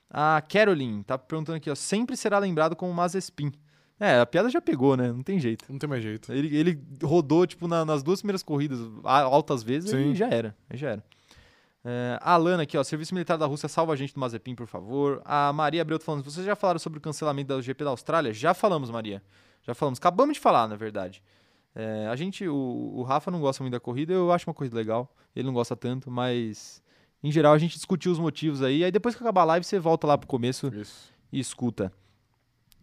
A 0.09 0.43
Caroline 0.43 1.05
tá 1.05 1.17
perguntando 1.17 1.57
aqui, 1.57 1.71
ó. 1.71 1.75
Sempre 1.75 2.17
será 2.17 2.39
lembrado 2.39 2.75
como 2.75 2.93
Mazespin. 2.93 3.53
É, 3.99 4.19
a 4.19 4.27
piada 4.27 4.49
já 4.49 4.61
pegou, 4.61 4.97
né? 4.97 5.13
Não 5.13 5.23
tem 5.23 5.39
jeito. 5.39 5.65
Não 5.69 5.79
tem 5.79 5.89
mais 5.89 6.03
jeito. 6.03 6.33
Ele, 6.33 6.57
ele 6.57 6.83
rodou, 7.03 7.47
tipo, 7.47 7.69
na- 7.69 7.85
nas 7.85 8.03
duas 8.03 8.21
primeiras 8.21 8.43
corridas, 8.43 8.81
a- 9.05 9.21
altas 9.23 9.63
vezes, 9.63 9.91
Sim. 9.91 10.13
e 10.13 10.15
já 10.15 10.29
era. 10.29 10.57
Já 10.73 10.91
era. 10.91 11.05
É, 11.85 12.19
a 12.21 12.35
Alana 12.35 12.63
aqui, 12.65 12.77
ó. 12.77 12.85
Serviço 12.85 13.15
Militar 13.15 13.39
da 13.39 13.47
Rússia, 13.47 13.69
salva 13.69 13.93
a 13.93 13.97
gente 13.97 14.15
do 14.15 14.21
Mazepin, 14.21 14.55
por 14.55 14.67
favor. 14.67 15.23
A 15.25 15.53
Maria 15.53 15.83
Abreu 15.83 15.99
tá 15.99 16.05
falando, 16.05 16.23
vocês 16.25 16.45
já 16.45 16.55
falaram 16.55 16.79
sobre 16.79 16.99
o 16.99 17.03
cancelamento 17.03 17.55
da 17.55 17.61
GP 17.61 17.85
da 17.85 17.91
Austrália? 17.91 18.33
Já 18.33 18.55
falamos, 18.55 18.91
Maria. 18.91 19.23
Já 19.63 19.75
falamos. 19.75 19.99
Acabamos 19.99 20.35
de 20.35 20.41
falar, 20.41 20.69
na 20.69 20.77
verdade. 20.77 21.23
É, 21.75 22.07
a 22.09 22.17
gente, 22.17 22.47
o, 22.47 22.55
o 22.97 23.03
Rafa 23.03 23.31
não 23.31 23.41
gosta 23.41 23.63
muito 23.63 23.73
da 23.73 23.81
corrida, 23.81 24.13
eu 24.13 24.33
acho 24.33 24.49
uma 24.49 24.55
corrida 24.55 24.77
legal. 24.77 25.15
Ele 25.35 25.47
não 25.47 25.55
gosta 25.55 25.77
tanto, 25.77 26.11
mas 26.11 26.83
em 27.23 27.31
geral 27.31 27.53
a 27.53 27.59
gente 27.59 27.77
discutiu 27.77 28.11
os 28.13 28.19
motivos 28.19 28.63
aí. 28.63 28.85
Aí 28.85 28.91
depois 28.91 29.15
que 29.15 29.23
acabar 29.23 29.43
a 29.43 29.45
live, 29.45 29.65
você 29.65 29.79
volta 29.79 30.07
lá 30.07 30.19
pro 30.19 30.27
começo 30.27 30.69
Isso. 30.75 31.13
e 31.33 31.39
escuta 31.39 31.93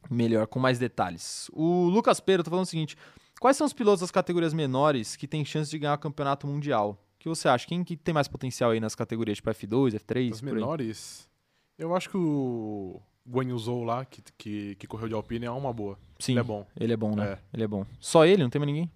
melhor, 0.10 0.48
com 0.48 0.60
mais 0.60 0.80
detalhes. 0.80 1.50
O 1.54 1.86
Lucas 1.90 2.20
Peiro 2.20 2.44
tá 2.44 2.50
falando 2.50 2.66
o 2.66 2.70
seguinte: 2.70 2.98
quais 3.40 3.58
são 3.58 3.68
os 3.68 3.74
pilotos 3.74 4.02
das 4.02 4.12
categorias 4.12 4.54
menores 4.54 5.16
que 5.16 5.28
têm 5.28 5.44
chance 5.44 5.70
de 5.70 5.80
ganhar 5.80 5.96
o 5.96 6.00
campeonato 6.00 6.48
mundial? 6.48 7.04
Que 7.28 7.36
você 7.36 7.48
acha? 7.50 7.68
Quem 7.68 7.84
que 7.84 7.98
tem 7.98 8.14
mais 8.14 8.28
potencial 8.28 8.72
aí 8.72 8.80
nas 8.80 8.96
categorias, 8.96 9.38
tipo 9.38 9.50
F2, 9.50 10.00
F3? 10.00 10.32
As 10.32 10.40
por 10.42 10.48
aí? 10.48 10.54
menores, 10.56 11.30
eu 11.78 11.96
acho 11.96 12.10
que 12.10 12.18
o 12.18 13.02
Guan 13.30 13.46
Yu 13.50 13.60
Zhou 13.60 13.84
lá, 13.84 14.06
que, 14.06 14.22
que, 14.38 14.76
que 14.76 14.88
correu 14.88 15.08
de 15.08 15.14
Alpine, 15.14 15.46
é 15.46 15.52
uma 15.52 15.74
boa. 15.74 15.98
Sim, 16.20 16.34
Ele 16.34 16.40
é 16.40 16.44
bom. 16.44 16.66
Ele 16.80 16.94
é 16.94 16.98
bom, 16.98 17.16
né? 17.16 17.34
É. 17.34 17.40
Ele 17.54 17.64
é 17.64 17.68
bom. 17.68 17.86
Só 18.00 18.26
ele? 18.26 18.42
Não 18.44 18.50
tem 18.50 18.60
mais 18.60 18.68
ninguém? 18.72 18.92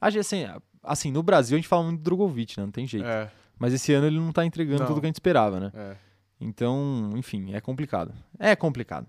Assim, 0.00 0.44
assim, 0.82 1.10
no 1.10 1.22
Brasil 1.22 1.56
a 1.56 1.58
gente 1.58 1.68
fala 1.68 1.84
muito 1.84 1.98
do 1.98 2.02
Drogovic, 2.04 2.58
né? 2.58 2.64
Não 2.64 2.72
tem 2.72 2.86
jeito. 2.86 3.06
É, 3.06 3.30
Mas 3.58 3.72
esse 3.72 3.92
ano 3.92 4.06
ele 4.06 4.18
não 4.18 4.32
tá 4.32 4.44
entregando 4.44 4.80
Não. 4.80 4.86
tudo 4.86 5.00
que 5.00 5.06
a 5.06 5.08
gente 5.08 5.16
esperava, 5.16 5.60
né? 5.60 5.72
é. 5.74 5.96
Então, 6.40 7.10
enfim, 7.14 7.54
é 7.54 7.60
complicado. 7.60 8.12
É 8.36 8.56
complicado. 8.56 9.06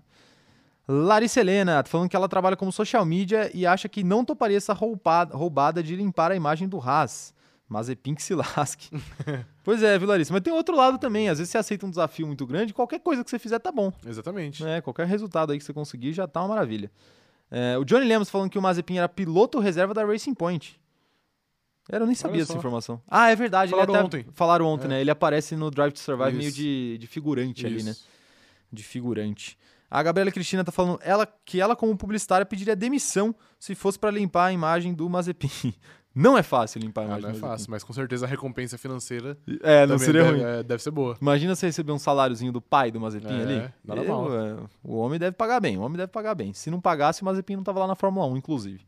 Larissa 0.86 1.40
Helena, 1.40 1.82
tá 1.82 1.90
falando 1.90 2.08
que 2.08 2.14
ela 2.14 2.28
trabalha 2.28 2.56
como 2.56 2.70
social 2.70 3.04
media 3.04 3.50
e 3.52 3.66
acha 3.66 3.88
que 3.88 4.04
não 4.04 4.24
toparia 4.24 4.56
essa 4.56 4.72
roubada, 4.72 5.34
roubada 5.36 5.82
de 5.82 5.96
limpar 5.96 6.30
a 6.30 6.36
imagem 6.36 6.68
do 6.68 6.78
Haas. 6.78 7.34
Mazepin 7.74 8.14
que 8.14 8.22
se 8.22 8.34
lasque. 8.34 8.88
pois 9.64 9.82
é, 9.82 9.98
viu, 9.98 10.06
Larissa? 10.08 10.32
Mas 10.32 10.42
tem 10.42 10.52
outro 10.52 10.76
lado 10.76 10.96
também. 10.96 11.28
Às 11.28 11.38
vezes 11.38 11.50
você 11.50 11.58
aceita 11.58 11.84
um 11.84 11.90
desafio 11.90 12.26
muito 12.26 12.46
grande, 12.46 12.72
qualquer 12.72 13.00
coisa 13.00 13.24
que 13.24 13.28
você 13.30 13.38
fizer 13.38 13.58
tá 13.58 13.72
bom. 13.72 13.92
Exatamente. 14.06 14.62
né? 14.62 14.80
Qualquer 14.80 15.06
resultado 15.06 15.52
aí 15.52 15.58
que 15.58 15.64
você 15.64 15.72
conseguir 15.72 16.12
já 16.12 16.26
tá 16.28 16.40
uma 16.40 16.48
maravilha. 16.48 16.90
É, 17.50 17.76
o 17.76 17.84
Johnny 17.84 18.04
Lemos 18.06 18.30
falando 18.30 18.48
que 18.50 18.58
o 18.58 18.62
Mazepin 18.62 18.98
era 18.98 19.08
piloto 19.08 19.58
reserva 19.58 19.92
da 19.92 20.04
Racing 20.04 20.34
Point. 20.34 20.80
Eu 21.90 22.06
nem 22.06 22.14
sabia 22.14 22.36
Olha 22.36 22.42
essa 22.42 22.52
só. 22.52 22.58
informação. 22.58 23.02
Ah, 23.06 23.30
é 23.30 23.36
verdade. 23.36 23.70
Falaram 23.72 24.04
ontem. 24.04 24.26
Falaram 24.32 24.66
ontem, 24.66 24.86
É. 24.86 24.88
né? 24.88 25.00
Ele 25.00 25.10
aparece 25.10 25.54
no 25.56 25.70
Drive 25.70 25.92
to 25.92 25.98
Survive 26.00 26.32
meio 26.32 26.48
Isso. 26.48 26.56
de, 26.56 26.96
de 26.98 27.06
figurante 27.06 27.66
ali, 27.66 27.82
né? 27.82 27.90
Isso. 27.90 28.06
De 28.72 28.82
figurante. 28.82 29.58
A 29.90 30.02
Gabriela 30.02 30.32
Cristina 30.32 30.64
tá 30.64 30.72
falando 30.72 30.98
ela, 31.02 31.26
que 31.44 31.60
ela, 31.60 31.76
como 31.76 31.96
publicitária, 31.96 32.46
pediria 32.46 32.74
demissão 32.74 33.34
se 33.60 33.74
fosse 33.74 33.98
pra 33.98 34.10
limpar 34.10 34.46
a 34.46 34.52
imagem 34.52 34.94
do 34.94 35.08
Mazepin. 35.10 35.50
Não 36.14 36.38
é 36.38 36.42
fácil 36.44 36.80
limpar 36.80 37.00
a 37.00 37.04
Ah, 37.04 37.06
imagem 37.08 37.22
não 37.22 37.28
é 37.30 37.32
do 37.32 37.40
Mazepin. 37.40 37.50
fácil, 37.58 37.70
mas 37.72 37.82
com 37.82 37.92
certeza 37.92 38.24
a 38.24 38.28
recompensa 38.28 38.78
financeira 38.78 39.36
É, 39.62 39.84
não 39.86 39.98
seria 39.98 40.22
deve, 40.22 40.36
ruim. 40.38 40.44
é, 40.44 40.62
deve 40.62 40.82
ser 40.82 40.90
boa. 40.92 41.16
Imagina 41.20 41.56
você 41.56 41.66
receber 41.66 41.90
um 41.92 41.98
saláriozinho 41.98 42.52
do 42.52 42.60
pai 42.60 42.90
do 42.92 43.00
Mazepin 43.00 43.26
É, 43.32 43.42
ali. 43.42 43.72
nada 43.84 44.00
Eu, 44.02 44.08
mal. 44.08 44.32
é, 44.40 44.56
o 44.84 44.96
homem 44.96 45.18
deve 45.18 45.32
pagar 45.36 45.58
bem, 45.58 45.76
o 45.76 45.80
homem 45.82 45.96
deve 45.96 46.12
pagar 46.12 46.34
bem. 46.36 46.52
Se 46.52 46.70
não 46.70 46.80
pagasse, 46.80 47.22
o 47.22 47.24
Mazepin 47.24 47.56
não 47.56 47.64
tava 47.64 47.80
lá 47.80 47.86
na 47.88 47.96
Fórmula 47.96 48.26
1, 48.26 48.36
inclusive. 48.36 48.86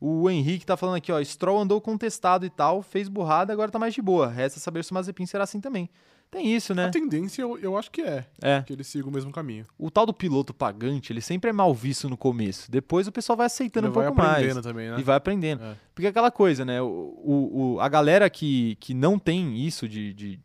O 0.00 0.28
Henrique 0.30 0.64
tá 0.66 0.76
falando 0.76 0.96
aqui, 0.96 1.10
ó, 1.10 1.22
Stroll 1.24 1.58
andou 1.60 1.80
contestado 1.80 2.44
e 2.44 2.50
tal, 2.50 2.82
fez 2.82 3.08
burrada, 3.08 3.52
agora 3.52 3.70
tá 3.70 3.78
mais 3.78 3.94
de 3.94 4.02
boa. 4.02 4.28
Resta 4.28 4.60
saber 4.60 4.84
se 4.84 4.90
o 4.90 4.94
Mazepin 4.94 5.24
será 5.26 5.44
assim 5.44 5.60
também. 5.60 5.88
Tem 6.30 6.54
isso, 6.54 6.74
né? 6.74 6.86
A 6.86 6.90
tendência 6.90 7.40
eu, 7.40 7.56
eu 7.58 7.78
acho 7.78 7.90
que 7.90 8.02
é, 8.02 8.26
É. 8.42 8.60
que 8.62 8.72
ele 8.72 8.84
siga 8.84 9.08
o 9.08 9.12
mesmo 9.12 9.30
caminho. 9.32 9.64
O 9.78 9.90
tal 9.90 10.04
do 10.04 10.12
piloto 10.12 10.52
pagante, 10.52 11.12
ele 11.12 11.20
sempre 11.20 11.50
é 11.50 11.52
mal 11.52 11.72
visto 11.72 12.08
no 12.08 12.16
começo. 12.16 12.70
Depois 12.70 13.06
o 13.06 13.12
pessoal 13.12 13.36
vai 13.36 13.46
aceitando 13.46 13.86
Ele 13.86 13.90
um 13.92 13.94
vai 13.94 14.04
pouco 14.06 14.18
mais. 14.20 14.32
aprendendo 14.38 14.62
também, 14.62 14.90
né? 14.90 14.96
E 14.98 15.02
vai 15.02 15.16
aprendendo. 15.16 15.62
É. 15.62 15.76
Porque 15.94 16.06
é 16.06 16.10
aquela 16.10 16.30
coisa, 16.30 16.64
né? 16.64 16.82
O, 16.82 16.86
o, 16.86 17.74
o- 17.76 17.80
a 17.80 17.88
galera 17.88 18.28
que, 18.28 18.76
que 18.80 18.92
não 18.92 19.18
tem 19.18 19.56
isso 19.64 19.88
de, 19.88 20.12
de- 20.12 20.40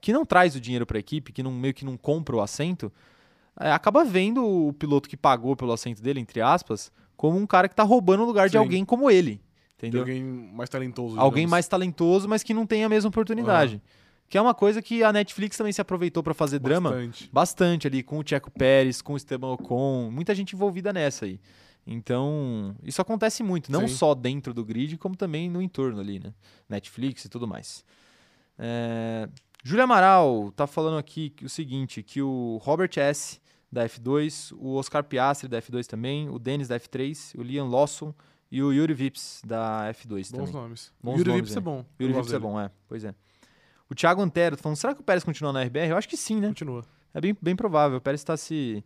que 0.00 0.12
não 0.12 0.24
traz 0.24 0.56
o 0.56 0.60
dinheiro 0.60 0.86
pra 0.86 0.98
equipe, 0.98 1.32
que 1.32 1.42
não, 1.42 1.52
meio 1.52 1.74
que 1.74 1.84
não 1.84 1.96
compra 1.96 2.34
o 2.34 2.40
assento, 2.40 2.90
é, 3.60 3.70
acaba 3.70 4.04
vendo 4.04 4.44
o 4.44 4.72
piloto 4.72 5.08
que 5.08 5.16
pagou 5.16 5.54
pelo 5.54 5.72
assento 5.72 6.02
dele, 6.02 6.18
entre 6.18 6.40
aspas, 6.40 6.90
como 7.16 7.38
um 7.38 7.46
cara 7.46 7.68
que 7.68 7.74
tá 7.74 7.82
roubando 7.82 8.22
o 8.22 8.26
lugar 8.26 8.46
de 8.48 8.52
Sim. 8.52 8.58
alguém 8.58 8.84
como 8.84 9.10
ele. 9.10 9.34
De 9.78 9.86
Entendeu? 9.86 10.00
alguém 10.00 10.24
mais 10.24 10.70
talentoso. 10.70 11.20
Alguém 11.20 11.40
digamos. 11.42 11.50
mais 11.50 11.68
talentoso, 11.68 12.26
mas 12.28 12.42
que 12.42 12.54
não 12.54 12.66
tem 12.66 12.82
a 12.84 12.88
mesma 12.88 13.08
oportunidade. 13.10 13.80
Que 14.28 14.36
é 14.36 14.40
uma 14.40 14.54
coisa 14.54 14.82
que 14.82 15.04
a 15.04 15.12
Netflix 15.12 15.56
também 15.56 15.72
se 15.72 15.80
aproveitou 15.80 16.22
pra 16.22 16.34
fazer 16.34 16.58
drama 16.58 16.90
Bastante. 16.90 17.30
bastante 17.32 17.86
ali 17.86 18.02
com 18.02 18.18
o 18.18 18.24
Checo 18.26 18.50
Pérez, 18.50 19.00
com 19.00 19.12
o 19.12 19.16
Esteban 19.16 19.52
Ocon, 19.52 20.10
muita 20.10 20.34
gente 20.34 20.54
envolvida 20.54 20.92
nessa 20.92 21.26
aí. 21.26 21.40
Então, 21.86 22.74
isso 22.82 23.00
acontece 23.00 23.44
muito, 23.44 23.70
não 23.70 23.86
Sim. 23.86 23.94
só 23.94 24.14
dentro 24.14 24.52
do 24.52 24.64
grid, 24.64 24.96
como 24.98 25.14
também 25.14 25.48
no 25.48 25.62
entorno 25.62 26.00
ali, 26.00 26.18
né? 26.18 26.34
Netflix 26.68 27.24
e 27.24 27.28
tudo 27.28 27.46
mais. 27.46 27.84
É... 28.58 29.28
Júlia 29.62 29.84
Amaral 29.84 30.52
tá 30.56 30.66
falando 30.66 30.98
aqui 30.98 31.32
o 31.42 31.48
seguinte, 31.48 32.02
que 32.02 32.20
o 32.20 32.58
Robert 32.62 32.90
S. 32.96 33.40
da 33.70 33.84
F2, 33.88 34.52
o 34.58 34.74
Oscar 34.74 35.04
Piastri 35.04 35.48
da 35.48 35.60
F2 35.62 35.86
também, 35.86 36.28
o 36.28 36.38
Dennis 36.38 36.68
da 36.68 36.78
F3, 36.78 37.38
o 37.38 37.42
Liam 37.42 37.68
Lawson 37.68 38.12
e 38.50 38.62
o 38.62 38.72
Yuri 38.72 38.94
Vips 38.94 39.42
da 39.44 39.92
F2 39.92 40.08
Bons 40.08 40.30
também. 40.30 40.52
nomes. 40.52 40.92
Bons 41.02 41.18
Yuri 41.18 41.30
nomes, 41.30 41.42
Vips 41.42 41.56
é. 41.56 41.58
é 41.58 41.60
bom. 41.60 41.84
Yuri 42.00 42.12
Vips 42.12 42.32
é 42.32 42.38
bom, 42.38 42.60
é. 42.60 42.70
Pois 42.88 43.04
é. 43.04 43.14
O 43.90 43.94
Thiago 43.94 44.20
Antero 44.20 44.56
tá 44.56 44.62
falando, 44.62 44.76
será 44.76 44.94
que 44.94 45.00
o 45.00 45.04
Pérez 45.04 45.22
continua 45.22 45.52
na 45.52 45.62
RBR? 45.62 45.90
Eu 45.90 45.96
acho 45.96 46.08
que 46.08 46.16
sim, 46.16 46.40
né? 46.40 46.48
Continua. 46.48 46.84
É 47.14 47.20
bem, 47.20 47.36
bem 47.40 47.56
provável. 47.56 47.98
O 47.98 48.00
Pérez 48.00 48.20
está 48.20 48.36
se, 48.36 48.84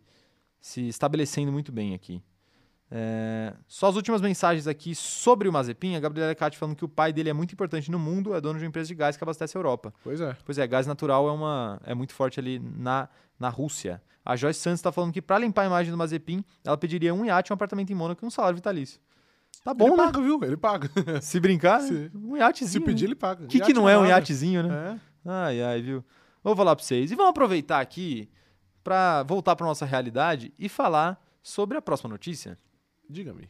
se 0.59 0.87
estabelecendo 0.87 1.51
muito 1.51 1.71
bem 1.71 1.93
aqui. 1.93 2.23
É, 2.93 3.53
Só 3.67 3.87
as 3.87 3.95
últimas 3.95 4.19
mensagens 4.21 4.67
aqui 4.67 4.93
sobre 4.93 5.47
o 5.47 5.53
Mazepin. 5.53 5.95
A 5.95 5.99
Gabriela 5.99 6.35
Cati 6.35 6.57
falando 6.57 6.75
que 6.75 6.83
o 6.83 6.89
pai 6.89 7.13
dele 7.13 7.29
é 7.29 7.33
muito 7.33 7.53
importante 7.53 7.89
no 7.89 7.97
mundo, 7.97 8.35
é 8.35 8.41
dono 8.41 8.59
de 8.59 8.65
uma 8.65 8.69
empresa 8.69 8.89
de 8.89 8.95
gás 8.95 9.15
que 9.15 9.23
abastece 9.23 9.57
a 9.57 9.59
Europa. 9.59 9.93
Pois 10.03 10.19
é. 10.19 10.35
Pois 10.45 10.57
é, 10.57 10.67
gás 10.67 10.85
natural 10.85 11.27
é, 11.27 11.31
uma, 11.31 11.81
é 11.85 11.95
muito 11.95 12.13
forte 12.13 12.39
ali 12.39 12.59
na, 12.59 13.07
na 13.39 13.49
Rússia. 13.49 14.01
A 14.23 14.35
Joyce 14.35 14.59
Santos 14.59 14.79
está 14.79 14.91
falando 14.91 15.13
que 15.13 15.21
para 15.21 15.39
limpar 15.39 15.63
a 15.63 15.65
imagem 15.65 15.91
do 15.91 15.97
Mazepin, 15.97 16.43
ela 16.63 16.77
pediria 16.77 17.13
um 17.13 17.25
iate, 17.25 17.51
um 17.51 17.55
apartamento 17.55 17.91
em 17.91 17.95
Mônaco 17.95 18.23
e 18.23 18.27
um 18.27 18.29
salário 18.29 18.55
vitalício. 18.55 18.99
Tá 19.63 19.73
bom, 19.73 19.87
ele 19.87 19.97
né? 19.97 20.03
paga, 20.05 20.21
viu? 20.21 20.39
Ele 20.43 20.57
paga. 20.57 20.89
Se 21.21 21.39
brincar, 21.39 21.79
Se- 21.85 22.11
um 22.15 22.35
iatezinho. 22.37 22.71
Se 22.71 22.85
pedir, 22.85 23.03
né? 23.03 23.07
ele 23.09 23.15
paga. 23.15 23.45
O 23.45 23.47
que, 23.47 23.59
que 23.59 23.73
não 23.73 23.87
é 23.87 23.97
um 23.97 24.05
iatezinho, 24.05 24.63
né? 24.63 24.99
É. 25.25 25.29
Ai, 25.29 25.61
ai, 25.61 25.81
viu? 25.81 26.03
Vou 26.43 26.55
falar 26.55 26.75
pra 26.75 26.83
vocês. 26.83 27.11
E 27.11 27.15
vamos 27.15 27.29
aproveitar 27.29 27.79
aqui 27.79 28.27
pra 28.83 29.21
voltar 29.23 29.55
pra 29.55 29.65
nossa 29.67 29.85
realidade 29.85 30.51
e 30.57 30.67
falar 30.67 31.23
sobre 31.43 31.77
a 31.77 31.81
próxima 31.81 32.09
notícia. 32.09 32.57
Diga-me. 33.07 33.47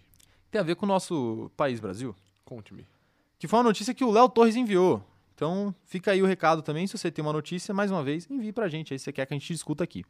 Tem 0.50 0.60
a 0.60 0.64
ver 0.64 0.76
com 0.76 0.86
o 0.86 0.90
nosso 0.90 1.50
país, 1.56 1.80
Brasil. 1.80 2.14
Conte-me. 2.44 2.86
Que 3.40 3.48
foi 3.48 3.60
uma 3.60 3.64
notícia 3.64 3.94
que 3.94 4.04
o 4.04 4.12
Léo 4.12 4.28
Torres 4.28 4.56
enviou. 4.58 5.02
Então, 5.34 5.74
fica 5.86 6.12
aí 6.12 6.22
o 6.22 6.26
recado 6.26 6.62
também. 6.62 6.86
Se 6.86 6.98
você 6.98 7.10
tem 7.10 7.24
uma 7.24 7.32
notícia, 7.34 7.74
mais 7.74 7.90
uma 7.90 8.04
vez, 8.04 8.28
envie 8.30 8.52
pra 8.52 8.68
gente 8.68 8.94
aí 8.94 9.00
se 9.00 9.06
você 9.06 9.14
quer 9.14 9.26
que 9.26 9.34
a 9.34 9.38
gente 9.38 9.48
discuta 9.52 9.84
aqui. 9.84 10.04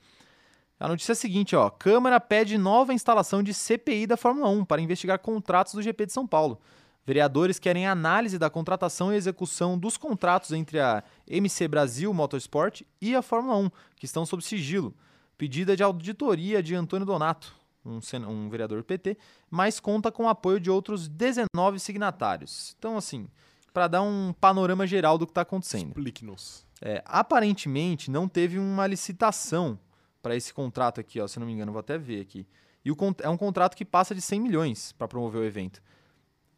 A 0.81 0.87
notícia 0.87 1.11
é 1.11 1.13
a 1.13 1.15
seguinte, 1.15 1.55
ó. 1.55 1.69
Câmara 1.69 2.19
pede 2.19 2.57
nova 2.57 2.91
instalação 2.91 3.43
de 3.43 3.53
CPI 3.53 4.07
da 4.07 4.17
Fórmula 4.17 4.49
1 4.49 4.65
para 4.65 4.81
investigar 4.81 5.19
contratos 5.19 5.75
do 5.75 5.81
GP 5.83 6.07
de 6.07 6.11
São 6.11 6.25
Paulo. 6.25 6.59
Vereadores 7.05 7.59
querem 7.59 7.85
análise 7.85 8.39
da 8.39 8.49
contratação 8.49 9.13
e 9.13 9.15
execução 9.15 9.77
dos 9.77 9.95
contratos 9.95 10.51
entre 10.51 10.79
a 10.79 11.03
MC 11.27 11.67
Brasil 11.67 12.11
Motorsport 12.11 12.81
e 12.99 13.15
a 13.15 13.21
Fórmula 13.21 13.57
1, 13.57 13.69
que 13.95 14.05
estão 14.05 14.25
sob 14.25 14.43
sigilo. 14.43 14.91
Pedida 15.37 15.77
de 15.77 15.83
auditoria 15.83 16.63
de 16.63 16.73
Antônio 16.73 17.05
Donato, 17.05 17.53
um, 17.85 17.99
um 18.27 18.49
vereador 18.49 18.83
PT, 18.83 19.19
mas 19.51 19.79
conta 19.79 20.11
com 20.11 20.23
o 20.23 20.29
apoio 20.29 20.59
de 20.59 20.71
outros 20.71 21.07
19 21.07 21.77
signatários. 21.77 22.75
Então, 22.79 22.97
assim, 22.97 23.27
para 23.71 23.87
dar 23.87 24.01
um 24.01 24.33
panorama 24.33 24.87
geral 24.87 25.19
do 25.19 25.27
que 25.27 25.31
está 25.31 25.41
acontecendo. 25.41 25.89
Explique-nos. 25.89 26.65
É, 26.81 27.03
aparentemente 27.05 28.09
não 28.09 28.27
teve 28.27 28.57
uma 28.57 28.87
licitação 28.87 29.77
para 30.21 30.35
esse 30.35 30.53
contrato 30.53 30.99
aqui, 30.99 31.19
ó, 31.19 31.27
se 31.27 31.39
não 31.39 31.47
me 31.47 31.53
engano, 31.53 31.71
vou 31.71 31.79
até 31.79 31.97
ver 31.97 32.21
aqui. 32.21 32.47
E 32.83 32.91
o 32.91 32.97
é 33.21 33.29
um 33.29 33.37
contrato 33.37 33.75
que 33.75 33.85
passa 33.85 34.15
de 34.15 34.21
100 34.21 34.39
milhões 34.41 34.91
para 34.93 35.07
promover 35.07 35.41
o 35.41 35.45
evento. 35.45 35.81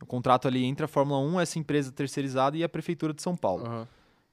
O 0.01 0.05
contrato 0.05 0.47
ali 0.47 0.64
entre 0.66 0.86
a 0.86 0.88
Fórmula 0.88 1.20
1, 1.20 1.39
essa 1.41 1.59
empresa 1.59 1.91
terceirizada 1.91 2.57
e 2.57 2.64
a 2.64 2.70
prefeitura 2.70 3.14
de 3.14 3.22
São 3.22 3.36
Paulo. 3.36 3.66
Aham, 3.66 3.88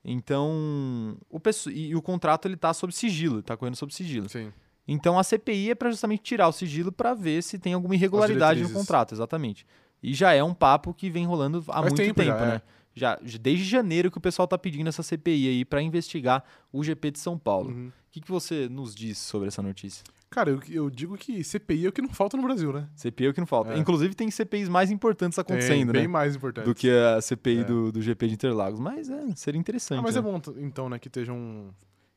Então, 0.04 1.16
o 1.28 1.40
e, 1.68 1.88
e 1.88 1.96
o 1.96 2.02
contrato 2.02 2.46
ele 2.46 2.56
tá 2.56 2.72
sob 2.72 2.92
sigilo, 2.92 3.42
tá 3.42 3.56
correndo 3.56 3.76
sob 3.76 3.92
sigilo. 3.94 4.28
Sim. 4.28 4.52
Então 4.86 5.18
a 5.18 5.22
CPI 5.22 5.70
é 5.70 5.74
para 5.74 5.90
justamente 5.90 6.22
tirar 6.22 6.48
o 6.48 6.52
sigilo 6.52 6.90
para 6.90 7.14
ver 7.14 7.42
se 7.42 7.58
tem 7.58 7.74
alguma 7.74 7.94
irregularidade 7.94 8.62
no 8.62 8.70
contrato, 8.70 9.14
exatamente. 9.14 9.64
E 10.02 10.12
já 10.14 10.32
é 10.32 10.42
um 10.42 10.54
papo 10.54 10.92
que 10.92 11.10
vem 11.10 11.26
rolando 11.26 11.62
há 11.68 11.82
muito 11.82 11.96
tempo 11.96 12.14
tempo, 12.14 12.38
já, 12.38 12.46
né? 12.46 12.54
é. 12.56 12.80
Já, 12.92 13.18
desde 13.40 13.64
janeiro 13.64 14.10
que 14.10 14.18
o 14.18 14.20
pessoal 14.20 14.48
tá 14.48 14.58
pedindo 14.58 14.88
essa 14.88 15.02
CPI 15.02 15.48
aí 15.48 15.64
para 15.64 15.80
investigar 15.80 16.42
o 16.72 16.82
GP 16.82 17.12
de 17.12 17.18
São 17.20 17.38
Paulo. 17.38 17.70
Uhum. 17.70 17.92
Que, 18.10 18.20
que 18.20 18.30
você 18.30 18.68
nos 18.68 18.94
diz 18.94 19.18
sobre 19.18 19.48
essa 19.48 19.62
notícia? 19.62 20.04
Cara, 20.28 20.50
eu, 20.50 20.60
eu 20.68 20.90
digo 20.90 21.16
que 21.16 21.42
CPI 21.42 21.86
é 21.86 21.88
o 21.88 21.92
que 21.92 22.00
não 22.00 22.10
falta 22.10 22.36
no 22.36 22.42
Brasil, 22.44 22.72
né? 22.72 22.88
CPI 22.94 23.26
é 23.26 23.28
o 23.30 23.34
que 23.34 23.40
não 23.40 23.46
falta. 23.46 23.72
É. 23.72 23.78
Inclusive 23.78 24.14
tem 24.14 24.30
CPIs 24.30 24.68
mais 24.68 24.90
importantes 24.90 25.34
Tem, 25.36 25.42
acontecendo, 25.42 25.92
bem 25.92 26.02
né? 26.02 26.08
mais 26.08 26.36
importante. 26.36 26.64
Do 26.66 26.74
que 26.74 26.88
a 26.88 27.20
CPI 27.20 27.58
É. 27.60 27.64
do, 27.64 27.90
do 27.90 28.00
GP 28.00 28.28
de 28.28 28.34
Interlagos. 28.34 28.78
Mas 28.78 29.08
é, 29.10 29.20
seria 29.34 29.58
interessante. 29.58 29.98
Ah, 29.98 30.02
mas 30.02 30.14
né? 30.14 30.20
é 30.20 30.22
bom, 30.22 30.40
então, 30.58 30.88
né, 30.88 30.98
que 30.98 31.08
esteja 31.08 31.32
um... 31.32 31.70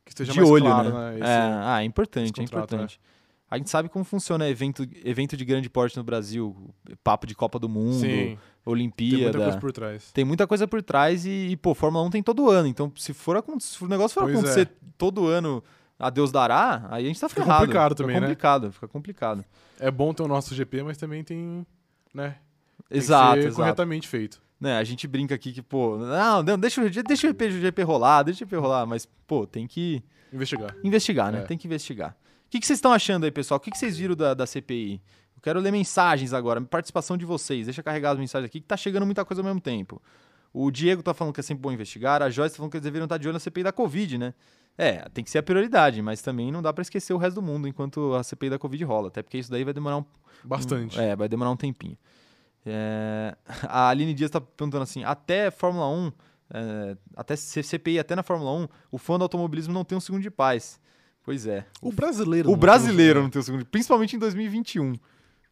Que 0.05 0.11
esteja 0.11 0.31
de 0.31 0.39
mais 0.39 0.51
olho, 0.51 0.65
claro, 0.65 0.89
né? 0.93 1.11
né? 1.11 1.15
esse- 1.15 1.23
É, 1.23 1.61
ah, 1.63 1.81
é 1.81 1.85
importante, 1.85 2.39
é 2.39 2.43
contrato, 2.43 2.75
importante. 2.75 3.01
A 3.49 3.57
gente 3.57 3.69
sabe 3.69 3.87
como 3.87 4.03
funciona 4.03 4.49
evento, 4.49 4.85
evento 5.05 5.37
de 5.37 5.45
grande 5.45 5.69
porte 5.69 5.95
no 5.95 6.03
Brasil, 6.03 6.73
papo 7.03 7.25
de 7.27 7.35
Copa 7.35 7.57
do 7.59 7.69
Mundo, 7.69 7.99
Sim, 7.99 8.07
tem 8.07 8.39
Olimpíada. 8.65 9.23
muita 9.23 9.37
coisa 9.43 9.59
por 9.59 9.71
trás. 9.71 10.11
Tem 10.11 10.25
muita 10.25 10.47
coisa 10.47 10.67
por 10.67 10.81
trás 10.81 11.25
e, 11.25 11.49
e, 11.51 11.57
pô, 11.57 11.73
Fórmula 11.75 12.03
1 12.05 12.09
tem 12.09 12.23
todo 12.23 12.49
ano. 12.49 12.67
Então, 12.67 12.91
se 12.95 13.13
for 13.13 13.43
se 13.59 13.83
o 13.83 13.87
negócio 13.87 14.15
for 14.15 14.23
Pois 14.23 14.35
acontecer 14.37 14.71
todo 14.97 15.27
ano, 15.27 15.63
a 15.99 16.09
Deus 16.09 16.31
dará, 16.31 16.87
aí 16.89 17.05
a 17.05 17.07
gente 17.07 17.19
tá 17.19 17.29
Fica 17.29 17.41
ferrado. 17.43 17.61
complicado 17.61 17.89
fica 17.91 17.95
também, 18.03 18.15
né? 18.15 18.21
complicado, 18.21 18.71
Fica 18.71 18.87
complicado. 18.87 19.45
É 19.79 19.89
bom 19.91 20.13
ter 20.13 20.23
o 20.23 20.27
nosso 20.27 20.53
GP, 20.55 20.83
mas 20.83 20.97
também 20.97 21.23
tem, 21.23 21.65
né? 22.13 22.35
Tem 22.89 22.97
Exato, 22.97 23.39
exato. 23.39 23.55
corretamente 23.55 24.07
feito. 24.07 24.41
Né, 24.59 24.77
a 24.77 24.83
gente 24.83 25.07
brinca 25.07 25.35
aqui 25.35 25.51
que, 25.51 25.61
pô, 25.61 25.97
não, 25.97 26.41
não 26.41 26.57
deixa, 26.57 26.81
o- 26.81 26.89
deixa 26.89 27.27
o 27.27 27.29
GP, 27.31 27.45
o 27.47 27.51
GP 27.61 27.83
rolar, 27.83 28.23
deixa 28.23 28.37
o 28.45 28.47
GP 28.47 28.55
rolar, 28.55 28.85
mas, 28.85 29.05
pô, 29.27 29.45
tem 29.45 29.67
que 29.67 30.01
Investigar. 30.31 30.73
investigar, 30.83 31.31
né? 31.33 31.39
É. 31.39 31.41
Tem 31.41 31.57
que 31.57 31.67
investigar. 31.67 32.15
O 32.45 32.49
que, 32.49 32.59
que 32.61 32.65
vocês 32.65 32.77
estão 32.77 32.93
achando 32.93 33.25
aí, 33.25 33.31
pessoal? 33.31 33.57
O 33.57 33.59
que, 33.59 33.69
que 33.71 33.77
vocês 33.77 33.97
viram 33.97 34.15
da, 34.15 34.33
da 34.33 34.45
CPI? 34.45 35.01
Eu 35.35 35.41
quero 35.41 35.59
ler 35.59 35.71
mensagens 35.71 36.31
agora, 36.33 36.61
participação 36.61 37.17
de 37.17 37.25
vocês. 37.25 37.65
Deixa 37.65 37.81
eu 37.81 37.83
carregar 37.83 38.11
as 38.11 38.17
mensagens 38.19 38.45
aqui, 38.47 38.61
que 38.61 38.67
tá 38.67 38.77
chegando 38.77 39.05
muita 39.05 39.25
coisa 39.25 39.41
ao 39.41 39.45
mesmo 39.45 39.59
tempo. 39.59 40.01
O 40.53 40.71
Diego 40.71 41.03
tá 41.03 41.13
falando 41.13 41.33
que 41.33 41.39
é 41.41 41.43
sempre 41.43 41.61
bom 41.61 41.71
investigar, 41.71 42.21
a 42.21 42.29
Joyce 42.29 42.53
tá 42.53 42.57
falando 42.57 42.71
que 42.71 42.77
eles 42.77 42.83
deveriam 42.83 43.05
estar 43.05 43.17
de 43.17 43.27
olho 43.27 43.33
na 43.33 43.39
CPI 43.39 43.63
da 43.63 43.71
Covid, 43.73 44.17
né? 44.17 44.33
É, 44.77 45.07
tem 45.09 45.23
que 45.23 45.29
ser 45.29 45.37
a 45.37 45.43
prioridade, 45.43 46.01
mas 46.01 46.21
também 46.21 46.51
não 46.51 46.61
dá 46.61 46.73
pra 46.73 46.81
esquecer 46.81 47.13
o 47.13 47.17
resto 47.17 47.35
do 47.35 47.41
mundo 47.41 47.67
enquanto 47.67 48.13
a 48.15 48.23
CPI 48.23 48.49
da 48.49 48.59
Covid 48.59 48.83
rola, 48.83 49.07
até 49.09 49.21
porque 49.21 49.37
isso 49.37 49.51
daí 49.51 49.63
vai 49.63 49.73
demorar 49.73 49.97
um 49.97 50.05
Bastante. 50.43 50.99
é, 50.99 51.15
vai 51.15 51.29
demorar 51.29 51.51
um 51.51 51.55
tempinho. 51.55 51.97
É, 52.65 53.35
a 53.67 53.89
Aline 53.89 54.13
Dias 54.13 54.31
tá 54.31 54.41
perguntando 54.41 54.83
assim: 54.83 55.03
até 55.03 55.51
Fórmula 55.51 55.87
1, 55.89 56.11
é, 56.53 56.97
até 57.15 57.35
CPI, 57.35 57.99
até 57.99 58.15
na 58.15 58.23
Fórmula 58.23 58.51
1, 58.53 58.67
o 58.91 58.97
fã 58.97 59.17
do 59.17 59.23
automobilismo 59.23 59.73
não 59.73 59.83
tem 59.83 59.97
um 59.97 60.01
segundo 60.01 60.21
de 60.21 60.31
paz. 60.31 60.79
Pois 61.23 61.45
é. 61.45 61.65
O 61.81 61.91
brasileiro. 61.91 62.49
O 62.49 62.53
não 62.53 62.59
brasileiro 62.59 63.19
tem 63.19 63.23
não 63.23 63.29
tem 63.29 63.39
um 63.39 63.43
segundo, 63.43 63.65
principalmente 63.65 64.15
em 64.15 64.19
2021. 64.19 64.93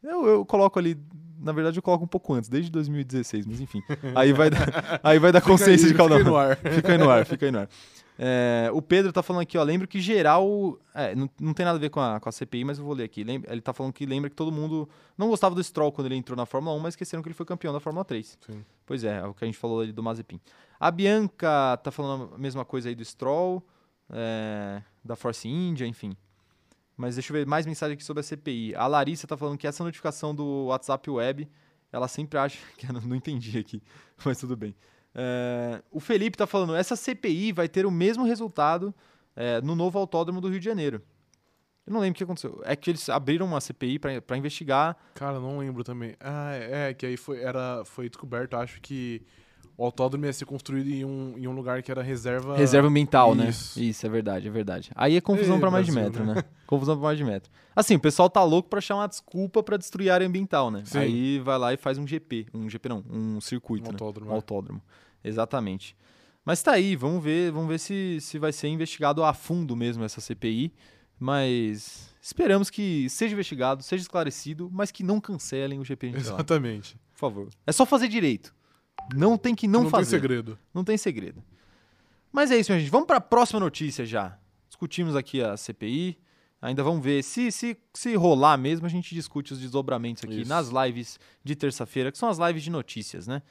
Eu, 0.03 0.25
eu 0.25 0.45
coloco 0.45 0.77
ali, 0.79 0.97
na 1.41 1.51
verdade 1.51 1.77
eu 1.77 1.81
coloco 1.83 2.03
um 2.05 2.07
pouco 2.07 2.33
antes, 2.33 2.49
desde 2.49 2.69
2016, 2.71 3.45
mas 3.45 3.59
enfim. 3.59 3.81
Aí 4.15 4.31
vai 4.33 4.49
dar, 4.49 4.59
aí 5.03 5.19
vai 5.19 5.31
dar 5.31 5.41
consciência 5.41 5.87
aí, 5.87 5.91
de 5.91 5.97
cada 5.97 6.15
fica 6.17 6.19
aí 6.19 6.31
no 6.31 6.37
ar. 6.37 6.57
Fica 6.57 6.91
aí 6.91 6.97
no 6.97 7.09
ar, 7.09 7.25
fica 7.25 7.45
aí 7.45 7.51
no 7.51 7.59
ar. 7.59 7.69
É, 8.23 8.69
o 8.71 8.81
Pedro 8.83 9.11
tá 9.11 9.23
falando 9.23 9.41
aqui, 9.41 9.57
ó. 9.57 9.63
Lembro 9.63 9.87
que 9.87 9.99
geral. 9.99 10.77
é, 10.93 11.15
não, 11.15 11.27
não 11.39 11.53
tem 11.55 11.65
nada 11.65 11.77
a 11.77 11.81
ver 11.81 11.89
com 11.89 11.99
a, 11.99 12.19
com 12.19 12.29
a 12.29 12.31
CPI, 12.31 12.63
mas 12.63 12.77
eu 12.77 12.85
vou 12.85 12.93
ler 12.93 13.05
aqui. 13.05 13.23
Lem- 13.23 13.41
ele 13.47 13.61
tá 13.61 13.73
falando 13.73 13.93
que 13.93 14.05
lembra 14.05 14.29
que 14.29 14.35
todo 14.35 14.51
mundo 14.51 14.87
não 15.17 15.27
gostava 15.27 15.55
do 15.55 15.63
Stroll 15.63 15.91
quando 15.91 16.05
ele 16.07 16.15
entrou 16.17 16.37
na 16.37 16.45
Fórmula 16.45 16.75
1, 16.75 16.79
mas 16.79 16.91
esqueceram 16.93 17.23
que 17.23 17.29
ele 17.29 17.33
foi 17.33 17.47
campeão 17.47 17.73
da 17.73 17.79
Fórmula 17.79 18.05
3. 18.05 18.37
Sim. 18.45 18.63
Pois 18.85 19.03
é, 19.03 19.17
é 19.19 19.25
o 19.25 19.33
que 19.33 19.43
a 19.43 19.47
gente 19.47 19.57
falou 19.57 19.79
ali 19.81 19.91
do 19.91 20.03
Mazepin. 20.03 20.39
A 20.79 20.91
Bianca 20.91 21.77
tá 21.83 21.89
falando 21.89 22.35
a 22.35 22.37
mesma 22.37 22.63
coisa 22.63 22.89
aí 22.89 22.95
do 22.95 23.03
Stroll, 23.03 23.65
é, 24.11 24.83
da 25.03 25.15
Force 25.15 25.47
India, 25.47 25.87
enfim. 25.87 26.15
Mas 27.01 27.15
deixa 27.15 27.33
eu 27.33 27.33
ver 27.33 27.47
mais 27.47 27.65
mensagem 27.65 27.95
aqui 27.95 28.03
sobre 28.03 28.21
a 28.21 28.23
CPI. 28.23 28.75
A 28.75 28.85
Larissa 28.85 29.25
tá 29.25 29.35
falando 29.35 29.57
que 29.57 29.65
essa 29.65 29.83
notificação 29.83 30.35
do 30.35 30.65
WhatsApp 30.65 31.09
Web, 31.09 31.49
ela 31.91 32.07
sempre 32.07 32.37
acha 32.37 32.59
que 32.77 32.85
eu 32.85 32.93
não, 32.93 33.15
entendi 33.15 33.57
aqui, 33.57 33.81
mas 34.23 34.37
tudo 34.37 34.55
bem. 34.55 34.75
É, 35.15 35.81
o 35.89 35.99
Felipe 35.99 36.37
tá 36.37 36.45
falando, 36.45 36.75
essa 36.75 36.95
CPI 36.95 37.53
vai 37.53 37.67
ter 37.67 37.87
o 37.87 37.91
mesmo 37.91 38.23
resultado 38.23 38.93
é, 39.35 39.59
no 39.61 39.75
novo 39.75 39.97
autódromo 39.97 40.39
do 40.39 40.47
Rio 40.47 40.59
de 40.59 40.65
Janeiro. 40.65 41.01
Eu 41.87 41.93
não 41.93 42.01
lembro 42.01 42.13
o 42.13 42.17
que 42.17 42.23
aconteceu. 42.23 42.61
É 42.63 42.75
que 42.75 42.91
eles 42.91 43.09
abriram 43.09 43.47
uma 43.47 43.59
CPI 43.59 43.97
pra 43.97 44.37
investigar. 44.37 44.95
Cara, 45.15 45.39
não 45.39 45.57
lembro 45.57 45.83
também. 45.83 46.15
Ah, 46.19 46.53
é, 46.53 46.93
que 46.93 47.07
aí 47.07 47.17
foi, 47.17 47.41
era, 47.41 47.83
foi 47.83 48.07
descoberto, 48.07 48.55
acho 48.55 48.79
que 48.79 49.25
o 49.77 49.85
autódromo 49.85 50.25
ia 50.25 50.33
ser 50.33 50.45
construído 50.45 50.89
em 50.89 51.03
um, 51.05 51.37
em 51.37 51.47
um 51.47 51.51
lugar 51.51 51.81
que 51.81 51.91
era 51.91 52.01
reserva. 52.01 52.55
Reserva 52.55 52.87
ambiental, 52.87 53.33
né? 53.35 53.49
Isso. 53.49 53.81
Isso, 53.81 54.05
é 54.05 54.09
verdade, 54.09 54.47
é 54.47 54.51
verdade. 54.51 54.91
Aí 54.95 55.15
é 55.15 55.21
confusão 55.21 55.57
Ê, 55.57 55.59
pra 55.59 55.71
mais 55.71 55.85
de 55.85 55.91
metro, 55.91 56.23
né? 56.25 56.43
Confusão 56.67 56.95
pra 56.95 57.03
mais 57.05 57.17
de 57.17 57.23
metro. 57.23 57.51
Assim, 57.75 57.95
o 57.95 57.99
pessoal 57.99 58.29
tá 58.29 58.43
louco 58.43 58.69
pra 58.69 58.77
achar 58.79 58.95
uma 58.95 59.07
desculpa 59.07 59.61
pra 59.61 59.75
destruir 59.77 60.09
a 60.09 60.13
área 60.13 60.27
ambiental, 60.27 60.71
né? 60.71 60.83
Sim. 60.85 60.99
Aí 60.99 61.39
vai 61.39 61.57
lá 61.57 61.73
e 61.73 61.77
faz 61.77 61.97
um 61.97 62.07
GP. 62.07 62.47
Um 62.53 62.69
GP 62.69 62.89
não, 62.89 63.03
um 63.09 63.41
circuito, 63.41 63.83
Um 63.89 63.91
né? 63.91 63.95
autódromo, 63.95 64.29
Um 64.29 64.33
é. 64.33 64.35
autódromo. 64.35 64.81
Exatamente. 65.23 65.95
Mas 66.45 66.61
tá 66.63 66.71
aí, 66.71 66.95
vamos 66.95 67.23
ver, 67.23 67.51
vamos 67.51 67.69
ver 67.69 67.79
se, 67.79 68.17
se 68.21 68.39
vai 68.39 68.51
ser 68.51 68.67
investigado 68.67 69.23
a 69.23 69.33
fundo 69.33 69.75
mesmo 69.75 70.03
essa 70.03 70.19
CPI. 70.21 70.73
Mas 71.19 72.09
esperamos 72.19 72.69
que 72.71 73.07
seja 73.09 73.33
investigado, 73.33 73.83
seja 73.83 74.01
esclarecido, 74.01 74.69
mas 74.73 74.89
que 74.91 75.03
não 75.03 75.21
cancelem 75.21 75.79
o 75.79 75.85
GP 75.85 76.07
Exatamente. 76.15 76.95
por 77.13 77.19
favor. 77.19 77.49
É 77.67 77.71
só 77.71 77.85
fazer 77.85 78.07
direito. 78.07 78.53
Não 79.15 79.37
tem 79.37 79.53
que 79.55 79.67
não, 79.67 79.83
não 79.83 79.89
fazer. 79.89 80.11
tem 80.11 80.19
segredo. 80.19 80.59
Não 80.73 80.83
tem 80.83 80.97
segredo. 80.97 81.43
Mas 82.31 82.51
é 82.51 82.57
isso, 82.57 82.71
minha 82.71 82.79
gente. 82.79 82.91
Vamos 82.91 83.07
para 83.07 83.17
a 83.17 83.21
próxima 83.21 83.59
notícia 83.59 84.05
já. 84.05 84.37
Discutimos 84.67 85.15
aqui 85.15 85.41
a 85.41 85.57
CPI. 85.57 86.17
Ainda 86.61 86.83
vamos 86.83 87.03
ver 87.03 87.23
se, 87.23 87.51
se, 87.51 87.75
se 87.91 88.13
rolar 88.15 88.55
mesmo, 88.55 88.85
a 88.85 88.89
gente 88.89 89.15
discute 89.15 89.51
os 89.51 89.59
desdobramentos 89.59 90.23
aqui 90.23 90.41
Isso. 90.41 90.49
nas 90.49 90.69
lives 90.69 91.19
de 91.43 91.55
terça-feira, 91.55 92.11
que 92.11 92.17
são 92.19 92.29
as 92.29 92.37
lives 92.37 92.61
de 92.61 92.69
notícias, 92.69 93.25
né? 93.25 93.41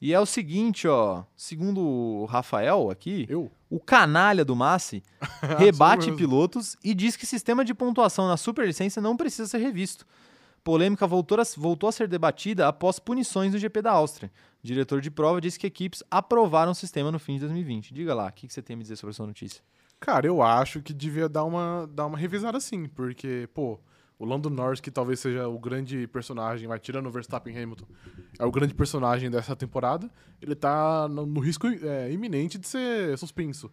E 0.00 0.14
é 0.14 0.20
o 0.20 0.24
seguinte, 0.24 0.86
ó. 0.86 1.24
Segundo 1.36 1.80
o 1.82 2.24
Rafael 2.26 2.88
aqui, 2.88 3.26
Eu? 3.28 3.50
o 3.68 3.80
canalha 3.80 4.44
do 4.44 4.54
Massi 4.54 5.02
rebate 5.58 6.12
pilotos 6.12 6.76
e 6.82 6.94
diz 6.94 7.16
que 7.16 7.26
sistema 7.26 7.64
de 7.64 7.74
pontuação 7.74 8.28
na 8.28 8.36
superlicença 8.36 9.00
não 9.00 9.16
precisa 9.16 9.48
ser 9.48 9.58
revisto. 9.58 10.06
Polêmica 10.62 11.06
voltou 11.06 11.40
a, 11.40 11.42
voltou 11.56 11.88
a 11.88 11.92
ser 11.92 12.06
debatida 12.06 12.68
após 12.68 12.98
punições 12.98 13.52
do 13.52 13.58
GP 13.58 13.82
da 13.82 13.92
Áustria. 13.92 14.30
O 14.62 14.66
diretor 14.66 15.00
de 15.00 15.10
prova 15.10 15.40
disse 15.40 15.58
que 15.58 15.66
equipes 15.66 16.02
aprovaram 16.10 16.72
o 16.72 16.74
sistema 16.74 17.10
no 17.10 17.18
fim 17.18 17.34
de 17.34 17.40
2020. 17.40 17.94
Diga 17.94 18.14
lá, 18.14 18.26
o 18.28 18.32
que, 18.32 18.46
que 18.46 18.52
você 18.52 18.60
tem 18.60 18.74
a 18.74 18.76
me 18.76 18.82
dizer 18.82 18.96
sobre 18.96 19.12
essa 19.12 19.26
notícia? 19.26 19.62
Cara, 19.98 20.26
eu 20.26 20.42
acho 20.42 20.80
que 20.80 20.92
devia 20.92 21.28
dar 21.28 21.44
uma, 21.44 21.88
dar 21.92 22.06
uma 22.06 22.16
revisada 22.16 22.58
sim, 22.60 22.86
porque, 22.88 23.48
pô, 23.54 23.78
o 24.18 24.24
Lando 24.24 24.50
Norris, 24.50 24.80
que 24.80 24.90
talvez 24.90 25.20
seja 25.20 25.48
o 25.48 25.58
grande 25.58 26.06
personagem, 26.06 26.68
vai 26.68 26.78
tirando 26.78 27.06
o 27.06 27.10
Verstappen 27.10 27.56
Hamilton, 27.56 27.86
é 28.38 28.44
o 28.44 28.50
grande 28.50 28.74
personagem 28.74 29.30
dessa 29.30 29.56
temporada, 29.56 30.10
ele 30.40 30.54
tá 30.54 31.08
no, 31.08 31.24
no 31.24 31.40
risco 31.40 31.66
é, 31.66 32.12
iminente 32.12 32.58
de 32.58 32.66
ser 32.66 33.16
suspenso 33.18 33.70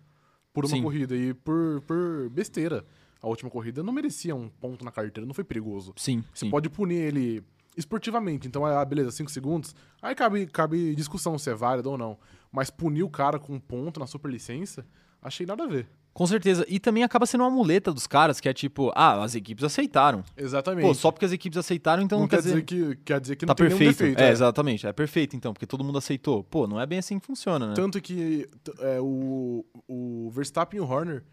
por 0.53 0.65
uma 0.65 0.75
Sim. 0.75 0.81
corrida 0.81 1.15
e 1.15 1.33
por, 1.33 1.81
por 1.81 2.29
besteira. 2.29 2.85
A 3.21 3.27
última 3.27 3.49
corrida 3.49 3.83
não 3.83 3.93
merecia 3.93 4.35
um 4.35 4.49
ponto 4.49 4.85
na 4.85 4.91
carteira, 4.91 5.25
não 5.25 5.33
foi 5.33 5.43
perigoso. 5.43 5.93
Sim, 5.95 6.23
Você 6.33 6.45
sim. 6.45 6.51
pode 6.51 6.69
punir 6.69 6.95
ele 6.95 7.43
esportivamente. 7.75 8.47
Então, 8.47 8.65
ah, 8.65 8.83
beleza, 8.83 9.11
5 9.11 9.29
segundos. 9.29 9.75
Aí 10.01 10.15
cabe, 10.15 10.47
cabe 10.47 10.95
discussão 10.95 11.37
se 11.37 11.49
é 11.49 11.53
válido 11.53 11.91
ou 11.91 11.97
não. 11.97 12.17
Mas 12.51 12.69
punir 12.69 13.03
o 13.03 13.09
cara 13.09 13.39
com 13.39 13.53
um 13.53 13.59
ponto 13.59 13.99
na 13.99 14.07
superlicença, 14.07 14.85
achei 15.21 15.45
nada 15.45 15.63
a 15.63 15.67
ver. 15.67 15.87
Com 16.17 16.25
certeza. 16.25 16.65
E 16.67 16.79
também 16.79 17.03
acaba 17.03 17.27
sendo 17.27 17.41
uma 17.41 17.49
muleta 17.51 17.93
dos 17.93 18.07
caras, 18.07 18.39
que 18.39 18.49
é 18.49 18.53
tipo, 18.53 18.91
ah, 18.95 19.23
as 19.23 19.35
equipes 19.35 19.63
aceitaram. 19.63 20.23
Exatamente. 20.35 20.83
Pô, 20.83 20.95
só 20.95 21.11
porque 21.11 21.25
as 21.25 21.31
equipes 21.31 21.59
aceitaram, 21.59 22.01
então 22.01 22.17
não, 22.17 22.23
não, 22.23 22.27
quer 22.27 22.41
dizer 22.41 22.63
que, 22.63 22.95
quer 23.05 23.21
dizer 23.21 23.35
que 23.35 23.45
tá 23.45 23.51
não 23.51 23.55
tem 23.55 23.67
perfeito. 23.67 23.91
defeito. 23.91 24.19
é, 24.19 24.29
é. 24.29 24.31
exatamente. 24.31 24.87
É 24.87 24.91
perfeito, 24.91 25.35
então, 25.35 25.53
porque 25.53 25.67
todo 25.67 25.83
mundo 25.83 25.99
aceitou. 25.99 26.43
Pô, 26.43 26.65
não 26.65 26.81
é 26.81 26.87
bem 26.87 26.97
assim 26.97 27.19
que 27.19 27.25
funciona, 27.27 27.67
né? 27.67 27.73
Tanto 27.75 28.01
que 28.01 28.49
é, 28.79 28.99
o, 28.99 29.63
o 29.87 30.31
Verstappen 30.31 30.79
e 30.79 30.81
o 30.81 30.89
Horner, 30.89 31.23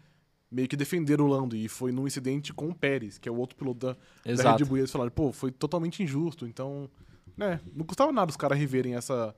meio 0.55 0.67
que 0.69 0.77
defenderam 0.77 1.25
o 1.25 1.27
Lando. 1.27 1.55
E 1.55 1.67
foi 1.67 1.91
num 1.91 2.07
incidente 2.07 2.53
com 2.53 2.69
o 2.69 2.73
Pérez, 2.73 3.17
que 3.17 3.27
é 3.27 3.31
o 3.31 3.35
outro 3.35 3.57
piloto 3.57 3.87
da, 3.87 4.33
da. 4.33 4.55
Red 4.55 4.63
Bull. 4.63 4.77
E 4.77 4.79
eles 4.81 4.91
falaram, 4.91 5.11
pô, 5.11 5.33
foi 5.33 5.51
totalmente 5.51 6.01
injusto. 6.01 6.47
Então, 6.47 6.89
né, 7.35 7.59
não 7.73 7.85
custava 7.85 8.11
nada 8.11 8.29
os 8.31 8.37
caras 8.37 8.57
reverem 8.57 8.95
essa. 8.95 9.35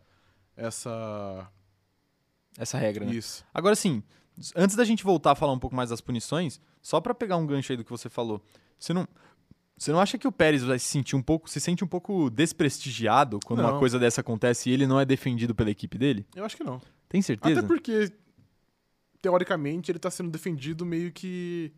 Essa. 0.56 1.50
Essa 2.58 2.78
regra, 2.78 3.06
né? 3.06 3.14
Isso. 3.14 3.44
Agora 3.54 3.76
sim, 3.76 4.02
antes 4.56 4.76
da 4.76 4.84
gente 4.84 5.04
voltar 5.04 5.32
a 5.32 5.36
falar 5.36 5.54
um 5.54 5.60
pouco 5.60 5.76
mais 5.76 5.90
das 5.90 6.02
punições, 6.02 6.60
só 6.82 7.02
pra 7.02 7.14
pegar 7.14 7.38
um 7.38 7.46
gancho 7.46 7.72
aí 7.72 7.78
do 7.78 7.84
que 7.84 7.92
você 7.92 8.10
falou, 8.10 8.42
você 8.80 8.94
não, 8.94 9.08
você 9.78 9.92
não 9.92 10.00
acha 10.00 10.18
que 10.18 10.28
o 10.28 10.32
Pérez 10.32 10.64
vai 10.64 10.80
se 10.80 10.86
sentir 10.86 11.16
um 11.16 11.22
pouco, 11.22 11.48
se 11.48 11.60
sente 11.60 11.84
um 11.84 11.88
pouco 11.88 12.32
desprestigiado 12.32 13.40
quando 13.46 13.60
uma 13.60 13.74
Não. 13.74 13.80
coisa 13.80 14.00
dessa 14.00 14.22
acontece 14.22 14.70
e 14.70 14.74
ele 14.74 14.88
não 14.88 15.00
é 15.00 15.06
defendido 15.06 15.54
pela 15.54 15.70
equipe 15.70 16.00
dele? 16.00 16.26
Eu 16.36 16.44
acho 16.44 16.58
que 16.58 16.64
não. 16.64 16.82
Tem 17.08 17.22
certeza? 17.22 17.60
Até 17.60 17.68
porque, 17.68 18.12
teoricamente, 19.22 19.92
ele 19.92 20.00
tá 20.00 20.10
sendo 20.12 20.30
defendido 20.30 20.86
meio 20.86 21.12
que 21.12 21.72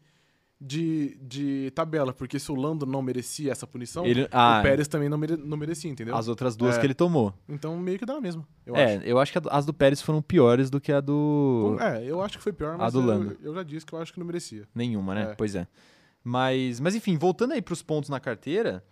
de, 0.62 1.18
de 1.22 1.72
tabela. 1.74 2.14
Porque 2.14 2.38
se 2.38 2.52
o 2.52 2.56
Lando 2.56 2.86
não 2.86 3.02
merecia 3.02 3.52
essa 3.52 3.66
punição, 3.66 4.06
Ele, 4.06 4.28
ah, 4.32 4.60
o 4.60 4.64
Pérez 4.64 4.88
também 4.88 5.08
não, 5.10 5.18
mere- 5.18 5.38
não 5.38 5.56
merecia, 5.58 5.90
entendeu? 5.90 6.16
as 6.16 6.28
outras 6.28 6.56
duas 6.56 6.76
É. 6.76 6.80
que 6.80 6.86
ele 6.86 6.94
tomou. 6.94 7.34
Então 7.48 7.78
meio 7.78 7.98
que 7.98 8.06
dá 8.06 8.20
mesmo. 8.20 8.46
Eu 8.66 8.76
é, 8.76 8.96
acho. 8.98 9.06
eu 9.06 9.20
acho 9.20 9.32
que 9.32 9.38
a 9.38 9.42
as 9.52 9.66
do 9.66 9.74
Pérez 9.74 10.02
foram 10.02 10.22
piores 10.22 10.70
do 10.70 10.82
que 10.82 10.92
a 10.92 11.00
do 11.00 11.78
É, 11.80 12.04
eu 12.04 12.22
acho 12.22 12.38
que 12.38 12.44
foi 12.44 12.52
pior, 12.54 12.78
mas 12.78 12.92
do 12.94 13.00
eu, 13.00 13.06
Lando. 13.06 13.38
eu 13.42 13.54
já 13.56 13.64
disse 13.64 13.86
que 13.86 13.94
eu 13.94 14.00
acho 14.00 14.12
que 14.14 14.20
não 14.20 14.26
merecia. 14.28 14.68
nenhuma, 14.76 15.16
né? 15.16 15.32
É. 15.32 15.36
Pois 15.36 15.56
é. 15.56 15.66
Mas, 16.24 16.80
mas 16.82 16.94
enfim, 16.96 17.18
voltando 17.18 17.54
aí 17.54 17.62
pros 17.62 17.82
pontos 17.82 18.10
na 18.10 18.20
carteira, 18.20 18.84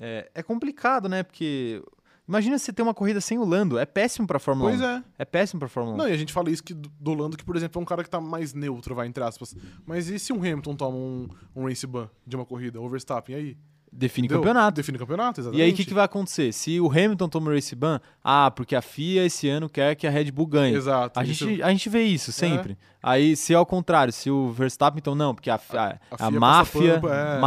é, 0.00 0.28
é 0.34 0.42
complicado, 0.42 1.08
né? 1.08 1.22
Porque 1.22 1.80
imagina 2.28 2.58
você 2.58 2.72
ter 2.72 2.82
uma 2.82 2.94
corrida 2.94 3.20
sem 3.20 3.38
o 3.38 3.44
Lando, 3.44 3.78
é 3.78 3.84
péssimo 3.86 4.26
pra 4.26 4.38
Fórmula 4.38 4.70
Pois 4.70 4.80
1. 4.80 4.84
é. 4.84 5.04
É 5.18 5.24
péssimo 5.24 5.58
pra 5.60 5.68
Fórmula 5.68 5.94
1. 5.96 5.98
Não, 5.98 6.08
e 6.08 6.12
a 6.12 6.16
gente 6.16 6.32
fala 6.32 6.50
isso 6.50 6.62
que 6.62 6.74
do 6.74 6.88
do 7.00 7.14
Lando, 7.14 7.36
que, 7.36 7.44
por 7.44 7.56
exemplo, 7.56 7.78
é 7.80 7.82
um 7.82 7.84
cara 7.86 8.02
que 8.02 8.10
tá 8.10 8.20
mais 8.20 8.52
neutro, 8.54 8.94
vai, 8.94 9.06
entre 9.06 9.22
aspas. 9.22 9.54
Mas 9.86 10.08
e 10.08 10.18
se 10.18 10.32
um 10.32 10.38
Hamilton 10.38 10.74
toma 10.76 10.96
um, 10.96 11.28
um 11.54 11.66
race 11.68 11.86
ban 11.86 12.08
de 12.26 12.36
uma 12.36 12.44
corrida, 12.44 12.80
Verstappen, 12.88 13.34
e 13.34 13.38
aí? 13.38 13.56
Define 13.96 14.26
Entendeu? 14.26 14.42
campeonato. 14.42 14.74
Define 14.76 14.98
campeonato, 14.98 15.38
E 15.38 15.42
exatamente. 15.42 15.62
aí, 15.64 15.70
o 15.72 15.74
que, 15.76 15.84
que 15.84 15.94
vai 15.94 16.04
acontecer? 16.04 16.52
Se 16.52 16.80
o 16.80 16.90
Hamilton 16.90 17.28
toma 17.28 17.50
o 17.50 17.54
race 17.54 17.76
ban, 17.76 18.00
ah, 18.24 18.50
porque 18.50 18.74
a 18.74 18.82
FIA 18.82 19.24
esse 19.24 19.48
ano 19.48 19.68
quer 19.68 19.94
que 19.94 20.04
a 20.06 20.10
Red 20.10 20.32
Bull 20.32 20.46
ganhe. 20.46 20.74
Exato. 20.74 21.18
A 21.20 21.22
isso- 21.24 21.44
É. 21.44 21.48
gente, 21.48 21.62
a 21.62 21.70
gente 21.70 21.88
vê 21.88 22.02
isso 22.02 22.32
sempre. 22.32 22.76
Aí, 23.00 23.36
se 23.36 23.54
ao 23.54 23.64
contrário, 23.64 24.12
se 24.12 24.30
o 24.30 24.50
Verstappen, 24.50 24.98
então 24.98 25.14
não, 25.14 25.34
porque 25.34 25.48
a, 25.50 25.60
a, 25.74 25.98
a 26.18 26.26
a 26.26 26.30
máfia, 26.30 27.00
pano, 27.00 27.14
é. 27.14 27.38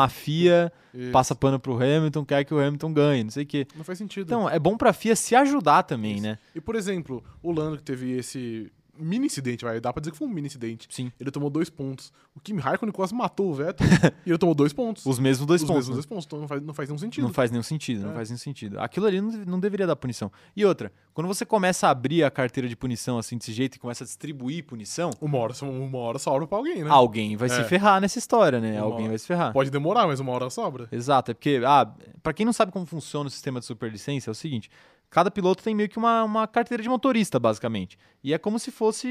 isso. 0.93 1.11
passa 1.11 1.35
pano 1.35 1.59
pro 1.59 1.73
Hamilton, 1.75 2.23
quer 2.23 2.43
que 2.45 2.53
o 2.53 2.59
Hamilton 2.59 2.93
ganhe, 2.93 3.23
não 3.23 3.31
sei 3.31 3.43
o 3.43 3.47
quê. 3.47 3.67
Não 3.75 3.83
faz 3.83 3.97
sentido. 3.97 4.25
Então, 4.27 4.49
é 4.49 4.57
bom 4.59 4.77
pra 4.77 4.93
FIA 4.93 5.15
se 5.15 5.35
ajudar 5.35 5.83
também, 5.83 6.13
Isso. 6.13 6.23
né? 6.23 6.37
E, 6.55 6.61
por 6.61 6.75
exemplo, 6.75 7.23
o 7.41 7.51
Lando 7.51 7.77
que 7.77 7.83
teve 7.83 8.11
esse 8.11 8.71
mini 8.99 9.25
incidente, 9.27 9.63
vai, 9.65 9.79
dá 9.79 9.91
pra 9.93 9.99
dizer 10.01 10.11
que 10.11 10.17
foi 10.17 10.27
um 10.27 10.31
mini 10.31 10.47
incidente. 10.47 10.87
Sim. 10.89 11.11
Ele 11.19 11.31
tomou 11.31 11.49
dois 11.49 11.69
pontos. 11.69 12.11
O 12.35 12.39
Kimi 12.39 12.59
Raikkonen 12.61 12.91
quase 12.91 13.13
matou 13.15 13.49
o 13.49 13.53
Vettel 13.53 13.85
e 14.25 14.29
ele 14.29 14.37
tomou 14.37 14.53
dois 14.53 14.73
pontos. 14.73 15.05
Os 15.05 15.17
mesmos 15.19 15.45
dois 15.47 15.61
Os 15.61 15.67
pontos. 15.67 15.87
mesmos 15.87 15.89
né? 15.89 15.93
dois 15.95 16.05
pontos, 16.05 16.25
então 16.25 16.39
não 16.39 16.47
faz, 16.47 16.61
não 16.61 16.73
faz 16.73 16.89
nenhum 16.89 16.99
sentido. 16.99 17.23
Não 17.23 17.33
faz 17.33 17.51
nenhum 17.51 17.63
sentido, 17.63 18.03
não 18.03 18.11
É. 18.11 18.13
faz 18.13 18.29
nenhum 18.29 18.37
sentido. 18.37 18.79
Aquilo 18.79 19.05
ali 19.05 19.19
não, 19.21 19.31
não 19.45 19.59
deveria 19.59 19.87
dar 19.87 19.95
punição. 19.95 20.31
E 20.55 20.63
outra, 20.65 20.91
quando 21.13 21.27
você 21.27 21.45
começa 21.45 21.87
a 21.87 21.89
abrir 21.91 22.23
a 22.23 22.29
carteira 22.31 22.67
de 22.69 22.75
punição 22.75 23.17
assim 23.17 23.37
desse 23.37 23.51
jeito 23.51 23.75
e 23.75 23.79
começa 23.79 24.03
a 24.03 24.07
distribuir 24.07 24.63
punição, 24.65 25.09
Uma 25.19 25.37
hora, 25.39 25.53
uma 25.63 25.97
hora 25.99 26.19
sobra 26.19 26.45
pra 26.47 26.57
alguém, 26.57 26.83
né? 26.83 26.89
alguém 26.89 27.35
vai 27.35 27.49
se 27.49 27.59
É. 27.59 27.63
ferrar 27.63 27.99
nessa 27.99 28.19
história, 28.19 28.59
né? 28.59 28.73
Uma 28.73 28.81
alguém 28.85 29.01
hora. 29.01 29.09
vai 29.09 29.17
se 29.19 29.25
ferrar. 29.27 29.51
Pode 29.53 29.69
demorar, 29.71 30.05
mas 30.07 30.19
uma 30.19 30.31
hora 30.31 30.49
sobra. 30.49 30.87
Exato, 30.91 31.31
é 31.31 31.33
porque, 31.33 31.61
ah, 31.65 31.91
pra 32.21 32.33
quem 32.33 32.45
não 32.45 32.53
sabe 32.53 32.71
como 32.71 32.85
funciona 32.85 33.27
o 33.27 33.31
sistema 33.31 33.59
de 33.59 33.65
superlicença, 33.65 34.29
é 34.29 34.31
o 34.31 34.35
seguinte: 34.35 34.69
cada 35.09 35.31
piloto 35.31 35.63
tem 35.63 35.73
meio 35.73 35.89
que 35.89 35.97
uma, 35.97 36.23
uma 36.23 36.47
carteira 36.47 36.83
de 36.83 36.89
motorista, 36.89 37.39
basicamente. 37.39 37.97
E 38.23 38.33
é 38.33 38.37
como 38.37 38.59
se 38.59 38.71
fosse 38.71 39.07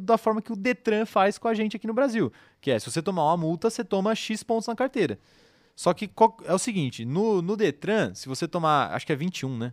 da 0.00 0.18
forma 0.18 0.42
que 0.42 0.52
o 0.52 0.56
Detran 0.56 1.06
faz 1.06 1.38
com 1.38 1.48
a 1.48 1.54
gente 1.54 1.76
aqui 1.76 1.86
no 1.86 1.94
Brasil. 1.94 2.32
Que 2.60 2.70
é, 2.70 2.78
se 2.78 2.90
você 2.90 3.02
tomar 3.02 3.24
uma 3.24 3.36
multa, 3.36 3.70
você 3.70 3.84
toma 3.84 4.14
X 4.14 4.42
pontos 4.42 4.68
na 4.68 4.74
carteira. 4.74 5.18
Só 5.74 5.94
que 5.94 6.10
é 6.44 6.52
o 6.52 6.58
seguinte: 6.58 7.04
no, 7.04 7.40
no 7.40 7.56
Detran, 7.56 8.14
se 8.14 8.28
você 8.28 8.48
tomar, 8.48 8.92
acho 8.92 9.06
que 9.06 9.12
é 9.12 9.16
21, 9.16 9.56
né? 9.56 9.72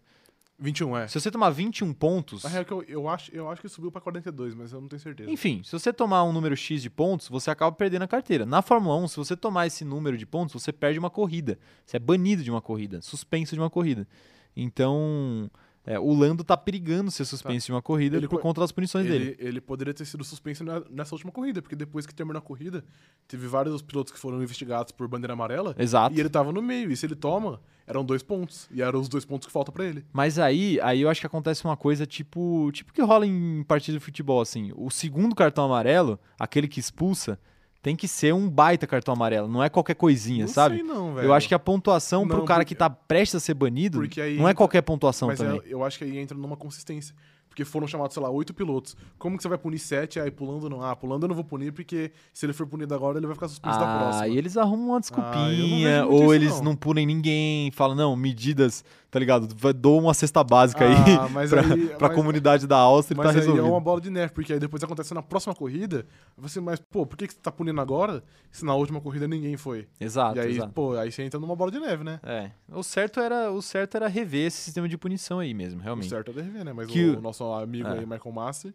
21, 0.57 0.97
é. 0.97 1.07
Se 1.07 1.19
você 1.19 1.29
tomar 1.29 1.49
21 1.49 1.91
pontos. 1.93 2.43
Na 2.43 2.49
real, 2.49 2.63
que 2.63 2.71
eu, 2.71 2.83
eu, 2.83 3.09
acho, 3.09 3.29
eu 3.35 3.49
acho 3.49 3.61
que 3.61 3.67
subiu 3.67 3.91
pra 3.91 3.99
42, 3.99 4.55
mas 4.55 4.71
eu 4.71 4.79
não 4.79 4.87
tenho 4.87 5.01
certeza. 5.01 5.29
Enfim, 5.29 5.61
se 5.63 5.71
você 5.71 5.91
tomar 5.91 6.23
um 6.23 6.31
número 6.31 6.55
X 6.55 6.81
de 6.81 6.89
pontos, 6.89 7.27
você 7.27 7.51
acaba 7.51 7.75
perdendo 7.75 8.03
a 8.03 8.07
carteira. 8.07 8.45
Na 8.45 8.61
Fórmula 8.61 8.95
1, 8.97 9.09
se 9.09 9.17
você 9.17 9.35
tomar 9.35 9.67
esse 9.67 9.83
número 9.83 10.17
de 10.17 10.25
pontos, 10.25 10.53
você 10.53 10.71
perde 10.71 10.97
uma 10.97 11.09
corrida. 11.09 11.59
Você 11.85 11.97
é 11.97 11.99
banido 11.99 12.41
de 12.41 12.49
uma 12.49 12.61
corrida, 12.61 13.01
suspenso 13.01 13.53
de 13.53 13.59
uma 13.59 13.69
corrida. 13.69 14.07
Então, 14.55 15.51
é, 15.85 15.99
o 15.99 16.13
Lando 16.13 16.43
tá 16.43 16.57
perigando 16.57 17.11
ser 17.11 17.25
suspenso 17.25 17.67
de 17.67 17.71
uma 17.71 17.81
corrida 17.81 18.17
Ele 18.17 18.27
por 18.27 18.37
co- 18.37 18.41
conta 18.41 18.61
das 18.61 18.71
punições 18.71 19.05
dele. 19.05 19.35
Ele, 19.39 19.49
ele 19.49 19.61
poderia 19.61 19.93
ter 19.93 20.05
sido 20.05 20.23
suspenso 20.23 20.63
na- 20.63 20.81
nessa 20.89 21.13
última 21.15 21.31
corrida, 21.31 21.61
porque 21.61 21.75
depois 21.75 22.05
que 22.05 22.13
terminou 22.15 22.39
a 22.39 22.41
corrida, 22.41 22.83
teve 23.27 23.45
vários 23.47 23.81
pilotos 23.81 24.11
que 24.11 24.19
foram 24.19 24.41
investigados 24.41 24.91
por 24.91 25.07
bandeira 25.07 25.33
amarela 25.33 25.75
Exato. 25.77 26.15
e 26.15 26.19
ele 26.19 26.29
tava 26.29 26.51
no 26.51 26.61
meio. 26.61 26.91
E 26.91 26.97
se 26.97 27.05
ele 27.05 27.15
toma, 27.15 27.61
eram 27.85 28.03
dois 28.03 28.23
pontos. 28.23 28.67
E 28.71 28.81
eram 28.81 28.99
os 28.99 29.07
dois 29.07 29.25
pontos 29.25 29.45
que 29.45 29.53
faltam 29.53 29.73
pra 29.73 29.85
ele. 29.85 30.03
Mas 30.11 30.39
aí, 30.39 30.79
aí 30.81 31.01
eu 31.01 31.09
acho 31.09 31.21
que 31.21 31.27
acontece 31.27 31.63
uma 31.65 31.77
coisa 31.77 32.05
tipo, 32.05 32.71
tipo 32.73 32.91
que 32.91 33.01
rola 33.01 33.25
em 33.27 33.63
partida 33.63 33.97
de 33.97 34.03
futebol, 34.03 34.41
assim. 34.41 34.71
O 34.75 34.89
segundo 34.89 35.35
cartão 35.35 35.65
amarelo, 35.65 36.19
aquele 36.39 36.67
que 36.67 36.79
expulsa, 36.79 37.39
tem 37.85 37.95
que 37.95 38.07
ser 38.07 38.33
um 38.33 38.49
baita 38.49 38.87
cartão 38.87 39.13
amarelo, 39.13 39.47
não 39.47 39.63
é 39.63 39.69
qualquer 39.69 39.93
coisinha, 39.93 40.45
não 40.47 40.51
sabe? 40.51 40.77
sei 40.77 40.83
não, 40.83 41.13
velho. 41.13 41.27
Eu 41.27 41.33
acho 41.35 41.47
que 41.47 41.53
a 41.53 41.59
pontuação 41.59 42.27
pro 42.27 42.37
Não, 42.39 42.43
cara 42.45 42.61
porque- 42.61 42.73
que 42.73 42.79
tá 42.79 42.89
prestes 42.89 43.35
a 43.35 43.39
ser 43.39 43.53
banido 43.53 44.01
aí 44.19 44.37
não 44.37 44.49
é 44.49 44.55
qualquer 44.55 44.81
pontuação 44.81 45.27
Mas 45.27 45.37
também. 45.37 45.59
é- 45.63 45.63
eu 45.71 45.83
acho 45.83 45.99
que 45.99 46.03
aí 46.03 46.17
entra 46.17 46.35
numa 46.35 46.57
consistência. 46.57 47.13
Porque 47.47 47.63
foram 47.63 47.87
chamados, 47.87 48.13
sei 48.13 48.21
lá, 48.21 48.29
oito 48.29 48.53
pilotos. 48.53 48.97
Como 49.17 49.37
que 49.37 49.43
você 49.43 49.47
vai 49.47 49.57
punir 49.57 49.79
sete? 49.79 50.19
Aí 50.19 50.29
pulando 50.29 50.69
não. 50.69 50.81
Ah, 50.83 50.93
pulando 50.93 51.23
eu 51.23 51.27
não 51.29 51.35
vou 51.35 51.43
punir, 51.45 51.71
porque 51.71 52.11
se 52.33 52.45
ele 52.45 52.51
for 52.51 52.67
punido 52.67 52.93
agora, 52.93 53.17
ele 53.17 53.25
vai 53.27 53.33
ficar 53.33 53.47
suspenso 53.47 53.79
da 53.79 53.85
Ah, 53.95 53.99
próxima. 53.99 54.27
e 54.27 54.37
eles 54.37 54.57
arrumam 54.57 54.87
uma 54.87 54.97
Ah, 54.97 54.99
desculpinha, 54.99 56.01
muito 56.03 56.13
ou 56.15 56.23
isso, 56.25 56.33
eles 56.33 56.55
não. 56.57 56.63
não. 56.63 56.75
punem 56.75 57.05
ninguém, 57.05 57.71
falam, 57.71 57.95
não, 57.95 58.13
medidas, 58.13 58.83
tá 59.15 59.19
ligado? 59.19 59.47
Dou 59.73 59.97
uma 59.97 60.13
cesta 60.13 60.43
básica 60.43 60.83
aí 60.83 60.93
Ah, 61.17 61.29
mas 61.31 61.49
pra, 61.49 61.61
aí- 61.61 61.87
pra 61.87 62.07
mas- 62.09 62.15
comunidade 62.17 62.67
da 62.67 62.75
Áustria 62.75 63.15
e 63.15 63.17
Mas 63.17 63.25
tá 63.27 63.29
aí 63.31 63.35
resolvido. 63.37 63.65
é 63.65 63.69
uma 63.69 63.79
bola 63.79 64.01
de 64.01 64.09
neve, 64.09 64.33
porque 64.33 64.51
aí 64.51 64.59
depois 64.59 64.83
acontece 64.83 65.13
na 65.13 65.21
próxima 65.21 65.55
corrida, 65.55 66.05
você, 66.37 66.59
mas, 66.59 66.81
pô, 66.81 67.05
por 67.05 67.15
que, 67.17 67.27
que 67.27 67.33
você 67.33 67.39
tá 67.39 67.49
punindo 67.49 67.79
agora 67.79 68.21
se 68.51 68.65
na 68.65 68.75
última 68.75 68.99
corrida 68.99 69.25
ninguém 69.25 69.55
foi? 69.55 69.87
Exato, 70.01 70.37
e 70.37 70.41
aí, 70.41 70.51
exato. 70.57 70.73
pô, 70.73 70.97
aí 70.97 71.09
você 71.13 71.23
entra 71.23 71.39
numa 71.39 71.55
bola 71.55 71.71
de 71.71 71.79
neve, 71.79 72.03
né? 72.03 72.19
É, 72.23 72.51
o 72.73 72.83
certo, 72.83 73.21
era, 73.21 73.49
o 73.53 73.61
certo 73.61 73.95
era 73.95 74.09
rever 74.09 74.47
esse 74.47 74.57
sistema 74.57 74.89
de 74.89 74.97
punição 74.97 75.39
aí 75.39 75.53
mesmo, 75.53 75.79
O 75.79 75.83
realmente. 75.83 76.09
certo 76.09 76.31
é 76.31 76.33
DRV, 76.33 76.65
né? 76.65 76.73
Mas 76.73 76.87
Que 76.87 77.05
o, 77.11 77.17
o- 77.17 77.21
nosso 77.21 77.43
amigo 77.53 77.87
É. 77.87 77.91
aí, 77.93 78.05
Michael 78.05 78.31
Massi, 78.33 78.73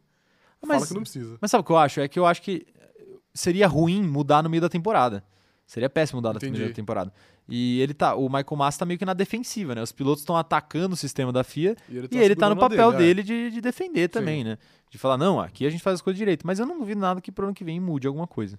Mas- 0.66 0.76
fala 0.78 0.86
que 0.88 0.95
não 0.95 1.03
precisa. 1.03 1.36
Mas 1.38 1.51
sabe 1.51 1.61
o 1.61 1.64
que 1.66 1.72
eu 1.72 1.76
acho? 1.76 2.01
É 2.01 2.09
que 2.09 2.18
eu 2.18 2.24
acho 2.24 2.41
que 2.41 2.66
seria 3.34 3.66
ruim 3.68 4.03
mudar 4.03 4.43
no 4.43 4.49
meio 4.49 4.62
da 4.62 4.68
temporada. 4.70 5.22
Seria 5.71 5.89
péssimo 5.89 6.16
mudar 6.16 6.33
no 6.33 6.39
Entendi. 6.39 6.59
meio 6.59 6.68
da 6.71 6.75
temporada. 6.75 7.12
E 7.49 7.81
ele 7.81 7.95
tá, 7.95 8.16
o 8.16 8.25
Michael 8.29 8.57
Massa 8.57 8.81
tá 8.81 8.85
meio 8.85 8.99
que 8.99 9.05
na 9.05 9.14
defensiva, 9.14 9.73
né? 9.73 9.81
Os 9.81 9.93
pilotos 9.93 10.23
estão 10.23 10.37
atacando 10.37 10.95
o 10.95 10.97
sistema 10.97 11.33
da 11.33 11.45
FIA 11.45 11.77
E 11.89 11.97
ele 11.97 12.09
E 12.11 12.18
ele 12.18 12.35
tá 12.35 12.49
no 12.49 12.57
papel 12.57 12.91
dele, 12.91 13.23
dele, 13.23 13.23
de, 13.23 13.51
de 13.55 13.61
defender 13.61 14.09
também, 14.09 14.43
né? 14.43 14.59
De 14.91 14.99
falar, 14.99 15.16
não, 15.16 15.39
aqui 15.41 15.64
a 15.64 15.71
gente 15.71 15.81
faz 15.81 15.95
as 15.95 16.03
coisas 16.03 16.18
direito. 16.18 16.45
Mas 16.45 16.59
eu 16.59 16.66
não 16.66 16.77
duvido 16.77 17.01
nada 17.01 17.21
que 17.21 17.31
pro 17.31 17.45
ano 17.47 17.55
que 17.55 17.62
vem 17.62 17.79
mude 17.79 18.09
alguma 18.09 18.27
coisa. 18.27 18.59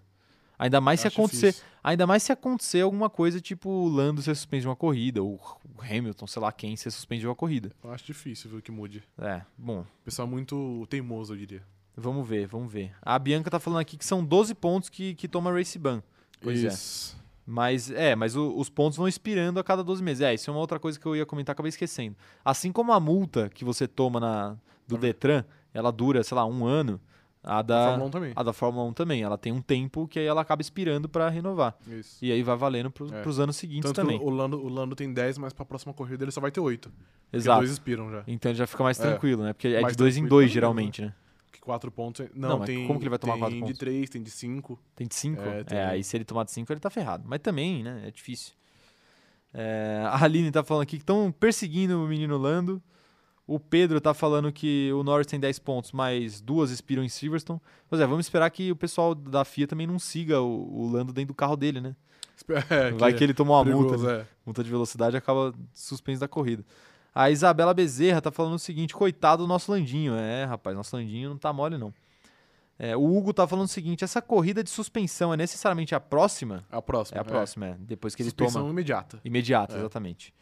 Ainda 0.57 0.80
mais 0.80 1.01
se 1.01 1.07
Acho 1.07 1.18
acontecer, 1.20 1.47
difícil. 1.47 1.66
ainda 1.84 2.07
mais 2.07 2.24
se 2.24 2.32
acontecer 2.32 2.80
alguma 2.80 3.09
coisa 3.09 3.41
tipo 3.41 3.68
o 3.70 3.89
Lando 3.89 4.22
ser 4.22 4.34
suspenso 4.34 4.62
de 4.62 4.68
uma 4.70 4.76
corrida, 4.78 5.22
ou 5.22 5.34
o 5.78 5.82
Hamilton, 5.82 6.28
sei 6.28 6.41
lá 6.41 6.49
quem, 6.53 6.78
ser 6.78 6.91
suspenso 6.91 7.20
de 7.20 7.28
uma 7.28 7.36
corrida. 7.36 7.74
Eu 7.84 7.91
acho 7.91 8.05
difícil, 8.05 8.49
viu, 8.49 8.62
que 8.62 8.72
mude. 8.72 9.03
É, 9.20 9.41
bom, 9.57 9.82
O 9.82 10.05
pessoal 10.05 10.26
é 10.28 10.32
muito 10.32 10.88
teimoso, 10.89 11.34
eu 11.34 11.38
diria. 11.38 11.64
vamos 11.97 12.26
ver, 12.26 12.47
vamos 12.47 12.72
ver. 12.72 12.93
A 13.01 13.20
Bianca 13.20 13.49
tá 13.51 13.59
falando 13.59 13.80
aqui 13.80 13.97
que 13.97 14.05
são 14.05 14.24
12 14.24 14.53
pontos 14.55 14.88
que, 14.88 15.14
que 15.16 15.28
toma 15.28 15.51
race 15.51 15.78
ban. 15.78 16.01
Pois 16.42 16.64
é. 16.64 16.68
Isso. 16.68 17.20
Mas 17.46 17.89
é, 17.92 18.16
mas 18.16 18.36
o- 18.36 18.56
os 18.58 18.70
pontos 18.70 18.98
vão 18.98 19.08
expirando 19.08 19.60
a 19.60 19.64
cada 19.64 19.84
12 19.84 20.02
meses. 20.04 20.22
É, 20.22 20.34
isso 20.34 20.50
é 20.50 20.54
uma 20.54 20.60
outra 20.60 20.80
coisa 20.80 21.00
que 21.00 21.06
eu 21.06 21.16
ia 21.16 21.26
comentar, 21.26 21.54
acabei 21.54 21.70
esquecendo. 21.70 22.16
Assim 22.46 22.72
como 22.72 22.92
a 22.94 23.00
multa 23.00 23.50
que 23.50 23.66
você 23.66 23.88
toma 23.88 24.20
na, 24.20 24.50
do 24.88 24.96
Tá. 24.96 25.02
Detran, 25.02 25.44
ela 25.74 25.92
dura, 25.92 26.24
sei 26.24 26.36
lá, 26.36 26.46
um 26.46 26.66
ano. 26.66 27.00
A 27.44 27.58
A 27.58 27.62
da, 27.64 27.86
Fórmula 27.88 28.06
1 28.08 28.12
também. 28.12 28.34
a 28.36 28.44
da 28.44 28.54
Fórmula 28.54 28.86
1 28.86 28.94
também. 28.94 29.24
Ela 29.24 29.36
tem 29.38 29.52
um 29.52 29.62
tempo 29.62 30.08
que 30.08 30.20
aí 30.20 30.26
ela 30.28 30.42
acaba 30.42 30.62
expirando 30.62 31.10
pra 31.10 31.28
renovar. 31.28 31.76
Isso. 31.88 32.24
E 32.24 32.32
aí 32.32 32.44
vai 32.44 32.56
valendo 32.56 32.92
pro, 32.92 33.12
É. 33.12 33.22
pros 33.24 33.39
anos 33.39 33.56
seguintes 33.58 33.89
Tanto 33.92 33.96
também. 33.96 34.20
o 34.22 34.30
Lando, 34.30 34.64
o 34.64 34.70
Lando 34.70 34.96
tem 34.96 35.12
10, 35.12 35.39
mas 35.39 35.52
pra 35.52 35.66
próxima 35.66 35.92
corrida 35.92 36.24
ele 36.24 36.32
só 36.32 36.39
vai 36.39 36.52
ter 36.52 36.60
8. 36.60 36.89
Porque 36.92 37.38
Exato. 37.38 37.60
dois 37.62 37.72
expiram 37.72 38.12
já. 38.12 38.24
Então 38.28 38.54
já 38.54 38.68
fica 38.68 38.84
mais 38.84 39.00
É. 39.00 39.04
tranquilo, 39.10 39.42
né? 39.44 39.54
Porque 39.54 39.70
é 39.70 39.82
Mais 39.82 39.94
de 39.94 39.98
dois 39.98 40.16
em 40.18 40.28
dois, 40.28 40.46
também, 40.46 40.54
geralmente, 40.54 41.02
né? 41.02 41.14
Que 41.52 41.60
4 41.62 41.91
pontos. 41.91 42.28
Não, 42.34 42.49
Não, 42.60 42.60
tem. 42.66 42.88
como 42.88 42.97
que 42.99 43.04
ele 43.04 43.10
vai 43.10 43.20
tomar 43.20 43.34
tem 43.34 43.39
quatro 43.41 43.56
de 43.56 43.62
pontos? 43.62 43.78
3, 43.80 44.10
tem 44.10 44.24
de 44.24 44.32
5. 44.32 44.80
Tem 44.95 45.08
de 45.08 45.16
5? 45.16 45.41
É, 45.41 45.60
É, 45.60 45.64
tem- 45.64 45.80
aí 45.80 46.04
se 46.04 46.16
ele 46.16 46.24
tomar 46.26 46.43
de 46.45 46.52
5, 46.52 46.72
ele 46.72 46.80
tá 46.80 46.89
ferrado. 46.89 47.24
Mas 47.28 47.39
também, 47.39 47.84
né? 47.84 48.04
É 48.08 48.12
difícil. 48.12 48.54
É, 49.54 50.02
a 50.06 50.24
Aline 50.24 50.49
tá 50.52 50.64
falando 50.64 50.84
aqui 50.84 50.97
que 50.97 51.04
estão 51.04 51.32
perseguindo 51.32 52.02
o 52.04 52.08
menino 52.08 52.38
Lando. 52.38 52.82
O 53.45 53.60
Pedro 53.60 53.99
tá 53.99 54.14
falando 54.14 54.52
que 54.52 54.91
o 54.93 55.04
Norris 55.04 55.28
tem 55.28 55.39
10 55.39 55.60
pontos, 55.60 55.91
mas 55.91 56.39
duas 56.39 56.72
expiram 56.72 57.04
em 57.04 57.10
Silverstone. 57.10 57.60
Pois 57.89 57.99
é, 58.02 58.06
vamos 58.08 58.26
esperar 58.26 58.49
que 58.49 58.72
o 58.72 58.76
pessoal 58.76 59.14
da 59.14 59.43
FIA 59.43 59.68
também 59.68 59.86
não 59.86 59.99
siga 59.99 60.39
o, 60.39 60.84
o 60.84 60.89
Lando 60.89 61.12
dentro 61.12 61.30
do 61.34 61.36
carro 61.36 61.58
dele, 61.58 61.82
né? 61.82 61.95
É, 62.72 62.91
Vai 62.91 63.14
que 63.14 63.24
ele 63.24 63.36
tomou 63.36 63.56
uma 63.56 63.64
multa, 63.64 63.89
perigoso, 63.91 64.08
né? 64.08 64.22
é. 64.22 64.26
multa 64.45 64.64
de 64.64 64.70
velocidade 64.70 65.16
e 65.16 65.18
acaba 65.18 65.54
suspenso 65.74 66.22
da 66.22 66.28
corrida. 66.28 66.66
A 67.14 67.30
Isabela 67.30 67.74
Bezerra 67.74 68.22
tá 68.22 68.32
falando 68.32 68.53
o 68.55 68.59
seguinte: 68.59 68.93
coitado 68.93 69.43
do 69.43 69.47
nosso 69.47 69.72
Landinho. 69.72 70.16
É, 70.16 70.45
rapaz, 70.45 70.76
nosso 70.76 70.95
Landinho 70.95 71.30
não 71.32 71.38
tá 71.38 71.51
mole, 71.51 71.78
não. 71.78 71.93
É, 72.80 72.95
o 72.97 73.03
Hugo 73.16 73.34
tá 73.34 73.45
falando 73.47 73.66
o 73.66 73.70
seguinte: 73.70 74.03
essa 74.03 74.22
corrida 74.22 74.64
de 74.64 74.70
suspensão 74.70 75.34
é 75.34 75.38
necessariamente 75.38 75.93
a 75.93 75.99
próxima? 75.99 76.64
A 76.72 76.82
próxima. 76.82 77.18
É 77.18 77.22
a 77.22 77.26
próxima, 77.26 77.68
é. 77.68 77.76
Depois 77.80 78.16
que 78.16 78.22
ele 78.22 78.30
Suspensão 78.30 78.62
toma. 78.62 78.72
imediata. 78.74 79.20
Imediata, 79.24 79.76
É. 79.76 79.80
exatamente. 79.80 80.34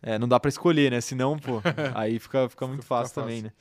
É, 0.00 0.18
não 0.18 0.26
dá 0.26 0.40
pra 0.40 0.48
escolher, 0.48 0.90
né? 0.90 1.00
Senão, 1.00 1.38
pô, 1.38 1.60
aí 1.94 2.18
fica, 2.18 2.48
fica 2.48 2.66
muito 2.66 2.82
Fica 2.82 2.94
fácil 2.94 3.14
fácil. 3.14 3.22
também, 3.22 3.42
né? 3.42 3.52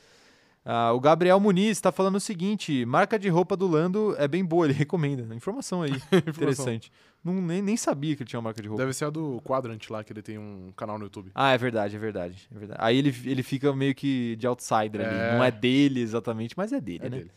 Ah, 0.63 0.91
o 0.93 0.99
Gabriel 0.99 1.39
Muniz 1.39 1.81
tá 1.81 1.91
falando 1.91 2.15
o 2.15 2.19
seguinte: 2.19 2.85
marca 2.85 3.17
de 3.17 3.27
roupa 3.29 3.57
do 3.57 3.67
Lando 3.67 4.15
é 4.17 4.27
bem 4.27 4.45
boa, 4.45 4.65
ele 4.65 4.73
recomenda. 4.77 5.33
Informação 5.35 5.81
aí, 5.81 5.91
interessante. 6.27 6.91
Não, 7.23 7.33
nem, 7.33 7.61
nem 7.61 7.77
sabia 7.77 8.15
que 8.15 8.23
ele 8.23 8.29
tinha 8.29 8.39
uma 8.39 8.45
marca 8.45 8.61
de 8.61 8.67
roupa. 8.67 8.81
Deve 8.81 8.93
ser 8.93 9.05
a 9.05 9.09
do 9.09 9.41
Quadrant 9.45 9.89
lá, 9.89 10.03
que 10.03 10.11
ele 10.11 10.21
tem 10.21 10.37
um 10.37 10.71
canal 10.75 10.97
no 10.97 11.05
YouTube. 11.05 11.31
Ah, 11.35 11.51
é 11.51 11.57
verdade, 11.57 11.95
é 11.95 11.99
verdade, 11.99 12.47
é 12.53 12.57
verdade. 12.57 12.79
Aí 12.83 12.97
ele, 12.97 13.15
ele 13.25 13.43
fica 13.43 13.73
meio 13.73 13.93
que 13.93 14.35
de 14.37 14.47
outsider 14.47 15.07
ali. 15.07 15.15
É. 15.15 15.35
Não 15.35 15.43
é 15.43 15.51
dele 15.51 15.99
exatamente, 16.01 16.55
mas 16.57 16.71
é 16.73 16.81
dele, 16.81 17.05
É 17.05 17.09
né? 17.09 17.17
dele. 17.17 17.31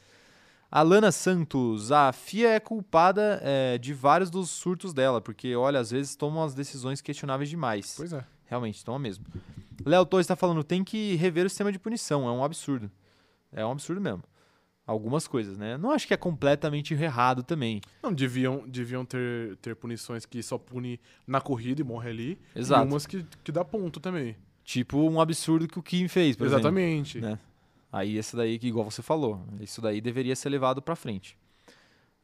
Alana 0.70 1.12
Santos, 1.12 1.92
a 1.92 2.12
FIA 2.12 2.50
é 2.50 2.60
culpada 2.60 3.40
é, 3.44 3.78
de 3.78 3.94
vários 3.94 4.28
dos 4.28 4.50
surtos 4.50 4.92
dela, 4.92 5.20
porque, 5.20 5.54
olha, 5.54 5.78
às 5.78 5.90
vezes 5.90 6.16
toma 6.16 6.40
umas 6.40 6.52
decisões 6.54 7.00
questionáveis 7.00 7.48
demais. 7.48 7.94
Pois 7.96 8.12
é. 8.12 8.24
Realmente, 8.46 8.84
toma 8.84 8.98
mesmo. 8.98 9.24
Léo 9.84 10.04
Torres 10.04 10.24
está 10.24 10.34
falando, 10.34 10.64
tem 10.64 10.82
que 10.82 11.14
rever 11.14 11.46
o 11.46 11.48
sistema 11.48 11.70
de 11.70 11.78
punição, 11.78 12.26
é 12.26 12.32
um 12.32 12.42
absurdo. 12.42 12.90
É 13.54 13.64
um 13.64 13.70
absurdo 13.70 14.00
mesmo. 14.00 14.22
Algumas 14.86 15.26
coisas, 15.26 15.56
né? 15.56 15.78
Não 15.78 15.90
acho 15.90 16.06
que 16.06 16.12
é 16.12 16.16
completamente 16.16 16.92
errado 16.92 17.42
também. 17.42 17.80
Não, 18.02 18.12
deviam, 18.12 18.68
deviam 18.68 19.02
ter, 19.02 19.56
ter 19.56 19.74
punições 19.74 20.26
que 20.26 20.42
só 20.42 20.58
pune 20.58 21.00
na 21.26 21.40
corrida 21.40 21.80
e 21.80 21.84
morre 21.84 22.10
ali. 22.10 22.38
Exato. 22.54 22.84
E 22.84 22.90
umas 22.90 23.06
que, 23.06 23.24
que 23.42 23.50
dá 23.50 23.64
ponto 23.64 23.98
também. 23.98 24.36
Tipo 24.62 24.98
um 24.98 25.20
absurdo 25.20 25.66
que 25.66 25.78
o 25.78 25.82
Kim 25.82 26.06
fez, 26.06 26.36
por 26.36 26.46
exemplo. 26.46 26.60
Exatamente. 26.68 27.20
né? 27.20 27.38
Aí 27.90 28.18
esse 28.18 28.36
daí, 28.36 28.58
que 28.58 28.66
igual 28.66 28.90
você 28.90 29.00
falou, 29.00 29.40
isso 29.60 29.80
daí 29.80 30.00
deveria 30.00 30.36
ser 30.36 30.50
levado 30.50 30.82
pra 30.82 30.96
frente. 30.96 31.38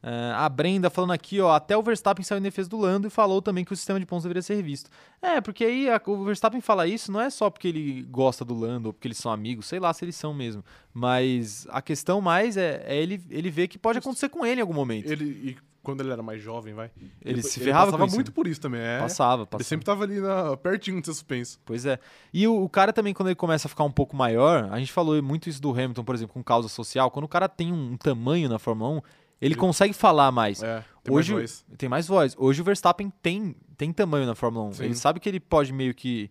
É, 0.03 0.31
a 0.35 0.49
Brenda 0.49 0.89
falando 0.89 1.11
aqui, 1.11 1.39
ó, 1.39 1.53
até 1.53 1.77
o 1.77 1.83
Verstappen 1.83 2.23
saiu 2.23 2.39
em 2.39 2.41
defesa 2.41 2.67
do 2.67 2.77
Lando 2.77 3.07
e 3.07 3.09
falou 3.11 3.41
também 3.41 3.63
que 3.63 3.71
o 3.71 3.75
sistema 3.75 3.99
de 3.99 4.05
pontos 4.05 4.23
deveria 4.23 4.41
ser 4.41 4.55
revisto. 4.55 4.89
É, 5.21 5.39
porque 5.39 5.63
aí 5.63 5.89
a- 5.89 6.01
o 6.07 6.23
Verstappen 6.23 6.59
fala 6.59 6.87
isso 6.87 7.11
não 7.11 7.21
é 7.21 7.29
só 7.29 7.49
porque 7.49 7.67
ele 7.67 8.01
gosta 8.09 8.43
do 8.43 8.55
Lando 8.55 8.89
ou 8.89 8.93
porque 8.93 9.07
eles 9.07 9.17
são 9.19 9.31
amigos, 9.31 9.67
sei 9.67 9.79
lá 9.79 9.93
se 9.93 10.03
eles 10.03 10.15
são 10.15 10.33
mesmo. 10.33 10.63
Mas 10.93 11.67
a 11.69 11.81
questão 11.81 12.19
mais 12.19 12.57
é, 12.57 12.83
é 12.85 12.95
ele, 12.97 13.21
ele 13.29 13.49
ver 13.51 13.67
que 13.67 13.77
pode 13.77 13.99
acontecer 13.99 14.29
com 14.29 14.45
ele 14.45 14.59
em 14.59 14.61
algum 14.61 14.73
momento. 14.73 15.05
Ele, 15.11 15.23
Ele, 15.23 15.49
e 15.51 15.57
quando 15.83 16.01
ele 16.01 16.11
era 16.11 16.21
mais 16.21 16.41
jovem, 16.41 16.73
vai. 16.75 16.91
se 17.43 17.59
ferrava 17.59 17.85
passava 17.87 17.97
com 18.03 18.05
isso. 18.07 18.15
muito 18.15 18.27
né? 18.29 18.33
por 18.35 18.47
isso 18.47 18.61
também. 18.61 18.81
É. 18.81 18.99
Passava, 18.99 19.41
Ele 19.43 19.45
passava. 19.47 19.63
sempre 19.63 19.85
tava 19.85 20.03
ali 20.03 20.19
na, 20.19 20.55
pertinho 20.57 20.99
de 20.99 21.07
ser 21.07 21.13
suspenso. 21.13 21.59
Pois 21.65 21.85
é. 21.85 21.97
E 22.33 22.47
o, 22.47 22.63
o 22.63 22.69
cara 22.69 22.93
também, 22.93 23.13
quando 23.13 23.29
ele 23.29 23.35
começa 23.35 23.67
a 23.67 23.69
ficar 23.69 23.83
um 23.83 23.91
pouco 23.91 24.15
maior, 24.15 24.67
a 24.71 24.77
gente 24.79 24.91
falou 24.91 25.21
muito 25.23 25.49
isso 25.49 25.61
do 25.61 25.71
Hamilton, 25.71 26.03
por 26.03 26.13
exemplo, 26.15 26.33
com 26.33 26.43
causa 26.43 26.67
social. 26.69 27.09
Quando 27.09 27.25
o 27.25 27.27
cara 27.29 27.49
tem 27.49 27.71
um, 27.73 27.97
tamanho 27.97 28.47
na 28.47 28.59
Fórmula 28.59 28.91
1, 28.97 29.01
ele 29.41 29.53
Ele- 29.53 29.59
consegue 29.59 29.93
falar 29.93 30.31
mais. 30.31 30.61
É. 30.63 30.83
Tem 31.03 31.13
Hoje, 31.15 31.33
mais 31.33 31.63
voz. 31.67 31.77
tem 31.77 31.89
mais 31.89 32.07
voz. 32.07 32.35
Hoje 32.37 32.61
o 32.61 32.63
Verstappen 32.63 33.11
tem, 33.23 33.55
tem 33.75 33.91
tamanho 33.91 34.25
na 34.27 34.35
Fórmula 34.35 34.65
1. 34.67 34.73
Sim. 34.73 34.83
Ele 34.85 34.95
sabe 34.95 35.19
que 35.19 35.27
ele 35.27 35.39
pode 35.39 35.73
meio 35.73 35.93
que, 35.95 36.29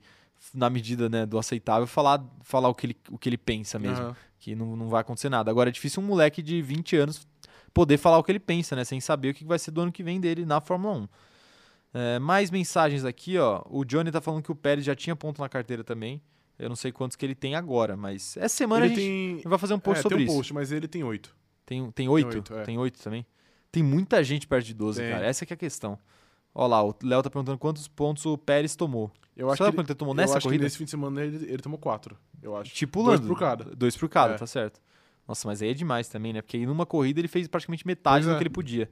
na 0.55 0.71
medida 0.71 1.09
né, 1.09 1.27
do 1.27 1.37
aceitável, 1.39 1.87
falar, 1.89 2.25
falar 2.43 2.69
o, 2.69 2.75
que 2.75 2.87
ele, 2.87 2.97
o 3.11 3.19
que 3.19 3.29
ele 3.29 3.37
pensa 3.39 3.79
mesmo. 3.79 4.05
Aham. 4.05 4.17
Que 4.39 4.55
não, 4.55 4.77
não 4.77 4.89
vai 4.89 5.01
acontecer 5.01 5.29
nada. 5.29 5.51
Agora 5.51 5.69
é 5.69 5.73
difícil 5.73 6.03
um 6.03 6.07
moleque 6.07 6.41
de 6.41 6.63
20 6.63 6.97
anos 6.97 7.27
poder 7.75 7.99
falar 7.99 8.19
o 8.19 8.23
que 8.25 8.31
ele 8.33 8.39
pensa, 8.41 8.75
né? 8.77 8.85
Sem 8.85 9.01
saber 9.01 9.31
o 9.31 9.35
que 9.35 9.45
vai 9.45 9.59
ser 9.59 9.71
do 9.73 9.81
ano 9.81 9.93
que 9.93 10.03
vem 10.03 10.21
dele 10.21 10.47
na 10.47 10.61
Fórmula 10.61 10.95
1. 10.99 11.09
É, 11.93 12.19
mais 12.21 12.51
mensagens 12.51 13.05
aqui, 13.05 13.37
ó. 13.39 13.63
O 13.69 13.85
Johnny 13.85 14.11
tá 14.13 14.21
falando 14.21 14.43
que 14.43 14.53
o 14.53 14.55
Pérez 14.55 14.85
já 14.87 14.95
tinha 14.95 15.17
ponto 15.17 15.41
na 15.41 15.49
carteira 15.49 15.83
também. 15.83 16.23
Eu 16.59 16.69
não 16.69 16.77
sei 16.77 16.93
quantos 16.93 17.17
que 17.17 17.27
ele 17.27 17.35
tem 17.35 17.55
agora, 17.57 17.97
mas 17.97 18.37
essa 18.37 18.55
semana 18.55 18.85
Ele 18.87 18.95
a 18.95 18.97
gente 18.97 19.43
tem. 19.43 19.51
vai 19.51 19.59
fazer 19.59 19.75
um 19.75 19.79
post 19.79 19.99
é, 19.99 20.03
sobre 20.03 20.19
tem 20.19 20.27
um 20.27 20.29
isso. 20.29 20.37
post, 20.37 20.55
mas 20.55 20.71
ele 20.71 20.87
tem 20.87 21.03
oito. 21.03 21.35
Tem, 21.71 21.89
tem 21.93 22.09
oito? 22.09 22.35
oito, 22.35 22.55
é. 22.55 22.63
Tem 22.65 22.77
oito 22.77 23.01
também? 23.01 23.25
Tem 23.71 23.81
muita 23.81 24.25
gente 24.25 24.45
perto 24.45 24.67
de 24.67 24.75
12, 24.75 25.01
Tem. 25.01 25.09
cara. 25.13 25.25
Essa 25.25 25.47
que 25.47 25.53
é 25.53 25.55
a 25.55 25.57
questão. 25.57 25.97
Ó 26.53 26.67
lá, 26.67 26.83
o 26.85 26.93
Léo 27.01 27.23
tá 27.23 27.31
perguntando 27.31 27.57
quantos 27.59 27.87
pontos 27.87 28.27
o 28.27 28.37
Pérez 28.37 28.75
tomou. 28.75 29.09
Eu 29.37 29.49
acho 29.49 29.59
Sabe 29.63 29.71
que, 29.71 29.77
quanto 29.77 29.91
ele 29.91 29.95
tomou 29.95 30.13
nessa 30.13 30.39
acho 30.39 30.47
corrida? 30.49 30.63
que 30.63 30.65
nesse 30.65 30.77
fim 30.77 30.85
de 30.85 30.91
semana 30.91 31.23
ele, 31.23 31.45
ele 31.49 31.63
tomou 31.63 31.79
quatro, 31.79 32.19
eu 32.43 32.57
acho. 32.57 32.75
Tipo 32.75 33.03
o 33.03 33.05
Dois 33.05 33.21
por 33.21 33.39
cada. 33.39 33.65
Dois 33.77 33.97
por 33.97 34.09
cada, 34.09 34.35
É. 34.35 34.37
tá 34.37 34.49
certo. 34.49 34.81
Nossa, 35.29 35.47
mas 35.47 35.63
aí 35.63 35.71
é 35.71 35.75
demais 35.75 36.09
também, 36.09 36.33
né? 36.33 36.43
Porque 36.43 36.57
aí 36.57 36.67
numa 36.67 36.85
corrida 36.85 37.21
ele 37.21 37.29
fez 37.29 37.47
praticamente 37.47 37.87
metade 37.87 38.25
Pois 38.25 38.27
do 38.27 38.33
é. 38.33 38.37
que 38.37 38.43
ele 38.43 38.51
podia. 38.51 38.91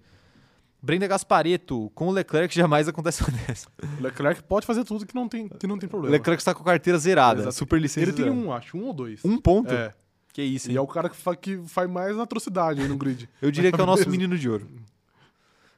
Brenda 0.80 1.08
Gaspareto, 1.08 1.90
com 1.96 2.06
o 2.06 2.12
Leclerc 2.12 2.54
jamais 2.54 2.86
acontece 2.86 3.24
uma 3.24 3.32
dessa. 3.44 3.68
O 3.98 4.02
Leclerc 4.04 4.44
pode 4.44 4.64
fazer 4.64 4.84
tudo 4.84 5.04
que 5.04 5.16
não 5.16 5.28
tem, 5.28 5.48
que 5.48 5.66
não 5.66 5.76
tem 5.76 5.88
problema. 5.88 6.12
Leclerc 6.12 6.40
está 6.40 6.54
com 6.54 6.62
a 6.62 6.64
carteira 6.64 6.96
zerada, 7.00 7.40
Exato. 7.40 7.56
super 7.56 7.80
licença 7.80 8.04
ele 8.04 8.12
tem 8.12 8.26
zerada. 8.26 8.40
um, 8.40 8.52
acho, 8.52 8.76
um 8.78 8.84
ou 8.84 8.92
dois. 8.92 9.24
Um 9.24 9.36
ponto? 9.40 9.74
É. 9.74 9.92
Que 10.38 10.42
isso, 10.44 10.68
E 10.68 10.70
hein? 10.70 10.76
é 10.76 10.80
o 10.80 10.86
cara 10.86 11.08
que, 11.08 11.16
fa- 11.16 11.34
que 11.34 11.58
faz 11.66 11.90
mais 11.90 12.16
atrocidade 12.16 12.80
aí 12.80 12.86
no 12.86 12.96
grid. 12.96 13.28
Eu 13.42 13.50
diria 13.50 13.72
que 13.72 13.80
é 13.80 13.82
o 13.82 13.86
nosso 13.86 14.08
menino 14.08 14.38
de 14.38 14.48
ouro. 14.48 14.68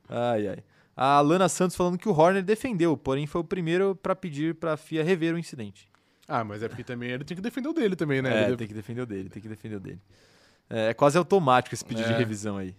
Ai, 0.06 0.48
ai. 0.48 0.58
A 0.94 1.18
Lana 1.22 1.48
Santos 1.48 1.74
falando 1.74 1.96
que 1.96 2.06
o 2.06 2.12
Horner 2.12 2.42
defendeu, 2.42 2.94
porém 2.94 3.26
foi 3.26 3.40
o 3.40 3.44
primeiro 3.44 3.96
pra 3.96 4.14
pedir 4.14 4.54
pra 4.54 4.76
FIA 4.76 5.02
rever 5.02 5.34
o 5.34 5.38
incidente. 5.38 5.88
Ah, 6.28 6.44
mas 6.44 6.62
é 6.62 6.68
porque 6.68 6.84
também 6.84 7.08
ele 7.08 7.24
tem 7.24 7.34
que 7.34 7.42
defender 7.42 7.68
o 7.70 7.72
dele 7.72 7.96
também, 7.96 8.20
né? 8.20 8.42
É, 8.42 8.46
Ele- 8.48 8.56
tem 8.58 8.68
que 8.68 8.74
defender 8.74 9.00
o 9.00 9.06
dele, 9.06 9.30
tem 9.30 9.40
que 9.40 9.48
defender 9.48 9.76
o 9.76 9.80
dele. 9.80 9.98
É, 10.68 10.88
é 10.90 10.94
quase 10.94 11.16
automático 11.16 11.74
esse 11.74 11.82
pedido 11.84 12.06
de 12.08 12.12
É. 12.12 12.18
revisão 12.18 12.58
aí. 12.58 12.74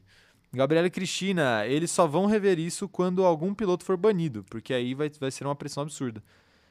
Gabriela 0.53 0.85
e 0.85 0.91
Cristina, 0.91 1.65
eles 1.65 1.89
só 1.89 2.05
vão 2.05 2.27
rever 2.27 2.59
isso 2.59 2.87
quando 2.87 3.25
algum 3.25 3.55
piloto 3.55 3.83
for 3.83 3.97
banido, 3.97 4.45
porque 4.51 4.71
aí 4.71 4.93
vai, 4.93 5.09
vai 5.19 5.31
ser 5.31 5.45
uma 5.45 5.55
pressão 5.55 5.81
absurda. 5.81 6.21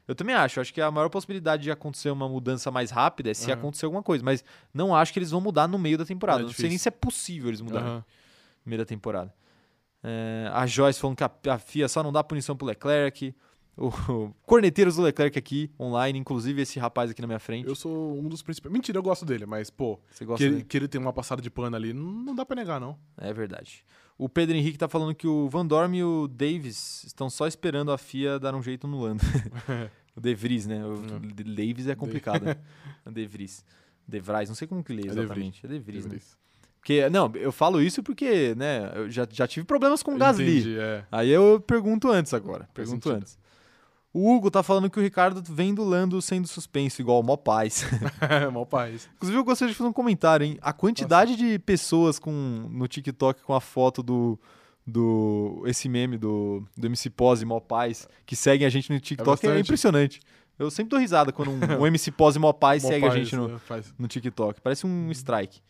Eu 0.08 0.14
também 0.14 0.34
acho, 0.34 0.60
acho 0.60 0.74
que 0.74 0.80
a 0.80 0.90
maior 0.90 1.08
possibilidade 1.08 1.62
de 1.62 1.70
acontecer 1.70 2.10
uma 2.10 2.28
mudança 2.28 2.70
mais 2.70 2.90
rápida 2.90 3.30
é 3.30 3.34
se 3.34 3.50
Aham. 3.50 3.60
acontecer 3.60 3.84
alguma 3.84 4.02
coisa, 4.02 4.24
mas 4.24 4.44
não 4.74 4.94
acho 4.94 5.12
que 5.12 5.18
eles 5.18 5.30
vão 5.30 5.40
mudar 5.40 5.68
no 5.68 5.78
meio 5.78 5.96
da 5.96 6.04
temporada. 6.04 6.40
É 6.40 6.44
não 6.44 6.52
sei 6.52 6.68
nem 6.68 6.78
se 6.78 6.88
é 6.88 6.90
possível 6.90 7.48
eles 7.48 7.60
mudarem 7.60 7.88
Aham. 7.88 8.04
no 8.64 8.70
meio 8.70 8.78
da 8.78 8.86
temporada. 8.86 9.32
É, 10.02 10.50
a 10.52 10.66
Joyce 10.66 10.98
falando 10.98 11.16
que 11.16 11.24
a, 11.24 11.30
a 11.54 11.58
FIA 11.58 11.88
só 11.88 12.02
não 12.02 12.12
dá 12.12 12.24
punição 12.24 12.56
pro 12.56 12.66
Leclerc. 12.66 13.34
O, 13.76 13.86
o 13.88 14.34
Corneteiros 14.44 14.96
do 14.96 15.02
Leclerc 15.02 15.38
aqui, 15.38 15.70
online, 15.78 16.18
inclusive 16.18 16.60
esse 16.60 16.78
rapaz 16.78 17.10
aqui 17.10 17.20
na 17.20 17.26
minha 17.26 17.38
frente. 17.38 17.66
Eu 17.66 17.74
sou 17.74 18.18
um 18.18 18.28
dos 18.28 18.42
principais. 18.42 18.72
Mentira, 18.72 18.98
eu 18.98 19.02
gosto 19.02 19.24
dele, 19.24 19.46
mas, 19.46 19.70
pô, 19.70 19.98
Você 20.10 20.24
gosta 20.24 20.38
que 20.38 20.44
ele, 20.44 20.54
dele? 20.56 20.64
que 20.68 20.76
ele 20.76 20.88
tem 20.88 21.00
uma 21.00 21.12
passada 21.12 21.40
de 21.40 21.50
pano 21.50 21.76
ali, 21.76 21.92
não, 21.92 22.04
não 22.04 22.34
dá 22.34 22.44
pra 22.44 22.56
negar, 22.56 22.80
não. 22.80 22.98
É 23.16 23.32
verdade. 23.32 23.84
O 24.20 24.28
Pedro 24.28 24.54
Henrique 24.54 24.76
tá 24.76 24.86
falando 24.86 25.14
que 25.14 25.26
o 25.26 25.48
Van 25.48 25.64
Dorme 25.64 25.96
e 25.98 26.04
o 26.04 26.28
Davis 26.28 27.04
estão 27.06 27.30
só 27.30 27.46
esperando 27.46 27.90
a 27.90 27.96
FIA 27.96 28.38
dar 28.38 28.54
um 28.54 28.62
jeito 28.62 28.86
no 28.86 29.00
Lando. 29.00 29.22
o 30.14 30.20
De 30.20 30.34
Vries, 30.34 30.66
né? 30.66 30.84
O. 30.84 31.18
De- 31.20 31.42
Davis 31.42 31.86
é 31.88 31.94
complicado. 31.94 32.44
né? 32.44 32.56
O 33.06 33.10
De 33.12 33.26
Vries. 33.26 33.64
De 34.06 34.20
Vries, 34.20 34.50
não 34.50 34.54
sei 34.54 34.68
como 34.68 34.84
que 34.84 34.92
lê 34.92 35.04
De 35.04 35.08
exatamente. 35.08 35.64
É 35.64 35.68
De 35.70 35.78
Vries, 35.78 36.04
né? 36.04 36.10
Vries. 36.10 36.36
Porque, 36.78 37.08
não, 37.08 37.32
eu 37.34 37.50
falo 37.50 37.80
isso 37.80 38.02
porque, 38.02 38.54
né, 38.56 38.92
eu 38.94 39.10
já, 39.10 39.26
já 39.30 39.46
tive 39.46 39.64
problemas 39.64 40.02
com 40.02 40.14
o 40.14 40.18
Gasly. 40.18 40.58
Entendi, 40.58 40.78
é. 40.78 41.02
Aí 41.10 41.30
eu 41.30 41.58
pergunto 41.58 42.10
antes 42.10 42.34
agora. 42.34 42.68
Pergunto 42.74 43.08
antes. 43.10 43.38
O 44.12 44.34
Hugo 44.34 44.50
tá 44.50 44.62
falando 44.62 44.90
que 44.90 44.98
o 44.98 45.02
Ricardo 45.02 45.40
vem 45.42 45.72
do 45.72 45.84
Lando 45.84 46.20
sendo 46.20 46.48
suspenso, 46.48 47.00
igual 47.00 47.20
o 47.20 47.22
Mó 47.22 47.36
Paz. 47.36 47.84
Mal 48.52 48.66
país. 48.66 49.08
Inclusive, 49.14 49.38
eu 49.38 49.44
gostaria 49.44 49.72
de 49.72 49.78
fazer 49.78 49.88
um 49.88 49.92
comentário, 49.92 50.44
hein? 50.44 50.58
A 50.60 50.72
quantidade 50.72 51.36
de 51.36 51.58
pessoas 51.60 52.18
com, 52.18 52.32
no 52.32 52.88
TikTok 52.88 53.42
com 53.42 53.54
a 53.54 53.60
foto 53.60 54.02
do. 54.02 54.38
do 54.84 55.62
esse 55.64 55.88
meme 55.88 56.18
do, 56.18 56.64
do 56.76 56.86
MC 56.88 57.08
Pose 57.08 57.44
e 57.44 57.46
Mó 57.46 57.60
Paz 57.60 58.08
que 58.26 58.34
seguem 58.34 58.66
a 58.66 58.70
gente 58.70 58.92
no 58.92 58.98
TikTok 58.98 59.28
é, 59.28 59.48
bastante. 59.48 59.60
impressionante. 59.60 60.20
Eu 60.58 60.70
sempre 60.70 60.90
dou 60.90 60.98
risada 60.98 61.30
quando 61.30 61.52
um, 61.52 61.60
um 61.80 61.86
MC 61.86 62.10
Pose 62.10 62.36
e 62.36 62.40
Mó 62.40 62.52
Paz 62.52 62.82
segue 62.82 63.06
a 63.06 63.10
gente 63.10 63.36
no, 63.36 63.46
né, 63.46 63.58
faz. 63.58 63.94
no 63.96 64.08
TikTok. 64.08 64.60
Parece 64.60 64.86
um 64.86 65.10
strike. 65.12 65.60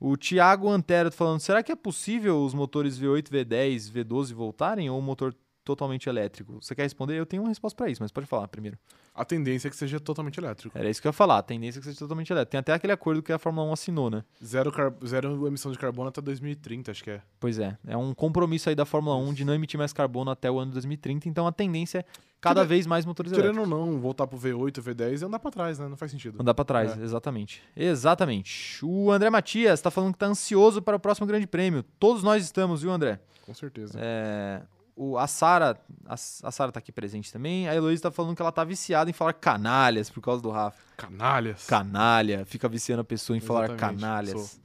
O 0.00 0.16
Thiago 0.16 0.68
Antero 0.68 1.08
tá 1.08 1.16
falando: 1.16 1.38
será 1.38 1.62
que 1.62 1.70
é 1.70 1.76
possível 1.76 2.42
os 2.42 2.52
motores 2.52 2.98
V8, 2.98 3.28
V10, 3.30 3.92
V12 3.92 4.34
voltarem 4.34 4.90
ou 4.90 4.98
um 4.98 5.02
motor 5.02 5.32
totalmente 5.66 6.08
elétrico? 6.08 6.58
Você 6.62 6.74
quer 6.74 6.84
responder? 6.84 7.18
Eu 7.18 7.26
tenho 7.26 7.42
uma 7.42 7.48
resposta 7.50 7.76
pra 7.76 7.90
isso, 7.90 8.00
mas 8.02 8.12
pode 8.12 8.26
falar 8.26 8.46
primeiro. 8.48 8.78
A 9.12 9.24
tendência 9.24 9.66
é 9.66 9.70
que 9.70 9.76
seja 9.76 9.98
totalmente 9.98 10.38
elétrico. 10.38 10.78
Era 10.78 10.88
isso 10.88 11.00
que 11.02 11.08
eu 11.08 11.10
ia 11.10 11.12
falar. 11.12 11.38
A 11.38 11.42
tendência 11.42 11.78
é 11.78 11.80
que 11.80 11.86
seja 11.86 11.98
totalmente 11.98 12.30
elétrico. 12.30 12.50
Tem 12.52 12.60
até 12.60 12.72
aquele 12.72 12.92
acordo 12.92 13.22
que 13.22 13.32
a 13.32 13.38
Fórmula 13.38 13.66
1 13.68 13.72
assinou, 13.72 14.08
né? 14.10 14.22
Zero, 14.44 14.70
car- 14.70 14.94
zero 15.04 15.46
emissão 15.46 15.72
de 15.72 15.78
carbono 15.78 16.08
até 16.08 16.20
2030, 16.20 16.90
acho 16.92 17.02
que 17.02 17.10
é. 17.10 17.22
Pois 17.40 17.58
é. 17.58 17.76
É 17.86 17.96
um 17.96 18.14
compromisso 18.14 18.68
aí 18.68 18.74
da 18.74 18.84
Fórmula 18.86 19.16
1 19.16 19.34
de 19.34 19.44
não 19.44 19.54
emitir 19.54 19.76
mais 19.78 19.92
carbono 19.92 20.30
até 20.30 20.50
o 20.50 20.58
ano 20.58 20.70
2030. 20.72 21.28
Então 21.28 21.46
a 21.46 21.52
tendência 21.52 21.98
é 22.00 22.04
cada 22.40 22.56
Querendo- 22.60 22.68
vez 22.68 22.86
mais 22.86 23.04
motores 23.06 23.32
Querendo 23.32 23.56
elétricos. 23.56 23.72
ou 23.72 23.86
não, 23.92 23.98
voltar 24.00 24.26
pro 24.26 24.38
V8, 24.38 24.80
V10 24.82 25.22
e 25.22 25.24
andar 25.24 25.38
pra 25.38 25.50
trás, 25.50 25.78
né? 25.78 25.88
Não 25.88 25.96
faz 25.96 26.10
sentido. 26.12 26.40
Andar 26.40 26.54
pra 26.54 26.64
trás, 26.64 26.96
É. 26.96 27.02
exatamente. 27.02 27.62
Exatamente. 27.74 28.84
O 28.84 29.10
André 29.10 29.30
Matias 29.30 29.80
tá 29.80 29.90
falando 29.90 30.12
que 30.12 30.18
tá 30.18 30.26
ansioso 30.26 30.80
para 30.82 30.96
o 30.96 31.00
próximo 31.00 31.26
Grande 31.26 31.46
Prêmio. 31.46 31.82
Todos 31.98 32.22
nós 32.22 32.44
estamos, 32.44 32.82
viu, 32.82 32.92
André? 32.92 33.18
Com 33.46 33.54
certeza. 33.54 33.98
É, 34.00 34.60
o, 34.96 35.18
a 35.18 35.26
Sara, 35.26 35.78
a, 36.06 36.14
a 36.14 36.50
Sara 36.50 36.72
tá 36.72 36.78
aqui 36.78 36.90
presente 36.90 37.30
também. 37.30 37.68
A 37.68 37.74
Heloísa 37.74 38.04
tá 38.04 38.10
falando 38.10 38.34
que 38.34 38.40
ela 38.40 38.50
tá 38.50 38.64
viciada 38.64 39.10
em 39.10 39.12
falar 39.12 39.34
canalhas 39.34 40.08
por 40.08 40.22
causa 40.22 40.42
do 40.42 40.50
Rafa. 40.50 40.80
Canalhas. 40.96 41.66
Canalha, 41.66 42.46
fica 42.46 42.66
viciando 42.68 43.02
a 43.02 43.04
pessoa 43.04 43.36
em 43.36 43.40
falar 43.40 43.66
Exatamente, 43.66 44.00
canalhas. 44.00 44.60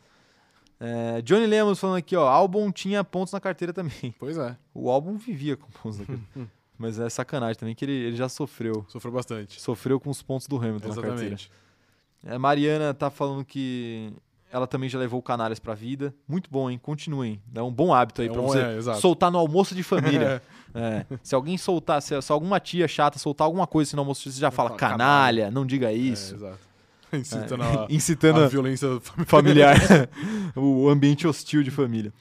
É, 0.79 1.21
Johnny 1.21 1.45
Lemos 1.45 1.79
falando 1.79 1.97
aqui, 1.97 2.15
ó, 2.15 2.27
Albon 2.27 2.71
tinha 2.71 3.03
pontos 3.03 3.33
na 3.33 3.39
carteira 3.39 3.73
também. 3.73 4.15
Pois 4.17 4.37
é, 4.37 4.57
O 4.73 4.89
Albon 4.89 5.17
vivia 5.17 5.55
com 5.57 5.69
pontos 5.69 5.99
na 5.99 6.05
carteira. 6.05 6.49
Mas 6.77 6.97
é 6.97 7.07
sacanagem 7.09 7.59
também 7.59 7.75
que 7.75 7.85
ele, 7.85 7.91
ele 7.91 8.15
já 8.15 8.27
sofreu. 8.27 8.83
sofreu 8.87 9.13
bastante. 9.13 9.61
Sofreu 9.61 9.99
com 9.99 10.09
os 10.09 10.23
pontos 10.23 10.47
do 10.47 10.57
Hamilton 10.57 10.87
na 10.87 10.95
carteira. 10.95 11.13
Exatamente. 11.13 11.51
É, 12.23 12.37
Mariana 12.39 12.91
tá 12.93 13.11
falando 13.11 13.45
que 13.45 14.11
ela 14.51 14.67
também 14.67 14.89
já 14.89 14.99
levou 14.99 15.19
o 15.19 15.23
Canalhas 15.23 15.59
pra 15.59 15.73
vida. 15.73 16.13
Muito 16.27 16.49
bom, 16.49 16.69
hein? 16.69 16.79
Continuem. 16.81 17.41
É 17.55 17.61
um 17.61 17.71
bom 17.71 17.93
hábito 17.93 18.21
aí 18.21 18.27
É 18.27 18.31
pra 18.31 18.41
um- 18.41 18.47
você 18.47 18.59
é, 18.59 18.93
soltar 18.95 19.31
no 19.31 19.37
almoço 19.37 19.73
de 19.75 19.83
família. 19.83 20.41
É. 20.73 21.05
Se 21.21 21.35
alguém 21.35 21.57
soltar, 21.57 22.01
se, 22.01 22.21
se 22.21 22.31
alguma 22.31 22.57
tia 22.57 22.87
chata 22.87 23.19
soltar 23.19 23.43
alguma 23.43 23.67
coisa 23.67 23.89
assim 23.89 23.97
no 23.97 24.03
almoço, 24.03 24.31
você 24.31 24.39
já 24.39 24.49
fala 24.49 24.69
fala, 24.69 24.79
canalha, 24.79 25.51
não 25.51 25.65
diga 25.65 25.91
É, 25.91 25.93
isso. 25.93 26.35
exato. 26.35 26.59
Incitando 27.11 27.61
a, 27.63 27.87
Incitando 27.89 28.39
a 28.41 28.47
violência 28.47 28.87
familiar. 29.25 29.77
familiar, 29.77 30.09
o 30.55 30.87
ambiente 30.87 31.27
hostil 31.27 31.61
de 31.61 31.69
família. 31.71 32.13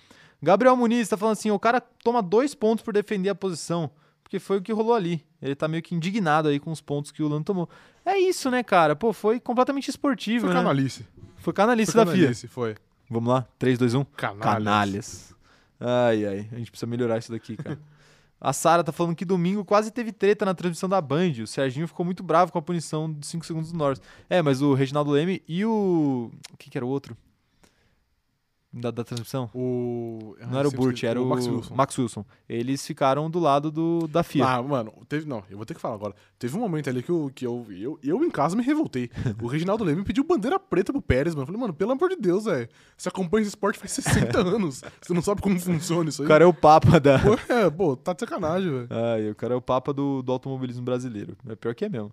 Gabriel 0.43 0.77
Muniz 0.77 1.09
tá 1.09 1.17
falando 1.17 1.35
assim: 1.35 1.53
o 1.53 1.61
cara 1.61 1.81
toma 1.81 2.21
dois 2.21 2.53
pontos 2.53 2.83
por 2.85 2.93
defender 2.93 3.29
a 3.29 3.37
posição, 3.37 3.89
porque 4.21 4.41
foi 4.41 4.59
o 4.59 4.63
que 4.63 4.73
rolou 4.73 4.95
ali. 4.95 5.25
Ele 5.41 5.55
tá 5.55 5.69
meio 5.69 5.81
que 5.83 5.95
indignado 5.95 6.49
aí 6.49 6.59
com 6.59 6.73
os 6.73 6.81
pontos 6.81 7.13
que 7.13 7.23
o 7.23 7.29
Lando 7.29 7.45
tomou. 7.45 7.69
É 8.05 8.19
isso, 8.19 8.51
né, 8.51 8.65
cara? 8.65 8.97
Pô, 8.97 9.13
foi 9.13 9.39
completamente 9.39 9.89
esportivo, 9.89 10.47
Foi 10.47 10.55
né? 10.55 10.61
canalice. 10.61 11.07
Foi 11.41 11.53
canalice 11.53 11.93
Foi 11.93 12.05
da 12.05 12.11
FIA. 12.11 12.21
canalice, 12.21 12.49
foi. 12.49 12.77
Vamos 13.09 13.29
lá, 13.29 13.47
3, 13.59 13.79
2, 13.79 13.95
1. 13.95 14.05
Canalhas. 14.05 14.43
Canalhas. 14.45 15.35
Ai, 15.81 16.27
ai, 16.27 16.49
a 16.53 16.57
gente 16.57 16.71
precisa 16.71 16.87
melhorar 16.87 17.19
isso 17.19 17.33
daqui, 17.33 17.57
cara. 17.57 17.79
A 18.41 18.55
Sara 18.55 18.83
tá 18.83 18.91
falando 18.91 19.15
que 19.15 19.25
domingo 19.27 19.63
quase 19.67 19.91
teve 19.91 20.13
treta 20.13 20.47
na 20.47 20.55
transmissão 20.55 20.89
da 20.89 20.99
Band. 20.99 21.33
O 21.43 21.47
Serginho 21.47 21.87
ficou 21.87 22.07
muito 22.07 22.23
bravo 22.23 22.51
com 22.51 22.59
a 22.59 22.63
punição 22.63 23.13
de 23.13 23.27
5 23.27 23.45
segundos 23.45 23.71
do 23.71 23.77
Norris. 23.77 24.01
É, 24.31 24.41
mas 24.41 24.63
o 24.63 24.73
Reginaldo 24.73 25.11
Leme 25.11 25.43
e 25.47 25.63
o. 25.63 26.31
O 26.51 26.57
que, 26.57 26.71
que 26.71 26.79
era 26.79 26.87
o 26.87 26.89
outro? 26.89 27.15
Da, 28.73 28.93
da 28.93 29.03
transmissão? 29.03 29.51
O... 29.53 30.37
Não 30.49 30.57
era 30.57 30.69
o 30.69 30.71
Burt, 30.71 31.03
era 31.03 31.21
o 31.21 31.27
Max 31.27 31.45
Wilson. 31.45 31.75
Max 31.75 31.99
Wilson. 31.99 32.25
Eles 32.49 32.87
ficaram 32.87 33.29
do 33.29 33.41
lado 33.41 33.69
do, 33.69 34.07
da 34.07 34.23
FIA. 34.23 34.47
Ah, 34.47 34.63
mano, 34.63 34.93
teve. 35.09 35.27
Não, 35.27 35.43
eu 35.51 35.57
vou 35.57 35.67
ter 35.67 35.75
que 35.75 35.81
falar 35.81 35.97
agora. 35.97 36.15
Teve 36.39 36.57
um 36.57 36.61
momento 36.61 36.89
ali 36.89 37.03
que 37.03 37.11
eu, 37.11 37.33
que 37.35 37.45
eu, 37.45 37.67
eu, 37.71 37.99
eu 38.01 38.25
em 38.25 38.31
casa 38.31 38.55
me 38.55 38.63
revoltei. 38.63 39.11
O 39.43 39.49
Reginaldo 39.49 39.83
Leme 39.83 40.05
pediu 40.05 40.23
bandeira 40.23 40.59
preta 40.61 40.93
pro 40.93 41.03
Pérez, 41.03 41.35
mano. 41.35 41.43
Eu 41.43 41.47
falei, 41.47 41.61
mano, 41.61 41.75
pelo 41.75 41.91
amor 41.91 42.11
de 42.11 42.17
Deus, 42.17 42.45
velho. 42.45 42.69
Você 42.97 43.09
acompanha 43.09 43.43
esse 43.43 43.49
esporte 43.51 43.77
faz 43.77 43.91
60 43.91 44.39
anos. 44.39 44.83
Você 45.03 45.13
não 45.13 45.23
sabe 45.23 45.43
como 45.43 45.59
funciona 45.59 46.09
isso 46.09 46.23
o 46.23 46.25
aí. 46.25 46.29
cara 46.29 46.45
é 46.45 46.47
o 46.47 46.55
papa 46.55 47.01
da. 47.01 47.19
Pô, 47.19 47.35
é, 47.53 47.69
pô, 47.71 47.97
tá 47.97 48.13
de 48.13 48.21
sacanagem, 48.21 48.71
velho. 48.71 48.89
Ai, 48.89 49.31
o 49.31 49.35
cara 49.35 49.55
é 49.55 49.57
o 49.57 49.63
papa 49.63 49.93
do, 49.93 50.23
do 50.23 50.31
automobilismo 50.31 50.85
brasileiro. 50.85 51.37
É 51.49 51.57
pior 51.57 51.75
que 51.75 51.85
é 51.85 51.89
mesmo. 51.89 52.13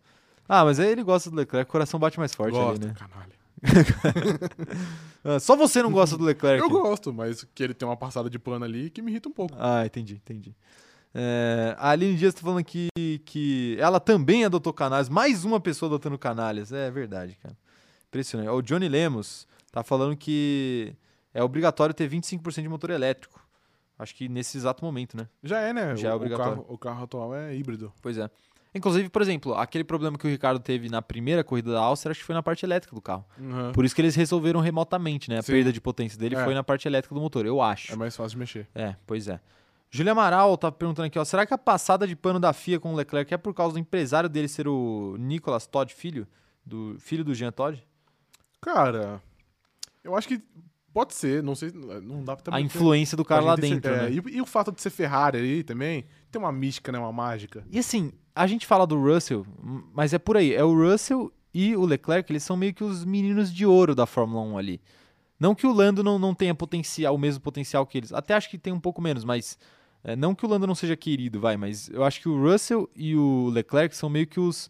Ah, 0.49 0.65
mas 0.65 0.79
aí 0.79 0.89
ele 0.89 1.03
gosta 1.03 1.29
do 1.29 1.35
Leclerc, 1.35 1.69
o 1.69 1.71
coração 1.71 1.99
bate 1.99 2.17
mais 2.17 2.33
forte 2.33 2.53
Gosta, 2.53 2.71
ali, 2.71 2.87
né? 2.87 2.93
canalha. 2.97 3.33
Ah, 5.23 5.39
só 5.39 5.57
você 5.57 5.83
não 5.83 5.91
gosta 5.91 6.15
do 6.15 6.23
Leclerc. 6.23 6.61
Eu 6.61 6.69
gosto, 6.69 7.11
mas 7.11 7.43
que 7.53 7.61
ele 7.61 7.73
tem 7.73 7.85
uma 7.85 7.97
passada 7.97 8.29
de 8.29 8.39
pano 8.39 8.63
ali 8.63 8.89
que 8.89 9.01
me 9.01 9.11
irrita 9.11 9.27
um 9.27 9.31
pouco. 9.33 9.53
Ah, 9.59 9.85
entendi, 9.85 10.13
entendi. 10.13 10.55
É, 11.13 11.75
a 11.77 11.89
Aline 11.89 12.15
Dias 12.15 12.33
tá 12.33 12.41
falando 12.41 12.63
que, 12.63 12.87
que 13.25 13.75
ela 13.79 13.99
também 13.99 14.45
adotou 14.45 14.71
canalhas. 14.71 15.09
Mais 15.09 15.43
uma 15.43 15.59
pessoa 15.59 15.89
adotando 15.89 16.17
canalhas. 16.17 16.71
É 16.71 16.89
verdade, 16.89 17.37
cara. 17.41 17.57
Impressionante. 18.07 18.49
O 18.49 18.61
Johnny 18.61 18.87
Lemos 18.87 19.47
tá 19.69 19.83
falando 19.83 20.15
que 20.15 20.93
é 21.33 21.43
obrigatório 21.43 21.93
ter 21.93 22.09
25% 22.09 22.61
de 22.61 22.69
motor 22.69 22.91
elétrico. 22.91 23.45
Acho 23.99 24.15
que 24.15 24.29
nesse 24.29 24.57
exato 24.57 24.85
momento, 24.85 25.17
né? 25.17 25.27
Já 25.43 25.59
é, 25.59 25.73
né? 25.73 25.95
Já 25.95 26.09
é 26.09 26.11
o, 26.11 26.13
o 26.13 26.17
obrigatório. 26.17 26.51
carro, 26.57 26.65
o 26.69 26.77
carro 26.77 27.03
atual 27.03 27.35
é 27.35 27.55
híbrido. 27.55 27.91
Pois 28.01 28.17
é. 28.17 28.29
Inclusive, 28.75 29.09
por 29.09 29.21
exemplo, 29.21 29.55
aquele 29.55 29.83
problema 29.83 30.17
que 30.17 30.27
o 30.27 30.29
Ricardo 30.29 30.59
teve 30.59 30.89
na 30.89 31.01
primeira 31.01 31.43
corrida 31.43 31.71
da 31.71 31.79
Áustria, 31.79 32.11
acho 32.11 32.19
que 32.19 32.25
foi 32.25 32.35
na 32.35 32.43
parte 32.43 32.65
elétrica 32.65 32.93
do 32.95 33.01
carro. 33.01 33.25
Uhum. 33.39 33.71
Por 33.71 33.85
isso 33.85 33.95
que 33.95 34.01
eles 34.01 34.15
resolveram 34.15 34.59
remotamente, 34.59 35.29
né? 35.29 35.39
A 35.39 35.41
Sim. 35.41 35.53
perda 35.53 35.71
de 35.73 35.81
potência 35.81 36.17
dele 36.19 36.35
É. 36.35 36.43
foi 36.43 36.53
na 36.53 36.63
parte 36.63 36.87
elétrica 36.87 37.15
do 37.15 37.21
motor, 37.21 37.45
eu 37.45 37.61
acho. 37.61 37.91
É 37.91 37.95
mais 37.95 38.15
fácil 38.15 38.31
de 38.31 38.37
mexer. 38.37 38.67
É, 38.75 38.95
pois 39.07 39.27
é. 39.27 39.39
Júlia 39.89 40.11
Amaral 40.11 40.57
tá 40.57 40.69
perguntando 40.71 41.05
aqui, 41.07 41.17
ó, 41.17 41.23
será 41.23 41.45
que 41.45 41.53
a 41.53 41.57
passada 41.57 42.05
de 42.05 42.15
pano 42.15 42.39
da 42.39 42.51
FIA 42.51 42.79
com 42.79 42.93
o 42.93 42.95
Leclerc 42.95 43.33
é 43.33 43.37
por 43.37 43.53
causa 43.53 43.73
do 43.73 43.79
empresário 43.79 44.27
dele 44.29 44.47
ser 44.49 44.67
o 44.67 45.15
Nicolas 45.17 45.65
Todd 45.65 45.91
filho, 45.93 46.27
do 46.65 46.97
filho 46.99 47.23
do 47.23 47.33
Jean 47.33 47.51
Todd? 47.53 47.81
Cara, 48.61 49.21
eu 50.03 50.15
acho 50.15 50.27
que 50.27 50.41
pode 50.93 51.13
ser, 51.13 51.41
não 51.43 51.55
sei, 51.55 51.71
não 52.03 52.23
dá 52.23 52.35
pra 52.35 52.55
a 52.57 52.59
influência 52.61 53.15
do 53.15 53.23
cara 53.23 53.41
lá 53.41 53.55
ter 53.55 53.61
dentro, 53.61 53.89
certeza. 53.89 54.09
né? 54.09 54.15
É, 54.27 54.29
e, 54.31 54.37
e 54.37 54.41
o 54.41 54.45
fato 54.45 54.71
de 54.71 54.81
ser 54.81 54.89
Ferrari 54.89 55.37
aí 55.37 55.63
também, 55.63 56.05
tem 56.31 56.41
uma 56.41 56.51
mística, 56.51 56.91
né, 56.91 56.97
uma 56.99 57.11
mágica. 57.13 57.63
E 57.71 57.79
assim, 57.79 58.11
a 58.37 58.47
gente 58.47 58.65
fala 58.65 58.85
do 58.85 58.99
Russell, 59.01 59.45
mas 59.93 60.13
é 60.13 60.19
por 60.19 60.37
aí, 60.37 60.53
é 60.53 60.63
o 60.63 60.73
Russell 60.73 61.31
e 61.53 61.75
o 61.75 61.85
Leclerc, 61.85 62.31
eles 62.31 62.43
são 62.43 62.55
meio 62.55 62.73
que 62.73 62.83
os 62.83 63.03
meninos 63.03 63.51
de 63.53 63.65
ouro 63.65 63.95
da 63.95 64.05
Fórmula 64.05 64.41
1 64.41 64.57
ali. 64.57 64.81
Não 65.39 65.53
que 65.53 65.65
o 65.67 65.71
Lando 65.73 66.03
não, 66.03 66.17
não 66.17 66.33
tenha 66.33 66.53
potencial, 66.55 67.13
o 67.13 67.17
mesmo 67.17 67.41
potencial 67.41 67.85
que 67.85 67.97
eles. 67.97 68.11
Até 68.13 68.33
acho 68.33 68.49
que 68.49 68.57
tem 68.57 68.73
um 68.73 68.79
pouco 68.79 69.01
menos, 69.01 69.23
mas 69.23 69.57
é, 70.03 70.15
não 70.15 70.33
que 70.33 70.45
o 70.45 70.49
Lando 70.49 70.65
não 70.67 70.75
seja 70.75 70.95
querido, 70.95 71.39
vai, 71.39 71.57
mas 71.57 71.89
eu 71.89 72.03
acho 72.03 72.19
que 72.21 72.29
o 72.29 72.41
Russell 72.41 72.89
e 72.95 73.15
o 73.15 73.49
Leclerc 73.49 73.95
são 73.95 74.09
meio 74.09 74.25
que 74.27 74.39
os, 74.39 74.69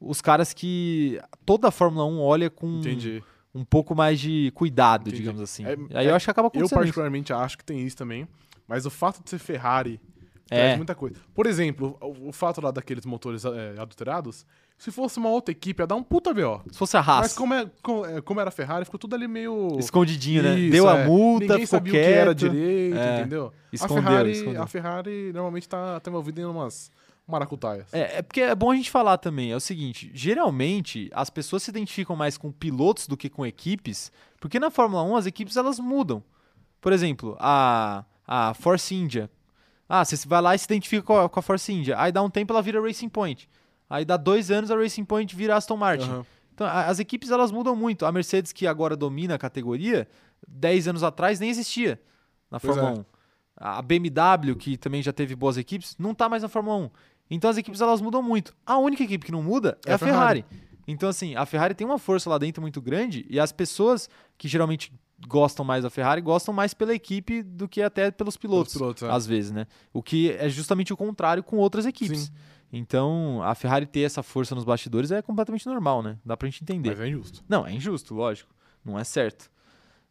os 0.00 0.20
caras 0.20 0.52
que 0.52 1.20
toda 1.46 1.68
a 1.68 1.70
Fórmula 1.70 2.04
1 2.04 2.20
olha 2.20 2.50
com 2.50 2.78
Entendi. 2.78 3.22
um 3.54 3.64
pouco 3.64 3.94
mais 3.94 4.18
de 4.18 4.50
cuidado, 4.54 5.02
Entendi. 5.02 5.16
digamos 5.18 5.40
assim. 5.40 5.64
É- 5.64 5.76
Aí 5.94 6.06
eu 6.06 6.12
é- 6.12 6.14
acho 6.14 6.26
que 6.26 6.30
acaba 6.30 6.46
Eu 6.46 6.48
acontecendo. 6.48 6.66
isso. 6.66 6.74
particularmente 6.74 7.32
acho 7.32 7.56
que 7.58 7.64
tem 7.64 7.80
isso 7.86 7.96
também, 7.96 8.26
mas 8.66 8.86
o 8.86 8.90
fato 8.90 9.22
de 9.22 9.30
ser 9.30 9.38
Ferrari 9.38 10.00
É. 10.50 10.56
traz 10.64 10.76
muita 10.76 10.94
coisa. 10.94 11.16
Por 11.34 11.46
exemplo, 11.46 11.96
o, 12.00 12.28
o 12.28 12.32
fato 12.32 12.60
lá 12.60 12.70
daqueles 12.70 13.04
motores 13.04 13.44
é, 13.44 13.74
adulterados, 13.78 14.46
se 14.76 14.90
fosse 14.90 15.18
uma 15.18 15.28
outra 15.28 15.52
equipe 15.52 15.82
ia 15.82 15.86
dar 15.86 15.96
um 15.96 16.02
puta 16.02 16.32
BO. 16.32 16.62
Se 16.70 16.78
fosse 16.78 16.96
a 16.96 17.00
Haas, 17.00 17.20
Mas 17.20 17.32
como, 17.34 17.52
é, 17.54 17.70
como, 17.82 18.06
é, 18.06 18.20
como 18.20 18.40
era 18.40 18.50
Ferrari, 18.50 18.84
ficou 18.84 18.98
tudo 18.98 19.14
ali 19.14 19.26
meio... 19.28 19.76
escondidinho, 19.78 20.42
né? 20.42 20.58
Isso, 20.58 20.70
Deu 20.72 20.88
a 20.88 20.98
é. 20.98 21.06
multa, 21.06 21.46
Ninguém 21.46 21.66
ficou 21.66 21.78
sabia 21.78 21.92
quieto. 21.92 22.04
o 22.04 22.06
que 22.08 22.14
era 22.18 22.34
direito, 22.34 22.96
É. 22.98 23.20
entendeu? 23.20 23.52
a, 23.52 23.74
Escondeu, 23.74 24.02
Ferrari, 24.04 24.30
escondeu. 24.32 24.62
a 24.62 24.66
Ferrari 24.66 25.32
normalmente 25.32 25.68
tá, 25.68 26.00
tá 26.00 26.10
envolvida 26.10 26.40
em 26.40 26.44
umas 26.44 26.90
maracutaias. 27.26 27.92
É, 27.92 28.18
é 28.18 28.22
porque 28.22 28.40
é 28.40 28.54
bom 28.54 28.70
a 28.70 28.76
gente 28.76 28.90
falar 28.90 29.18
também. 29.18 29.52
É 29.52 29.56
o 29.56 29.60
seguinte: 29.60 30.10
geralmente 30.14 31.10
as 31.12 31.28
pessoas 31.28 31.62
se 31.62 31.70
identificam 31.70 32.16
mais 32.16 32.38
com 32.38 32.50
pilotos 32.50 33.06
do 33.06 33.16
que 33.16 33.28
com 33.28 33.44
equipes, 33.44 34.10
porque 34.40 34.58
na 34.58 34.70
Fórmula 34.70 35.02
1 35.02 35.16
as 35.16 35.26
equipes 35.26 35.56
elas 35.56 35.78
mudam. 35.78 36.22
Por 36.80 36.92
exemplo, 36.92 37.36
a, 37.40 38.04
a 38.26 38.54
Force 38.54 38.94
India. 38.94 39.28
Ah, 39.88 40.04
você 40.04 40.16
vai 40.28 40.40
lá 40.42 40.54
e 40.54 40.58
se 40.58 40.66
identifica 40.66 41.02
com 41.02 41.18
a, 41.18 41.28
com 41.28 41.38
a 41.40 41.42
Force 41.42 41.72
India. 41.72 41.98
Aí 41.98 42.12
dá 42.12 42.22
um 42.22 42.28
tempo 42.30 42.52
ela 42.52 42.60
vira 42.62 42.80
Racing 42.80 43.08
Point. 43.08 43.48
Aí 43.88 44.04
dá 44.04 44.16
dois 44.16 44.50
anos 44.50 44.70
a 44.70 44.76
Racing 44.76 45.04
Point 45.04 45.34
vira 45.34 45.56
Aston 45.56 45.76
Martin. 45.76 46.04
Aham. 46.08 46.26
Então, 46.52 46.66
a- 46.66 46.86
as 46.86 46.98
equipes 46.98 47.30
elas 47.30 47.50
mudam 47.50 47.74
muito. 47.74 48.04
A 48.04 48.12
Mercedes, 48.12 48.52
que 48.52 48.66
agora 48.66 48.96
domina 48.96 49.34
a 49.36 49.38
categoria, 49.38 50.06
10 50.46 50.88
anos 50.88 51.02
atrás 51.02 51.40
nem 51.40 51.48
existia 51.50 51.98
na 52.50 52.60
Pois 52.60 52.74
Fórmula 52.74 52.96
é. 52.98 53.00
1. 53.00 53.04
A 53.60 53.82
BMW, 53.82 54.54
que 54.56 54.76
também 54.76 55.02
já 55.02 55.12
teve 55.12 55.34
boas 55.34 55.56
equipes, 55.56 55.96
não 55.98 56.14
tá 56.14 56.28
mais 56.28 56.42
na 56.42 56.48
Fórmula 56.48 56.76
1. 56.76 56.90
Então 57.30 57.48
as 57.50 57.56
equipes 57.56 57.80
elas 57.80 58.00
mudam 58.00 58.22
muito. 58.22 58.54
A 58.66 58.76
única 58.78 59.02
equipe 59.02 59.24
que 59.26 59.32
não 59.32 59.42
muda 59.42 59.78
é, 59.86 59.90
É 59.90 59.92
a 59.92 59.94
a 59.96 59.98
Ferrari. 59.98 60.42
Ferrari. 60.48 60.68
Então, 60.86 61.08
assim, 61.08 61.34
a 61.34 61.44
Ferrari 61.44 61.74
tem 61.74 61.86
uma 61.86 61.98
força 61.98 62.30
lá 62.30 62.38
dentro 62.38 62.62
muito 62.62 62.80
grande 62.80 63.26
e 63.28 63.38
as 63.38 63.52
pessoas 63.52 64.08
que 64.38 64.48
geralmente 64.48 64.92
gostam 65.26 65.64
mais 65.64 65.82
da 65.82 65.90
Ferrari 65.90 66.20
gostam 66.20 66.54
mais 66.54 66.74
pela 66.74 66.94
equipe 66.94 67.42
do 67.42 67.68
que 67.68 67.82
até 67.82 68.10
pelos 68.10 68.36
pilotos, 68.36 68.74
pilotos, 68.74 69.02
é. 69.02 69.10
às 69.10 69.26
vezes, 69.26 69.50
né? 69.50 69.66
O 69.92 70.02
que 70.02 70.32
é 70.32 70.48
justamente 70.48 70.92
o 70.92 70.96
contrário 70.96 71.42
com 71.42 71.56
outras 71.56 71.86
equipes. 71.86 72.20
Sim. 72.20 72.32
Então, 72.72 73.42
a 73.42 73.54
Ferrari 73.54 73.86
ter 73.86 74.00
essa 74.00 74.22
força 74.22 74.54
nos 74.54 74.64
bastidores 74.64 75.10
é 75.10 75.22
completamente 75.22 75.66
normal, 75.66 76.02
né? 76.02 76.18
Dá 76.24 76.36
pra 76.36 76.46
gente 76.48 76.62
entender. 76.62 76.90
Mas 76.90 77.00
é 77.00 77.08
injusto. 77.08 77.42
Não, 77.48 77.66
é 77.66 77.72
injusto, 77.72 78.14
lógico. 78.14 78.50
Não 78.84 78.98
é 78.98 79.04
certo. 79.04 79.50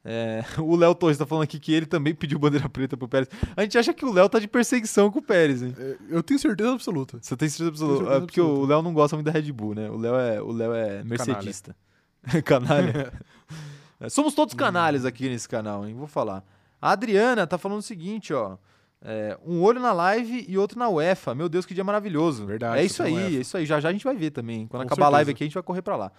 É, 0.03 0.43
o 0.57 0.75
Léo 0.75 0.95
Torres 0.95 1.17
tá 1.17 1.25
falando 1.25 1.43
aqui 1.43 1.59
que 1.59 1.73
ele 1.73 1.85
também 1.85 2.15
pediu 2.15 2.39
bandeira 2.39 2.67
preta 2.67 2.97
pro 2.97 3.07
Pérez. 3.07 3.29
A 3.55 3.61
gente 3.61 3.77
acha 3.77 3.93
que 3.93 4.05
o 4.05 4.11
Léo 4.11 4.29
tá 4.29 4.39
de 4.39 4.47
perseguição 4.47 5.11
com 5.11 5.19
o 5.19 5.21
Pérez, 5.21 5.61
hein? 5.61 5.75
É, 5.77 5.97
Eu 6.09 6.23
tenho 6.23 6.39
certeza 6.39 6.73
absoluta. 6.73 7.19
Você 7.21 7.35
tem 7.35 7.49
certeza 7.49 7.69
absoluta? 7.69 7.97
certeza 7.97 8.17
É 8.17 8.19
porque 8.21 8.41
o 8.41 8.45
absoluta. 8.45 8.73
Léo 8.73 8.81
não 8.81 8.93
gosta 8.93 9.15
muito 9.15 9.25
da 9.25 9.31
Red 9.31 9.51
Bull, 9.51 9.75
né? 9.75 9.89
O 9.89 9.97
Léo 9.97 10.15
é, 10.15 10.41
o 10.41 10.51
Léo 10.51 10.73
é 10.73 11.03
mercedista. 11.03 11.75
Canalha. 12.45 13.13
É, 13.13 13.27
Somos 14.09 14.33
todos 14.33 14.53
canalhas 14.53 15.05
aqui 15.05 15.27
nesse 15.27 15.47
canal, 15.49 15.87
hein? 15.87 15.95
Vou 15.95 16.07
falar. 16.07 16.43
A 16.81 16.91
Adriana 16.91 17.47
tá 17.47 17.57
falando 17.57 17.79
o 17.79 17.83
seguinte, 17.83 18.33
ó. 18.33 18.57
É, 19.01 19.37
um 19.45 19.61
olho 19.61 19.79
na 19.79 19.93
live 19.93 20.45
e 20.47 20.57
outro 20.57 20.77
na 20.77 20.89
UEFA. 20.89 21.35
Meu 21.35 21.47
Deus, 21.47 21.65
que 21.65 21.73
dia 21.73 21.83
maravilhoso. 21.83 22.45
Verdade, 22.45 22.79
É 22.81 22.85
isso 22.85 23.01
aí, 23.03 23.15
é 23.37 23.39
isso 23.39 23.57
aí. 23.57 23.65
Já 23.65 23.79
já 23.79 23.89
a 23.89 23.91
gente 23.91 24.03
vai 24.03 24.15
ver 24.15 24.31
também. 24.31 24.67
Quando 24.67 24.81
Com 24.83 24.87
acabar 24.87 25.07
a 25.07 25.09
live 25.09 25.27
certeza. 25.29 25.35
aqui, 25.35 25.43
a 25.43 25.47
gente 25.47 25.53
vai 25.53 25.63
correr 25.63 25.81
pra 25.81 25.95
lá. 25.95 26.11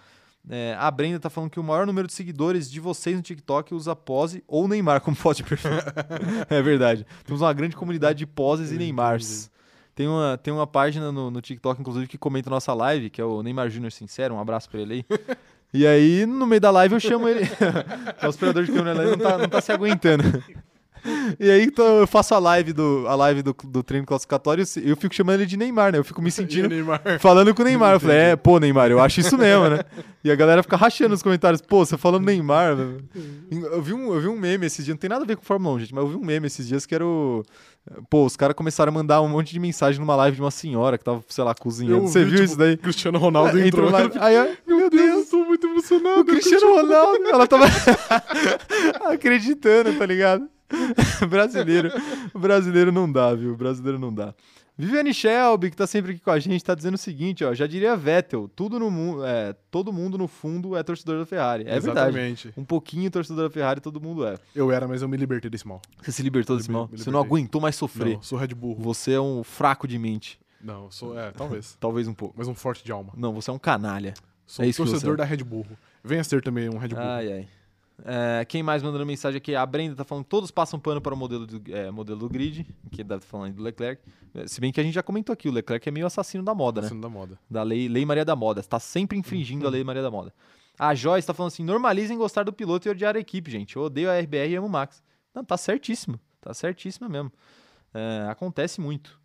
É, 0.49 0.75
a 0.79 0.89
Brenda 0.89 1.19
tá 1.19 1.29
falando 1.29 1.49
que 1.49 1.59
o 1.59 1.63
maior 1.63 1.85
número 1.85 2.07
de 2.07 2.13
seguidores 2.13 2.71
de 2.71 2.79
vocês 2.79 3.15
no 3.15 3.21
TikTok 3.21 3.73
usa 3.73 3.95
pose 3.95 4.43
ou 4.47 4.67
Neymar 4.67 5.01
como 5.01 5.15
foto 5.15 5.37
de 5.37 5.43
perfil. 5.43 5.71
é 6.49 6.61
verdade. 6.61 7.05
Temos 7.25 7.41
uma 7.41 7.51
grande 7.53 7.75
comunidade 7.75 8.19
de 8.19 8.25
poses 8.25 8.71
e. 8.71 8.77
Neymars. 8.77 9.51
Tem 9.93 10.07
uma, 10.07 10.37
tem 10.41 10.53
uma 10.53 10.65
página 10.65 11.11
no, 11.11 11.29
no 11.29 11.41
TikTok, 11.41 11.81
inclusive, 11.81 12.07
que 12.07 12.17
comenta 12.17 12.49
a 12.49 12.51
nossa 12.51 12.73
live, 12.73 13.09
que 13.09 13.19
é 13.19 13.25
o 13.25 13.43
Neymar 13.43 13.69
Júnior 13.69 13.91
Sincero. 13.91 14.33
Um 14.33 14.39
abraço 14.39 14.69
pra 14.69 14.79
ele 14.79 14.93
aí. 14.93 15.05
E 15.73 15.85
aí, 15.85 16.25
no 16.25 16.47
meio 16.47 16.59
da 16.59 16.71
live, 16.71 16.95
eu 16.95 16.99
chamo 16.99 17.29
ele. 17.29 17.41
o 18.23 18.29
operador 18.29 18.63
de 18.63 18.71
câmera 18.71 18.97
lá 18.97 19.03
não 19.03 19.17
tá, 19.17 19.37
não 19.37 19.49
tá 19.49 19.61
se 19.61 19.71
aguentando. 19.71 20.43
E 21.39 21.49
aí, 21.49 21.63
então, 21.63 21.99
eu 21.99 22.07
faço 22.07 22.33
a 22.35 22.39
live 22.39 22.73
do, 22.73 23.05
a 23.07 23.15
live 23.15 23.41
do, 23.41 23.55
do 23.65 23.83
treino 23.83 24.05
classificatório 24.05 24.63
e 24.77 24.89
eu 24.89 24.97
fico 24.97 25.13
chamando 25.15 25.35
ele 25.35 25.45
de 25.45 25.55
Neymar, 25.57 25.91
né? 25.91 25.97
Eu 25.99 26.03
fico 26.03 26.21
me 26.21 26.29
sentindo 26.31 26.69
falando 27.19 27.53
com 27.53 27.61
o 27.61 27.65
Neymar. 27.65 27.93
Eu 27.95 27.99
falei, 27.99 28.17
é, 28.17 28.35
pô, 28.35 28.59
Neymar, 28.59 28.91
eu 28.91 28.99
acho 28.99 29.19
isso 29.19 29.37
mesmo, 29.37 29.69
né? 29.69 29.79
E 30.21 30.29
a 30.29 30.35
galera 30.35 30.61
fica 30.61 30.75
rachando 30.75 31.11
nos 31.11 31.23
comentários, 31.23 31.61
pô, 31.61 31.85
você 31.85 31.97
falando 31.97 32.25
Neymar. 32.25 32.77
Eu 33.71 33.81
vi, 33.81 33.93
um, 33.93 34.13
eu 34.13 34.19
vi 34.19 34.27
um 34.27 34.37
meme 34.37 34.65
esses 34.65 34.83
dias, 34.83 34.93
não 34.93 34.99
tem 34.99 35.09
nada 35.09 35.23
a 35.23 35.25
ver 35.25 35.37
com 35.37 35.43
Fórmula 35.43 35.75
1, 35.75 35.79
gente, 35.79 35.95
mas 35.95 36.03
eu 36.03 36.09
vi 36.09 36.15
um 36.17 36.25
meme 36.25 36.45
esses 36.47 36.67
dias 36.67 36.85
que 36.85 36.93
era 36.93 37.05
o. 37.05 37.41
Pô, 38.09 38.25
os 38.25 38.35
caras 38.35 38.53
começaram 38.53 38.91
a 38.91 38.93
mandar 38.93 39.21
um 39.21 39.29
monte 39.29 39.53
de 39.53 39.59
mensagem 39.61 39.97
numa 39.97 40.17
live 40.17 40.35
de 40.35 40.41
uma 40.43 40.51
senhora 40.51 40.97
que 40.97 41.05
tava, 41.05 41.23
sei 41.29 41.41
lá, 41.41 41.55
cozinhando. 41.55 42.01
Você 42.01 42.19
vi, 42.25 42.31
viu 42.31 42.33
tipo, 42.39 42.43
isso 42.49 42.57
daí? 42.57 42.75
Cristiano 42.75 43.17
Ronaldo 43.17 43.57
É, 43.57 43.65
entrou. 43.65 43.87
entrou 43.87 44.11
lá. 44.19 44.25
Aí, 44.27 44.35
eu- 44.35 44.57
Meu 44.67 44.89
Deus, 44.89 45.19
eu 45.23 45.39
tô 45.39 45.45
muito 45.45 45.65
emocionado. 45.65 46.19
O 46.19 46.25
Cristiano 46.25 46.67
Ronaldo, 46.75 47.23
ela 47.29 47.47
tava 47.47 47.65
acreditando, 49.09 49.93
tá 49.97 50.05
ligado? 50.05 50.47
brasileiro, 51.29 51.91
brasileiro 52.33 52.91
não 52.91 53.11
dá, 53.11 53.33
viu? 53.33 53.55
Brasileiro 53.55 53.99
não 53.99 54.13
dá. 54.13 54.33
Viviane 54.77 55.13
Shelby, 55.13 55.71
que 55.71 55.75
tá 55.75 55.85
sempre 55.85 56.13
aqui 56.13 56.21
com 56.21 56.31
a 56.31 56.39
gente, 56.39 56.63
tá 56.63 56.73
dizendo 56.73 56.93
o 56.93 56.97
seguinte, 56.97 57.43
ó, 57.43 57.53
já 57.53 57.67
diria 57.67 57.97
Vettel, 57.97 58.47
tudo 58.55 58.79
no 58.79 58.89
mundo, 58.89 59.25
é, 59.25 59.53
todo 59.69 59.91
mundo 59.91 60.17
no 60.17 60.25
fundo 60.25 60.73
é 60.77 60.81
torcedor 60.81 61.19
da 61.19 61.25
Ferrari. 61.25 61.63
É 61.67 61.77
verdade. 61.81 62.11
Exatamente. 62.17 62.53
Um 62.55 62.63
pouquinho 62.63 63.11
torcedor 63.11 63.49
da 63.49 63.53
Ferrari, 63.53 63.81
todo 63.81 63.99
mundo 63.99 64.25
é. 64.25 64.37
Eu 64.55 64.71
era, 64.71 64.87
mas 64.87 65.01
eu 65.01 65.09
me 65.09 65.17
libertei 65.17 65.49
desse 65.51 65.67
mal. 65.67 65.81
Você 66.01 66.13
se 66.13 66.23
libertou 66.23 66.55
desse 66.55 66.69
Me- 66.69 66.75
mal? 66.77 66.87
me 66.89 66.97
Você 66.97 67.11
não 67.11 67.19
aguentou 67.19 67.59
mais 67.59 67.75
sofrer. 67.75 68.13
Não, 68.15 68.21
sou 68.21 68.37
Red 68.39 68.55
Bull. 68.55 68.77
Você 68.79 69.11
é 69.11 69.19
um 69.19 69.43
fraco 69.43 69.85
de 69.85 69.99
mente. 69.99 70.39
Não, 70.61 70.85
eu 70.85 70.91
sou. 70.91 71.19
É, 71.19 71.31
talvez. 71.31 71.75
Talvez 71.79 72.07
um 72.07 72.13
pouco. 72.13 72.35
Mas 72.37 72.47
um 72.47 72.55
forte 72.55 72.81
de 72.81 72.91
alma. 72.93 73.11
Não, 73.17 73.33
você 73.33 73.49
é 73.49 73.53
um 73.53 73.59
canalha. 73.59 74.13
Sou 74.47 74.63
É 74.63 74.71
você 74.71 74.77
torcedor 74.77 75.15
é. 75.15 75.17
da 75.17 75.23
Red 75.25 75.43
Bull. 75.43 75.65
Venha 76.01 76.23
ser 76.23 76.41
também 76.41 76.69
um 76.69 76.77
Red 76.77 76.89
Bull. 76.89 76.99
Ai, 76.99 77.33
ai. 77.33 77.47
É, 78.05 78.45
quem 78.45 78.63
mais 78.63 78.81
mandando 78.81 79.05
mensagem 79.05 79.37
aqui? 79.37 79.55
A 79.55 79.65
Brenda 79.65 79.95
tá 79.95 80.03
falando 80.03 80.23
que 80.23 80.29
todos 80.29 80.51
passam 80.51 80.79
pano 80.79 81.01
para 81.01 81.13
o 81.13 81.17
modelo 81.17 81.45
do, 81.45 81.75
é, 81.75 81.91
modelo 81.91 82.19
do 82.19 82.29
grid, 82.29 82.65
que 82.91 83.03
deve 83.03 83.19
estar 83.19 83.27
falando 83.27 83.55
do 83.55 83.63
Leclerc. 83.63 84.01
É, 84.33 84.47
Se 84.47 84.61
bem 84.61 84.71
que 84.71 84.79
a 84.79 84.83
gente 84.83 84.93
já 84.93 85.03
comentou 85.03 85.33
aqui, 85.33 85.49
o 85.49 85.51
Leclerc 85.51 85.87
é 85.87 85.91
meio 85.91 86.05
assassino 86.05 86.43
da 86.43 86.53
moda, 86.53 86.81
né? 86.81 86.87
Sendo 86.87 87.01
da 87.01 87.09
moda. 87.09 87.39
Da 87.49 87.63
lei, 87.63 87.87
lei 87.87 88.05
Maria 88.05 88.23
da 88.23 88.35
Moda. 88.35 88.59
Está 88.59 88.79
sempre 88.79 89.17
infringindo 89.17 89.67
a 89.67 89.69
lei 89.69 89.83
Maria 89.83 90.01
da 90.01 90.11
Moda. 90.11 90.33
A 90.77 90.95
Joyce 90.95 91.27
tá 91.27 91.33
falando 91.33 91.51
assim: 91.51 91.63
normalizem 91.63 92.17
gostar 92.17 92.43
do 92.43 92.53
piloto 92.53 92.87
e 92.87 92.91
odiar 92.91 93.15
a 93.15 93.19
equipe, 93.19 93.51
gente. 93.51 93.75
Eu 93.75 93.83
odeio 93.83 94.09
a 94.09 94.17
RBR 94.17 94.51
e 94.51 94.55
amo 94.55 94.67
o 94.67 94.69
Max. 94.69 95.03
Não, 95.35 95.43
tá 95.43 95.57
certíssimo. 95.57 96.19
Tá 96.39 96.53
certíssimo 96.53 97.09
mesmo. 97.09 97.31
É, 97.93 98.27
acontece 98.29 98.79
muito. 98.79 99.18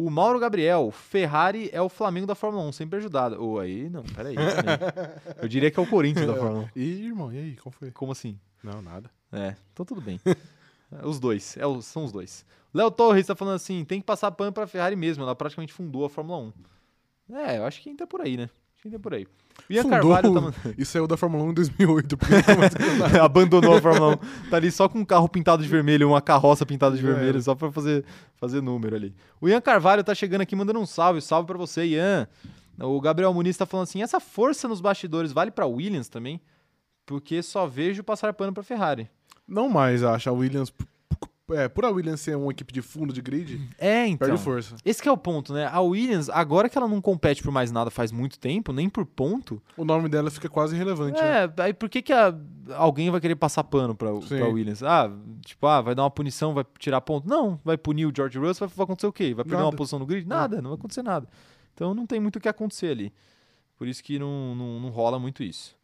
O 0.00 0.08
Mauro 0.10 0.38
Gabriel, 0.38 0.92
Ferrari 0.92 1.68
é 1.72 1.82
o 1.82 1.88
Flamengo 1.88 2.24
da 2.24 2.36
Fórmula 2.36 2.62
1, 2.66 2.70
sempre 2.70 2.98
ajudado. 2.98 3.42
Ou 3.42 3.58
aí, 3.58 3.90
não, 3.90 4.04
peraí. 4.04 4.36
Eu 5.42 5.48
diria 5.48 5.72
que 5.72 5.80
é 5.80 5.82
o 5.82 5.86
Corinthians 5.88 6.24
da 6.24 6.36
Fórmula 6.36 6.70
1. 6.76 6.78
Ih, 6.78 7.06
irmão, 7.06 7.32
e 7.32 7.36
aí? 7.36 7.56
Qual 7.56 7.72
foi? 7.72 7.90
Como 7.90 8.12
assim? 8.12 8.38
Não, 8.62 8.80
nada. 8.80 9.10
É, 9.32 9.56
então 9.72 9.84
tudo 9.84 10.00
bem. 10.00 10.20
É, 10.24 11.04
os 11.04 11.18
dois, 11.18 11.56
é, 11.56 11.62
são 11.82 12.04
os 12.04 12.12
dois. 12.12 12.46
Léo 12.72 12.92
Torres 12.92 13.26
tá 13.26 13.34
falando 13.34 13.56
assim: 13.56 13.84
tem 13.84 13.98
que 14.00 14.06
passar 14.06 14.30
pano 14.30 14.52
pra 14.52 14.68
Ferrari 14.68 14.94
mesmo, 14.94 15.24
ela 15.24 15.34
praticamente 15.34 15.72
fundou 15.72 16.04
a 16.04 16.08
Fórmula 16.08 16.52
1. 17.30 17.34
É, 17.34 17.58
eu 17.58 17.64
acho 17.64 17.82
que 17.82 17.90
entra 17.90 18.06
por 18.06 18.20
aí, 18.20 18.36
né? 18.36 18.48
Acho 18.78 18.82
que 18.82 18.88
entra 18.88 19.00
por 19.00 19.12
aí. 19.12 19.26
O 19.68 19.72
Ian 19.72 19.82
Fundou 19.82 20.12
Carvalho 20.12 20.52
tá 20.52 20.70
E 20.78 20.84
saiu 20.84 21.08
da 21.08 21.16
Fórmula 21.16 21.42
1 21.44 21.50
em 21.50 21.54
2008. 21.54 22.16
Porque 22.16 22.34
não 22.34 22.42
tá 22.42 22.56
mais 22.56 22.74
ganhando 22.74 22.98
nada. 22.98 23.24
abandonou 23.24 23.76
a 23.76 23.82
Fórmula 23.82 24.14
1. 24.14 24.50
Tá 24.50 24.56
ali 24.56 24.70
só 24.70 24.88
com 24.88 25.00
um 25.00 25.04
carro 25.04 25.28
pintado 25.28 25.62
de 25.62 25.68
vermelho, 25.68 26.08
uma 26.08 26.22
carroça 26.22 26.64
pintada 26.64 26.96
de 26.96 27.02
Já 27.02 27.08
vermelho, 27.08 27.42
só 27.42 27.56
pra 27.56 27.72
fazer, 27.72 28.04
fazer 28.36 28.62
número 28.62 28.94
ali. 28.94 29.12
O 29.40 29.48
Ian 29.48 29.60
Carvalho 29.60 30.04
tá 30.04 30.14
chegando 30.14 30.42
aqui 30.42 30.54
mandando 30.54 30.78
um 30.78 30.86
salve, 30.86 31.20
salve 31.20 31.48
pra 31.48 31.58
você, 31.58 31.84
Ian. 31.86 32.28
O 32.80 33.00
Gabriel 33.00 33.34
Muniz 33.34 33.56
tá 33.56 33.66
falando 33.66 33.84
assim: 33.88 34.00
essa 34.00 34.20
força 34.20 34.68
nos 34.68 34.80
bastidores 34.80 35.32
vale 35.32 35.50
pra 35.50 35.66
Williams 35.66 36.08
também? 36.08 36.40
Porque 37.04 37.42
só 37.42 37.66
vejo 37.66 38.04
passar 38.04 38.32
pano 38.32 38.52
pra 38.52 38.62
Ferrari. 38.62 39.10
Não 39.46 39.68
mais, 39.68 40.04
acho. 40.04 40.28
A 40.28 40.32
Williams. 40.32 40.72
É, 41.50 41.68
por 41.68 41.84
a 41.84 41.90
Williams 41.90 42.20
ser 42.20 42.36
uma 42.36 42.50
equipe 42.52 42.72
de 42.72 42.82
fundo 42.82 43.12
de 43.12 43.22
grid, 43.22 43.58
É, 43.78 44.06
então. 44.06 44.28
perde 44.28 44.42
força. 44.42 44.76
Esse 44.84 45.00
que 45.02 45.08
é 45.08 45.12
o 45.12 45.16
ponto, 45.16 45.52
né? 45.52 45.66
A 45.72 45.80
Williams, 45.80 46.28
agora 46.28 46.68
que 46.68 46.76
ela 46.76 46.86
não 46.86 47.00
compete 47.00 47.42
por 47.42 47.50
mais 47.50 47.70
nada 47.72 47.90
faz 47.90 48.12
muito 48.12 48.38
tempo, 48.38 48.72
nem 48.72 48.88
por 48.88 49.06
ponto, 49.06 49.62
O 49.76 49.84
nome 49.84 50.08
dela 50.08 50.30
fica 50.30 50.48
quase 50.48 50.74
irrelevante. 50.74 51.20
né? 51.20 51.44
é, 51.44 51.62
aí 51.62 51.72
por 51.72 51.88
que, 51.88 52.02
que 52.02 52.12
a- 52.12 52.34
alguém 52.76 53.10
vai 53.10 53.20
querer 53.20 53.36
passar 53.36 53.64
pano 53.64 53.94
pra, 53.94 54.12
Sim. 54.20 54.38
pra 54.38 54.48
Williams? 54.48 54.82
Ah, 54.82 55.10
tipo, 55.44 55.66
ah, 55.66 55.80
vai 55.80 55.94
dar 55.94 56.02
uma 56.02 56.10
punição, 56.10 56.52
vai 56.52 56.64
tirar 56.78 57.00
ponto? 57.00 57.26
Não, 57.28 57.58
vai 57.64 57.78
punir 57.78 58.04
o 58.06 58.12
George 58.14 58.38
Russell, 58.38 58.68
vai, 58.68 58.76
vai 58.76 58.84
acontecer 58.84 59.06
o 59.06 59.12
quê? 59.12 59.32
Vai 59.32 59.44
perder 59.44 59.56
uma 59.56 59.64
Nada. 59.66 59.76
posição 59.76 59.98
no 59.98 60.04
grid? 60.06 60.26
Nada, 60.28 60.60
não 60.60 60.70
vai 60.70 60.78
acontecer 60.78 61.02
nada. 61.02 61.26
Então 61.72 61.94
não 61.94 62.06
tem 62.06 62.20
muito 62.20 62.36
o 62.36 62.40
que 62.40 62.48
acontecer 62.48 62.88
ali. 62.90 63.12
Por 63.78 63.86
isso 63.86 64.02
que 64.02 64.18
não, 64.18 64.54
não, 64.56 64.80
não 64.80 64.88
rola 64.90 65.18
muito 65.18 65.42
isso. 65.42 65.77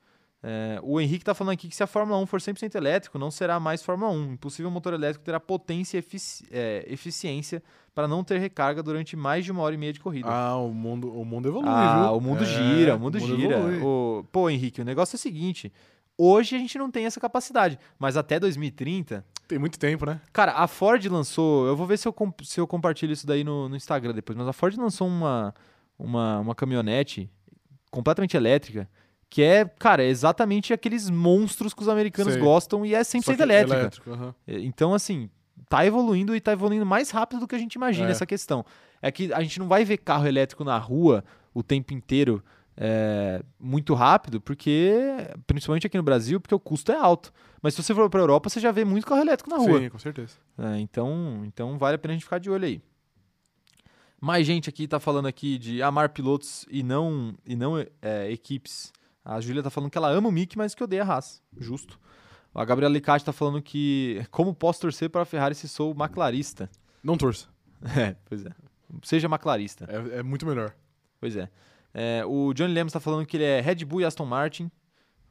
É, 0.46 0.78
o 0.82 1.00
Henrique 1.00 1.24
tá 1.24 1.32
falando 1.34 1.54
aqui 1.54 1.68
que 1.68 1.74
se 1.74 1.82
a 1.82 1.86
Fórmula 1.86 2.18
1 2.18 2.26
for 2.26 2.38
100% 2.38 2.74
elétrico, 2.74 3.18
não 3.18 3.30
será 3.30 3.58
mais 3.58 3.82
Fórmula 3.82 4.10
1. 4.12 4.32
Impossível 4.34 4.70
motor 4.70 4.92
elétrico 4.92 5.24
terá 5.24 5.40
potência 5.40 5.96
e 5.96 6.00
efici- 6.00 6.44
é, 6.50 6.84
eficiência 6.86 7.62
para 7.94 8.06
não 8.06 8.22
ter 8.22 8.38
recarga 8.38 8.82
durante 8.82 9.16
mais 9.16 9.42
de 9.44 9.50
uma 9.52 9.62
hora 9.62 9.74
e 9.74 9.78
meia 9.78 9.92
de 9.92 10.00
corrida. 10.00 10.28
Ah, 10.30 10.56
o 10.58 10.68
mundo, 10.74 11.10
o 11.18 11.24
mundo 11.24 11.48
evolui, 11.48 11.70
Ah, 11.70 12.08
viu? 12.08 12.12
o 12.18 12.20
mundo 12.20 12.42
É, 12.42 12.46
gira, 12.46 12.94
o 12.94 13.00
mundo, 13.00 13.18
gira. 13.18 13.56
evolui. 13.56 13.80
O... 13.82 14.24
Pô, 14.30 14.50
Henrique, 14.50 14.82
o 14.82 14.84
negócio 14.84 15.14
é 15.14 15.18
o 15.18 15.20
seguinte: 15.20 15.72
hoje 16.18 16.54
a 16.56 16.58
gente 16.58 16.76
não 16.76 16.90
tem 16.90 17.06
essa 17.06 17.18
capacidade, 17.18 17.78
mas 17.98 18.16
até 18.18 18.38
2030. 18.38 19.24
Tem 19.48 19.58
muito 19.58 19.78
tempo, 19.78 20.04
né? 20.04 20.20
Cara, 20.30 20.52
a 20.52 20.66
Ford 20.66 21.02
lançou. 21.06 21.66
Eu 21.66 21.74
vou 21.74 21.86
ver 21.86 21.96
se 21.98 22.06
eu, 22.06 22.14
se 22.42 22.60
eu 22.60 22.66
compartilho 22.66 23.12
isso 23.14 23.26
daí 23.26 23.44
no, 23.44 23.66
no 23.68 23.76
Instagram 23.76 24.12
depois, 24.12 24.36
mas 24.36 24.46
a 24.46 24.52
Ford 24.52 24.76
lançou 24.76 25.06
uma, 25.08 25.54
uma, 25.98 26.40
uma 26.40 26.54
caminhonete 26.54 27.30
completamente 27.90 28.36
elétrica. 28.36 28.86
Que 29.35 29.43
é, 29.43 29.65
cara, 29.65 30.01
é 30.05 30.06
exatamente 30.06 30.73
aqueles 30.73 31.11
monstros 31.11 31.74
que 31.74 31.82
os 31.82 31.89
americanos 31.89 32.35
Sei. 32.35 32.40
gostam 32.40 32.86
e 32.86 32.94
é 32.94 33.01
100% 33.01 33.24
Só 33.24 33.35
que 33.35 33.43
elétrica. 33.43 33.81
elétrico. 33.81 34.35
É, 34.47 34.61
Então, 34.61 34.94
assim, 34.94 35.28
tá 35.69 35.85
evoluindo 35.85 36.36
e 36.36 36.40
tá 36.40 36.52
evoluindo 36.52 36.86
mais 36.86 37.11
rápido 37.11 37.40
do 37.40 37.48
que 37.48 37.56
a 37.56 37.59
gente 37.59 37.74
imagina 37.74 38.06
É. 38.06 38.11
essa 38.12 38.24
questão. 38.24 38.65
É 39.02 39.11
que 39.11 39.32
a 39.32 39.43
gente 39.43 39.59
não 39.59 39.66
vai 39.66 39.85
ver 39.85 39.97
carro 39.97 40.24
elétrico 40.28 40.62
na 40.62 40.78
rua 40.78 41.24
o 41.52 41.65
tempo 41.65 41.93
inteiro 41.93 42.44
é, 42.77 43.43
muito 43.59 43.93
rápido, 43.93 44.40
porque, 44.40 44.94
principalmente 45.48 45.85
aqui 45.85 45.97
no 45.97 46.05
Brasil, 46.05 46.40
porque 46.40 46.55
o 46.55 46.61
custo 46.61 46.93
é 46.93 46.97
alto. 46.97 47.32
Mas 47.61 47.74
se 47.74 47.82
você 47.82 47.93
for 47.93 48.09
pra 48.09 48.20
Europa, 48.20 48.48
você 48.48 48.61
já 48.61 48.70
vê 48.70 48.85
muito 48.85 49.05
carro 49.05 49.20
elétrico 49.23 49.51
na 49.51 49.56
rua. 49.56 49.81
Sim, 49.81 49.89
com 49.89 49.98
certeza. 49.98 50.35
É, 50.56 50.78
então, 50.78 51.43
então 51.44 51.77
vale 51.77 51.97
a 51.97 51.98
pena 51.98 52.12
a 52.12 52.15
gente 52.15 52.23
ficar 52.24 52.39
de 52.39 52.48
olho 52.51 52.66
aí. 52.66 52.81
Mais 54.20 54.47
gente 54.47 54.69
aqui 54.69 54.86
tá 54.86 55.01
falando 55.01 55.27
aqui 55.27 55.59
de 55.59 55.82
amar 55.82 56.11
pilotos 56.11 56.65
e 56.70 56.85
não, 56.85 57.35
e 57.44 57.56
não 57.56 57.77
é, 58.01 58.31
equipes. 58.31 58.93
A 59.24 59.40
Júlia 59.40 59.62
tá 59.62 59.70
falando 59.70 59.90
que 59.90 59.96
ela 59.98 60.09
ama 60.10 60.28
o 60.28 60.32
Mick, 60.32 60.56
mas 60.59 60.74
que 60.74 60.84
odeia 60.84 61.02
a 61.02 61.06
Haas. 61.14 61.42
Justo. 61.59 61.98
A 62.55 62.64
Gabriela 62.64 62.92
Licati 62.92 63.24
tá 63.24 63.32
falando 63.32 63.60
que 63.62 64.24
como 64.30 64.55
posso 64.55 64.80
torcer 64.82 65.09
para 65.10 65.22
a 65.22 65.24
Ferrari 65.24 65.55
se 65.55 65.66
sou 65.68 65.92
McLarista? 65.92 66.70
Não 67.02 67.16
torça. 67.16 67.48
É, 67.96 68.16
pois 68.24 68.44
é. 68.46 68.51
Seja 69.02 69.26
McLarista. 69.28 69.86
É, 69.90 70.18
é 70.20 70.22
muito 70.22 70.46
melhor. 70.46 70.74
Pois 71.20 71.36
é. 71.36 71.51
É, 71.92 72.24
o 72.26 72.52
Johnny 72.55 72.72
Lemos 72.72 72.92
tá 72.92 73.01
falando 73.01 73.26
que 73.26 73.36
ele 73.36 73.44
é 73.44 73.60
Red 73.60 73.84
Bull 73.84 74.01
e 74.01 74.05
Aston 74.05 74.24
Martin. 74.24 74.70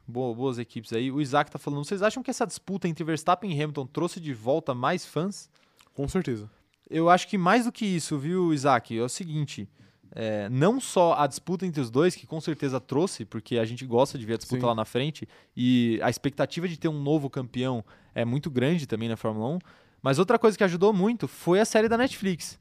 Boa- 0.06 0.34
boas 0.34 0.58
equipes 0.58 0.92
aí. 0.92 1.10
O 1.10 1.20
Isaac 1.20 1.50
tá 1.50 1.58
falando, 1.58 1.84
vocês 1.84 2.00
acham 2.02 2.22
que 2.22 2.30
essa 2.30 2.46
disputa 2.46 2.86
entre 2.86 3.02
Verstappen 3.04 3.50
e 3.50 3.54
Hamilton 3.54 3.86
trouxe 3.86 4.20
de 4.20 4.32
volta 4.34 4.74
mais 4.74 5.04
fãs? 5.06 5.48
Com 5.94 6.06
certeza. 6.08 6.48
Eu 6.90 7.08
acho 7.10 7.26
que 7.26 7.36
mais 7.38 7.64
do 7.64 7.72
que 7.72 7.84
isso, 7.86 8.18
viu, 8.18 8.52
Isaac? 8.52 8.96
É 8.96 9.02
o 9.02 9.08
seguinte: 9.08 9.68
é, 10.14 10.48
não 10.48 10.80
só 10.80 11.14
a 11.14 11.26
disputa 11.26 11.66
entre 11.66 11.80
os 11.80 11.90
dois, 11.90 12.14
que 12.14 12.26
com 12.26 12.40
certeza 12.40 12.80
trouxe, 12.80 13.24
porque 13.24 13.58
a 13.58 13.64
gente 13.64 13.84
gosta 13.84 14.16
de 14.16 14.24
ver 14.24 14.34
a 14.34 14.36
disputa 14.36 14.60
Sim. 14.60 14.66
lá 14.66 14.74
na 14.74 14.84
frente, 14.84 15.28
e 15.56 15.98
a 16.02 16.08
expectativa 16.08 16.68
de 16.68 16.78
ter 16.78 16.88
um 16.88 17.02
novo 17.02 17.28
campeão 17.28 17.84
é 18.14 18.24
muito 18.24 18.50
grande 18.50 18.86
também 18.86 19.08
na 19.08 19.16
Fórmula 19.16 19.48
1. 19.56 19.58
Mas 20.00 20.18
outra 20.18 20.38
coisa 20.38 20.56
que 20.56 20.62
ajudou 20.62 20.92
muito 20.92 21.26
foi 21.26 21.58
a 21.58 21.64
série 21.64 21.88
da 21.88 21.98
Netflix. 21.98 22.58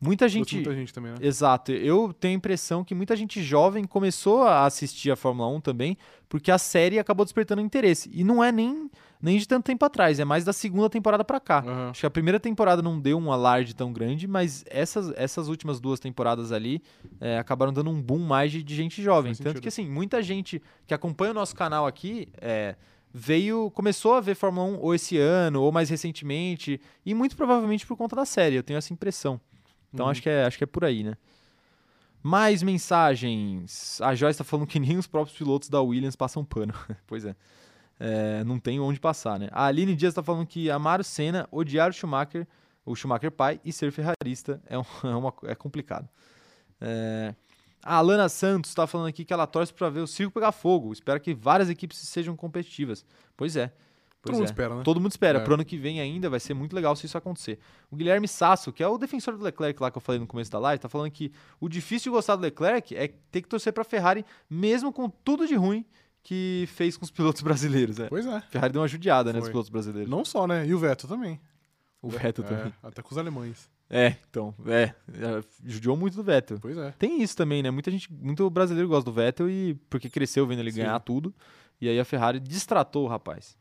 Muita 0.00 0.28
gente. 0.28 0.54
Muita 0.56 0.74
gente 0.74 0.92
também, 0.92 1.12
né? 1.12 1.18
Exato. 1.20 1.72
Eu 1.72 2.12
tenho 2.12 2.34
a 2.34 2.36
impressão 2.36 2.84
que 2.84 2.94
muita 2.94 3.16
gente 3.16 3.42
jovem 3.42 3.84
começou 3.84 4.42
a 4.42 4.66
assistir 4.66 5.10
a 5.10 5.16
Fórmula 5.16 5.48
1 5.48 5.60
também, 5.60 5.96
porque 6.28 6.50
a 6.50 6.58
série 6.58 6.98
acabou 6.98 7.24
despertando 7.24 7.62
interesse. 7.62 8.10
E 8.12 8.22
não 8.22 8.42
é 8.42 8.52
nem, 8.52 8.90
nem 9.24 9.38
de 9.38 9.48
tanto 9.48 9.64
tempo 9.64 9.84
atrás, 9.84 10.20
é 10.20 10.24
mais 10.24 10.44
da 10.44 10.52
segunda 10.52 10.90
temporada 10.90 11.24
pra 11.24 11.40
cá. 11.40 11.60
Aham. 11.66 11.90
Acho 11.90 12.00
que 12.00 12.06
a 12.06 12.10
primeira 12.10 12.38
temporada 12.38 12.82
não 12.82 13.00
deu 13.00 13.18
um 13.18 13.32
alarde 13.32 13.74
tão 13.74 13.92
grande, 13.92 14.28
mas 14.28 14.64
essas, 14.68 15.10
essas 15.16 15.48
últimas 15.48 15.80
duas 15.80 15.98
temporadas 15.98 16.52
ali 16.52 16.82
é, 17.20 17.38
acabaram 17.38 17.72
dando 17.72 17.88
um 17.90 18.00
boom 18.00 18.18
mais 18.18 18.52
de, 18.52 18.62
de 18.62 18.74
gente 18.74 19.02
jovem. 19.02 19.30
Faz 19.30 19.38
Tanto 19.38 19.48
sentido. 19.48 19.62
que, 19.62 19.68
assim, 19.68 19.88
muita 19.88 20.22
gente 20.22 20.62
que 20.86 20.92
acompanha 20.92 21.30
o 21.30 21.34
nosso 21.34 21.56
canal 21.56 21.86
aqui 21.86 22.28
é, 22.40 22.76
veio, 23.12 23.70
começou 23.70 24.14
a 24.14 24.20
ver 24.20 24.34
Fórmula 24.34 24.66
1 24.66 24.78
ou 24.80 24.94
esse 24.94 25.16
ano, 25.16 25.62
ou 25.62 25.72
mais 25.72 25.88
recentemente, 25.88 26.80
e 27.06 27.14
muito 27.14 27.34
provavelmente 27.34 27.86
por 27.86 27.96
conta 27.96 28.14
da 28.14 28.24
série, 28.26 28.56
eu 28.56 28.62
tenho 28.62 28.76
essa 28.76 28.92
impressão. 28.92 29.40
Então 29.92 30.04
Uhum. 30.06 30.12
acho, 30.12 30.20
que 30.22 30.28
é, 30.28 30.44
acho 30.44 30.58
que 30.58 30.64
é 30.64 30.66
por 30.66 30.84
aí, 30.84 31.02
né? 31.02 31.14
Mais 32.22 32.62
mensagens. 32.62 34.00
A 34.00 34.14
Joyce 34.14 34.38
tá 34.38 34.44
falando 34.44 34.66
que 34.66 34.78
nem 34.80 34.96
os 34.96 35.06
próprios 35.06 35.36
pilotos 35.36 35.68
da 35.68 35.80
Williams 35.80 36.16
passam 36.16 36.44
pano. 36.44 36.74
pois 37.06 37.24
é. 37.24 37.34
É, 37.98 38.42
não 38.44 38.58
tem 38.58 38.80
onde 38.80 38.98
passar, 38.98 39.38
né? 39.38 39.48
A 39.52 39.66
Aline 39.66 39.94
Dias 39.94 40.14
tá 40.14 40.22
falando 40.22 40.46
que 40.46 40.70
amar 40.70 41.00
o 41.00 41.04
Senna, 41.04 41.48
odiar 41.50 41.90
o 41.90 41.92
Schumacher, 41.92 42.46
o 42.84 42.94
Schumacher 42.94 43.30
pai 43.30 43.60
e 43.64 43.72
ser 43.72 43.92
ferrarista 43.92 44.60
é, 44.66 44.78
um- 44.78 44.84
é 45.04 45.14
uma, 45.14 45.32
é 45.44 45.54
complicado. 45.54 46.08
É, 46.80 47.34
a 47.82 47.96
Alana 47.96 48.28
Santos 48.28 48.74
tá 48.74 48.86
falando 48.86 49.08
aqui 49.08 49.24
que 49.24 49.32
ela 49.32 49.46
torce 49.46 49.72
pra 49.72 49.88
ver 49.90 50.00
o 50.00 50.06
circo 50.06 50.32
pegar 50.32 50.52
fogo. 50.52 50.92
Espera 50.92 51.20
que 51.20 51.34
várias 51.34 51.68
equipes 51.70 51.98
sejam 51.98 52.34
competitivas. 52.36 53.04
Pois 53.36 53.56
é. 53.56 53.72
Pois 54.22 54.32
Todo 54.32 54.34
mundo 54.36 54.42
é. 54.42 54.50
espera, 54.50 54.74
né? 54.74 54.82
Todo 54.82 55.00
mundo 55.00 55.10
espera. 55.12 55.38
É. 55.38 55.42
Pro 55.44 55.54
ano 55.54 55.64
que 55.66 55.76
vem 55.76 56.00
ainda 56.00 56.30
vai 56.30 56.40
ser 56.40 56.54
muito 56.54 56.74
legal 56.74 56.96
se 56.96 57.04
isso 57.04 57.16
acontecer. 57.18 57.58
O 57.90 57.96
Guilherme 57.96 58.26
Sasso, 58.26 58.72
que 58.72 58.82
é 58.82 58.88
o 58.88 58.96
defensor 58.96 59.36
do 59.36 59.44
Leclerc 59.44 59.80
lá 59.82 59.90
que 59.90 59.98
eu 59.98 60.02
falei 60.02 60.18
no 60.18 60.26
começo 60.26 60.50
da 60.50 60.58
live, 60.58 60.80
tá 60.80 60.88
falando 60.88 61.10
que 61.10 61.30
o 61.60 61.68
difícil 61.68 62.10
de 62.10 62.16
gostar 62.16 62.36
do 62.36 62.42
Leclerc 62.42 62.96
é 62.96 63.08
ter 63.30 63.42
que 63.42 63.48
torcer 63.48 63.72
pra 63.72 63.84
Ferrari, 63.84 64.24
mesmo 64.48 64.90
com 64.92 65.10
tudo 65.10 65.46
de 65.46 65.54
ruim 65.54 65.84
que 66.24 66.64
fez 66.74 66.96
com 66.96 67.04
os 67.04 67.10
pilotos 67.12 67.42
brasileiros. 67.44 68.00
É. 68.00 68.08
Pois 68.08 68.26
é. 68.26 68.40
Ferrari 68.50 68.72
deu 68.72 68.82
uma 68.82 68.88
judiada, 68.88 69.32
né, 69.32 69.38
nos 69.38 69.48
pilotos 69.48 69.70
brasileiros. 69.70 70.10
Não 70.10 70.24
só, 70.24 70.46
né? 70.46 70.66
E 70.66 70.74
o 70.74 70.78
Vettel 70.78 71.08
também. 71.08 71.38
O 72.02 72.08
Vettel 72.08 72.44
É, 72.44 72.48
também. 72.48 72.74
Até 72.82 73.02
com 73.02 73.12
os 73.12 73.18
alemães. 73.18 73.70
É, 73.88 74.16
então, 74.28 74.54
é, 74.66 74.82
é, 74.82 74.94
judiou 75.64 75.96
muito 75.96 76.16
do 76.16 76.24
Vettel. 76.24 76.58
Pois 76.60 76.76
é. 76.76 76.92
Tem 76.98 77.22
isso 77.22 77.36
também, 77.36 77.62
né? 77.62 77.70
Muita 77.70 77.90
gente, 77.90 78.10
muito 78.12 78.48
brasileiro 78.50 78.88
gosta 78.88 79.04
do 79.08 79.14
Vettel 79.14 79.48
e 79.48 79.74
porque 79.88 80.08
cresceu 80.08 80.46
vendo 80.46 80.60
ele 80.60 80.72
Sim. 80.72 80.78
ganhar 80.78 80.98
tudo. 81.00 81.32
E 81.80 81.88
aí 81.88 82.00
a 82.00 82.04
Ferrari 82.04 82.40
distratou 82.40 83.04
o 83.04 83.08
rapaz. 83.08 83.56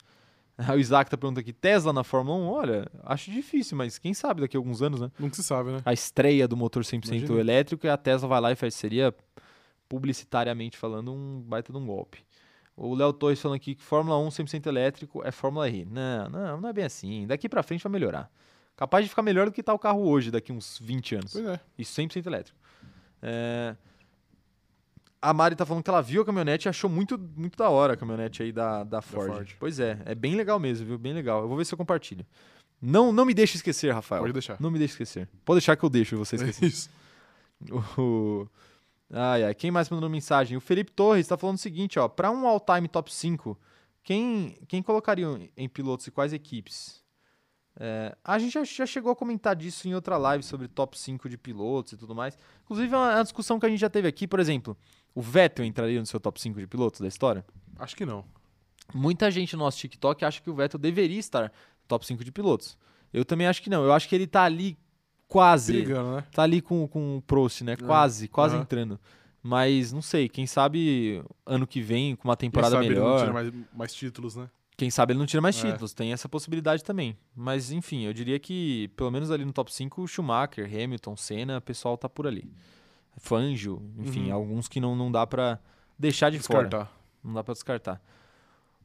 O 0.72 0.78
Isaac 0.78 1.10
tá 1.10 1.18
perguntando 1.18 1.40
aqui, 1.40 1.52
Tesla 1.52 1.92
na 1.92 2.04
Fórmula 2.04 2.38
1? 2.38 2.48
Olha, 2.48 2.88
acho 3.06 3.32
difícil, 3.32 3.76
mas 3.76 3.98
quem 3.98 4.14
sabe 4.14 4.42
daqui 4.42 4.56
a 4.56 4.60
alguns 4.60 4.84
anos, 4.84 5.02
né? 5.02 5.12
Nunca 5.18 5.36
se 5.36 5.44
sabe, 5.44 5.72
né? 5.72 5.80
A 5.84 5.92
estreia 5.92 6.48
do 6.48 6.56
motor 6.56 6.84
100% 6.84 7.08
Imagina. 7.08 7.40
elétrico 7.40 7.88
e 7.88 7.90
a 7.90 7.98
Tesla 7.98 8.28
vai 8.30 8.40
lá 8.40 8.52
e 8.52 8.56
faz. 8.56 8.76
Seria, 8.76 9.12
publicitariamente 9.90 10.78
falando, 10.78 11.12
um 11.12 11.42
baita 11.42 11.72
de 11.74 11.80
um 11.80 11.86
golpe. 11.86 12.24
O 12.76 12.96
Léo 12.96 13.14
Torres 13.14 13.40
falando 13.42 13.58
aqui 13.58 13.76
que 13.76 13.84
Fórmula 13.84 14.18
1 14.20 14.28
100% 14.30 14.66
elétrico 14.66 15.22
é 15.24 15.32
Fórmula 15.32 15.70
E. 15.70 15.86
Não, 15.86 16.30
não, 16.30 16.62
não 16.62 16.70
é 16.70 16.74
bem 16.74 16.86
assim. 16.86 17.28
Daqui 17.28 17.48
pra 17.48 17.62
frente 17.64 17.84
vai 17.84 17.92
melhorar. 17.92 18.32
Capaz 18.76 19.06
de 19.06 19.10
ficar 19.10 19.22
melhor 19.22 19.46
do 19.46 19.52
que 19.52 19.62
tá 19.62 19.74
o 19.74 19.78
carro 19.80 20.02
hoje, 20.08 20.32
daqui 20.32 20.52
uns 20.52 20.80
20 20.80 21.16
anos. 21.16 21.34
Pois 21.34 21.46
é. 21.46 21.60
Isso 21.78 22.02
100% 22.02 22.26
elétrico. 22.26 22.58
É, 23.22 23.76
A 25.22 25.32
Mari 25.34 25.56
tá 25.56 25.66
falando 25.66 25.84
que 25.84 25.90
ela 25.90 26.02
viu 26.02 26.24
a 26.24 26.26
caminhonete 26.26 26.68
e 26.68 26.70
achou 26.70 26.90
muito, 26.90 27.18
muito 27.38 27.56
da 27.56 27.70
hora 27.70 27.94
a 27.94 27.98
caminhonete 27.98 28.42
aí 28.42 28.52
da, 28.52 28.84
da, 28.84 29.02
Ford. 29.02 29.28
Ford. 29.32 29.56
Pois 29.60 29.80
é, 29.80 30.02
é 30.06 30.16
bem 30.16 30.36
legal 30.36 30.60
mesmo, 30.60 30.88
viu? 30.88 30.98
Bem 30.98 31.14
legal. 31.14 31.44
Eu 31.44 31.48
vou 31.48 31.56
ver 31.56 31.66
se 31.66 31.74
eu 31.74 31.78
compartilho. 31.78 32.26
Não, 32.82 33.14
não 33.14 33.24
me 33.24 33.34
deixe 33.36 33.56
esquecer, 33.56 33.94
Rafael. 33.94 34.22
Pode 34.24 34.34
deixar. 34.34 34.58
Não 34.60 34.72
me 34.72 34.80
deixe 34.80 34.94
esquecer. 34.94 35.30
Pode 35.46 35.60
deixar 35.60 35.76
que 35.78 35.84
eu 35.86 35.90
deixo 35.90 36.18
você 36.18 36.36
esquecer. 36.36 36.66
É 36.66 36.68
isso. 36.68 36.90
O- 37.98 38.46
Ai, 39.12 39.44
ai. 39.44 39.54
Quem 39.54 39.72
mais 39.72 39.90
mandou 39.90 40.10
mensagem? 40.10 40.58
O 40.58 40.62
Felipe 40.62 40.92
Torres 40.92 41.28
tá 41.28 41.38
falando 41.38 41.58
o 41.58 41.60
seguinte, 41.60 42.00
ó. 42.00 42.08
Pra 42.08 42.32
um 42.32 42.48
all-time 42.48 42.88
top 42.88 43.14
5, 43.14 43.58
quem, 44.04 44.58
quem 44.68 44.82
colocaria 44.82 45.28
em 45.56 45.70
pilotos 45.70 46.08
e 46.08 46.12
quais 46.12 46.34
equipes? 46.34 47.04
É, 47.80 48.16
a 48.24 48.38
gente 48.38 48.54
já, 48.54 48.64
já 48.64 48.86
chegou 48.86 49.12
a 49.12 49.16
comentar 49.16 49.56
disso 49.56 49.88
em 49.88 49.96
outra 49.96 50.16
live 50.18 50.44
sobre 50.44 50.68
top 50.68 50.98
5 50.98 51.28
de 51.28 51.38
pilotos 51.38 51.94
e 51.94 51.98
tudo 51.98 52.14
mais. 52.14 52.38
Inclusive, 52.64 52.94
é 52.94 52.98
uma, 52.98 53.16
uma 53.16 53.24
discussão 53.24 53.60
que 53.60 53.66
a 53.66 53.70
gente 53.70 53.80
já 53.80 53.90
teve 53.90 54.08
aqui, 54.08 54.28
por 54.28 54.40
exemplo. 54.40 54.78
O 55.16 55.22
Vettel 55.22 55.66
entraria 55.66 56.00
no 56.00 56.06
seu 56.06 56.20
top 56.20 56.40
5 56.40 56.60
de 56.60 56.68
pilotos 56.68 57.02
da 57.02 57.08
história? 57.08 57.46
Acho 57.78 57.96
que 57.96 58.06
não. 58.06 58.26
Muita 58.94 59.32
gente 59.32 59.56
no 59.56 59.64
nosso 59.64 59.78
TikTok 59.78 60.24
acha 60.26 60.42
que 60.42 60.50
o 60.50 60.56
Vettel 60.56 60.80
deveria 60.80 61.20
estar 61.20 61.44
no 61.44 61.52
top 61.88 62.06
5 62.06 62.24
de 62.24 62.32
pilotos. 62.32 62.78
Eu 63.12 63.24
também 63.24 63.48
acho 63.48 63.62
que 63.62 63.70
não. 63.70 63.84
Eu 63.84 63.94
acho 63.94 64.08
que 64.08 64.16
ele 64.16 64.28
tá 64.28 64.44
ali 64.44 64.78
quase. 65.34 65.74
Brigando, 65.74 66.16
né? 66.18 66.24
Tá 66.32 66.44
ali 66.44 66.62
com, 66.62 66.88
com 66.88 67.18
o 67.18 67.22
Prost, 67.24 67.62
né? 67.62 67.76
Quase, 67.76 68.28
quase 68.28 68.54
aham. 68.56 68.62
entrando. 68.64 69.00
Mas 69.42 69.92
não 69.92 70.02
sei, 70.02 70.30
quem 70.30 70.46
sabe 70.48 71.22
ano 71.46 71.66
que 71.68 71.82
vem, 71.82 72.16
com 72.16 72.28
uma 72.30 72.38
temporada 72.38 72.76
Quem 72.78 72.84
sabe 72.84 72.94
ele 72.94 73.00
não 73.00 73.06
melhor. 73.08 73.20
tira 73.22 73.34
mais, 73.34 73.54
mais 73.74 73.94
títulos, 73.94 74.36
né? 74.36 74.48
Quem 74.78 74.90
sabe 74.90 75.12
ele 75.14 75.20
não 75.20 75.26
tira 75.26 75.42
mais 75.42 75.58
É. 75.64 75.72
títulos, 75.72 75.94
tem 75.94 76.14
essa 76.14 76.30
possibilidade 76.30 76.84
também. 76.84 77.18
Mas 77.36 77.72
enfim, 77.72 78.04
eu 78.06 78.14
diria 78.14 78.40
que 78.40 78.88
pelo 78.96 79.12
menos 79.12 79.32
ali 79.32 79.44
no 79.44 79.52
top 79.52 79.74
5, 79.74 80.08
Schumacher, 80.08 80.66
Hamilton, 80.66 81.16
Senna, 81.18 81.58
o 81.58 81.62
pessoal 81.62 81.98
tá 81.98 82.08
por 82.08 82.26
ali. 82.28 82.50
Fangio, 83.18 83.82
enfim, 83.98 84.30
Uhum. 84.30 84.34
alguns 84.36 84.68
que 84.68 84.80
não, 84.80 84.96
não 84.96 85.12
dá 85.12 85.26
pra 85.28 85.60
deixar 86.00 86.30
de 86.32 86.40
fora. 86.40 86.64
Descartar. 86.64 86.92
Não 87.24 87.34
dá 87.34 87.44
pra 87.44 87.54
descartar. 87.54 88.02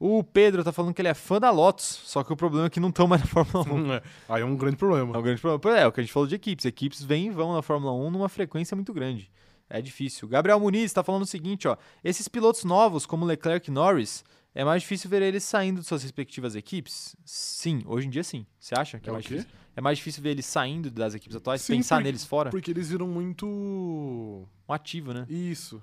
O 0.01 0.23
Pedro 0.23 0.63
tá 0.63 0.73
falando 0.73 0.95
que 0.95 1.01
ele 1.03 1.09
é 1.09 1.15
fã 1.15 1.41
da 1.41 1.51
Lotus, 1.51 1.85
só 2.05 2.23
que 2.23 2.33
o 2.33 2.37
problema 2.37 2.67
é 2.67 2.71
que 2.71 2.79
não 2.79 2.89
estão 2.91 3.07
mais 3.09 3.21
na 3.23 3.27
Fórmula 3.45 3.65
1. 3.69 3.93
É. 3.95 4.03
Aí 4.29 4.43
é 4.43 4.45
um 4.45 4.57
grande 4.57 4.77
É 4.77 4.79
problema. 4.79 5.19
um 5.19 5.23
grande 5.23 5.41
problema. 5.41 5.59
Pois 5.59 5.77
É, 5.77 5.87
o 5.87 5.93
que 5.93 6.01
a 6.01 6.03
gente 6.03 6.13
falou 6.13 6.27
de 6.29 6.35
equipes. 6.37 6.65
Equipes 6.65 7.03
vêm 7.03 7.27
e 7.27 7.31
vão 7.31 7.53
na 7.53 7.63
Fórmula 7.63 7.93
1 7.93 8.11
numa 8.11 8.29
frequência 8.29 8.75
muito 8.77 8.93
grande. 8.93 9.31
É 9.69 9.83
difícil. 9.83 10.27
Gabriel 10.29 10.59
Muniz 10.61 10.93
tá 10.93 11.03
falando 11.03 11.23
o 11.23 11.27
seguinte, 11.27 11.67
ó. 11.69 11.77
Esses 12.03 12.27
pilotos 12.29 12.65
novos, 12.65 13.05
como 13.05 13.27
Leclerc 13.27 13.69
e 13.69 13.73
Norris, 13.73 14.25
é 14.55 14.65
mais 14.65 14.83
difícil 14.83 15.11
ver 15.11 15.21
eles 15.21 15.43
saindo 15.45 15.81
de 15.81 15.87
suas 15.87 16.03
respectivas 16.03 16.55
equipes? 16.55 17.15
Sim, 17.25 17.83
hoje 17.85 18.07
em 18.07 18.11
dia 18.11 18.25
sim. 18.25 18.47
Você 18.59 18.75
acha 18.75 18.99
que 18.99 19.09
é, 19.09 19.11
É 19.11 19.13
mais 19.13 19.25
difícil? 19.25 19.49
É 19.77 19.81
mais 19.81 19.99
difícil 19.99 20.23
ver 20.23 20.31
eles 20.31 20.47
saindo 20.47 20.91
das 20.91 21.15
equipes 21.15 21.37
atuais, 21.37 21.61
Sim, 21.61 21.77
pensar 21.77 21.97
porque- 21.97 22.05
neles 22.05 22.25
fora? 22.25 22.51
Porque 22.51 22.71
eles 22.71 22.89
viram 22.91 23.07
muito. 23.07 23.47
Um 23.47 24.73
ativo, 24.73 25.13
né? 25.13 25.27
Isso. 25.29 25.83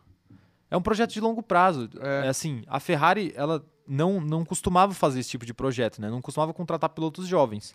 É 0.75 0.77
um 0.77 0.81
projeto 0.81 1.13
de 1.13 1.21
longo 1.21 1.41
prazo. 1.41 1.89
É. 2.01 2.25
É 2.25 2.27
assim, 2.27 2.61
a 2.67 2.81
Ferrari, 2.81 3.31
ela 3.35 3.65
não, 3.87 4.19
não 4.19 4.43
costumava 4.43 4.93
fazer 4.93 5.21
esse 5.21 5.29
tipo 5.29 5.45
de 5.45 5.53
projeto, 5.53 6.01
né? 6.01 6.09
Não 6.09 6.21
costumava 6.21 6.53
contratar 6.53 6.89
pilotos 6.89 7.27
jovens. 7.27 7.73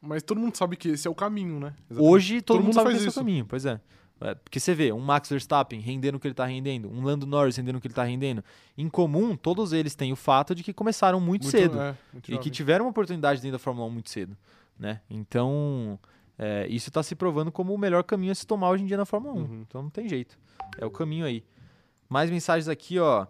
Mas 0.00 0.22
todo 0.22 0.38
mundo 0.40 0.56
sabe 0.56 0.76
que 0.76 0.90
esse 0.90 1.08
é 1.08 1.10
o 1.10 1.14
caminho, 1.16 1.58
né? 1.58 1.74
Exatamente. 1.90 2.12
Hoje 2.14 2.40
todo, 2.40 2.56
Todo 2.56 2.56
mundo, 2.58 2.66
mundo 2.66 2.74
sabe 2.74 2.90
faz 2.90 3.02
que 3.02 3.08
esse 3.08 3.18
é 3.18 3.20
o 3.20 3.24
caminho, 3.24 3.44
pois 3.44 3.66
é. 3.66 3.80
É, 4.20 4.34
Porque 4.36 4.60
você 4.60 4.72
vê 4.72 4.92
um 4.92 5.00
Max 5.00 5.28
Verstappen 5.28 5.80
rendendo 5.80 6.14
o 6.14 6.20
que 6.20 6.28
ele 6.28 6.34
tá 6.34 6.44
rendendo, 6.44 6.88
um 6.88 7.02
Lando 7.02 7.26
Norris 7.26 7.56
rendendo 7.56 7.76
o 7.76 7.80
que 7.80 7.88
ele 7.88 7.94
tá 7.94 8.04
rendendo. 8.04 8.44
Em 8.76 8.88
comum, 8.88 9.36
todos 9.36 9.72
eles 9.72 9.96
têm 9.96 10.12
o 10.12 10.16
fato 10.16 10.54
de 10.54 10.62
que 10.62 10.72
começaram 10.72 11.20
muito, 11.20 11.46
cedo 11.46 11.80
é, 11.80 11.96
muito 12.12 12.32
e 12.32 12.38
que 12.38 12.50
tiveram 12.50 12.84
uma 12.84 12.90
oportunidade 12.90 13.40
dentro 13.40 13.58
da 13.58 13.58
Fórmula 13.58 13.88
1 13.88 13.90
muito 13.90 14.10
cedo, 14.10 14.36
né? 14.78 15.00
Então, 15.10 15.98
é, 16.38 16.68
isso 16.68 16.88
tá 16.90 17.02
se 17.02 17.16
provando 17.16 17.50
como 17.50 17.74
o 17.74 17.78
melhor 17.78 18.04
caminho 18.04 18.30
a 18.30 18.34
se 18.34 18.46
tomar 18.46 18.70
hoje 18.70 18.84
em 18.84 18.86
dia 18.86 18.96
na 18.96 19.04
Fórmula 19.04 19.34
1. 19.34 19.38
Uhum. 19.38 19.64
Então 19.66 19.82
não 19.82 19.90
tem 19.90 20.08
jeito. 20.08 20.38
É 20.78 20.86
o 20.86 20.90
caminho 20.90 21.26
aí. 21.26 21.42
Mais 22.08 22.30
mensagens 22.30 22.68
aqui, 22.68 22.98
ó. 22.98 23.26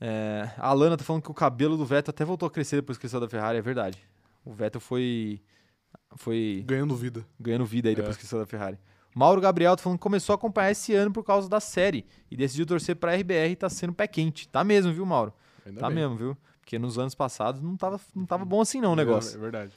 É, 0.00 0.50
a 0.58 0.68
Alana 0.68 0.96
tá 0.96 1.04
falando 1.04 1.22
que 1.22 1.30
o 1.30 1.34
cabelo 1.34 1.76
do 1.76 1.84
Vettel 1.86 2.10
até 2.10 2.24
voltou 2.24 2.46
a 2.46 2.50
crescer 2.50 2.76
depois 2.76 2.98
que 2.98 3.06
ele 3.06 3.10
saiu 3.10 3.20
da 3.22 3.28
Ferrari, 3.28 3.58
é 3.58 3.62
verdade. 3.62 3.98
O 4.44 4.52
Vettel 4.52 4.80
foi 4.80 5.40
foi 6.16 6.62
Ganhando 6.66 6.94
vida. 6.94 7.24
ganhando 7.40 7.64
vida 7.64 7.88
aí 7.88 7.94
depois 7.94 8.16
É. 8.16 8.18
que 8.18 8.26
saiu 8.26 8.40
da 8.40 8.46
Ferrari. 8.46 8.78
Mauro 9.14 9.40
Gabriel 9.40 9.74
tá 9.76 9.82
falando 9.82 9.98
que 9.98 10.02
começou 10.02 10.34
a 10.34 10.36
acompanhar 10.36 10.70
esse 10.70 10.94
ano 10.94 11.10
por 11.10 11.24
causa 11.24 11.48
da 11.48 11.58
série 11.58 12.04
e 12.30 12.36
decidiu 12.36 12.66
torcer 12.66 12.94
pra 12.96 13.14
RBR 13.14 13.52
e 13.52 13.56
tá 13.56 13.68
sendo 13.70 13.94
pé 13.94 14.06
quente. 14.06 14.46
Tá 14.46 14.62
mesmo, 14.62 14.92
viu, 14.92 15.06
Mauro? 15.06 15.32
Ainda 15.64 15.80
tá 15.80 15.86
bem. 15.88 15.96
mesmo, 15.96 16.16
viu? 16.16 16.36
Porque 16.60 16.78
nos 16.78 16.98
anos 16.98 17.14
passados 17.14 17.62
não 17.62 17.76
tava, 17.76 17.98
não 18.14 18.26
tava 18.26 18.44
bom 18.44 18.60
assim 18.60 18.80
não 18.80 18.90
o 18.90 18.92
É, 18.92 18.96
negócio. 18.96 19.36
É 19.38 19.40
verdade. 19.40 19.72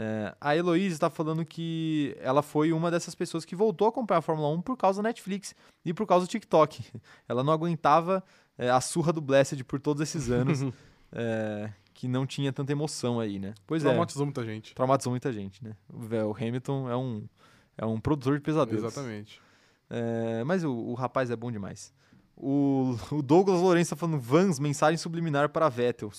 É, 0.00 0.32
a 0.40 0.56
Heloísa 0.56 0.96
tá 0.96 1.10
falando 1.10 1.44
que 1.44 2.16
ela 2.20 2.40
foi 2.40 2.72
uma 2.72 2.88
dessas 2.88 3.16
pessoas 3.16 3.44
que 3.44 3.56
voltou 3.56 3.86
a 3.86 3.88
acompanhar 3.88 4.20
a 4.20 4.22
Fórmula 4.22 4.48
1 4.50 4.62
por 4.62 4.76
causa 4.76 5.02
da 5.02 5.08
Netflix 5.08 5.56
e 5.84 5.92
por 5.92 6.06
causa 6.06 6.24
do 6.24 6.30
TikTok. 6.30 6.84
Ela 7.28 7.42
não 7.42 7.52
aguentava 7.52 8.22
é, 8.56 8.70
a 8.70 8.80
surra 8.80 9.12
do 9.12 9.20
Blessed 9.20 9.64
por 9.64 9.80
todos 9.80 10.00
esses 10.00 10.30
anos, 10.30 10.60
é, 11.10 11.72
que 11.92 12.06
não 12.06 12.28
tinha 12.28 12.52
tanta 12.52 12.70
emoção 12.70 13.18
aí, 13.18 13.40
né? 13.40 13.54
Pois 13.66 13.84
é, 13.84 13.88
Traumatizou 13.88 14.24
muita 14.24 14.44
gente. 14.44 14.72
traumatizou 14.72 15.10
muita 15.10 15.32
gente, 15.32 15.64
né? 15.64 15.74
O 15.92 16.32
Hamilton 16.32 16.88
é 16.88 16.96
um, 16.96 17.28
é 17.76 17.84
um 17.84 17.98
produtor 17.98 18.36
de 18.36 18.44
pesadelos. 18.44 18.84
Exatamente. 18.84 19.42
É, 19.90 20.44
mas 20.44 20.62
o, 20.62 20.70
o 20.70 20.94
rapaz 20.94 21.28
é 21.28 21.34
bom 21.34 21.50
demais. 21.50 21.92
O, 22.36 22.96
o 23.10 23.20
Douglas 23.20 23.60
Lourenço 23.60 23.90
tá 23.90 23.96
falando 23.96 24.20
Vans, 24.20 24.60
mensagem 24.60 24.96
subliminar 24.96 25.48
para 25.48 25.68
Vettel, 25.68 26.12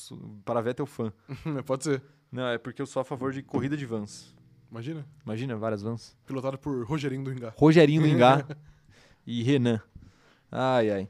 para 0.43 0.60
Vettel 0.60 0.85
fã. 0.85 1.14
Pode 1.65 1.85
ser. 1.85 2.03
Não, 2.31 2.47
é 2.47 2.57
porque 2.57 2.81
eu 2.81 2.85
sou 2.85 3.01
a 3.01 3.06
favor 3.06 3.31
de 3.31 3.41
corrida 3.41 3.76
de 3.76 3.85
Vans. 3.85 4.35
Imagina. 4.69 5.06
Imagina, 5.26 5.56
várias 5.56 5.81
Vans. 5.81 6.15
Pilotado 6.26 6.57
por 6.57 6.85
Rogerinho 6.85 7.23
do 7.23 7.31
Engar. 7.31 7.53
Rogerinho 7.57 8.01
do 8.01 8.07
Ingá 8.10 8.45
e 9.26 9.41
Renan. 9.43 9.81
Ai, 10.51 10.89
ai. 10.91 11.10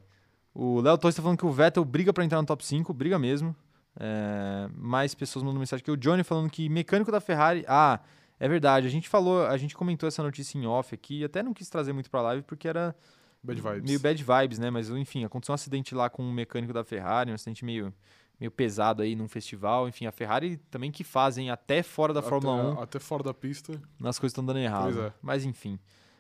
O 0.54 0.80
Léo 0.82 0.98
Torres 0.98 1.16
tá 1.16 1.22
falando 1.22 1.38
que 1.38 1.46
o 1.46 1.52
Vettel 1.52 1.84
briga 1.86 2.12
pra 2.14 2.24
entrar 2.24 2.42
no 2.42 2.46
top 2.48 2.66
5, 2.66 2.94
briga 2.94 3.20
mesmo. 3.20 3.56
É, 4.00 4.70
mais 4.76 5.14
pessoas 5.14 5.44
mandando 5.44 5.60
mensagem 5.60 5.82
aqui. 5.82 5.92
O 5.92 5.98
Johnny 5.98 6.24
falando 6.24 6.50
que 6.50 6.70
mecânico 6.70 7.12
da 7.12 7.20
Ferrari. 7.20 7.66
Ah, 7.68 8.00
é 8.40 8.48
verdade. 8.48 8.88
A 8.88 8.90
gente 8.90 9.10
falou, 9.10 9.46
a 9.46 9.58
gente 9.58 9.76
comentou 9.76 10.08
essa 10.08 10.24
notícia 10.24 10.58
em 10.58 10.66
off 10.66 10.94
aqui. 10.96 11.24
Até 11.24 11.44
não 11.44 11.54
quis 11.54 11.70
trazer 11.70 11.92
muito 11.94 12.10
pra 12.10 12.22
live 12.22 12.44
porque 12.44 12.68
era 12.68 12.96
Bad 13.44 13.62
vibes. 13.62 13.84
meio 13.84 14.00
bad 14.00 14.24
vibes, 14.24 14.60
né? 14.60 14.70
Mas 14.70 14.90
enfim, 14.90 15.24
aconteceu 15.24 15.54
um 15.54 15.56
acidente 15.56 15.94
lá 15.96 16.10
com 16.10 16.24
um 16.24 16.32
mecânico 16.32 16.74
da 16.74 16.84
Ferrari, 16.84 17.32
um 17.32 17.36
acidente 17.36 17.64
meio, 17.64 17.94
meio 18.40 18.52
pesado 18.52 19.02
aí 19.02 19.16
num 19.16 19.28
festival. 19.28 19.88
Enfim, 19.88 20.06
a 20.06 20.12
Ferrari 20.12 20.58
também 20.72 20.92
que 20.92 21.04
fazem 21.04 21.50
até 21.50 21.84
fora 21.84 22.14
da 22.14 22.20
até, 22.20 22.30
Fórmula 22.30 22.80
1 22.80 22.82
Até 22.82 23.00
fora 23.00 23.24
da 23.24 23.34
pista. 23.34 23.74
as 24.04 24.18
coisas 24.18 24.32
estão 24.32 24.46
dando 24.46 24.60
errado. 24.60 24.94
Pois 24.94 24.98
é. 25.08 25.14
Mas 25.22 25.46
enfim. 25.46 25.78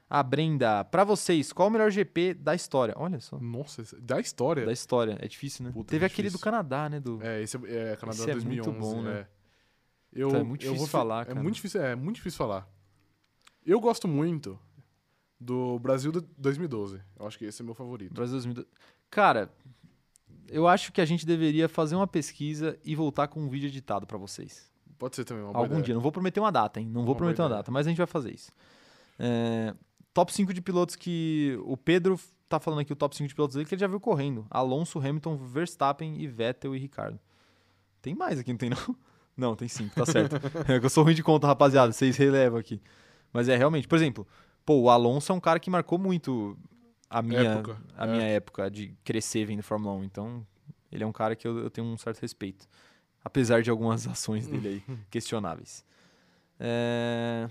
A 0.10 0.24
Brenda, 0.24 0.84
pra 0.86 1.04
vocês, 1.04 1.54
qual 1.54 1.68
o 1.68 1.72
melhor 1.72 1.92
GP 1.92 2.34
da 2.34 2.56
história? 2.56 2.96
Olha 2.98 3.20
só. 3.20 3.38
Nossa, 3.40 3.84
da 4.02 4.20
história. 4.20 4.66
Da 4.66 4.72
história. 4.72 5.18
É 5.22 5.28
difícil, 5.28 5.64
né? 5.66 5.72
Puta, 5.72 5.92
Teve 5.92 6.04
é 6.04 6.08
aquele 6.08 6.30
do 6.30 6.32
difícil. 6.32 6.44
Canadá, 6.44 6.90
né? 6.90 7.00
Do... 7.00 7.20
É, 7.22 7.44
esse 7.44 7.56
é, 7.58 7.92
é 7.92 7.96
Canadá 7.96 8.18
Esse 8.18 8.32
é 8.32 8.36
muito 8.36 8.64
2011. 8.72 8.80
bom, 8.80 9.02
né? 9.04 9.20
é. 9.20 9.28
Eu, 10.12 10.30
Então, 10.30 10.42
é 10.42 10.44
muito 10.44 10.66
eu 10.66 10.72
difícil 10.72 10.92
falar, 10.92 11.22
é 11.22 11.26
cara. 11.26 11.44
muito 11.44 11.56
difícil, 11.56 11.82
é 11.84 11.96
muito 11.96 12.16
difícil 12.16 12.38
falar. 12.40 12.68
Eu 13.64 13.80
gosto 13.80 14.08
muito 14.08 14.60
do 15.40 15.78
Brasil 15.78 16.12
de 16.12 16.22
2012. 16.40 17.00
Eu 17.20 17.28
acho 17.28 17.38
que 17.38 17.46
esse 17.46 17.62
é 17.62 17.66
meu 17.66 17.76
favorito. 17.76 18.12
Brasil 18.12 18.34
2012. 18.34 18.68
Cara, 19.12 19.54
eu 20.52 20.68
acho 20.68 20.92
que 20.92 21.02
a 21.02 21.06
gente 21.06 21.26
deveria 21.26 21.70
fazer 21.70 21.96
uma 21.96 22.08
pesquisa 22.08 22.78
e 22.84 22.96
voltar 22.96 23.28
com 23.28 23.40
um 23.42 23.50
vídeo 23.50 23.68
editado 23.68 24.06
pra 24.06 24.18
vocês. 24.18 24.70
Pode 24.98 25.16
ser 25.16 25.24
também 25.24 25.44
uma 25.44 25.54
boa 25.54 25.64
Algum 25.64 25.76
ideia. 25.76 25.86
dia. 25.86 25.94
Não 25.96 26.02
vou 26.02 26.12
prometer 26.12 26.40
uma 26.40 26.52
data, 26.52 26.80
hein? 26.80 26.86
Não 26.86 26.94
vou 26.94 27.02
Uma 27.02 27.06
boa 27.08 27.18
prometer 27.18 27.42
uma 27.42 27.50
data, 27.50 27.72
mas 27.72 27.88
a 27.88 27.90
gente 27.90 27.98
vai 27.98 28.08
fazer 28.08 28.34
isso. 28.34 28.52
É, 29.18 29.74
top 30.14 30.34
5 30.34 30.54
de 30.54 30.62
pilotos 30.62 30.96
que 30.96 31.58
o 31.64 31.78
Pedro 31.78 32.20
tá 32.50 32.60
falando 32.60 32.80
aqui, 32.80 32.92
o 32.92 32.96
top 32.96 33.16
5 33.16 33.28
de 33.28 33.36
pilotos 33.36 33.56
dele, 33.56 33.66
que 33.68 33.76
ele 33.76 33.80
já 33.80 33.88
viu 33.88 34.00
correndo. 34.00 34.46
Alonso, 34.50 35.00
Hamilton, 35.00 35.38
Verstappen 35.38 36.20
e 36.20 36.28
Vettel 36.28 36.76
e 36.76 36.80
Ricardo. 36.80 37.20
Tem 38.02 38.16
mais 38.16 38.40
aqui, 38.40 38.52
não 38.52 38.58
tem 38.58 38.70
não? 38.70 38.78
Não, 39.38 39.56
tem 39.56 39.70
5, 39.70 39.96
tá 39.96 40.06
certo. 40.06 40.36
é 40.68 40.82
que 40.82 40.86
eu 40.86 40.90
sou 40.90 41.02
ruim 41.02 41.16
de 41.16 41.24
conta, 41.24 41.48
rapaziada, 41.48 41.94
vocês 41.94 42.18
relevam 42.18 42.60
aqui. 42.60 42.82
Mas 43.32 43.48
é, 43.48 43.56
realmente, 43.56 43.88
por 43.88 43.96
exemplo, 43.96 44.28
pô, 44.66 44.82
o 44.82 44.90
Alonso 44.90 45.32
é 45.32 45.36
um 45.36 45.40
cara 45.40 45.62
que 45.62 45.70
marcou 45.70 45.98
muito 45.98 46.58
a 47.10 47.22
minha 47.22 47.42
Época, 47.42 47.82
a 47.98 48.06
é. 48.06 48.12
minha 48.12 48.24
época 48.26 48.70
de 48.70 48.96
crescer 49.04 49.46
vendo 49.46 49.64
Fórmula 49.64 49.96
1. 49.96 50.04
Então, 50.04 50.46
ele 50.92 51.04
é 51.04 51.08
um 51.08 51.12
cara 51.12 51.36
que 51.36 51.48
eu, 51.48 51.58
eu 51.58 51.70
tenho 51.70 51.88
um 51.88 51.98
certo 51.98 52.20
respeito. 52.20 52.68
Apesar 53.24 53.62
de 53.62 53.70
algumas 53.70 54.06
ações 54.08 54.48
dele 54.48 54.84
aí 54.88 54.98
questionáveis. 55.10 55.84
É, 56.60 57.50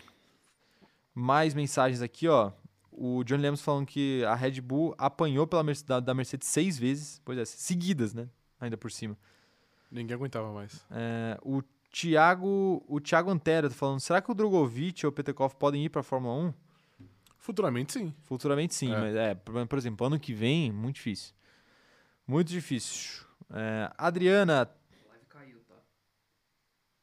Mais 1.15 1.55
mensagens 1.55 2.03
aqui, 2.03 2.29
ó. 2.29 2.53
O 2.93 3.23
John 3.25 3.37
Lemos 3.37 3.61
falando 3.61 3.87
que 3.87 4.25
a 4.25 4.35
Red 4.35 4.61
Bull 4.61 4.95
apanhou 4.99 5.47
pela 5.47 5.65
da, 5.87 6.01
da 6.01 6.15
Mercedes 6.15 6.49
seis 6.49 6.77
vezes, 6.77 7.21
pois 7.25 7.39
é, 7.39 7.45
seguidas, 7.45 8.13
né? 8.13 8.29
Ainda 8.61 8.77
por 8.77 8.91
cima. 8.91 9.17
Ninguém 9.91 10.15
aguentava 10.15 10.53
mais. 10.53 10.85
É, 10.91 11.39
o 11.43 11.63
Thiago, 11.91 12.85
o 12.87 13.01
Thiago 13.01 13.31
Antero 13.31 13.69
tá 13.69 13.75
falando, 13.75 14.01
será 14.01 14.21
que 14.21 14.31
o 14.31 14.35
Drogovic 14.35 15.07
ou 15.07 15.11
o 15.11 15.13
Petekov 15.13 15.55
podem 15.55 15.85
ir 15.85 15.89
pra 15.89 16.03
Fórmula 16.03 16.35
1? 16.35 16.55
Futuramente, 17.49 17.95
sim. 17.95 18.15
Futuramente 18.25 18.75
sim, 18.75 18.93
É. 18.93 19.01
mas 19.01 19.15
é, 19.17 19.35
por, 19.35 19.79
exemplo, 19.79 20.07
ano 20.07 20.21
que 20.21 20.35
vem, 20.35 20.71
muito 20.71 20.97
difícil. 20.97 21.33
Muito 22.27 22.49
difícil. 22.49 23.25
É, 23.51 23.91
Adriana, 23.97 24.65
A 24.65 25.09
live 25.09 25.25
caiu, 25.31 25.61
tá? 25.67 25.75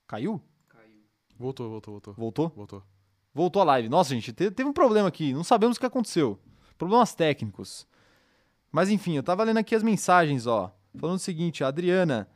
caiu? 0.08 0.40
Caiu. 0.70 1.02
Voltou, 1.36 1.68
voltou, 1.68 1.94
voltou. 1.96 2.14
Voltou? 2.14 2.50
Voltou. 2.56 2.84
Voltou 3.34 3.62
a 3.64 3.66
live. 3.66 3.90
Nossa, 3.90 4.12
gente, 4.14 4.32
te- 4.32 4.52
teve 4.52 4.70
um 4.70 4.74
problema 4.74 5.08
aqui, 5.08 5.34
não 5.34 5.44
sabemos 5.44 5.78
o 5.78 5.80
que 5.80 5.86
aconteceu. 5.88 6.40
Problemas 6.78 7.16
técnicos. 7.16 7.88
Mas 8.72 8.90
enfim, 8.92 9.16
eu 9.16 9.24
tava 9.24 9.44
lendo 9.44 9.58
aqui 9.58 9.74
as 9.74 9.82
mensagens, 9.82 10.46
ó. 10.46 10.72
Falando 10.96 11.16
o 11.16 11.20
seguinte, 11.20 11.64
a 11.64 11.70
Adriana. 11.70 12.30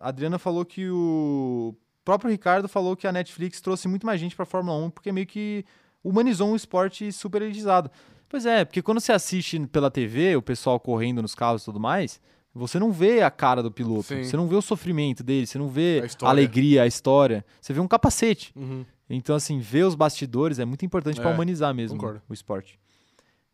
A 0.00 0.08
Adriana 0.08 0.36
falou 0.36 0.64
que 0.64 0.90
o 0.90 1.76
próprio 2.04 2.28
Ricardo 2.28 2.68
falou 2.68 2.96
que 2.96 3.06
a 3.06 3.12
Netflix 3.12 3.60
trouxe 3.60 3.86
muito 3.86 4.04
mais 4.04 4.20
gente 4.20 4.34
pra 4.34 4.44
Fórmula 4.44 4.76
1 4.86 4.90
porque 4.90 5.12
meio 5.12 5.28
que 5.28 5.64
humanizou 6.04 6.48
um 6.50 6.56
esporte 6.56 7.10
super 7.12 7.42
elitizado. 7.42 7.90
Pois 8.28 8.46
é, 8.46 8.64
porque 8.64 8.80
quando 8.82 9.00
você 9.00 9.12
assiste 9.12 9.58
pela 9.66 9.90
TV, 9.90 10.36
o 10.36 10.42
pessoal 10.42 10.80
correndo 10.80 11.20
nos 11.20 11.34
carros 11.34 11.62
e 11.62 11.64
tudo 11.66 11.78
mais, 11.78 12.20
você 12.54 12.78
não 12.78 12.90
vê 12.92 13.22
a 13.22 13.30
cara 13.30 13.62
do 13.62 13.70
piloto, 13.70 14.04
Sim. 14.04 14.24
você 14.24 14.36
não 14.36 14.46
vê 14.48 14.54
o 14.56 14.62
sofrimento 14.62 15.22
dele, 15.22 15.46
você 15.46 15.58
não 15.58 15.68
vê 15.68 16.02
A 16.22 16.26
a, 16.26 16.30
alegria, 16.30 16.82
a 16.82 16.86
história, 16.86 17.44
você 17.60 17.72
vê 17.72 17.80
um 17.80 17.88
capacete. 17.88 18.52
Uhum. 18.56 18.84
Então, 19.08 19.36
assim, 19.36 19.58
ver 19.58 19.84
os 19.84 19.94
bastidores 19.94 20.58
é 20.58 20.64
muito 20.64 20.84
importante 20.86 21.20
pra 21.20 21.30
É, 21.30 21.34
humanizar 21.34 21.74
mesmo 21.74 21.98
concordo. 21.98 22.22
o 22.28 22.32
esporte. 22.32 22.78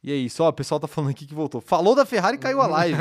E 0.03 0.13
é 0.13 0.15
isso, 0.15 0.43
ó, 0.45 0.49
o 0.49 0.53
pessoal 0.53 0.79
tá 0.79 0.87
falando 0.87 1.11
aqui 1.11 1.27
que 1.27 1.35
voltou. 1.35 1.61
Falou 1.61 1.97
da 1.97 2.07
Ferrari 2.07 2.37
e 2.37 2.41
caiu 2.41 2.61
a 2.63 2.67
live. 2.69 2.97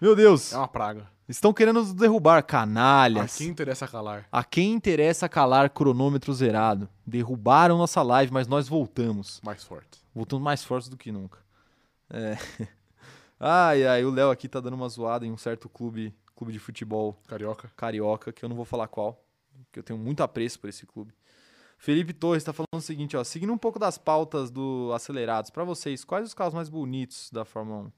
Meu 0.00 0.16
Deus, 0.16 0.52
É 0.52 0.56
uma 0.56 0.66
praga. 0.66 1.06
Estão 1.28 1.52
querendo 1.52 1.80
nos 1.80 1.92
derrubar, 1.94 2.42
canalhas. 2.42 3.34
A 3.34 3.38
quem 3.38 3.48
interessa 3.48 3.88
calar. 3.88 4.26
A 4.30 4.44
quem 4.44 4.72
interessa 4.72 5.28
calar 5.28 5.70
cronômetro 5.70 6.32
zerado. 6.32 6.88
Derrubaram 7.06 7.78
nossa 7.78 8.02
live, 8.02 8.32
mas 8.32 8.46
nós 8.46 8.68
voltamos. 8.68 9.40
Mais 9.44 9.62
forte. 9.64 10.00
Voltamos 10.14 10.44
mais 10.44 10.64
fortes 10.64 10.88
do 10.88 10.96
que 10.96 11.10
nunca. 11.10 11.38
É. 12.10 12.36
Ai, 13.44 13.84
ai, 13.84 14.04
o 14.04 14.10
Léo 14.12 14.30
aqui 14.30 14.48
tá 14.48 14.60
dando 14.60 14.74
uma 14.74 14.88
zoada 14.88 15.26
em 15.26 15.32
um 15.32 15.36
certo 15.36 15.68
clube, 15.68 16.14
clube 16.36 16.52
de 16.52 16.60
futebol 16.60 17.20
Carioca. 17.26 17.72
carioca, 17.76 18.32
que 18.32 18.44
eu 18.44 18.48
não 18.48 18.54
vou 18.54 18.64
falar 18.64 18.86
qual, 18.86 19.20
que 19.72 19.80
eu 19.80 19.82
tenho 19.82 19.98
muito 19.98 20.22
apreço 20.22 20.60
por 20.60 20.70
esse 20.70 20.86
clube. 20.86 21.12
Felipe 21.76 22.12
Torres 22.12 22.42
está 22.42 22.52
falando 22.52 22.68
o 22.76 22.80
seguinte, 22.80 23.16
ó, 23.16 23.24
seguindo 23.24 23.52
um 23.52 23.58
pouco 23.58 23.80
das 23.80 23.98
pautas 23.98 24.48
do 24.48 24.92
Acelerados, 24.94 25.50
para 25.50 25.64
vocês, 25.64 26.04
quais 26.04 26.24
os 26.24 26.34
carros 26.34 26.54
mais 26.54 26.68
bonitos 26.68 27.30
da 27.32 27.44
Fórmula 27.44 27.86
1? 27.86 27.92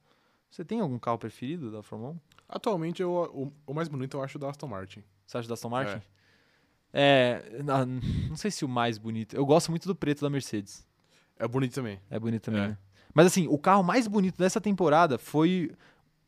Você 0.54 0.64
tem 0.64 0.78
algum 0.78 1.00
carro 1.00 1.18
preferido 1.18 1.68
da 1.72 1.82
Fórmula 1.82 2.12
1? 2.12 2.18
Atualmente, 2.48 3.02
eu, 3.02 3.10
o, 3.10 3.52
o 3.66 3.74
mais 3.74 3.88
bonito 3.88 4.16
eu 4.16 4.22
acho 4.22 4.38
o 4.38 4.40
da 4.40 4.48
Aston 4.48 4.68
Martin. 4.68 5.02
Você 5.26 5.36
acha 5.38 5.48
da 5.48 5.54
Aston 5.54 5.68
Martin? 5.68 6.00
É, 6.92 7.60
na- 7.64 7.84
não 7.84 8.36
sei 8.36 8.52
se 8.52 8.64
o 8.64 8.68
mais 8.68 8.96
bonito. 8.96 9.34
Eu 9.34 9.44
gosto 9.44 9.70
muito 9.72 9.88
do 9.88 9.96
preto 9.96 10.20
da 10.20 10.30
Mercedes. 10.30 10.86
É 11.36 11.48
bonito 11.48 11.74
também. 11.74 12.00
É 12.08 12.20
bonito 12.20 12.42
também, 12.44 12.62
É. 12.62 12.68
né? 12.68 12.78
Mas 13.12 13.26
assim, 13.26 13.48
o 13.48 13.58
carro 13.58 13.82
mais 13.82 14.06
bonito 14.06 14.36
dessa 14.38 14.60
temporada 14.60 15.18
foi 15.18 15.72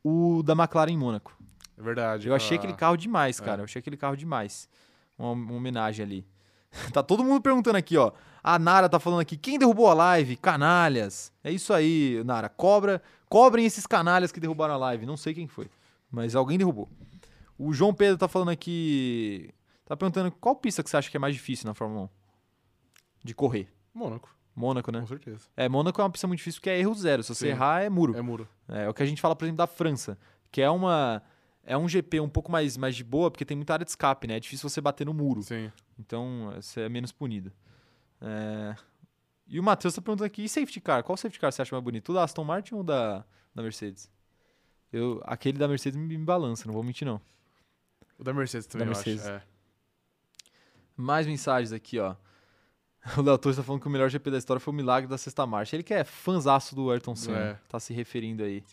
o 0.02 0.42
da 0.42 0.54
McLaren 0.54 0.90
em 0.90 0.98
Mônaco. 0.98 1.36
É 1.78 1.82
verdade. 1.82 2.26
Eu 2.26 2.34
achei 2.34 2.56
Ah, 2.56 2.58
aquele 2.58 2.74
carro 2.74 2.96
demais, 2.96 3.38
cara. 3.38 3.58
É. 3.58 3.60
Eu 3.60 3.64
achei 3.66 3.78
aquele 3.78 3.96
carro 3.96 4.16
demais. 4.16 4.68
Uma, 5.16 5.30
uma 5.30 5.52
homenagem 5.52 6.04
ali. 6.04 6.26
tá 6.92 7.00
todo 7.00 7.22
mundo 7.22 7.40
perguntando 7.40 7.78
aqui, 7.78 7.96
ó. 7.96 8.10
A 8.46 8.60
Nara 8.60 8.88
tá 8.88 9.00
falando 9.00 9.18
aqui, 9.18 9.36
quem 9.36 9.58
derrubou 9.58 9.88
a 9.88 9.94
live? 9.94 10.36
Canalhas. 10.36 11.32
É 11.42 11.50
isso 11.50 11.74
aí, 11.74 12.22
Nara. 12.24 12.48
Cobra, 12.48 13.02
cobrem 13.28 13.66
esses 13.66 13.88
canalhas 13.88 14.30
que 14.30 14.38
derrubaram 14.38 14.74
a 14.74 14.76
live. 14.76 15.04
Não 15.04 15.16
sei 15.16 15.34
quem 15.34 15.48
foi, 15.48 15.68
mas 16.08 16.36
alguém 16.36 16.56
derrubou. 16.56 16.88
O 17.58 17.72
João 17.72 17.92
Pedro 17.92 18.16
tá 18.16 18.28
falando 18.28 18.50
aqui, 18.50 19.52
tá 19.84 19.96
perguntando 19.96 20.30
qual 20.30 20.54
pista 20.54 20.80
que 20.80 20.88
você 20.88 20.96
acha 20.96 21.10
que 21.10 21.16
é 21.16 21.18
mais 21.18 21.34
difícil 21.34 21.66
na 21.66 21.74
Fórmula 21.74 22.04
1? 22.04 22.08
De 23.24 23.34
correr. 23.34 23.66
Mônaco, 23.92 24.32
Mônaco, 24.54 24.92
né? 24.92 25.00
com 25.00 25.08
certeza. 25.08 25.40
É, 25.56 25.68
Mônaco 25.68 26.00
é 26.00 26.04
uma 26.04 26.10
pista 26.10 26.28
muito 26.28 26.38
difícil 26.38 26.60
porque 26.60 26.70
é 26.70 26.78
erro 26.78 26.94
zero. 26.94 27.24
Se 27.24 27.34
você 27.34 27.46
Sim. 27.46 27.50
errar, 27.50 27.82
é 27.82 27.90
muro. 27.90 28.16
É 28.16 28.22
muro. 28.22 28.48
É, 28.68 28.88
o 28.88 28.94
que 28.94 29.02
a 29.02 29.06
gente 29.06 29.20
fala, 29.20 29.34
por 29.34 29.44
exemplo, 29.44 29.58
da 29.58 29.66
França, 29.66 30.16
que 30.52 30.62
é 30.62 30.70
uma 30.70 31.20
é 31.64 31.76
um 31.76 31.88
GP 31.88 32.20
um 32.20 32.28
pouco 32.28 32.52
mais, 32.52 32.76
mais 32.76 32.94
de 32.94 33.02
boa, 33.02 33.28
porque 33.28 33.44
tem 33.44 33.56
muita 33.56 33.72
área 33.72 33.84
de 33.84 33.90
escape, 33.90 34.28
né? 34.28 34.36
É 34.36 34.40
difícil 34.40 34.70
você 34.70 34.80
bater 34.80 35.04
no 35.04 35.12
muro. 35.12 35.42
Sim. 35.42 35.72
Então, 35.98 36.52
você 36.54 36.82
é 36.82 36.88
menos 36.88 37.10
punido. 37.10 37.50
É, 38.20 38.74
E 39.48 39.60
o 39.60 39.62
Matheus 39.62 39.94
tá 39.94 40.00
perguntando 40.02 40.26
aqui, 40.26 40.44
e 40.44 40.48
safety 40.48 40.80
car? 40.80 41.02
Qual 41.04 41.16
safety 41.16 41.38
car 41.38 41.52
você 41.52 41.62
acha 41.62 41.74
mais 41.74 41.84
bonito? 41.84 42.10
O 42.10 42.14
da 42.14 42.24
Aston 42.24 42.44
Martin 42.44 42.74
ou 42.74 42.82
da, 42.82 43.24
da 43.54 43.62
Mercedes? 43.62 44.10
Eu, 44.92 45.20
aquele 45.24 45.58
da 45.58 45.68
Mercedes 45.68 45.98
me, 45.98 46.16
me 46.16 46.24
balança, 46.24 46.64
não 46.66 46.72
vou 46.74 46.82
mentir 46.82 47.06
não. 47.06 47.20
O 48.18 48.24
da 48.24 48.32
Mercedes 48.32 48.66
também, 48.66 48.86
Da 48.86 48.92
eu 48.92 48.96
Mercedes. 48.96 49.26
acho. 49.26 49.30
É. 49.30 49.42
Mais 50.96 51.26
mensagens 51.26 51.72
aqui, 51.72 51.98
ó. 51.98 52.14
O 53.16 53.22
Léo 53.22 53.38
Torres 53.38 53.56
tá 53.56 53.62
falando 53.62 53.80
que 53.82 53.86
o 53.86 53.90
melhor 53.90 54.08
GP 54.10 54.30
da 54.30 54.38
história 54.38 54.58
foi 54.58 54.72
o 54.72 54.76
milagre 54.76 55.08
da 55.08 55.16
sexta 55.18 55.46
marcha. 55.46 55.76
Ele 55.76 55.82
que 55.84 55.94
é 55.94 56.02
fanzaço 56.02 56.74
do 56.74 56.90
Ayrton 56.90 57.14
Senna. 57.14 57.38
É. 57.38 57.58
Tá 57.68 57.78
se 57.78 57.92
referindo 57.94 58.42
aí 58.42 58.64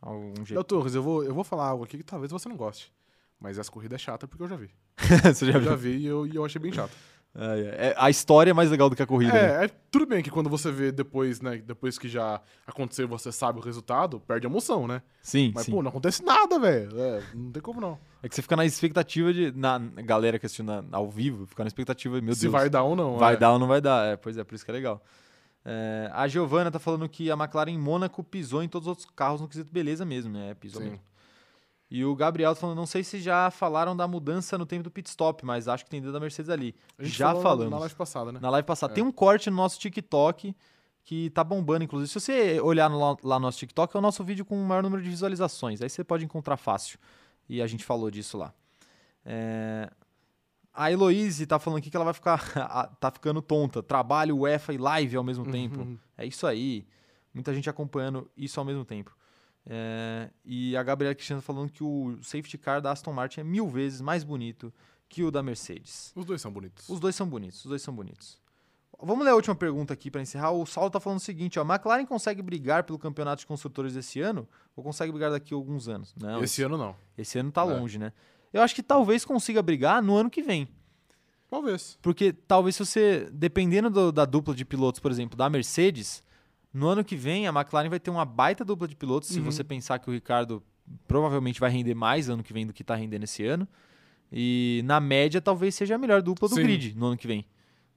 a 0.00 0.08
algum 0.10 0.34
GP. 0.44 0.54
Léo 0.54 0.64
Torres, 0.64 0.94
eu 0.94 1.02
vou, 1.02 1.24
eu 1.24 1.34
vou 1.34 1.42
falar 1.42 1.66
algo 1.66 1.82
aqui 1.84 1.96
que 1.98 2.04
talvez 2.04 2.30
você 2.30 2.48
não 2.48 2.56
goste. 2.56 2.92
Mas 3.40 3.58
essa 3.58 3.70
corrida 3.72 3.96
é 3.96 3.98
chata 3.98 4.28
porque 4.28 4.42
eu 4.44 4.48
já 4.48 4.54
vi. 4.56 4.70
você 5.34 5.46
já 5.46 5.54
Eu 5.54 5.60
viu? 5.60 5.70
já 5.70 5.76
vi 5.76 5.96
e 5.96 6.06
eu, 6.06 6.26
e 6.26 6.36
eu 6.36 6.44
achei 6.44 6.60
bem 6.60 6.70
chato. 6.72 6.92
É, 7.34 7.44
é. 7.60 7.88
É, 7.88 7.94
a 7.96 8.10
história 8.10 8.50
é 8.50 8.54
mais 8.54 8.70
legal 8.70 8.90
do 8.90 8.96
que 8.96 9.02
a 9.02 9.06
corrida. 9.06 9.32
né? 9.32 9.62
É, 9.62 9.64
é, 9.64 9.70
tudo 9.90 10.04
bem 10.06 10.22
que 10.22 10.30
quando 10.30 10.50
você 10.50 10.70
vê 10.70 10.92
depois, 10.92 11.40
né? 11.40 11.56
Depois 11.64 11.98
que 11.98 12.06
já 12.08 12.40
aconteceu, 12.66 13.08
você 13.08 13.32
sabe 13.32 13.58
o 13.58 13.62
resultado, 13.62 14.20
perde 14.20 14.46
a 14.46 14.50
emoção, 14.50 14.86
né? 14.86 15.00
Sim, 15.22 15.50
Mas, 15.54 15.64
sim. 15.64 15.72
pô, 15.72 15.82
não 15.82 15.88
acontece 15.88 16.22
nada, 16.22 16.58
velho. 16.58 16.90
É, 17.00 17.22
não 17.34 17.50
tem 17.50 17.62
como 17.62 17.80
não. 17.80 17.98
É 18.22 18.28
que 18.28 18.34
você 18.34 18.42
fica 18.42 18.54
na 18.56 18.66
expectativa 18.66 19.32
de. 19.32 19.50
Na 19.52 19.78
galera 19.78 20.38
que 20.38 20.44
assistiu 20.44 20.64
na- 20.64 20.84
ao 20.92 21.10
vivo, 21.10 21.46
fica 21.46 21.64
na 21.64 21.68
expectativa, 21.68 22.20
meu 22.20 22.34
Se 22.34 22.42
Deus. 22.42 22.52
vai 22.52 22.68
dar 22.68 22.82
ou 22.82 22.94
não. 22.94 23.16
vai 23.16 23.34
é. 23.34 23.36
dar 23.38 23.52
ou 23.52 23.58
não 23.58 23.66
vai 23.66 23.80
dar. 23.80 24.06
É, 24.12 24.16
pois 24.16 24.36
é, 24.36 24.44
por 24.44 24.54
isso 24.54 24.64
que 24.64 24.70
é 24.70 24.74
legal. 24.74 25.02
É, 25.64 26.10
a 26.12 26.26
Giovana 26.28 26.70
tá 26.70 26.78
falando 26.78 27.08
que 27.08 27.30
a 27.30 27.34
McLaren 27.34 27.70
em 27.70 27.78
Mônaco 27.78 28.22
pisou 28.24 28.62
em 28.62 28.68
todos 28.68 28.86
os 28.86 28.90
outros 28.90 29.08
carros 29.14 29.40
no 29.40 29.48
quesito 29.48 29.70
beleza 29.72 30.04
mesmo, 30.04 30.32
né? 30.32 30.54
Pisou 30.54 30.82
Sim. 30.82 30.88
mesmo. 30.90 31.00
E 31.94 32.06
o 32.06 32.16
Gabriel 32.16 32.54
tá 32.54 32.60
falando, 32.62 32.78
não 32.78 32.86
sei 32.86 33.04
se 33.04 33.20
já 33.20 33.50
falaram 33.50 33.94
da 33.94 34.08
mudança 34.08 34.56
no 34.56 34.64
tempo 34.64 34.82
do 34.82 34.90
pit 34.90 35.10
stop, 35.10 35.44
mas 35.44 35.68
acho 35.68 35.84
que 35.84 35.90
tem 35.90 36.00
dedo 36.00 36.10
da 36.10 36.18
Mercedes 36.18 36.48
ali. 36.48 36.74
Já 36.98 37.26
falou 37.26 37.42
falamos. 37.42 37.70
Na 37.70 37.78
live 37.80 37.94
passada, 37.94 38.32
né? 38.32 38.40
Na 38.40 38.48
live 38.48 38.64
passada. 38.64 38.94
É. 38.94 38.94
Tem 38.94 39.04
um 39.04 39.12
corte 39.12 39.50
no 39.50 39.56
nosso 39.56 39.78
TikTok 39.78 40.56
que 41.04 41.28
tá 41.28 41.44
bombando, 41.44 41.84
inclusive. 41.84 42.08
Se 42.10 42.18
você 42.18 42.58
olhar 42.62 42.88
no, 42.88 42.98
lá 43.22 43.38
no 43.38 43.40
nosso 43.40 43.58
TikTok, 43.58 43.94
é 43.94 43.98
o 43.98 44.00
nosso 44.00 44.24
vídeo 44.24 44.42
com 44.42 44.58
o 44.58 44.64
maior 44.64 44.82
número 44.82 45.02
de 45.02 45.10
visualizações. 45.10 45.82
Aí 45.82 45.90
você 45.90 46.02
pode 46.02 46.24
encontrar 46.24 46.56
fácil. 46.56 46.98
E 47.46 47.60
a 47.60 47.66
gente 47.66 47.84
falou 47.84 48.10
disso 48.10 48.38
lá. 48.38 48.54
É, 49.22 49.90
A 50.72 50.90
Heloise 50.90 51.44
tá 51.44 51.58
falando 51.58 51.80
aqui 51.80 51.90
que 51.90 51.96
ela 51.96 52.06
vai 52.06 52.14
ficar. 52.14 52.40
tá 53.00 53.10
ficando 53.10 53.42
tonta. 53.42 53.82
Trabalho, 53.82 54.38
UEFA 54.38 54.72
e 54.72 54.78
live 54.78 55.14
ao 55.14 55.22
mesmo 55.22 55.44
tempo. 55.44 55.80
Uhum. 55.80 55.98
É 56.16 56.24
isso 56.24 56.46
aí. 56.46 56.86
Muita 57.34 57.52
gente 57.52 57.68
acompanhando 57.68 58.30
isso 58.34 58.58
ao 58.58 58.64
mesmo 58.64 58.82
tempo. 58.82 59.14
É, 59.64 60.28
E 60.44 60.76
a 60.76 60.82
Gabriela 60.82 61.14
Cristiano 61.14 61.40
falando 61.42 61.70
que 61.70 61.84
o 61.84 62.18
safety 62.22 62.58
car 62.58 62.80
da 62.80 62.90
Aston 62.90 63.12
Martin 63.12 63.40
é 63.40 63.44
mil 63.44 63.68
vezes 63.68 64.00
mais 64.00 64.24
bonito 64.24 64.72
que 65.08 65.22
o 65.22 65.30
da 65.30 65.42
Mercedes. 65.42 66.12
Os 66.16 66.24
dois 66.24 66.40
são 66.40 66.50
bonitos. 66.52 66.88
Os 66.88 66.98
dois 66.98 67.14
são 67.14 67.28
bonitos, 67.28 67.58
os 67.64 67.68
dois 67.68 67.82
são 67.82 67.94
bonitos. 67.94 68.40
Vamos 69.04 69.24
ler 69.24 69.32
a 69.32 69.34
última 69.34 69.54
pergunta 69.54 69.92
aqui 69.92 70.10
para 70.10 70.20
encerrar. 70.22 70.52
O 70.52 70.64
Saulo 70.64 70.88
tá 70.90 71.00
falando 71.00 71.18
o 71.18 71.22
seguinte, 71.22 71.58
ó, 71.58 71.62
McLaren 71.64 72.06
consegue 72.06 72.40
brigar 72.40 72.84
pelo 72.84 72.98
campeonato 72.98 73.40
de 73.40 73.46
construtores 73.46 73.96
esse 73.96 74.20
ano 74.20 74.48
ou 74.76 74.82
consegue 74.84 75.10
brigar 75.10 75.30
daqui 75.30 75.52
a 75.52 75.56
alguns 75.56 75.88
anos? 75.88 76.14
Não, 76.16 76.42
Esse 76.42 76.62
ano 76.62 76.78
não. 76.78 76.94
esse 77.18 77.36
ano 77.38 77.50
tá 77.50 77.62
É. 77.62 77.64
longe, 77.64 77.98
né? 77.98 78.12
Eu 78.52 78.62
acho 78.62 78.74
que 78.74 78.82
talvez 78.82 79.24
consiga 79.24 79.60
brigar 79.62 80.00
no 80.02 80.14
ano 80.16 80.30
que 80.30 80.40
vem. 80.42 80.68
Talvez. 81.50 81.98
Porque 82.00 82.32
talvez 82.32 82.76
se 82.76 82.84
você, 82.86 83.28
dependendo 83.32 83.90
do- 83.90 84.12
da 84.12 84.24
dupla 84.24 84.54
de 84.54 84.64
pilotos, 84.64 85.00
por 85.00 85.10
exemplo, 85.10 85.36
da 85.36 85.50
Mercedes, 85.50 86.22
no 86.72 86.88
ano 86.88 87.04
que 87.04 87.14
vem 87.16 87.46
a 87.46 87.50
McLaren 87.50 87.88
vai 87.88 88.00
ter 88.00 88.10
uma 88.10 88.24
baita 88.24 88.64
dupla 88.64 88.88
de 88.88 88.96
pilotos, 88.96 89.28
se 89.28 89.38
Uhum. 89.38 89.44
você 89.44 89.62
pensar 89.64 89.98
que 89.98 90.08
o 90.08 90.12
Ricardo 90.12 90.62
provavelmente 91.06 91.60
vai 91.60 91.70
render 91.70 91.94
mais 91.94 92.28
ano 92.28 92.42
que 92.42 92.52
vem 92.52 92.66
do 92.66 92.72
que 92.72 92.82
tá 92.82 92.94
rendendo 92.94 93.24
esse 93.24 93.44
ano. 93.44 93.66
E 94.30 94.80
na 94.84 94.98
média 95.00 95.40
talvez 95.40 95.74
seja 95.74 95.94
a 95.94 95.98
melhor 95.98 96.22
dupla 96.22 96.48
do 96.48 96.54
Sim. 96.54 96.62
grid 96.62 96.94
no 96.96 97.06
ano 97.06 97.16
que 97.16 97.26
vem. 97.26 97.44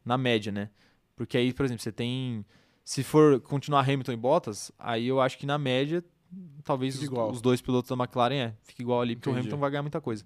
Na 0.04 0.18
média, 0.18 0.52
né? 0.52 0.70
Porque 1.16 1.38
aí, 1.38 1.54
por 1.54 1.66
exemplo, 1.66 1.82
você 1.82 1.92
tem. 1.92 2.46
Se 2.84 3.02
for 3.04 3.40
continuar 3.40 3.82
Hamilton 3.82 4.12
e 4.12 4.18
Bottas, 4.18 4.72
aí 4.78 5.08
eu 5.08 5.20
acho 5.22 5.38
que 5.38 5.46
na 5.46 5.58
média, 5.58 6.04
talvez 6.64 7.02
os, 7.02 7.10
os 7.10 7.42
dois 7.42 7.62
pilotos 7.62 7.90
da 7.90 7.96
McLaren 7.96 8.36
é, 8.36 8.54
fica 8.64 8.82
igual 8.82 9.02
ali, 9.02 9.16
porque 9.16 9.30
o 9.30 9.32
Entendi. 9.32 9.48
Hamilton 9.48 9.60
vai 9.60 9.72
ganhar 9.72 9.82
muita 9.82 10.00
coisa. 10.02 10.24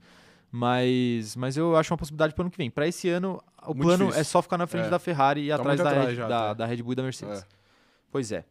Mas, 0.51 1.35
mas 1.35 1.55
eu 1.55 1.77
acho 1.77 1.93
uma 1.93 1.97
possibilidade 1.97 2.34
para 2.34 2.43
ano 2.43 2.51
que 2.51 2.57
vem. 2.57 2.69
Para 2.71 2.88
esse 2.88 3.07
ano, 3.07 3.39
o 3.63 3.67
Muito 3.67 3.81
plano 3.84 4.05
difícil. 4.05 4.21
é 4.21 4.23
só 4.23 4.41
ficar 4.41 4.57
na 4.57 4.65
frente 4.67 4.88
É. 4.88 4.89
da 4.89 4.97
Ferrari 4.99 5.41
e 5.45 5.49
Tá 5.49 5.55
atrás 5.55 5.80
da, 5.80 5.89
atrás 5.89 6.07
Red, 6.09 6.15
já, 6.15 6.27
da, 6.27 6.39
tá. 6.47 6.53
da 6.55 6.65
Red 6.65 6.81
Bull 6.84 6.93
e 6.93 6.95
da 6.95 7.03
Mercedes. 7.03 7.41
É. 7.43 7.59
Pois 8.11 8.31
é. 8.31 8.45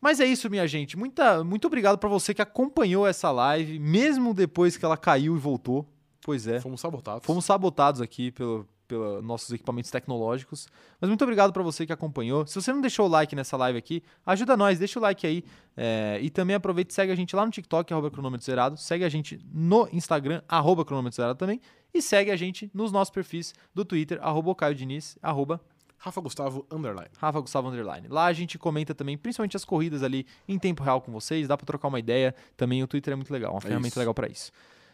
Mas 0.00 0.20
é 0.20 0.24
isso, 0.24 0.48
minha 0.48 0.66
gente. 0.66 0.96
Muita, 0.96 1.42
muito 1.42 1.66
obrigado 1.66 1.98
para 1.98 2.08
você 2.08 2.32
que 2.32 2.42
acompanhou 2.42 3.06
essa 3.06 3.30
live, 3.30 3.78
mesmo 3.78 4.32
depois 4.32 4.76
que 4.76 4.84
ela 4.84 4.96
caiu 4.96 5.34
e 5.36 5.38
voltou. 5.38 5.86
Pois 6.22 6.46
é. 6.46 6.60
Fomos 6.60 6.80
sabotados. 6.80 7.26
Fomos 7.26 7.44
sabotados 7.44 8.00
aqui 8.00 8.30
pelo, 8.30 8.68
pelos 8.86 9.24
nossos 9.24 9.50
equipamentos 9.50 9.90
tecnológicos. 9.90 10.68
Mas 11.00 11.08
muito 11.08 11.22
obrigado 11.22 11.52
para 11.52 11.62
você 11.62 11.84
que 11.84 11.92
acompanhou. 11.92 12.46
Se 12.46 12.54
você 12.54 12.72
não 12.72 12.80
deixou 12.80 13.06
o 13.06 13.08
like 13.08 13.34
nessa 13.34 13.56
live 13.56 13.78
aqui, 13.78 14.02
ajuda 14.24 14.56
nós, 14.56 14.78
deixa 14.78 14.98
o 14.98 15.02
like 15.02 15.26
aí. 15.26 15.44
É, 15.76 16.18
e 16.22 16.30
também 16.30 16.54
aproveita 16.54 16.92
e 16.92 16.94
segue 16.94 17.10
a 17.10 17.16
gente 17.16 17.34
lá 17.34 17.44
no 17.44 17.50
TikTok, 17.50 17.92
arroba 17.92 18.10
cronômetro 18.10 18.44
zerado. 18.44 18.76
Segue 18.76 19.04
a 19.04 19.08
gente 19.08 19.40
no 19.52 19.88
Instagram, 19.92 20.42
arroba 20.48 20.84
cronômetro 20.84 21.16
zerado 21.16 21.38
também. 21.38 21.60
E 21.92 22.00
segue 22.00 22.30
a 22.30 22.36
gente 22.36 22.70
nos 22.72 22.92
nossos 22.92 23.10
perfis 23.10 23.52
do 23.74 23.84
Twitter, 23.84 24.18
arroba 24.22 24.54
Caio 24.54 24.74
Diniz, 24.74 25.18
arroba 25.22 25.60
Rafa 25.98 26.20
Gustavo, 26.20 26.64
underline. 26.70 27.10
Rafa 27.18 27.40
Gustavo 27.40 27.68
Underline. 27.68 28.06
Lá 28.08 28.26
a 28.26 28.32
gente 28.32 28.56
comenta 28.58 28.94
também, 28.94 29.18
principalmente 29.18 29.56
as 29.56 29.64
corridas 29.64 30.02
ali 30.02 30.26
em 30.46 30.58
tempo 30.58 30.82
real 30.82 31.00
com 31.00 31.10
vocês, 31.12 31.48
dá 31.48 31.56
pra 31.56 31.66
trocar 31.66 31.88
uma 31.88 31.98
ideia. 31.98 32.34
Também 32.56 32.82
o 32.82 32.86
Twitter 32.86 33.12
é 33.12 33.16
muito 33.16 33.32
legal, 33.32 33.52
uma 33.52 33.60
ferramenta 33.60 33.88
isso. 33.88 33.98
legal 33.98 34.14
pra 34.14 34.28
isso. 34.28 34.52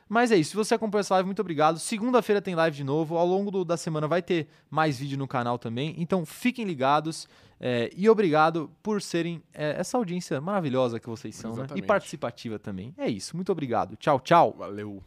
Mas 0.09 0.31
é 0.31 0.36
isso, 0.36 0.51
se 0.51 0.56
você 0.56 0.74
acompanhou 0.74 1.01
essa 1.01 1.14
live, 1.14 1.26
muito 1.26 1.40
obrigado. 1.40 1.78
Segunda-feira 1.78 2.40
tem 2.43 2.55
live 2.55 2.76
de 2.76 2.85
novo, 2.85 3.16
ao 3.16 3.26
longo 3.26 3.51
do- 3.51 3.64
da 3.64 3.76
semana 3.76 4.06
vai 4.06 4.20
ter 4.20 4.48
mais 4.70 4.98
vídeo 4.98 5.16
no 5.16 5.26
canal 5.26 5.59
também, 5.59 5.94
então 5.97 6.26
fiquem 6.26 6.64
ligados 6.66 7.26
é, 7.59 7.90
e 7.97 8.09
obrigado 8.10 8.70
por 8.82 9.01
serem 9.01 9.43
é, 9.55 9.78
essa 9.81 9.97
audiência 9.97 10.40
maravilhosa 10.43 11.01
que 11.01 11.09
vocês 11.09 11.35
são 11.35 11.55
né? 11.56 11.66
e 11.74 11.81
participativa 11.81 12.59
também. 12.59 12.94
É 12.98 13.09
isso, 13.09 13.35
muito 13.35 13.51
obrigado. 13.51 13.97
Tchau, 13.97 14.20
tchau. 14.20 14.55
Valeu. 14.59 15.02